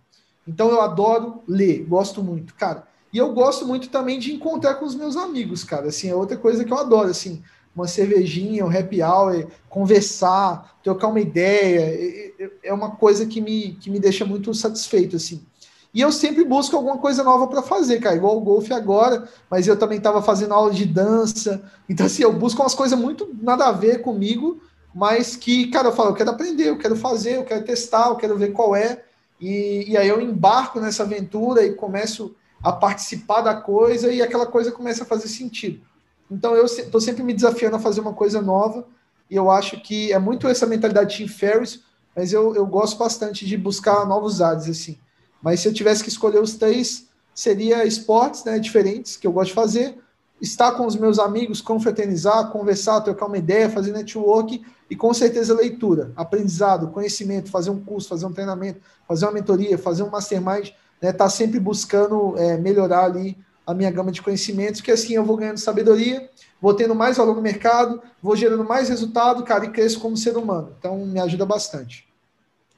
Então, 0.48 0.70
eu 0.70 0.82
adoro 0.82 1.42
ler, 1.48 1.84
gosto 1.86 2.22
muito, 2.22 2.54
cara. 2.56 2.84
E 3.12 3.18
eu 3.18 3.34
gosto 3.34 3.66
muito 3.66 3.90
também 3.90 4.20
de 4.20 4.34
encontrar 4.34 4.76
com 4.76 4.86
os 4.86 4.94
meus 4.94 5.16
amigos, 5.16 5.64
cara. 5.64 5.88
Assim, 5.88 6.10
é 6.10 6.16
outra 6.16 6.38
coisa 6.38 6.64
que 6.64 6.72
eu 6.72 6.78
adoro, 6.78 7.10
assim, 7.10 7.42
uma 7.78 7.88
cervejinha, 7.88 8.66
um 8.66 8.76
happy 8.76 9.04
hour, 9.04 9.46
conversar, 9.70 10.78
trocar 10.84 11.10
uma 11.10 11.20
ideia, 11.20 12.34
é 12.64 12.74
uma 12.74 12.92
coisa 12.92 13.26
que 13.26 13.40
me, 13.40 13.74
que 13.74 13.92
me 13.92 14.00
deixa 14.00 14.26
muito 14.26 14.52
satisfeito, 14.54 15.16
assim. 15.16 15.46
E 15.94 16.02
eu 16.02 16.12
sempre 16.12 16.44
busco 16.44 16.76
alguma 16.76 16.98
coisa 16.98 17.24
nova 17.24 17.48
para 17.48 17.62
fazer, 17.62 18.00
cara, 18.00 18.16
igual 18.16 18.38
o 18.38 18.42
golfe 18.42 18.74
agora, 18.74 19.28
mas 19.50 19.68
eu 19.68 19.78
também 19.78 20.00
estava 20.00 20.22
fazendo 20.22 20.54
aula 20.54 20.72
de 20.72 20.86
dança. 20.86 21.64
Então, 21.88 22.06
assim, 22.06 22.24
eu 22.24 22.34
busco 22.34 22.62
umas 22.62 22.76
coisas 22.76 22.98
muito 22.98 23.30
nada 23.42 23.68
a 23.68 23.72
ver 23.72 24.02
comigo, 24.02 24.60
mas 24.94 25.36
que, 25.36 25.68
cara, 25.68 25.90
eu 25.90 25.94
falo, 25.94 26.10
eu 26.10 26.16
quero 26.16 26.32
aprender, 26.32 26.70
eu 26.70 26.78
quero 26.78 26.96
fazer, 26.96 27.38
eu 27.38 27.46
quero 27.46 27.64
testar, 27.64 28.10
eu 28.10 28.16
quero 28.16 28.38
ver 28.38 28.52
qual 28.54 28.76
é. 28.76 29.04
E, 29.40 29.86
e 29.88 29.98
aí 29.98 30.08
eu 30.08 30.20
embarco 30.20 30.80
nessa 30.80 31.04
aventura 31.04 31.64
e 31.64 31.74
começo 31.74 32.36
a 32.64 32.72
participar 32.72 33.42
da 33.42 33.56
coisa 33.56 34.12
e 34.12 34.22
aquela 34.22 34.48
coisa 34.48 34.72
começa 34.72 35.04
a 35.04 35.06
fazer 35.06 35.28
sentido. 35.28 35.87
Então 36.30 36.56
eu 36.56 36.66
estou 36.66 37.00
sempre 37.00 37.24
me 37.24 37.34
desafiando 37.34 37.76
a 37.76 37.80
fazer 37.80 38.02
uma 38.02 38.14
coisa 38.14 38.42
nova 38.42 38.86
e 39.30 39.36
eu 39.36 39.50
acho 39.50 39.82
que 39.82 40.12
é 40.12 40.20
muito 40.20 40.48
essa 40.48 40.66
mentalidade 40.66 41.18
Tim 41.18 41.28
Ferriss, 41.28 41.82
mas 42.16 42.34
eu, 42.34 42.56
eu 42.56 42.66
gosto 42.66 42.98
bastante 42.98 43.46
de 43.46 43.58
buscar 43.58 44.06
novos 44.06 44.42
ares, 44.42 44.68
assim. 44.70 44.98
Mas 45.42 45.60
se 45.60 45.68
eu 45.68 45.74
tivesse 45.74 46.04
que 46.04 46.10
escolher 46.10 46.42
os 46.42 46.56
três, 46.56 47.08
seria 47.34 47.86
esportes 47.86 48.44
né, 48.44 48.58
diferentes 48.58 49.16
que 49.16 49.28
eu 49.28 49.32
gosto 49.32 49.50
de 49.50 49.56
fazer, 49.56 49.98
estar 50.42 50.72
com 50.74 50.86
os 50.86 50.96
meus 50.96 51.20
amigos, 51.20 51.62
confraternizar, 51.62 52.50
conversar, 52.50 53.02
trocar 53.02 53.28
uma 53.28 53.38
ideia, 53.38 53.70
fazer 53.70 53.92
network 53.92 54.64
e 54.90 54.96
com 54.96 55.14
certeza 55.14 55.54
leitura, 55.54 56.12
aprendizado, 56.16 56.88
conhecimento, 56.90 57.52
fazer 57.52 57.70
um 57.70 57.80
curso, 57.80 58.08
fazer 58.10 58.26
um 58.26 58.34
treinamento, 58.34 58.80
fazer 59.08 59.26
uma 59.26 59.34
mentoria, 59.34 59.78
fazer 59.78 60.04
um 60.04 60.10
mastermind, 60.10 60.70
né, 61.02 61.12
tá 61.12 61.30
sempre 61.30 61.60
buscando 61.60 62.38
é, 62.38 62.58
melhorar 62.58 63.06
ali 63.06 63.38
a 63.68 63.74
minha 63.74 63.92
gama 63.92 64.14
de 64.14 64.22
conhecimentos, 64.22 64.80
que 64.80 64.90
assim 64.90 65.16
eu 65.16 65.26
vou 65.26 65.36
ganhando 65.36 65.58
sabedoria, 65.58 66.30
vou 66.62 66.74
tendo 66.74 66.96
mais 66.96 67.18
valor 67.18 67.36
no 67.36 67.42
mercado, 67.42 68.02
vou 68.24 68.34
gerando 68.34 68.64
mais 68.64 68.88
resultado, 68.88 69.44
cara, 69.44 69.66
e 69.66 69.72
cresço 69.72 70.00
como 70.00 70.16
ser 70.16 70.38
humano. 70.38 70.74
Então 70.80 70.98
me 71.06 71.20
ajuda 71.20 71.46
bastante. 71.46 72.08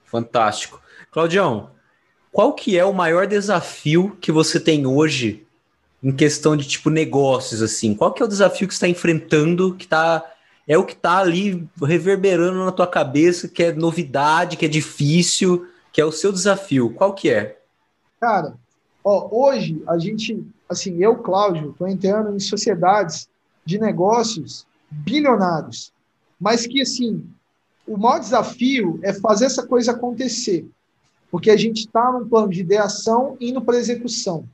Fantástico. 0.04 0.82
Claudião, 1.12 1.70
qual 2.32 2.54
que 2.54 2.76
é 2.76 2.84
o 2.84 2.92
maior 2.92 3.28
desafio 3.28 4.18
que 4.20 4.32
você 4.32 4.60
tem 4.60 4.88
hoje 4.88 5.46
em 6.02 6.12
questão 6.12 6.58
de 6.58 6.68
tipo 6.68 6.90
negócios 6.90 7.62
assim? 7.62 7.94
Qual 7.94 8.12
que 8.12 8.24
é 8.24 8.26
o 8.26 8.30
desafio 8.30 8.68
que 8.68 8.74
você 8.74 8.78
está 8.78 8.88
enfrentando 8.88 9.76
que 9.76 9.88
tá 9.88 10.26
é 10.68 10.78
o 10.78 10.86
que 10.86 10.94
está 10.94 11.18
ali 11.18 11.68
reverberando 11.82 12.64
na 12.64 12.72
tua 12.72 12.86
cabeça, 12.86 13.48
que 13.48 13.64
é 13.64 13.72
novidade, 13.74 14.56
que 14.56 14.66
é 14.66 14.70
difícil, 14.70 15.68
que 15.92 16.00
é 16.00 16.06
o 16.06 16.12
seu 16.12 16.32
desafio? 16.32 16.92
Qual 16.94 17.14
que 17.14 17.30
é? 17.30 17.60
Cara, 18.22 18.54
ó, 19.04 19.28
hoje 19.32 19.82
a 19.88 19.98
gente, 19.98 20.46
assim, 20.70 21.04
eu, 21.04 21.18
Cláudio, 21.18 21.72
estou 21.72 21.88
entrando 21.88 22.36
em 22.36 22.40
sociedades 22.40 23.28
de 23.66 23.80
negócios 23.80 24.66
bilionários, 24.90 25.92
mas 26.40 26.66
que 26.66 26.82
assim, 26.82 27.26
o 27.88 27.98
maior 27.98 28.20
desafio 28.20 29.00
é 29.04 29.12
fazer 29.14 29.46
essa 29.46 29.66
coisa 29.66 29.92
acontecer 29.92 30.70
porque 31.32 31.52
a 31.52 31.58
gente 31.58 31.80
está 31.80 32.12
num 32.12 32.28
plano 32.28 32.50
de 32.50 32.62
ideação 32.62 33.38
indo 33.40 33.62
para 33.62 33.78
execução. 33.78 34.46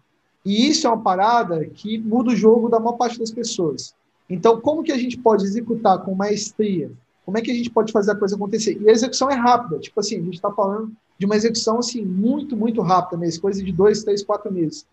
E 0.45 0.69
isso 0.69 0.85
é 0.85 0.89
uma 0.89 1.01
parada 1.01 1.65
que 1.65 1.97
muda 1.97 2.31
o 2.31 2.35
jogo 2.35 2.69
da 2.69 2.79
maior 2.79 2.97
parte 2.97 3.17
das 3.17 3.31
pessoas. 3.31 3.95
Então, 4.29 4.59
como 4.59 4.83
que 4.83 4.91
a 4.91 4.97
gente 4.97 5.17
pode 5.17 5.43
executar 5.43 5.99
com 6.03 6.13
maestria? 6.13 6.91
Como 7.25 7.37
é 7.37 7.41
que 7.41 7.49
a 7.49 7.53
gente 7.53 7.69
pode 7.69 7.91
fazer 7.91 8.11
a 8.11 8.15
coisa 8.15 8.35
acontecer? 8.35 8.79
E 8.79 8.89
a 8.89 8.91
execução 8.91 9.29
é 9.29 9.35
rápida. 9.35 9.79
Tipo 9.79 9.99
assim, 9.99 10.19
a 10.19 10.21
gente 10.21 10.35
está 10.35 10.51
falando 10.51 10.91
de 11.17 11.25
uma 11.25 11.35
execução 11.35 11.79
assim 11.79 12.03
muito, 12.03 12.55
muito 12.55 12.81
rápida 12.81 13.17
mesmo, 13.17 13.41
coisa 13.41 13.63
de 13.63 13.71
dois, 13.71 14.03
três, 14.03 14.23
quatro 14.23 14.51
meses. 14.51 14.85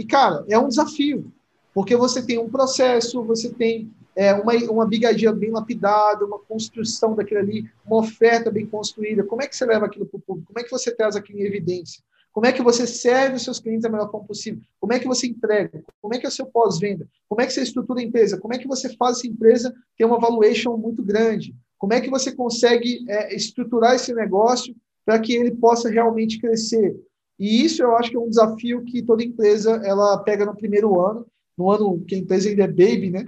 E, 0.00 0.04
cara, 0.06 0.46
é 0.48 0.58
um 0.58 0.66
desafio, 0.66 1.30
porque 1.74 1.94
você 1.94 2.22
tem 2.22 2.38
um 2.38 2.48
processo, 2.48 3.22
você 3.22 3.50
tem 3.50 3.92
é, 4.16 4.32
uma, 4.32 4.54
uma 4.70 4.86
bigadia 4.86 5.30
bem 5.30 5.50
lapidada, 5.50 6.24
uma 6.24 6.38
construção 6.38 7.14
daquilo 7.14 7.40
ali, 7.40 7.70
uma 7.84 7.98
oferta 7.98 8.50
bem 8.50 8.64
construída. 8.64 9.22
Como 9.22 9.42
é 9.42 9.46
que 9.46 9.54
você 9.54 9.66
leva 9.66 9.84
aquilo 9.84 10.06
para 10.06 10.16
o 10.16 10.20
público? 10.22 10.50
Como 10.50 10.58
é 10.58 10.66
que 10.66 10.70
você 10.70 10.90
traz 10.90 11.16
aquilo 11.16 11.40
em 11.40 11.42
evidência? 11.42 12.02
Como 12.32 12.46
é 12.46 12.52
que 12.52 12.62
você 12.62 12.86
serve 12.86 13.36
os 13.36 13.44
seus 13.44 13.60
clientes 13.60 13.82
da 13.82 13.90
melhor 13.90 14.10
forma 14.10 14.26
possível? 14.26 14.62
Como 14.80 14.94
é 14.94 14.98
que 14.98 15.06
você 15.06 15.26
entrega? 15.26 15.84
Como 16.00 16.14
é 16.14 16.18
que 16.18 16.24
é 16.24 16.30
o 16.30 16.32
seu 16.32 16.46
pós-venda? 16.46 17.06
Como 17.28 17.42
é 17.42 17.46
que 17.46 17.52
você 17.52 17.60
estrutura 17.60 18.00
a 18.00 18.02
empresa? 18.02 18.38
Como 18.38 18.54
é 18.54 18.58
que 18.58 18.66
você 18.66 18.88
faz 18.96 19.18
essa 19.18 19.26
empresa 19.26 19.74
ter 19.98 20.06
uma 20.06 20.18
valuation 20.18 20.78
muito 20.78 21.02
grande? 21.02 21.54
Como 21.76 21.92
é 21.92 22.00
que 22.00 22.08
você 22.08 22.32
consegue 22.32 23.04
é, 23.06 23.36
estruturar 23.36 23.96
esse 23.96 24.14
negócio 24.14 24.74
para 25.04 25.18
que 25.18 25.34
ele 25.34 25.50
possa 25.50 25.90
realmente 25.90 26.40
crescer? 26.40 26.98
E 27.40 27.64
isso 27.64 27.82
eu 27.82 27.96
acho 27.96 28.10
que 28.10 28.16
é 28.16 28.20
um 28.20 28.28
desafio 28.28 28.84
que 28.84 29.02
toda 29.02 29.24
empresa 29.24 29.80
ela 29.82 30.18
pega 30.18 30.44
no 30.44 30.54
primeiro 30.54 31.00
ano, 31.00 31.26
no 31.56 31.70
ano 31.70 32.04
que 32.04 32.14
a 32.14 32.18
empresa 32.18 32.50
ainda 32.50 32.64
é 32.64 32.68
baby, 32.68 33.10
né? 33.10 33.24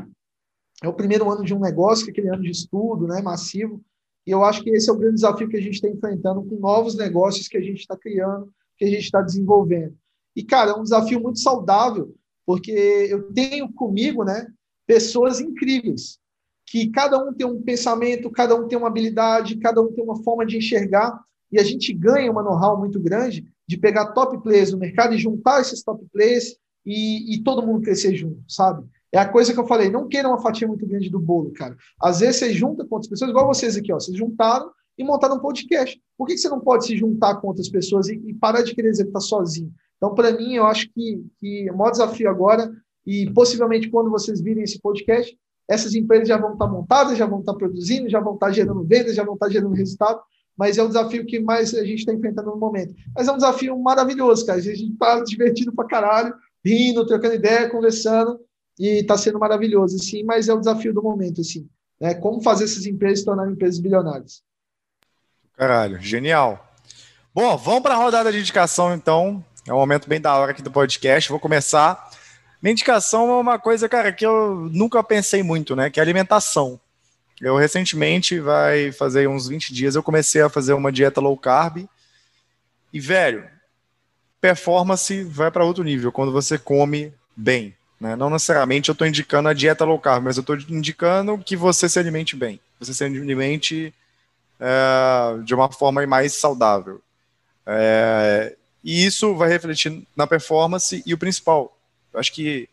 É 0.82 0.88
o 0.88 0.92
primeiro 0.92 1.30
ano 1.30 1.42
de 1.42 1.54
um 1.54 1.58
negócio, 1.58 2.04
que 2.04 2.10
é 2.10 2.12
aquele 2.12 2.28
ano 2.28 2.42
de 2.42 2.50
estudo, 2.50 3.06
né, 3.06 3.22
massivo. 3.22 3.82
E 4.26 4.30
eu 4.30 4.44
acho 4.44 4.62
que 4.62 4.68
esse 4.68 4.90
é 4.90 4.92
o 4.92 4.98
grande 4.98 5.14
desafio 5.14 5.48
que 5.48 5.56
a 5.56 5.60
gente 5.60 5.74
está 5.74 5.88
enfrentando 5.88 6.42
com 6.42 6.56
novos 6.56 6.94
negócios 6.94 7.48
que 7.48 7.56
a 7.56 7.60
gente 7.60 7.80
está 7.80 7.96
criando, 7.96 8.52
que 8.76 8.84
a 8.84 8.88
gente 8.88 9.04
está 9.04 9.22
desenvolvendo. 9.22 9.96
E, 10.36 10.42
cara, 10.42 10.72
é 10.72 10.74
um 10.74 10.82
desafio 10.82 11.18
muito 11.18 11.38
saudável, 11.38 12.14
porque 12.44 12.70
eu 12.70 13.32
tenho 13.32 13.72
comigo, 13.72 14.24
né, 14.24 14.46
pessoas 14.86 15.40
incríveis, 15.40 16.18
que 16.66 16.90
cada 16.90 17.18
um 17.18 17.32
tem 17.32 17.46
um 17.46 17.62
pensamento, 17.62 18.30
cada 18.30 18.54
um 18.54 18.68
tem 18.68 18.76
uma 18.76 18.88
habilidade, 18.88 19.56
cada 19.56 19.80
um 19.80 19.90
tem 19.92 20.04
uma 20.04 20.22
forma 20.22 20.44
de 20.44 20.58
enxergar, 20.58 21.18
e 21.50 21.58
a 21.58 21.64
gente 21.64 21.92
ganha 21.92 22.30
uma 22.30 22.42
know-how 22.42 22.78
muito 22.78 23.00
grande 23.00 23.46
de 23.72 23.78
pegar 23.78 24.12
top 24.12 24.42
players 24.42 24.70
no 24.70 24.78
mercado 24.78 25.14
e 25.14 25.18
juntar 25.18 25.62
esses 25.62 25.82
top 25.82 26.04
players 26.12 26.56
e, 26.84 27.34
e, 27.34 27.42
todo 27.42 27.66
mundo 27.66 27.80
crescer 27.80 28.14
junto, 28.14 28.42
sabe? 28.46 28.86
É 29.10 29.18
a 29.18 29.28
coisa 29.28 29.54
que 29.54 29.58
eu 29.58 29.66
falei, 29.66 29.90
não 29.90 30.08
queira 30.08 30.28
uma 30.28 30.42
fatia 30.42 30.68
muito 30.68 30.86
grande 30.86 31.08
do 31.08 31.18
bolo, 31.18 31.52
cara. 31.52 31.74
Às 32.00 32.20
vezes 32.20 32.36
você 32.36 32.52
junta 32.52 32.84
com 32.84 32.96
outras 32.96 33.08
pessoas, 33.08 33.30
igual 33.30 33.46
vocês 33.46 33.76
aqui, 33.76 33.90
ó, 33.92 33.98
vocês 33.98 34.16
juntaram 34.16 34.70
e 34.98 35.04
montaram 35.04 35.36
um 35.36 35.40
podcast. 35.40 35.98
Por 36.18 36.26
que, 36.26 36.34
que 36.34 36.40
você 36.40 36.50
não 36.50 36.60
pode 36.60 36.84
se 36.84 36.96
juntar 36.96 37.36
com 37.36 37.48
outras 37.48 37.68
pessoas 37.68 38.08
e, 38.08 38.14
e 38.26 38.34
parar 38.34 38.62
de 38.62 38.74
querer 38.74 38.88
executar 38.88 39.22
sozinho? 39.22 39.72
Então, 39.96 40.14
para 40.14 40.32
mim, 40.32 40.54
eu 40.54 40.66
acho 40.66 40.90
que, 40.92 41.24
que 41.40 41.70
o 41.70 41.76
maior 41.76 41.92
desafio 41.92 42.28
agora, 42.28 42.70
e 43.06 43.30
possivelmente 43.30 43.88
quando 43.88 44.10
vocês 44.10 44.40
virem 44.40 44.64
esse 44.64 44.78
podcast, 44.80 45.34
essas 45.68 45.94
empresas 45.94 46.28
já 46.28 46.36
vão 46.36 46.52
estar 46.52 46.66
montadas, 46.66 47.16
já 47.16 47.24
vão 47.24 47.40
estar 47.40 47.54
produzindo, 47.54 48.08
já 48.08 48.20
vão 48.20 48.34
estar 48.34 48.50
gerando 48.50 48.84
vendas, 48.84 49.14
já 49.14 49.24
vão 49.24 49.34
estar 49.34 49.48
gerando 49.48 49.74
resultado, 49.74 50.20
mas 50.56 50.78
é 50.78 50.82
o 50.82 50.88
desafio 50.88 51.24
que 51.26 51.40
mais 51.40 51.74
a 51.74 51.84
gente 51.84 52.00
está 52.00 52.12
enfrentando 52.12 52.50
no 52.50 52.56
momento. 52.56 52.94
Mas 53.14 53.28
é 53.28 53.32
um 53.32 53.36
desafio 53.36 53.78
maravilhoso, 53.78 54.44
cara. 54.46 54.58
A 54.58 54.62
gente 54.62 54.92
está 54.92 55.20
divertindo 55.20 55.72
para 55.72 55.88
caralho, 55.88 56.34
rindo, 56.64 57.06
trocando 57.06 57.34
ideia, 57.34 57.70
conversando, 57.70 58.38
e 58.78 59.00
está 59.00 59.16
sendo 59.16 59.38
maravilhoso, 59.38 59.96
assim, 59.96 60.24
mas 60.24 60.48
é 60.48 60.54
o 60.54 60.58
desafio 60.58 60.94
do 60.94 61.02
momento, 61.02 61.40
assim. 61.40 61.68
Né? 62.00 62.14
Como 62.14 62.42
fazer 62.42 62.64
essas 62.64 62.86
empresas 62.86 63.20
se 63.20 63.24
tornarem 63.24 63.52
empresas 63.52 63.80
bilionárias. 63.80 64.42
Caralho, 65.56 66.00
genial. 66.00 66.68
Bom, 67.34 67.56
vamos 67.56 67.82
para 67.82 67.94
a 67.94 67.96
rodada 67.98 68.32
de 68.32 68.38
indicação, 68.38 68.94
então. 68.94 69.44
É 69.66 69.72
um 69.72 69.76
momento 69.78 70.08
bem 70.08 70.20
da 70.20 70.36
hora 70.36 70.50
aqui 70.50 70.62
do 70.62 70.70
podcast. 70.70 71.30
Vou 71.30 71.38
começar. 71.38 72.10
Minha 72.60 72.72
indicação 72.72 73.30
é 73.30 73.40
uma 73.40 73.58
coisa, 73.58 73.88
cara, 73.88 74.12
que 74.12 74.26
eu 74.26 74.68
nunca 74.72 75.02
pensei 75.02 75.42
muito, 75.42 75.76
né? 75.76 75.88
Que 75.88 76.00
é 76.00 76.02
alimentação. 76.02 76.80
Eu 77.42 77.56
recentemente, 77.56 78.38
vai 78.38 78.92
fazer 78.92 79.28
uns 79.28 79.48
20 79.48 79.74
dias, 79.74 79.96
eu 79.96 80.02
comecei 80.02 80.40
a 80.40 80.48
fazer 80.48 80.74
uma 80.74 80.92
dieta 80.92 81.20
low 81.20 81.36
carb. 81.36 81.88
E, 82.92 83.00
velho, 83.00 83.44
performance 84.40 85.24
vai 85.24 85.50
para 85.50 85.64
outro 85.64 85.82
nível 85.82 86.12
quando 86.12 86.30
você 86.30 86.56
come 86.56 87.12
bem. 87.36 87.74
Né? 88.00 88.14
Não 88.14 88.30
necessariamente 88.30 88.88
eu 88.88 88.92
estou 88.92 89.08
indicando 89.08 89.48
a 89.48 89.52
dieta 89.52 89.84
low 89.84 89.98
carb, 89.98 90.22
mas 90.22 90.36
eu 90.36 90.42
estou 90.42 90.56
indicando 90.56 91.36
que 91.36 91.56
você 91.56 91.88
se 91.88 91.98
alimente 91.98 92.36
bem. 92.36 92.60
Você 92.78 92.94
se 92.94 93.02
alimente 93.02 93.92
é, 94.60 95.42
de 95.42 95.52
uma 95.52 95.70
forma 95.72 96.06
mais 96.06 96.34
saudável. 96.34 97.02
É, 97.66 98.56
e 98.84 99.04
isso 99.04 99.34
vai 99.34 99.48
refletir 99.48 100.06
na 100.14 100.28
performance 100.28 101.02
e 101.04 101.12
o 101.12 101.18
principal. 101.18 101.76
Eu 102.12 102.20
acho 102.20 102.32
que 102.32 102.68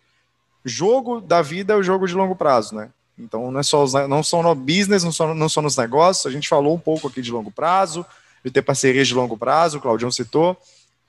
jogo 0.63 1.21
da 1.21 1.41
vida 1.41 1.73
é 1.73 1.75
o 1.75 1.83
jogo 1.83 2.07
de 2.07 2.13
longo 2.13 2.35
prazo, 2.35 2.75
né? 2.75 2.91
Então 3.19 3.51
não 3.51 3.59
é 3.59 3.63
só 3.63 3.83
os, 3.83 3.93
não 3.93 4.23
só 4.23 4.41
no 4.41 4.55
business, 4.55 5.03
não 5.03 5.11
só, 5.11 5.33
não 5.33 5.49
só 5.49 5.61
nos 5.61 5.77
negócios. 5.77 6.25
A 6.25 6.31
gente 6.31 6.47
falou 6.47 6.75
um 6.75 6.79
pouco 6.79 7.07
aqui 7.07 7.21
de 7.21 7.31
longo 7.31 7.51
prazo, 7.51 8.05
de 8.43 8.49
ter 8.49 8.61
parcerias 8.61 9.07
de 9.07 9.13
longo 9.13 9.37
prazo, 9.37 9.77
o 9.77 9.81
Claudião 9.81 10.11
citou. 10.11 10.57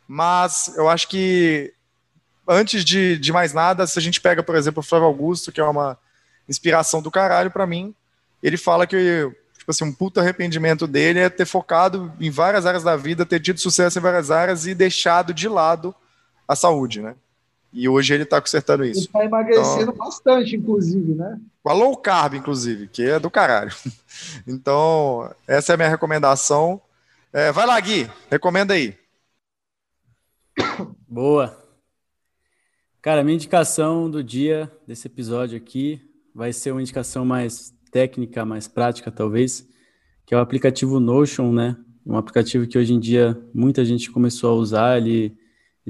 Mas 0.07 0.73
eu 0.77 0.89
acho 0.89 1.09
que 1.09 1.73
antes 2.47 2.85
de, 2.85 3.17
de 3.17 3.33
mais 3.33 3.53
nada, 3.53 3.87
se 3.87 3.99
a 3.99 4.03
gente 4.03 4.21
pega, 4.21 4.43
por 4.43 4.57
exemplo, 4.57 4.81
o 4.81 4.83
Flávio 4.83 5.07
Augusto, 5.07 5.53
que 5.53 5.61
é 5.61 5.65
uma 5.65 5.97
inspiração 6.49 7.01
do 7.01 7.11
caralho 7.11 7.51
para 7.51 7.67
mim, 7.67 7.95
ele 8.43 8.57
fala 8.57 8.87
que 8.87 9.31
tipo 9.57 9.71
assim, 9.71 9.85
um 9.85 9.93
puta 9.93 10.21
arrependimento 10.21 10.87
dele 10.87 11.21
é 11.21 11.29
ter 11.29 11.45
focado 11.45 12.13
em 12.19 12.31
várias 12.31 12.67
áreas 12.67 12.83
da 12.83 12.97
vida, 12.97 13.25
ter 13.25 13.41
tido 13.41 13.61
sucesso 13.61 13.99
em 13.99 14.03
várias 14.03 14.31
áreas 14.31 14.67
e 14.67 14.75
deixado 14.75 15.33
de 15.33 15.49
lado 15.49 15.95
a 16.49 16.57
saúde, 16.57 17.01
né? 17.01 17.15
E 17.73 17.89
hoje 17.89 18.15
ele 18.15 18.25
está 18.25 18.41
consertando 18.41 18.85
isso. 18.85 19.01
Ele 19.01 19.07
está 19.07 19.25
emagrecendo 19.25 19.93
então, 19.93 19.95
bastante, 19.95 20.57
inclusive, 20.57 21.15
né? 21.15 21.41
Com 21.63 21.71
a 21.71 21.73
low 21.73 21.97
carb, 21.97 22.35
inclusive, 22.35 22.89
que 22.89 23.03
é 23.03 23.19
do 23.19 23.31
caralho. 23.31 23.73
Então, 24.47 25.33
essa 25.47 25.73
é 25.73 25.75
a 25.75 25.77
minha 25.77 25.89
recomendação. 25.89 26.81
É, 27.33 27.51
vai 27.53 27.67
lá, 27.67 27.81
Gui, 27.81 28.11
recomenda 28.29 28.75
aí. 28.75 28.95
Boa. 31.09 31.57
Cara, 33.01 33.25
minha 33.25 33.37
indicação 33.37 34.11
do 34.11 34.23
dia 34.23 34.71
desse 34.87 35.07
episódio 35.07 35.57
aqui 35.57 36.03
vai 36.35 36.53
ser 36.53 36.73
uma 36.73 36.83
indicação 36.83 37.25
mais 37.25 37.73
técnica, 37.91 38.45
mais 38.45 38.69
prática, 38.69 39.11
talvez, 39.11 39.67
que 40.27 40.35
é 40.35 40.37
o 40.37 40.41
aplicativo 40.41 41.01
Notion, 41.01 41.53
né? 41.53 41.77
Um 42.05 42.17
aplicativo 42.17 42.67
que 42.67 42.77
hoje 42.77 42.93
em 42.93 43.01
dia 43.01 43.41
muita 43.55 43.85
gente 43.85 44.11
começou 44.11 44.51
a 44.51 44.55
usar, 44.55 44.99
ele, 44.99 45.37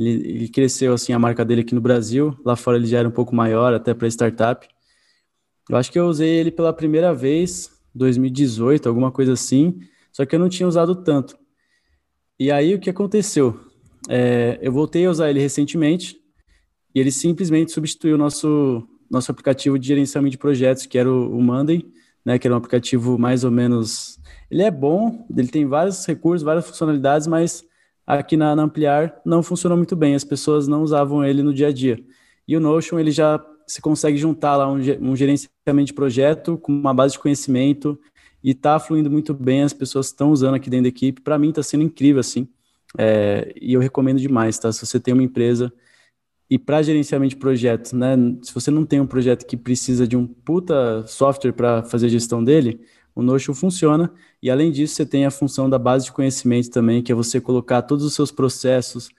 ele, 0.01 0.29
ele 0.29 0.49
cresceu 0.49 0.95
assim 0.95 1.13
a 1.13 1.19
marca 1.19 1.45
dele 1.45 1.61
aqui 1.61 1.75
no 1.75 1.81
Brasil, 1.81 2.35
lá 2.45 2.57
fora 2.57 2.77
ele 2.79 2.87
já 2.87 2.99
era 2.99 3.09
um 3.09 3.13
pouco 3.13 3.35
maior, 3.35 3.75
até 3.75 3.93
para 3.93 4.09
startup. 4.09 4.67
Eu 5.69 5.77
acho 5.77 5.93
que 5.93 5.99
eu 5.99 6.07
usei 6.07 6.29
ele 6.29 6.51
pela 6.51 6.73
primeira 6.73 7.15
vez, 7.15 7.71
2018, 7.95 8.89
alguma 8.89 9.13
coisa 9.13 9.35
assim, 9.35 9.81
só 10.11 10.25
que 10.25 10.35
eu 10.35 10.41
não 10.41 10.49
tinha 10.49 10.67
usado 10.67 10.95
tanto. 10.97 11.39
E 12.39 12.51
aí 12.51 12.75
o 12.75 12.81
que 12.81 12.89
aconteceu? 12.89 13.61
É, 14.09 14.59
eu 14.63 14.73
voltei 14.73 15.05
a 15.05 15.11
usar 15.11 15.29
ele 15.29 15.41
recentemente 15.41 16.19
e 16.95 17.01
ele 17.01 17.11
simplesmente 17.13 17.71
substituiu 17.71 18.15
o 18.15 18.19
nosso 18.19 18.89
nosso 19.11 19.31
aplicativo 19.31 19.77
de 19.77 19.89
gerenciamento 19.89 20.31
de 20.31 20.39
projetos, 20.39 20.87
que 20.87 20.97
era 20.97 21.11
o, 21.11 21.37
o 21.37 21.43
Monday, 21.43 21.85
né, 22.25 22.39
que 22.39 22.47
era 22.47 22.55
um 22.55 22.59
aplicativo 22.59 23.19
mais 23.19 23.43
ou 23.43 23.51
menos. 23.51 24.21
Ele 24.49 24.63
é 24.63 24.71
bom, 24.71 25.27
ele 25.37 25.49
tem 25.49 25.67
vários 25.67 26.07
recursos, 26.07 26.45
várias 26.45 26.67
funcionalidades, 26.67 27.27
mas 27.27 27.65
aqui 28.19 28.37
na, 28.37 28.57
na 28.57 28.63
Ampliar 28.63 29.21
não 29.25 29.43
funcionou 29.43 29.77
muito 29.77 29.95
bem, 29.95 30.15
as 30.15 30.25
pessoas 30.25 30.67
não 30.67 30.83
usavam 30.83 31.25
ele 31.25 31.43
no 31.43 31.55
dia 31.55 31.69
a 31.69 31.73
dia. 31.73 31.99
E 32.47 32.57
o 32.57 32.61
Notion, 32.61 32.99
ele 32.99 33.11
já 33.11 33.45
se 33.67 33.81
consegue 33.81 34.19
juntar 34.19 34.57
lá 34.57 34.69
um, 34.69 34.79
um 35.01 35.15
gerenciamento 35.15 35.87
de 35.87 35.95
projeto 35.95 36.59
com 36.59 36.73
uma 36.73 36.93
base 36.93 37.13
de 37.13 37.21
conhecimento 37.21 37.99
e 38.43 38.51
está 38.51 38.79
fluindo 38.79 39.11
muito 39.11 39.33
bem, 39.33 39.63
as 39.63 39.73
pessoas 39.73 40.07
estão 40.07 40.33
usando 40.33 40.55
aqui 40.55 40.69
dentro 40.69 40.85
da 40.85 40.89
equipe. 40.89 41.21
Para 41.21 41.39
mim 41.39 41.51
está 41.51 41.63
sendo 41.63 41.85
incrível, 41.85 42.21
assim, 42.21 42.49
é, 42.99 43.53
e 43.61 43.73
eu 43.73 43.81
recomendo 43.81 44.19
demais, 44.19 44.59
tá? 44.59 44.73
Se 44.73 44.85
você 44.85 44.99
tem 44.99 45.15
uma 45.15 45.23
empresa 45.23 45.73
e 46.49 46.59
para 46.59 46.83
gerenciamento 46.83 47.37
de 47.37 47.41
projetos, 47.41 47.93
né? 47.93 48.17
Se 48.43 48.53
você 48.53 48.71
não 48.71 48.85
tem 48.85 49.01
um 49.01 49.07
projeto 49.07 49.47
que 49.47 49.57
precisa 49.57 50.09
de 50.09 50.17
um 50.17 50.27
puta 50.27 51.07
software 51.07 51.53
para 51.53 51.85
fazer 51.85 52.07
a 52.07 52.11
gestão 52.11 52.43
dele, 52.43 52.81
o 53.15 53.23
Notion 53.23 53.55
funciona. 53.55 54.13
E 54.43 54.51
além 54.51 54.71
disso, 54.71 54.95
você 54.95 55.07
tem 55.07 55.27
a 55.27 55.31
função 55.31 55.69
da 55.69 55.79
base 55.79 56.07
de 56.07 56.13
conhecimento 56.13 56.71
também, 56.71 57.03
que 57.03 57.13
é 57.13 57.15
você 57.15 57.41
colocar 57.41 57.83
todos 57.83 58.05
os 58.05 58.15
seus 58.15 58.31
processos, 58.31 59.11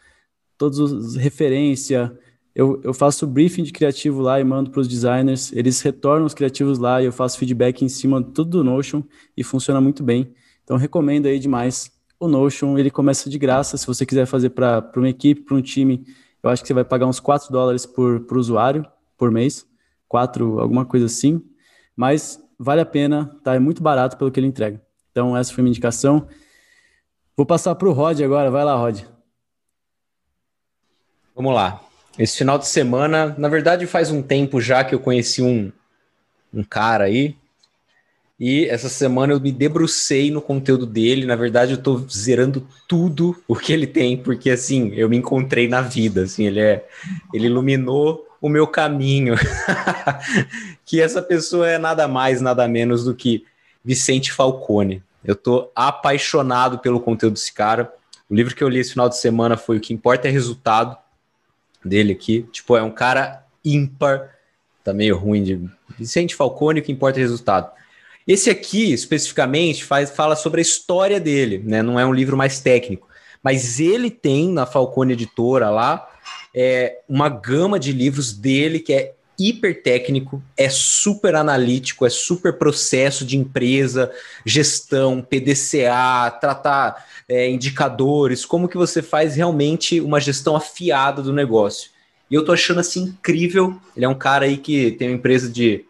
todos 0.58 0.80
os 0.80 1.16
referência. 1.16 2.18
Eu, 2.54 2.82
eu 2.84 2.94
faço 2.94 3.26
briefing 3.28 3.64
de 3.64 3.72
criativo 3.72 4.22
lá 4.22 4.40
e 4.40 4.44
mando 4.44 4.72
para 4.72 4.82
os 4.82 4.88
designers. 4.88 5.52
Eles 5.54 5.82
retornam 5.82 6.26
os 6.26 6.34
criativos 6.34 6.80
lá 6.80 7.02
e 7.02 7.06
eu 7.06 7.12
faço 7.12 7.38
feedback 7.38 7.84
em 7.84 7.90
cima 7.90 8.22
de 8.22 8.32
tudo 8.32 8.50
do 8.50 8.64
Notion 8.64 9.04
e 9.36 9.44
funciona 9.44 9.80
muito 9.80 10.04
bem. 10.04 10.34
Então 10.64 10.78
recomendo 10.78 11.28
aí 11.28 11.40
demais 11.40 11.92
o 12.20 12.28
Notion. 12.28 12.78
Ele 12.78 12.92
começa 12.92 13.30
de 13.30 13.38
graça. 13.38 13.78
Se 13.78 13.88
você 13.88 14.06
quiser 14.06 14.26
fazer 14.26 14.50
para 14.52 14.92
uma 14.96 15.10
equipe, 15.10 15.42
para 15.42 15.56
um 15.56 15.62
time 15.62 16.06
eu 16.44 16.50
acho 16.50 16.62
que 16.62 16.68
você 16.68 16.74
vai 16.74 16.84
pagar 16.84 17.06
uns 17.06 17.20
4 17.20 17.52
dólares 17.52 17.86
por, 17.86 18.22
por 18.22 18.38
usuário 18.38 18.86
por 19.18 19.30
mês, 19.30 19.66
4, 20.08 20.60
alguma 20.60 20.86
coisa 20.86 21.06
assim, 21.06 21.42
mas 21.96 22.41
vale 22.62 22.82
a 22.82 22.86
pena, 22.86 23.36
tá? 23.44 23.56
É 23.56 23.60
muito 23.60 23.82
barato 23.82 24.16
pelo 24.16 24.32
que 24.32 24.40
ele 24.40 24.46
entrega. 24.46 24.80
Então, 25.12 25.36
essa 25.36 25.52
foi 25.52 25.64
minha 25.64 25.72
indicação. 25.72 26.28
Vou 27.36 27.46
passar 27.46 27.74
para 27.74 27.90
o 27.90 27.92
Rod 27.92 28.22
agora, 28.22 28.52
vai 28.52 28.64
lá, 28.64 28.76
Rod. 28.76 29.02
Vamos 31.36 31.56
lá. 31.56 31.82
Esse 32.20 32.38
final 32.38 32.60
de 32.60 32.68
semana, 32.68 33.36
na 33.38 33.48
verdade, 33.48 33.88
faz 33.88 34.12
um 34.12 34.22
tempo 34.22 34.62
já 34.62 34.84
que 34.84 34.94
eu 34.94 35.00
conheci 35.00 35.42
um, 35.42 35.72
um 36.54 36.64
cara 36.64 37.06
aí, 37.06 37.36
e 38.40 38.66
essa 38.66 38.90
semana 38.90 39.34
eu 39.34 39.40
me 39.40 39.52
debrucei 39.52 40.30
no 40.30 40.42
conteúdo 40.42 40.86
dele. 40.86 41.26
Na 41.26 41.36
verdade, 41.36 41.74
eu 41.74 41.82
tô 41.82 41.98
zerando 42.10 42.68
tudo 42.88 43.36
o 43.48 43.56
que 43.56 43.72
ele 43.74 43.88
tem, 43.88 44.18
porque 44.18 44.50
assim, 44.50 44.92
eu 44.94 45.08
me 45.08 45.18
encontrei 45.18 45.68
na 45.68 45.82
vida, 45.82 46.24
assim, 46.24 46.46
ele 46.46 46.60
é 46.60 46.88
ele 47.34 47.46
iluminou 47.46 48.26
o 48.42 48.50
meu 48.50 48.68
caminho. 48.68 49.36
que 50.84 51.00
essa 51.00 51.22
pessoa 51.22 51.70
é 51.70 51.78
nada 51.78 52.08
mais, 52.08 52.42
nada 52.42 52.68
menos 52.68 53.06
do 53.06 53.14
que 53.14 53.46
Vicente 53.86 54.32
Falcone. 54.32 55.04
Eu 55.24 55.36
tô 55.36 55.70
apaixonado 55.76 56.80
pelo 56.80 57.00
conteúdo 57.00 57.34
desse 57.34 57.54
cara. 57.54 57.94
O 58.30 58.34
livro 58.34 58.56
que 58.56 58.64
eu 58.64 58.70
li 58.70 58.80
esse 58.80 58.92
final 58.92 59.08
de 59.08 59.18
semana 59.18 59.56
foi 59.56 59.78
O 59.78 59.80
que 59.80 59.94
importa 59.94 60.28
é 60.28 60.32
resultado 60.32 60.98
dele 61.86 62.14
aqui. 62.14 62.44
Tipo, 62.52 62.76
é 62.76 62.82
um 62.82 62.92
cara 62.92 63.46
ímpar, 63.64 64.32
tá 64.84 64.92
meio 64.94 65.16
ruim 65.16 65.44
de 65.44 65.70
Vicente 65.98 66.36
Falcone, 66.36 66.80
o 66.80 66.84
que 66.84 66.92
importa 66.92 67.20
é 67.20 67.22
resultado. 67.22 67.72
Esse 68.28 68.50
aqui, 68.50 68.92
especificamente, 68.92 69.84
faz, 69.84 70.12
fala 70.12 70.36
sobre 70.36 70.62
a 70.62 70.64
história 70.64 71.20
dele, 71.20 71.62
né? 71.64 71.82
Não 71.82 72.00
é 72.00 72.06
um 72.06 72.14
livro 72.14 72.38
mais 72.38 72.60
técnico. 72.60 73.08
Mas 73.44 73.80
ele 73.80 74.10
tem 74.10 74.50
na 74.50 74.66
Falcone 74.66 75.14
Editora 75.14 75.70
lá 75.70 76.11
é, 76.54 77.00
uma 77.08 77.30
gama 77.30 77.80
de 77.80 77.92
livros 77.92 78.34
dele 78.34 78.80
que 78.80 78.94
é 78.94 79.14
hiper 79.40 79.82
técnico, 79.82 80.42
é 80.56 80.70
super 80.70 81.36
analítico, 81.36 82.06
é 82.06 82.10
super 82.10 82.54
processo 82.54 83.26
de 83.26 83.38
empresa, 83.38 84.12
gestão, 84.46 85.22
PDCA, 85.22 86.30
tratar 86.40 87.06
é, 87.28 87.50
indicadores, 87.50 88.46
como 88.46 88.68
que 88.68 88.78
você 88.78 89.02
faz 89.02 89.36
realmente 89.36 90.00
uma 90.00 90.20
gestão 90.20 90.56
afiada 90.56 91.22
do 91.22 91.34
negócio. 91.34 91.90
E 92.30 92.36
eu 92.36 92.46
tô 92.46 92.54
achando 92.54 92.80
assim 92.80 93.04
incrível. 93.04 93.76
Ele 93.96 94.06
é 94.06 94.10
um 94.10 94.16
cara 94.16 94.46
aí 94.46 94.58
que 94.58 94.92
tem 94.92 95.10
uma 95.10 95.18
empresa 95.18 95.50
de 95.50 95.86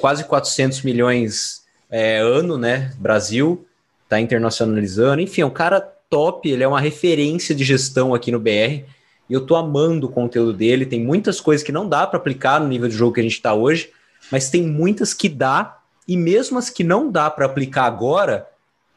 quase 0.00 0.24
400 0.24 0.82
milhões 0.82 1.62
é, 1.90 2.18
ano, 2.18 2.56
né? 2.58 2.92
Brasil, 2.98 3.64
tá 4.08 4.20
internacionalizando. 4.20 5.20
Enfim, 5.20 5.42
é 5.42 5.46
um 5.46 5.50
cara 5.50 5.80
top, 5.80 6.50
ele 6.50 6.64
é 6.64 6.68
uma 6.68 6.80
referência 6.80 7.54
de 7.54 7.64
gestão 7.64 8.14
aqui 8.14 8.32
no 8.32 8.40
BR. 8.40 8.84
E 9.28 9.32
eu 9.32 9.44
tô 9.44 9.56
amando 9.56 10.06
o 10.06 10.10
conteúdo 10.10 10.52
dele. 10.52 10.86
Tem 10.86 11.04
muitas 11.04 11.40
coisas 11.40 11.64
que 11.64 11.72
não 11.72 11.88
dá 11.88 12.06
para 12.06 12.18
aplicar 12.18 12.60
no 12.60 12.68
nível 12.68 12.88
de 12.88 12.94
jogo 12.94 13.14
que 13.14 13.20
a 13.20 13.22
gente 13.22 13.32
está 13.32 13.54
hoje, 13.54 13.90
mas 14.30 14.50
tem 14.50 14.62
muitas 14.62 15.12
que 15.12 15.28
dá. 15.28 15.78
E 16.06 16.16
mesmo 16.16 16.58
as 16.58 16.70
que 16.70 16.84
não 16.84 17.10
dá 17.10 17.28
para 17.28 17.46
aplicar 17.46 17.84
agora, 17.84 18.48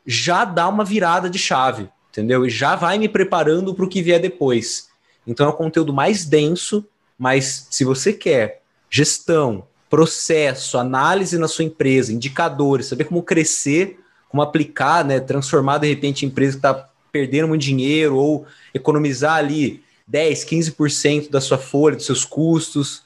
já 0.05 0.45
dá 0.45 0.67
uma 0.67 0.85
virada 0.85 1.29
de 1.29 1.39
chave, 1.39 1.89
entendeu? 2.09 2.45
E 2.45 2.49
já 2.49 2.75
vai 2.75 2.97
me 2.97 3.09
preparando 3.09 3.73
para 3.73 3.85
o 3.85 3.89
que 3.89 4.01
vier 4.01 4.19
depois. 4.19 4.89
Então 5.25 5.47
é 5.47 5.49
um 5.49 5.55
conteúdo 5.55 5.93
mais 5.93 6.25
denso, 6.25 6.85
mas 7.17 7.67
se 7.69 7.83
você 7.83 8.13
quer 8.13 8.61
gestão, 8.89 9.67
processo, 9.89 10.77
análise 10.77 11.37
na 11.37 11.47
sua 11.47 11.65
empresa, 11.65 12.13
indicadores, 12.13 12.85
saber 12.85 13.05
como 13.05 13.23
crescer, 13.23 13.99
como 14.29 14.41
aplicar, 14.41 15.03
né, 15.03 15.19
transformar 15.19 15.79
de 15.79 15.87
repente 15.87 16.23
a 16.23 16.27
empresa 16.27 16.53
que 16.53 16.59
está 16.59 16.89
perdendo 17.11 17.47
muito 17.47 17.61
dinheiro 17.61 18.15
ou 18.15 18.45
economizar 18.73 19.35
ali 19.35 19.83
10, 20.09 20.43
15% 20.43 21.29
da 21.29 21.39
sua 21.39 21.59
folha, 21.59 21.95
dos 21.95 22.05
seus 22.05 22.25
custos, 22.25 23.03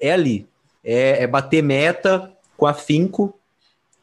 é 0.00 0.12
ali. 0.12 0.46
É, 0.84 1.22
é 1.22 1.26
bater 1.26 1.62
meta 1.62 2.32
com 2.56 2.66
afinco, 2.66 3.32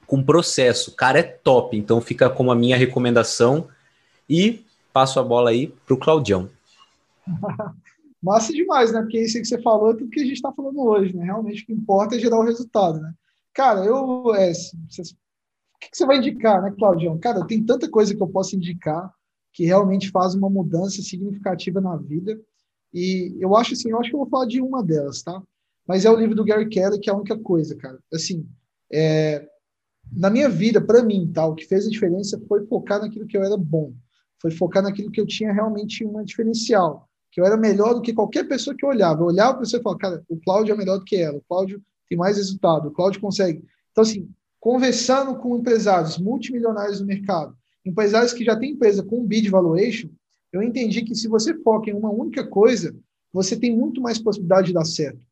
com 0.08 0.24
processo. 0.24 0.96
Cara, 0.96 1.20
é 1.20 1.24
top. 1.24 1.78
Então 1.78 2.00
fica 2.00 2.30
como 2.30 2.52
a 2.52 2.56
minha 2.56 2.78
recomendação. 2.78 3.68
E 4.30 4.64
passo 4.94 5.20
a 5.20 5.24
bola 5.24 5.50
aí 5.50 5.68
para 5.68 5.94
o 5.94 5.98
Claudião. 5.98 6.50
Massa 8.24 8.54
demais, 8.54 8.92
né? 8.92 9.02
Porque 9.02 9.20
isso 9.20 9.40
que 9.40 9.46
você 9.46 9.62
falou 9.62 9.92
é 9.92 9.94
tudo 9.96 10.10
que 10.10 10.20
a 10.20 10.24
gente 10.24 10.34
está 10.34 10.52
falando 10.52 10.82
hoje, 10.82 11.16
né? 11.16 11.26
Realmente 11.26 11.64
o 11.64 11.66
que 11.66 11.74
importa 11.74 12.16
é 12.16 12.20
gerar 12.20 12.40
o 12.40 12.44
resultado, 12.44 13.00
né? 13.00 13.14
Cara, 13.54 13.84
eu. 13.84 14.34
É, 14.36 14.52
o 14.52 15.80
que 15.80 15.90
você 15.94 16.06
vai 16.06 16.18
indicar, 16.18 16.62
né, 16.62 16.74
Claudião? 16.78 17.18
Cara, 17.18 17.46
tem 17.46 17.64
tanta 17.64 17.90
coisa 17.90 18.14
que 18.14 18.22
eu 18.22 18.28
posso 18.28 18.56
indicar 18.56 19.14
que 19.52 19.66
realmente 19.66 20.12
faz 20.12 20.36
uma 20.36 20.50
mudança 20.50 21.02
significativa 21.02 21.82
na 21.82 21.96
vida. 21.96 22.40
E 22.94 23.36
eu 23.40 23.56
acho 23.56 23.74
assim, 23.74 23.90
eu 23.90 24.00
acho 24.00 24.10
que 24.10 24.16
eu 24.16 24.20
vou 24.20 24.30
falar 24.30 24.46
de 24.46 24.62
uma 24.62 24.84
delas, 24.84 25.22
tá? 25.22 25.42
Mas 25.88 26.06
é 26.06 26.12
o 26.12 26.16
livro 26.16 26.36
do 26.36 26.46
Gary 26.46 26.70
Keller, 26.70 27.00
que 27.00 27.10
é 27.10 27.14
a 27.14 27.18
única 27.18 27.38
coisa, 27.38 27.76
cara. 27.76 28.00
Assim, 28.14 28.48
é, 28.92 29.48
na 30.12 30.30
minha 30.30 30.50
vida, 30.50 30.80
para 30.80 31.04
mim, 31.04 31.32
tá, 31.32 31.46
o 31.46 31.56
que 31.56 31.66
fez 31.66 31.88
a 31.88 31.90
diferença 31.90 32.40
foi 32.48 32.66
focar 32.66 33.02
naquilo 33.02 33.28
que 33.28 33.38
eu 33.38 33.44
era 33.44 33.58
bom. 33.58 33.94
Foi 34.42 34.52
focar 34.52 34.84
naquilo 34.84 35.12
que 35.12 35.20
eu 35.20 35.26
tinha 35.26 35.52
realmente 35.52 36.06
uma 36.06 36.24
diferencial 36.24 37.10
que 37.32 37.40
eu 37.40 37.46
era 37.46 37.58
melhor 37.58 37.94
do 37.94 38.02
que 38.02 38.14
qualquer 38.14 38.48
pessoa 38.48 38.76
que 38.76 38.84
eu 38.84 38.90
olhava. 38.90 39.22
Eu 39.22 39.28
olhava 39.28 39.56
para 39.56 39.66
você 39.66 39.78
e 39.78 39.82
falava, 39.82 40.00
cara, 40.00 40.24
o 40.28 40.38
Cláudio 40.38 40.74
é 40.74 40.78
melhor 40.78 40.98
do 40.98 41.06
que 41.06 41.16
ela, 41.16 41.38
o 41.38 41.44
Cláudio 41.48 41.82
tem 42.08 42.18
mais 42.18 42.38
resultado, 42.38 42.88
o 42.88 42.92
Cláudio 42.92 43.22
consegue. 43.22 43.64
Então, 43.92 44.02
assim, 44.02 44.30
conversando 44.60 45.38
com 45.38 45.58
empresários 45.58 46.18
multimilionários 46.18 47.00
do 47.00 47.06
mercado, 47.06 47.56
empresários 47.90 48.34
que 48.34 48.44
já 48.44 48.56
têm 48.56 48.72
empresa 48.72 49.04
com 49.04 49.26
bid 49.26 49.50
valuation, 49.50 50.10
eu 50.52 50.64
entendi 50.64 51.02
que 51.02 51.16
se 51.16 51.28
você 51.28 51.54
foca 51.62 51.90
em 51.90 51.94
uma 51.94 52.10
única 52.10 52.46
coisa, 52.46 52.96
você 53.32 53.56
tem 53.56 53.76
muito 53.76 54.02
mais 54.02 54.18
possibilidade 54.18 54.68
de 54.68 54.74
dar 54.74 54.86
certo. 54.86 55.26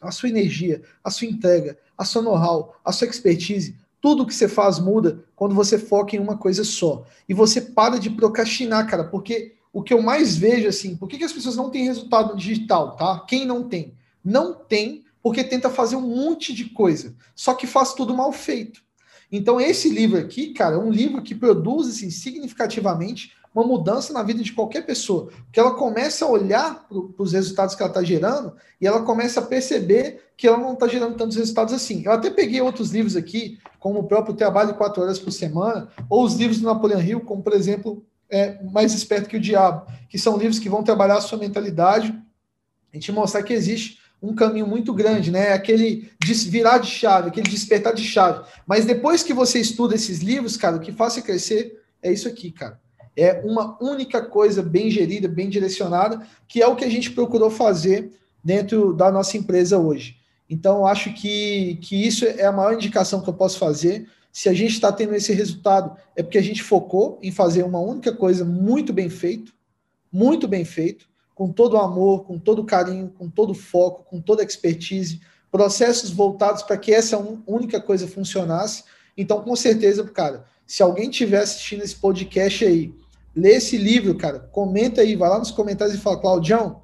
A 0.00 0.10
sua 0.10 0.28
energia, 0.28 0.82
a 1.02 1.10
sua 1.10 1.26
entrega, 1.26 1.78
a 1.96 2.04
sua 2.04 2.22
know-how, 2.22 2.76
a 2.84 2.92
sua 2.92 3.06
expertise, 3.06 3.76
tudo 4.00 4.26
que 4.26 4.34
você 4.34 4.46
faz 4.46 4.78
muda 4.78 5.24
quando 5.34 5.54
você 5.54 5.78
foca 5.78 6.14
em 6.14 6.20
uma 6.20 6.36
coisa 6.36 6.62
só. 6.62 7.04
E 7.28 7.34
você 7.34 7.60
para 7.60 7.98
de 7.98 8.10
procrastinar, 8.10 8.86
cara, 8.88 9.04
porque 9.04 9.54
o 9.72 9.82
que 9.82 9.92
eu 9.92 10.00
mais 10.00 10.36
vejo 10.36 10.68
assim, 10.68 10.96
por 10.96 11.08
que, 11.08 11.18
que 11.18 11.24
as 11.24 11.32
pessoas 11.32 11.56
não 11.56 11.70
têm 11.70 11.84
resultado 11.84 12.36
digital, 12.36 12.96
tá? 12.96 13.20
Quem 13.26 13.44
não 13.44 13.68
tem? 13.68 13.94
Não 14.24 14.54
tem 14.54 15.04
porque 15.22 15.42
tenta 15.42 15.68
fazer 15.68 15.96
um 15.96 16.02
monte 16.02 16.54
de 16.54 16.66
coisa, 16.66 17.12
só 17.34 17.52
que 17.52 17.66
faz 17.66 17.94
tudo 17.94 18.14
mal 18.14 18.30
feito. 18.30 18.85
Então 19.30 19.60
esse 19.60 19.88
livro 19.88 20.18
aqui, 20.18 20.52
cara, 20.52 20.76
é 20.76 20.78
um 20.78 20.90
livro 20.90 21.22
que 21.22 21.34
produz 21.34 21.88
assim, 21.88 22.10
significativamente 22.10 23.32
uma 23.54 23.66
mudança 23.66 24.12
na 24.12 24.22
vida 24.22 24.42
de 24.42 24.52
qualquer 24.52 24.84
pessoa, 24.84 25.30
porque 25.44 25.58
ela 25.58 25.74
começa 25.74 26.26
a 26.26 26.28
olhar 26.28 26.86
para 26.86 27.22
os 27.22 27.32
resultados 27.32 27.74
que 27.74 27.82
ela 27.82 27.90
está 27.90 28.02
gerando 28.02 28.54
e 28.78 28.86
ela 28.86 29.02
começa 29.02 29.40
a 29.40 29.42
perceber 29.42 30.26
que 30.36 30.46
ela 30.46 30.58
não 30.58 30.74
está 30.74 30.86
gerando 30.86 31.16
tantos 31.16 31.38
resultados 31.38 31.72
assim. 31.72 32.02
Eu 32.04 32.12
até 32.12 32.28
peguei 32.28 32.60
outros 32.60 32.90
livros 32.90 33.16
aqui, 33.16 33.58
como 33.80 34.00
o 34.00 34.04
próprio 34.04 34.34
Trabalho 34.34 34.72
de 34.72 34.78
Quatro 34.78 35.02
Horas 35.02 35.18
por 35.18 35.30
Semana, 35.30 35.88
ou 36.10 36.22
os 36.22 36.34
livros 36.34 36.60
do 36.60 36.66
Napoleão 36.66 37.00
Hill, 37.00 37.20
como 37.20 37.42
por 37.42 37.54
exemplo 37.54 38.04
é, 38.28 38.62
Mais 38.64 38.92
Esperto 38.92 39.26
que 39.26 39.38
o 39.38 39.40
Diabo, 39.40 39.86
que 40.10 40.18
são 40.18 40.36
livros 40.36 40.58
que 40.58 40.68
vão 40.68 40.82
trabalhar 40.82 41.16
a 41.16 41.22
sua 41.22 41.38
mentalidade, 41.38 42.08
a 42.92 42.96
gente 42.96 43.10
mostrar 43.10 43.42
que 43.42 43.54
existe 43.54 43.98
um 44.22 44.34
caminho 44.34 44.66
muito 44.66 44.92
grande, 44.92 45.30
né? 45.30 45.52
Aquele 45.52 46.10
virar 46.48 46.78
de 46.78 46.88
chave, 46.88 47.28
aquele 47.28 47.48
despertar 47.48 47.94
de 47.94 48.02
chave. 48.02 48.44
Mas 48.66 48.84
depois 48.84 49.22
que 49.22 49.32
você 49.32 49.60
estuda 49.60 49.94
esses 49.94 50.20
livros, 50.20 50.56
cara, 50.56 50.76
o 50.76 50.80
que 50.80 50.92
faz 50.92 51.12
você 51.12 51.22
crescer 51.22 51.82
é 52.02 52.12
isso 52.12 52.28
aqui, 52.28 52.50
cara. 52.50 52.80
É 53.16 53.40
uma 53.44 53.82
única 53.82 54.22
coisa 54.22 54.62
bem 54.62 54.90
gerida, 54.90 55.26
bem 55.26 55.48
direcionada, 55.48 56.26
que 56.46 56.62
é 56.62 56.66
o 56.66 56.76
que 56.76 56.84
a 56.84 56.90
gente 56.90 57.10
procurou 57.12 57.50
fazer 57.50 58.12
dentro 58.44 58.92
da 58.92 59.10
nossa 59.10 59.36
empresa 59.36 59.78
hoje. 59.78 60.16
Então, 60.48 60.86
acho 60.86 61.12
que, 61.12 61.76
que 61.82 62.06
isso 62.06 62.24
é 62.24 62.44
a 62.44 62.52
maior 62.52 62.74
indicação 62.74 63.20
que 63.20 63.28
eu 63.28 63.34
posso 63.34 63.58
fazer. 63.58 64.08
Se 64.30 64.48
a 64.48 64.52
gente 64.52 64.72
está 64.72 64.92
tendo 64.92 65.14
esse 65.14 65.32
resultado, 65.32 65.96
é 66.14 66.22
porque 66.22 66.38
a 66.38 66.42
gente 66.42 66.62
focou 66.62 67.18
em 67.22 67.32
fazer 67.32 67.64
uma 67.64 67.80
única 67.80 68.12
coisa 68.12 68.44
muito 68.44 68.92
bem 68.92 69.08
feito, 69.08 69.52
muito 70.12 70.46
bem 70.46 70.64
feito, 70.64 71.08
com 71.36 71.52
todo 71.52 71.76
amor, 71.76 72.24
com 72.24 72.38
todo 72.38 72.64
carinho, 72.64 73.12
com 73.16 73.28
todo 73.28 73.52
foco, 73.52 74.04
com 74.04 74.22
toda 74.22 74.42
expertise, 74.42 75.20
processos 75.52 76.08
voltados 76.08 76.62
para 76.62 76.78
que 76.78 76.92
essa 76.92 77.18
única 77.46 77.78
coisa 77.78 78.08
funcionasse. 78.08 78.84
Então, 79.14 79.42
com 79.42 79.54
certeza, 79.54 80.02
cara, 80.04 80.46
se 80.66 80.82
alguém 80.82 81.10
estiver 81.10 81.42
assistindo 81.42 81.84
esse 81.84 81.94
podcast 81.94 82.64
aí, 82.64 82.94
lê 83.34 83.50
esse 83.56 83.76
livro, 83.76 84.14
cara, 84.14 84.38
comenta 84.50 85.02
aí, 85.02 85.14
vai 85.14 85.28
lá 85.28 85.38
nos 85.38 85.50
comentários 85.50 85.94
e 85.94 86.00
fala, 86.00 86.18
Claudião, 86.18 86.82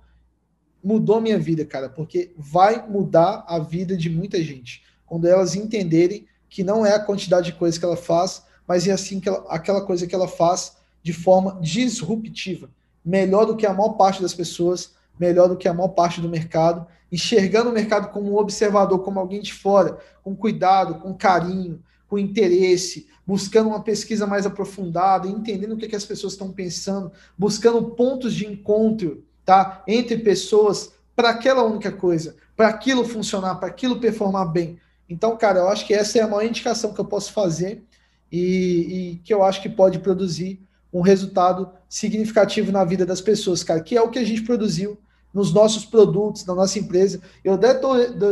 mudou 0.85 1.19
minha 1.19 1.39
vida, 1.39 1.65
cara, 1.65 1.89
porque 1.89 2.35
vai 2.37 2.87
mudar 2.87 3.47
a 3.49 3.59
vida 3.59 3.97
de 3.97 4.11
muita 4.11 4.43
gente. 4.43 4.83
Quando 5.07 5.27
elas 5.27 5.57
entenderem 5.57 6.27
que 6.51 6.63
não 6.63 6.85
é 6.85 6.95
a 6.95 7.01
quantidade 7.01 7.47
de 7.47 7.59
coisas 7.59 7.79
que 7.79 7.87
ela 7.87 7.97
faz, 7.97 8.43
mas 8.69 8.87
é 8.87 8.93
assim 8.93 9.19
que 9.19 9.31
ela, 9.31 9.47
aquela 9.49 9.81
coisa 9.81 10.07
que 10.07 10.15
ela 10.15 10.29
faz 10.29 10.77
de 11.03 11.15
forma 11.15 11.59
disruptiva, 11.63 12.69
melhor 13.05 13.45
do 13.45 13.57
que 13.57 13.67
a 13.67 13.73
maior 13.73 13.95
parte 13.95 14.23
das 14.23 14.35
pessoas, 14.35 14.93
melhor 15.19 15.49
do 15.49 15.57
que 15.57 15.69
a 15.69 15.75
maior 15.75 15.89
parte 15.89 16.21
do 16.21 16.29
mercado, 16.29 16.87
enxergando 17.11 17.71
o 17.71 17.73
mercado 17.73 18.09
como 18.09 18.33
um 18.33 18.37
observador, 18.37 19.01
como 19.01 19.21
alguém 19.21 19.41
de 19.41 19.53
fora, 19.53 19.99
com 20.23 20.35
cuidado, 20.35 20.97
com 20.97 21.15
carinho, 21.15 21.83
com 22.09 22.19
interesse, 22.19 23.07
buscando 23.27 23.69
uma 23.69 23.83
pesquisa 23.83 24.27
mais 24.27 24.47
aprofundada, 24.47 25.29
entendendo 25.29 25.73
o 25.73 25.77
que, 25.77 25.89
que 25.89 25.97
as 25.97 26.05
pessoas 26.05 26.33
estão 26.33 26.51
pensando, 26.51 27.13
buscando 27.37 27.83
pontos 27.91 28.35
de 28.35 28.47
encontro 28.47 29.25
tá, 29.45 29.83
entre 29.87 30.19
pessoas 30.19 30.93
para 31.15 31.31
aquela 31.31 31.63
única 31.63 31.93
coisa, 31.93 32.37
para 32.57 32.69
aquilo 32.69 33.05
funcionar, 33.05 33.57
para 33.57 33.69
aquilo 33.69 34.01
performar 34.01 34.51
bem. 34.51 34.79
Então, 35.09 35.37
cara, 35.37 35.61
eu 35.61 35.69
acho 35.69 35.87
que 35.87 35.95
essa 35.95 36.19
é 36.19 36.23
a 36.23 36.29
maior 36.29 36.45
indicação 36.45 36.93
que 36.93 37.01
eu 37.01 37.05
posso 37.05 37.33
fazer 37.33 37.85
e, 38.31 38.39
e, 38.41 39.17
que 39.25 39.33
eu 39.33 39.43
acho 39.43 39.61
que 39.61 39.69
pode 39.69 39.99
produzir 39.99 40.61
um 40.93 41.01
resultado 41.01 41.71
significativo 41.89 42.71
na 42.71 42.85
vida 42.85 43.07
das 43.07 43.21
pessoas, 43.21 43.65
cara, 43.65 43.81
que 43.81 43.97
é 43.97 44.03
o 44.03 44.11
que 44.11 44.19
a 44.19 44.25
gente 44.25 44.43
produziu 44.43 44.99
nos 45.33 45.53
nossos 45.53 45.85
produtos, 45.85 46.45
na 46.45 46.55
nossa 46.55 46.79
empresa. 46.79 47.21
Eu 47.43 47.55
até 47.55 47.75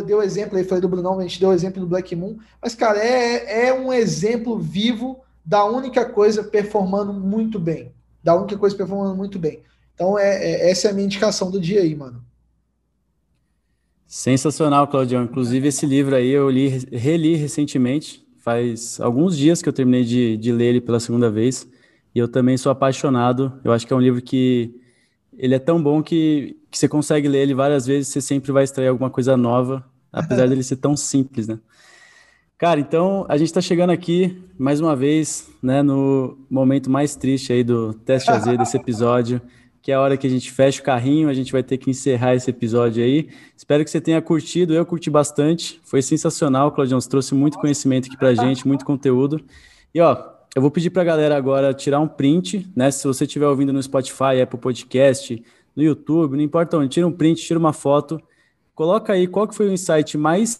dei 0.03 0.15
o 0.15 0.23
exemplo 0.23 0.59
aí, 0.59 0.65
falei 0.65 0.83
do 0.83 0.89
Brunão, 0.89 1.19
a 1.19 1.23
gente 1.23 1.41
deu 1.41 1.49
o 1.49 1.53
exemplo 1.53 1.81
do 1.81 1.87
Black 1.87 2.15
Moon, 2.15 2.37
mas, 2.61 2.75
cara, 2.75 2.99
é, 2.99 3.69
é 3.69 3.75
um 3.75 3.93
exemplo 3.93 4.59
vivo 4.59 5.21
da 5.45 5.65
única 5.65 6.05
coisa 6.05 6.45
performando 6.45 7.13
muito 7.13 7.59
bem. 7.59 7.93
Da 8.23 8.37
única 8.37 8.59
coisa 8.59 8.77
performando 8.77 9.17
muito 9.17 9.39
bem. 9.39 9.63
Então, 9.95 10.19
é, 10.19 10.37
é 10.37 10.71
essa 10.71 10.89
é 10.89 10.91
a 10.91 10.95
minha 10.95 11.07
indicação 11.07 11.51
do 11.51 11.59
dia 11.59 11.81
aí, 11.81 11.95
mano. 11.95 12.23
Sensacional, 14.07 14.89
Claudião. 14.89 15.23
Inclusive, 15.23 15.69
esse 15.69 15.87
livro 15.87 16.15
aí 16.15 16.31
eu 16.31 16.51
li, 16.51 16.69
reli 16.93 17.37
recentemente. 17.37 18.27
Faz 18.39 19.01
alguns 19.01 19.37
dias 19.37 19.63
que 19.63 19.69
eu 19.69 19.73
terminei 19.73 20.05
de, 20.05 20.37
de 20.37 20.53
ler 20.53 20.67
ele 20.67 20.81
pela 20.81 20.99
segunda 20.99 21.31
vez. 21.31 21.67
E 22.15 22.19
eu 22.19 22.29
também 22.29 22.57
sou 22.57 22.71
apaixonado. 22.71 23.53
Eu 23.65 23.73
acho 23.73 23.87
que 23.87 23.93
é 23.93 23.97
um 23.97 24.01
livro 24.01 24.21
que 24.21 24.75
ele 25.37 25.55
é 25.55 25.59
tão 25.59 25.83
bom 25.83 26.03
que, 26.03 26.57
que 26.71 26.77
você 26.77 26.89
consegue 26.89 27.29
ler 27.29 27.41
ele 27.41 27.55
várias 27.55 27.87
vezes, 27.87 28.09
você 28.09 28.21
sempre 28.21 28.53
vai 28.53 28.65
extrair 28.65 28.89
alguma 28.89 29.09
coisa 29.09 29.37
nova, 29.37 29.85
apesar 30.13 30.49
dele 30.49 30.63
ser 30.63 30.77
tão 30.77 30.97
simples, 30.97 31.49
né? 31.49 31.59
Cara, 32.59 32.79
então 32.79 33.25
a 33.27 33.39
gente 33.39 33.47
está 33.47 33.61
chegando 33.63 33.89
aqui 33.89 34.39
mais 34.59 34.83
uma 34.83 34.95
vez, 34.95 35.51
né, 35.63 35.83
no 35.83 36.37
momento 36.51 36.91
mais 36.91 37.17
triste 37.17 37.55
aí 37.55 37.65
do 37.65 37.95
teste 37.95 38.31
AZ 38.31 38.45
desse 38.59 38.77
episódio, 38.77 39.41
que 39.81 39.91
é 39.91 39.95
a 39.95 40.01
hora 40.01 40.15
que 40.15 40.27
a 40.27 40.31
gente 40.31 40.53
fecha 40.53 40.83
o 40.83 40.85
carrinho, 40.85 41.31
a 41.31 41.33
gente 41.33 41.53
vai 41.53 41.63
ter 41.63 41.79
que 41.79 41.89
encerrar 41.89 42.35
esse 42.35 42.51
episódio 42.51 43.03
aí. 43.03 43.31
Espero 43.57 43.83
que 43.83 43.91
você 43.91 43.99
tenha 43.99 44.21
curtido, 44.21 44.75
eu 44.75 44.85
curti 44.85 45.09
bastante, 45.09 45.81
foi 45.83 46.03
sensacional, 46.03 46.71
Claudião, 46.71 47.01
você 47.01 47.09
trouxe 47.09 47.35
muito 47.35 47.59
conhecimento 47.59 48.09
aqui 48.09 48.19
pra 48.19 48.35
gente, 48.35 48.69
muito 48.69 48.85
conteúdo. 48.85 49.43
E 49.95 50.01
ó, 50.03 50.30
eu 50.55 50.63
vou 50.63 50.71
pedir 50.71 50.91
pra 50.91 51.05
galera 51.05 51.37
agora 51.37 51.73
tirar 51.73 52.01
um 52.01 52.09
print, 52.09 52.71
né, 52.75 52.91
se 52.91 53.07
você 53.07 53.25
estiver 53.25 53.47
ouvindo 53.47 53.73
no 53.73 53.83
Spotify, 53.83 54.41
Apple 54.43 54.59
Podcast, 54.59 55.43
no 55.77 55.83
YouTube, 55.83 56.37
não 56.37 56.43
importa 56.43 56.77
onde, 56.77 56.89
tira 56.89 57.07
um 57.07 57.13
print, 57.13 57.41
tira 57.41 57.59
uma 57.59 57.73
foto, 57.73 58.21
coloca 58.75 59.13
aí 59.13 59.27
qual 59.27 59.47
que 59.47 59.55
foi 59.55 59.69
o 59.69 59.73
insight 59.73 60.19
mais 60.19 60.59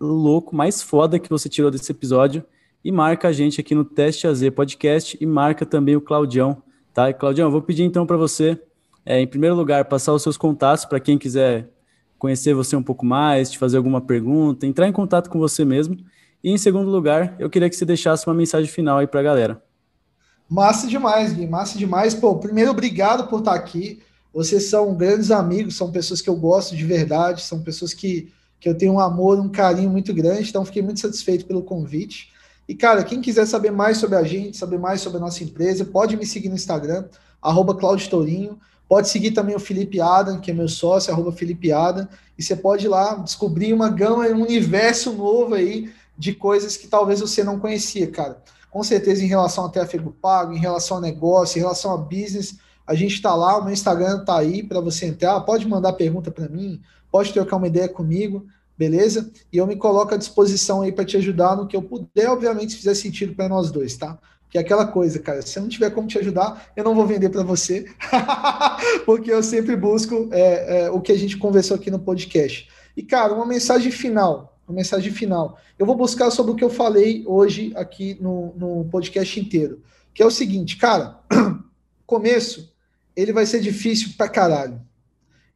louco, 0.00 0.56
mais 0.56 0.82
foda 0.82 1.18
que 1.18 1.28
você 1.28 1.48
tirou 1.48 1.70
desse 1.70 1.92
episódio 1.92 2.42
e 2.84 2.90
marca 2.90 3.28
a 3.28 3.32
gente 3.32 3.60
aqui 3.60 3.74
no 3.74 3.84
Teste 3.84 4.26
AZ 4.26 4.48
Podcast 4.50 5.16
e 5.20 5.26
marca 5.26 5.64
também 5.64 5.94
o 5.94 6.00
Claudião, 6.00 6.62
tá? 6.92 7.10
E, 7.10 7.14
Claudião, 7.14 7.46
eu 7.46 7.52
vou 7.52 7.62
pedir 7.62 7.84
então 7.84 8.06
para 8.06 8.16
você, 8.16 8.58
é, 9.04 9.20
em 9.20 9.26
primeiro 9.26 9.54
lugar, 9.54 9.84
passar 9.84 10.12
os 10.12 10.22
seus 10.22 10.36
contatos 10.36 10.84
para 10.84 10.98
quem 10.98 11.18
quiser 11.18 11.68
conhecer 12.18 12.54
você 12.54 12.74
um 12.74 12.82
pouco 12.82 13.04
mais, 13.06 13.50
te 13.50 13.58
fazer 13.58 13.76
alguma 13.76 14.00
pergunta, 14.00 14.66
entrar 14.66 14.88
em 14.88 14.92
contato 14.92 15.30
com 15.30 15.38
você 15.38 15.64
mesmo. 15.64 15.96
E 16.42 16.50
em 16.50 16.58
segundo 16.58 16.90
lugar, 16.90 17.34
eu 17.38 17.50
queria 17.50 17.68
que 17.68 17.76
você 17.76 17.84
deixasse 17.84 18.26
uma 18.26 18.34
mensagem 18.34 18.68
final 18.68 18.98
aí 18.98 19.06
para 19.06 19.20
a 19.20 19.24
galera. 19.24 19.62
Massa 20.48 20.86
demais, 20.86 21.32
Gui, 21.32 21.46
massa 21.46 21.78
demais. 21.78 22.14
Pô, 22.14 22.36
primeiro, 22.36 22.70
obrigado 22.70 23.28
por 23.28 23.40
estar 23.40 23.54
aqui. 23.54 24.02
Vocês 24.32 24.64
são 24.64 24.94
grandes 24.94 25.30
amigos, 25.30 25.76
são 25.76 25.90
pessoas 25.90 26.20
que 26.20 26.30
eu 26.30 26.36
gosto 26.36 26.76
de 26.76 26.84
verdade, 26.84 27.42
são 27.42 27.62
pessoas 27.62 27.92
que 27.94 28.32
que 28.60 28.68
eu 28.68 28.76
tenho 28.76 28.92
um 28.92 29.00
amor, 29.00 29.40
um 29.40 29.48
carinho 29.48 29.88
muito 29.88 30.12
grande, 30.12 30.50
então 30.50 30.64
fiquei 30.66 30.82
muito 30.82 31.00
satisfeito 31.00 31.46
pelo 31.46 31.62
convite. 31.62 32.30
E, 32.68 32.74
cara, 32.74 33.02
quem 33.02 33.20
quiser 33.20 33.46
saber 33.46 33.72
mais 33.72 33.96
sobre 33.96 34.16
a 34.16 34.22
gente, 34.22 34.56
saber 34.56 34.78
mais 34.78 35.00
sobre 35.00 35.16
a 35.16 35.20
nossa 35.20 35.42
empresa, 35.42 35.84
pode 35.84 36.16
me 36.16 36.26
seguir 36.26 36.50
no 36.50 36.54
Instagram, 36.54 37.06
arroba. 37.40 37.76
Pode 38.86 39.08
seguir 39.08 39.30
também 39.30 39.56
o 39.56 39.60
Felipe 39.60 40.00
Adam, 40.00 40.40
que 40.40 40.50
é 40.50 40.54
meu 40.54 40.68
sócio, 40.68 41.12
arroba 41.12 41.32
Felipe 41.32 41.72
Adam. 41.72 42.06
E 42.36 42.42
você 42.42 42.54
pode 42.54 42.84
ir 42.84 42.88
lá 42.88 43.14
descobrir 43.14 43.72
uma 43.72 43.88
gama, 43.88 44.26
um 44.26 44.42
universo 44.42 45.12
novo 45.12 45.54
aí 45.54 45.90
de 46.20 46.34
coisas 46.34 46.76
que 46.76 46.86
talvez 46.86 47.18
você 47.20 47.42
não 47.42 47.58
conhecia, 47.58 48.06
cara. 48.10 48.42
Com 48.70 48.84
certeza, 48.84 49.24
em 49.24 49.26
relação 49.26 49.64
a 49.64 49.70
tráfego 49.70 50.14
pago, 50.20 50.52
em 50.52 50.58
relação 50.58 50.98
a 50.98 51.00
negócio, 51.00 51.56
em 51.56 51.62
relação 51.62 51.94
a 51.94 51.96
business, 51.96 52.58
a 52.86 52.94
gente 52.94 53.14
está 53.14 53.34
lá, 53.34 53.56
o 53.56 53.64
meu 53.64 53.72
Instagram 53.72 54.20
está 54.20 54.36
aí 54.38 54.62
para 54.62 54.82
você 54.82 55.06
entrar. 55.06 55.40
Pode 55.40 55.66
mandar 55.66 55.94
pergunta 55.94 56.30
para 56.30 56.46
mim, 56.46 56.78
pode 57.10 57.32
trocar 57.32 57.56
uma 57.56 57.68
ideia 57.68 57.88
comigo, 57.88 58.46
beleza? 58.76 59.32
E 59.50 59.56
eu 59.56 59.66
me 59.66 59.76
coloco 59.76 60.12
à 60.12 60.18
disposição 60.18 60.82
aí 60.82 60.92
para 60.92 61.06
te 61.06 61.16
ajudar 61.16 61.56
no 61.56 61.66
que 61.66 61.74
eu 61.74 61.80
puder, 61.80 62.28
obviamente, 62.28 62.72
se 62.72 62.78
fizer 62.78 62.94
sentido 62.94 63.34
para 63.34 63.48
nós 63.48 63.70
dois, 63.70 63.96
tá? 63.96 64.18
Que 64.50 64.58
é 64.58 64.60
aquela 64.60 64.86
coisa, 64.86 65.18
cara, 65.20 65.40
se 65.40 65.58
eu 65.58 65.62
não 65.62 65.70
tiver 65.70 65.88
como 65.88 66.06
te 66.06 66.18
ajudar, 66.18 66.70
eu 66.76 66.84
não 66.84 66.94
vou 66.94 67.06
vender 67.06 67.30
para 67.30 67.42
você, 67.42 67.86
porque 69.06 69.32
eu 69.32 69.42
sempre 69.42 69.74
busco 69.74 70.28
é, 70.32 70.82
é, 70.82 70.90
o 70.90 71.00
que 71.00 71.12
a 71.12 71.18
gente 71.18 71.38
conversou 71.38 71.76
aqui 71.76 71.90
no 71.90 71.98
podcast. 71.98 72.68
E, 72.94 73.02
cara, 73.02 73.32
uma 73.32 73.46
mensagem 73.46 73.90
final, 73.90 74.49
uma 74.70 74.76
mensagem 74.76 75.12
final. 75.12 75.58
Eu 75.78 75.86
vou 75.86 75.96
buscar 75.96 76.30
sobre 76.30 76.52
o 76.52 76.54
que 76.56 76.64
eu 76.64 76.70
falei 76.70 77.24
hoje 77.26 77.72
aqui 77.76 78.16
no, 78.20 78.54
no 78.56 78.84
podcast 78.86 79.38
inteiro, 79.38 79.82
que 80.14 80.22
é 80.22 80.26
o 80.26 80.30
seguinte, 80.30 80.76
cara, 80.76 81.20
começo, 82.06 82.72
ele 83.14 83.32
vai 83.32 83.46
ser 83.46 83.60
difícil 83.60 84.14
pra 84.16 84.28
caralho 84.28 84.80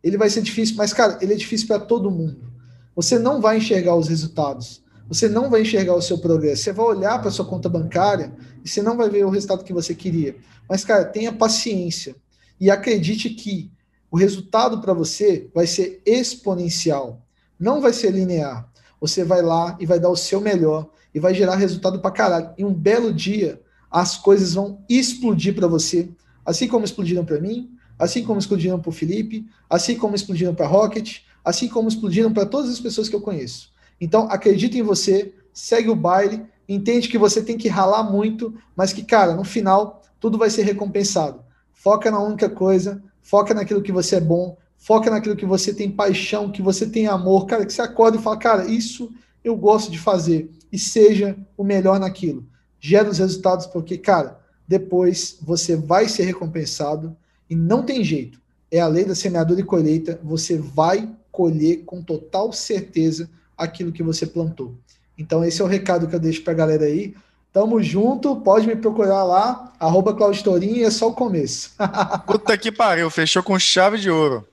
ele 0.05 0.19
vai 0.19 0.29
ser 0.29 0.43
difícil, 0.43 0.77
mas, 0.77 0.93
cara, 0.93 1.19
ele 1.23 1.33
é 1.33 1.37
difícil 1.37 1.67
para 1.67 1.79
todo 1.79 2.11
mundo. 2.11 2.53
Você 2.95 3.19
não 3.19 3.41
vai 3.41 3.57
enxergar 3.57 3.97
os 3.97 4.07
resultados. 4.07 4.85
Você 5.09 5.31
não 5.31 5.49
vai 5.49 5.63
enxergar 5.63 5.95
o 5.95 6.03
seu 6.03 6.19
progresso. 6.19 6.63
Você 6.63 6.73
vai 6.75 6.85
olhar 6.85 7.19
para 7.23 7.31
sua 7.31 7.47
conta 7.47 7.71
bancária 7.71 8.31
e 8.63 8.69
você 8.69 8.83
não 8.83 8.99
vai 8.99 9.09
ver 9.09 9.25
o 9.25 9.31
resultado 9.31 9.65
que 9.65 9.73
você 9.73 9.95
queria. 9.95 10.37
Mas, 10.69 10.85
cara, 10.85 11.07
tenha 11.07 11.33
paciência 11.33 12.15
e 12.61 12.71
acredite 12.71 13.31
que 13.31 13.73
o 14.11 14.17
resultado 14.19 14.83
para 14.83 14.93
você 14.93 15.51
vai 15.55 15.67
ser 15.67 16.03
exponencial. 16.05 17.27
Não 17.59 17.81
vai 17.81 17.93
ser 17.95 18.11
linear. 18.11 18.71
Você 19.05 19.23
vai 19.23 19.43
lá 19.43 19.77
e 19.79 19.85
vai 19.85 20.01
dar 20.01 20.09
o 20.09 20.17
seu 20.17 20.41
melhor 20.41 20.89
e 21.15 21.21
vai 21.21 21.35
gerar 21.35 21.57
resultado 21.57 21.99
para 21.99 22.11
caralho. 22.11 22.55
E 22.57 22.65
um 22.65 22.73
belo 22.73 23.13
dia, 23.13 23.61
as 23.91 24.17
coisas 24.17 24.55
vão 24.55 24.83
explodir 24.89 25.55
para 25.55 25.67
você, 25.67 26.09
assim 26.43 26.67
como 26.67 26.87
explodiram 26.87 27.23
para 27.23 27.39
mim, 27.39 27.71
assim 27.99 28.25
como 28.25 28.39
explodiram 28.39 28.81
para 28.81 28.89
o 28.89 28.93
Felipe, 28.93 29.47
assim 29.69 29.95
como 29.95 30.15
explodiram 30.15 30.55
para 30.55 30.67
Rocket, 30.67 31.19
assim 31.45 31.69
como 31.69 31.87
explodiram 31.87 32.33
para 32.33 32.47
todas 32.47 32.71
as 32.71 32.81
pessoas 32.81 33.07
que 33.07 33.15
eu 33.15 33.21
conheço. 33.21 33.71
Então, 34.01 34.27
acredita 34.31 34.79
em 34.79 34.83
você, 34.83 35.35
segue 35.53 35.91
o 35.91 35.95
baile, 35.95 36.43
entende 36.67 37.07
que 37.11 37.19
você 37.19 37.43
tem 37.43 37.59
que 37.59 37.69
ralar 37.69 38.05
muito, 38.05 38.55
mas 38.75 38.91
que, 38.91 39.05
cara, 39.05 39.35
no 39.35 39.45
final, 39.45 40.01
tudo 40.19 40.39
vai 40.39 40.49
ser 40.49 40.63
recompensado. 40.63 41.45
Foca 41.75 42.11
na 42.11 42.23
única 42.23 42.49
coisa, 42.49 43.03
foca 43.21 43.53
naquilo 43.53 43.83
que 43.83 43.93
você 43.93 44.17
é 44.17 44.21
bom, 44.21 44.57
foca 44.85 45.11
naquilo 45.11 45.35
que 45.35 45.47
você 45.47 45.73
tem 45.73 45.91
paixão, 45.91 46.53
que 46.53 46.61
você 46.61 46.87
tem 46.87 47.07
amor, 47.07 47.47
cara, 47.47 47.65
que 47.65 47.73
você 47.73 47.81
acorda 47.81 48.19
e 48.19 48.23
fala, 48.23 48.37
cara, 48.37 48.67
isso 48.67 49.11
eu 49.43 49.57
gosto 49.57 49.91
de 49.91 49.99
fazer, 49.99 50.51
e 50.71 50.79
seja 50.79 51.37
o 51.57 51.65
melhor 51.65 51.99
naquilo. 51.99 52.45
Gera 52.79 53.09
os 53.09 53.19
resultados, 53.19 53.67
porque, 53.67 53.97
cara, 53.97 54.39
depois 54.69 55.39
você 55.41 55.75
vai 55.75 56.07
ser 56.07 56.25
recompensado 56.25 57.17
e 57.49 57.57
não 57.57 57.83
tem 57.83 58.05
jeito. 58.05 58.39
É 58.71 58.79
a 58.79 58.87
lei 58.87 59.07
da 59.07 59.15
semeadura 59.15 59.61
e 59.61 59.65
colheita. 59.65 60.21
Você 60.23 60.59
vai 60.59 61.09
colher 61.33 61.85
com 61.85 62.03
total 62.03 62.53
certeza 62.53 63.31
aquilo 63.57 63.93
que 63.93 64.03
você 64.03 64.27
plantou. 64.27 64.75
Então, 65.17 65.43
esse 65.43 65.63
é 65.63 65.65
o 65.65 65.69
recado 65.69 66.07
que 66.07 66.15
eu 66.15 66.21
deixo 66.21 66.43
para 66.43 66.53
a 66.53 66.57
galera 66.57 66.85
aí. 66.85 67.15
Tamo 67.53 67.83
junto, 67.83 68.37
pode 68.37 68.67
me 68.67 68.77
procurar 68.77 69.25
lá, 69.25 69.73
arroba 69.81 70.13
Clauditorinho, 70.13 70.85
é 70.85 70.91
só 70.91 71.09
o 71.09 71.15
começo. 71.15 71.71
Puta 72.27 72.59
que 72.59 72.71
pariu, 72.71 73.09
fechou 73.09 73.43
com 73.43 73.59
chave 73.59 73.99
de 73.99 74.11
ouro. 74.11 74.47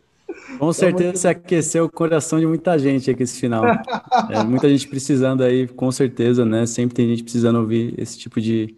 Com 0.62 0.72
certeza 0.72 1.16
você 1.16 1.28
aqueceu 1.28 1.86
o 1.86 1.90
coração 1.90 2.40
de 2.40 2.46
muita 2.46 2.78
gente 2.78 3.10
aqui 3.10 3.24
esse 3.24 3.40
final. 3.40 3.64
É, 4.30 4.44
muita 4.44 4.70
gente 4.70 4.88
precisando 4.88 5.42
aí, 5.42 5.68
com 5.68 5.92
certeza, 5.92 6.46
né? 6.46 6.68
Sempre 6.68 6.94
tem 6.94 7.08
gente 7.08 7.24
precisando 7.24 7.58
ouvir 7.58 7.96
esse 7.98 8.16
tipo 8.16 8.40
de, 8.40 8.76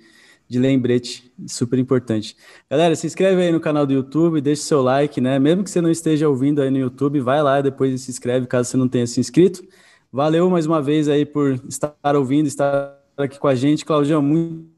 de 0.48 0.60
lembrete, 0.60 1.30
super 1.46 1.78
importante. 1.78 2.38
Galera, 2.72 2.96
se 2.96 3.06
inscreve 3.06 3.42
aí 3.42 3.52
no 3.52 3.60
canal 3.60 3.86
do 3.86 3.92
YouTube, 3.92 4.40
deixe 4.40 4.62
seu 4.62 4.82
like, 4.82 5.20
né? 5.20 5.38
Mesmo 5.38 5.62
que 5.62 5.70
você 5.70 5.82
não 5.82 5.92
esteja 5.92 6.30
ouvindo 6.30 6.62
aí 6.62 6.72
no 6.72 6.78
YouTube, 6.78 7.20
vai 7.20 7.44
lá 7.44 7.60
e 7.60 7.64
depois 7.64 8.00
se 8.00 8.10
inscreve 8.10 8.48
caso 8.48 8.70
você 8.70 8.78
não 8.78 8.88
tenha 8.88 9.06
se 9.06 9.20
inscrito. 9.20 9.62
Valeu 10.10 10.50
mais 10.50 10.66
uma 10.66 10.82
vez 10.82 11.10
aí 11.10 11.26
por 11.26 11.60
estar 11.68 12.16
ouvindo, 12.16 12.48
estar 12.48 12.98
aqui 13.18 13.38
com 13.38 13.48
a 13.50 13.56
gente. 13.56 13.84
Claudião, 13.84 14.22
muito 14.22 14.70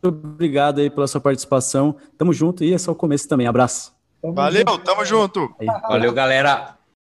obrigado 0.00 0.78
aí 0.78 0.90
pela 0.90 1.08
sua 1.08 1.20
participação. 1.20 1.96
Tamo 2.16 2.32
junto 2.32 2.62
e 2.62 2.72
é 2.72 2.78
só 2.78 2.92
o 2.92 2.94
começo 2.94 3.28
também. 3.28 3.48
Abraço. 3.48 3.95
Valeu, 4.22 4.78
tamo 4.78 5.04
junto. 5.04 5.54
Valeu, 5.88 6.12
galera. 6.12 6.75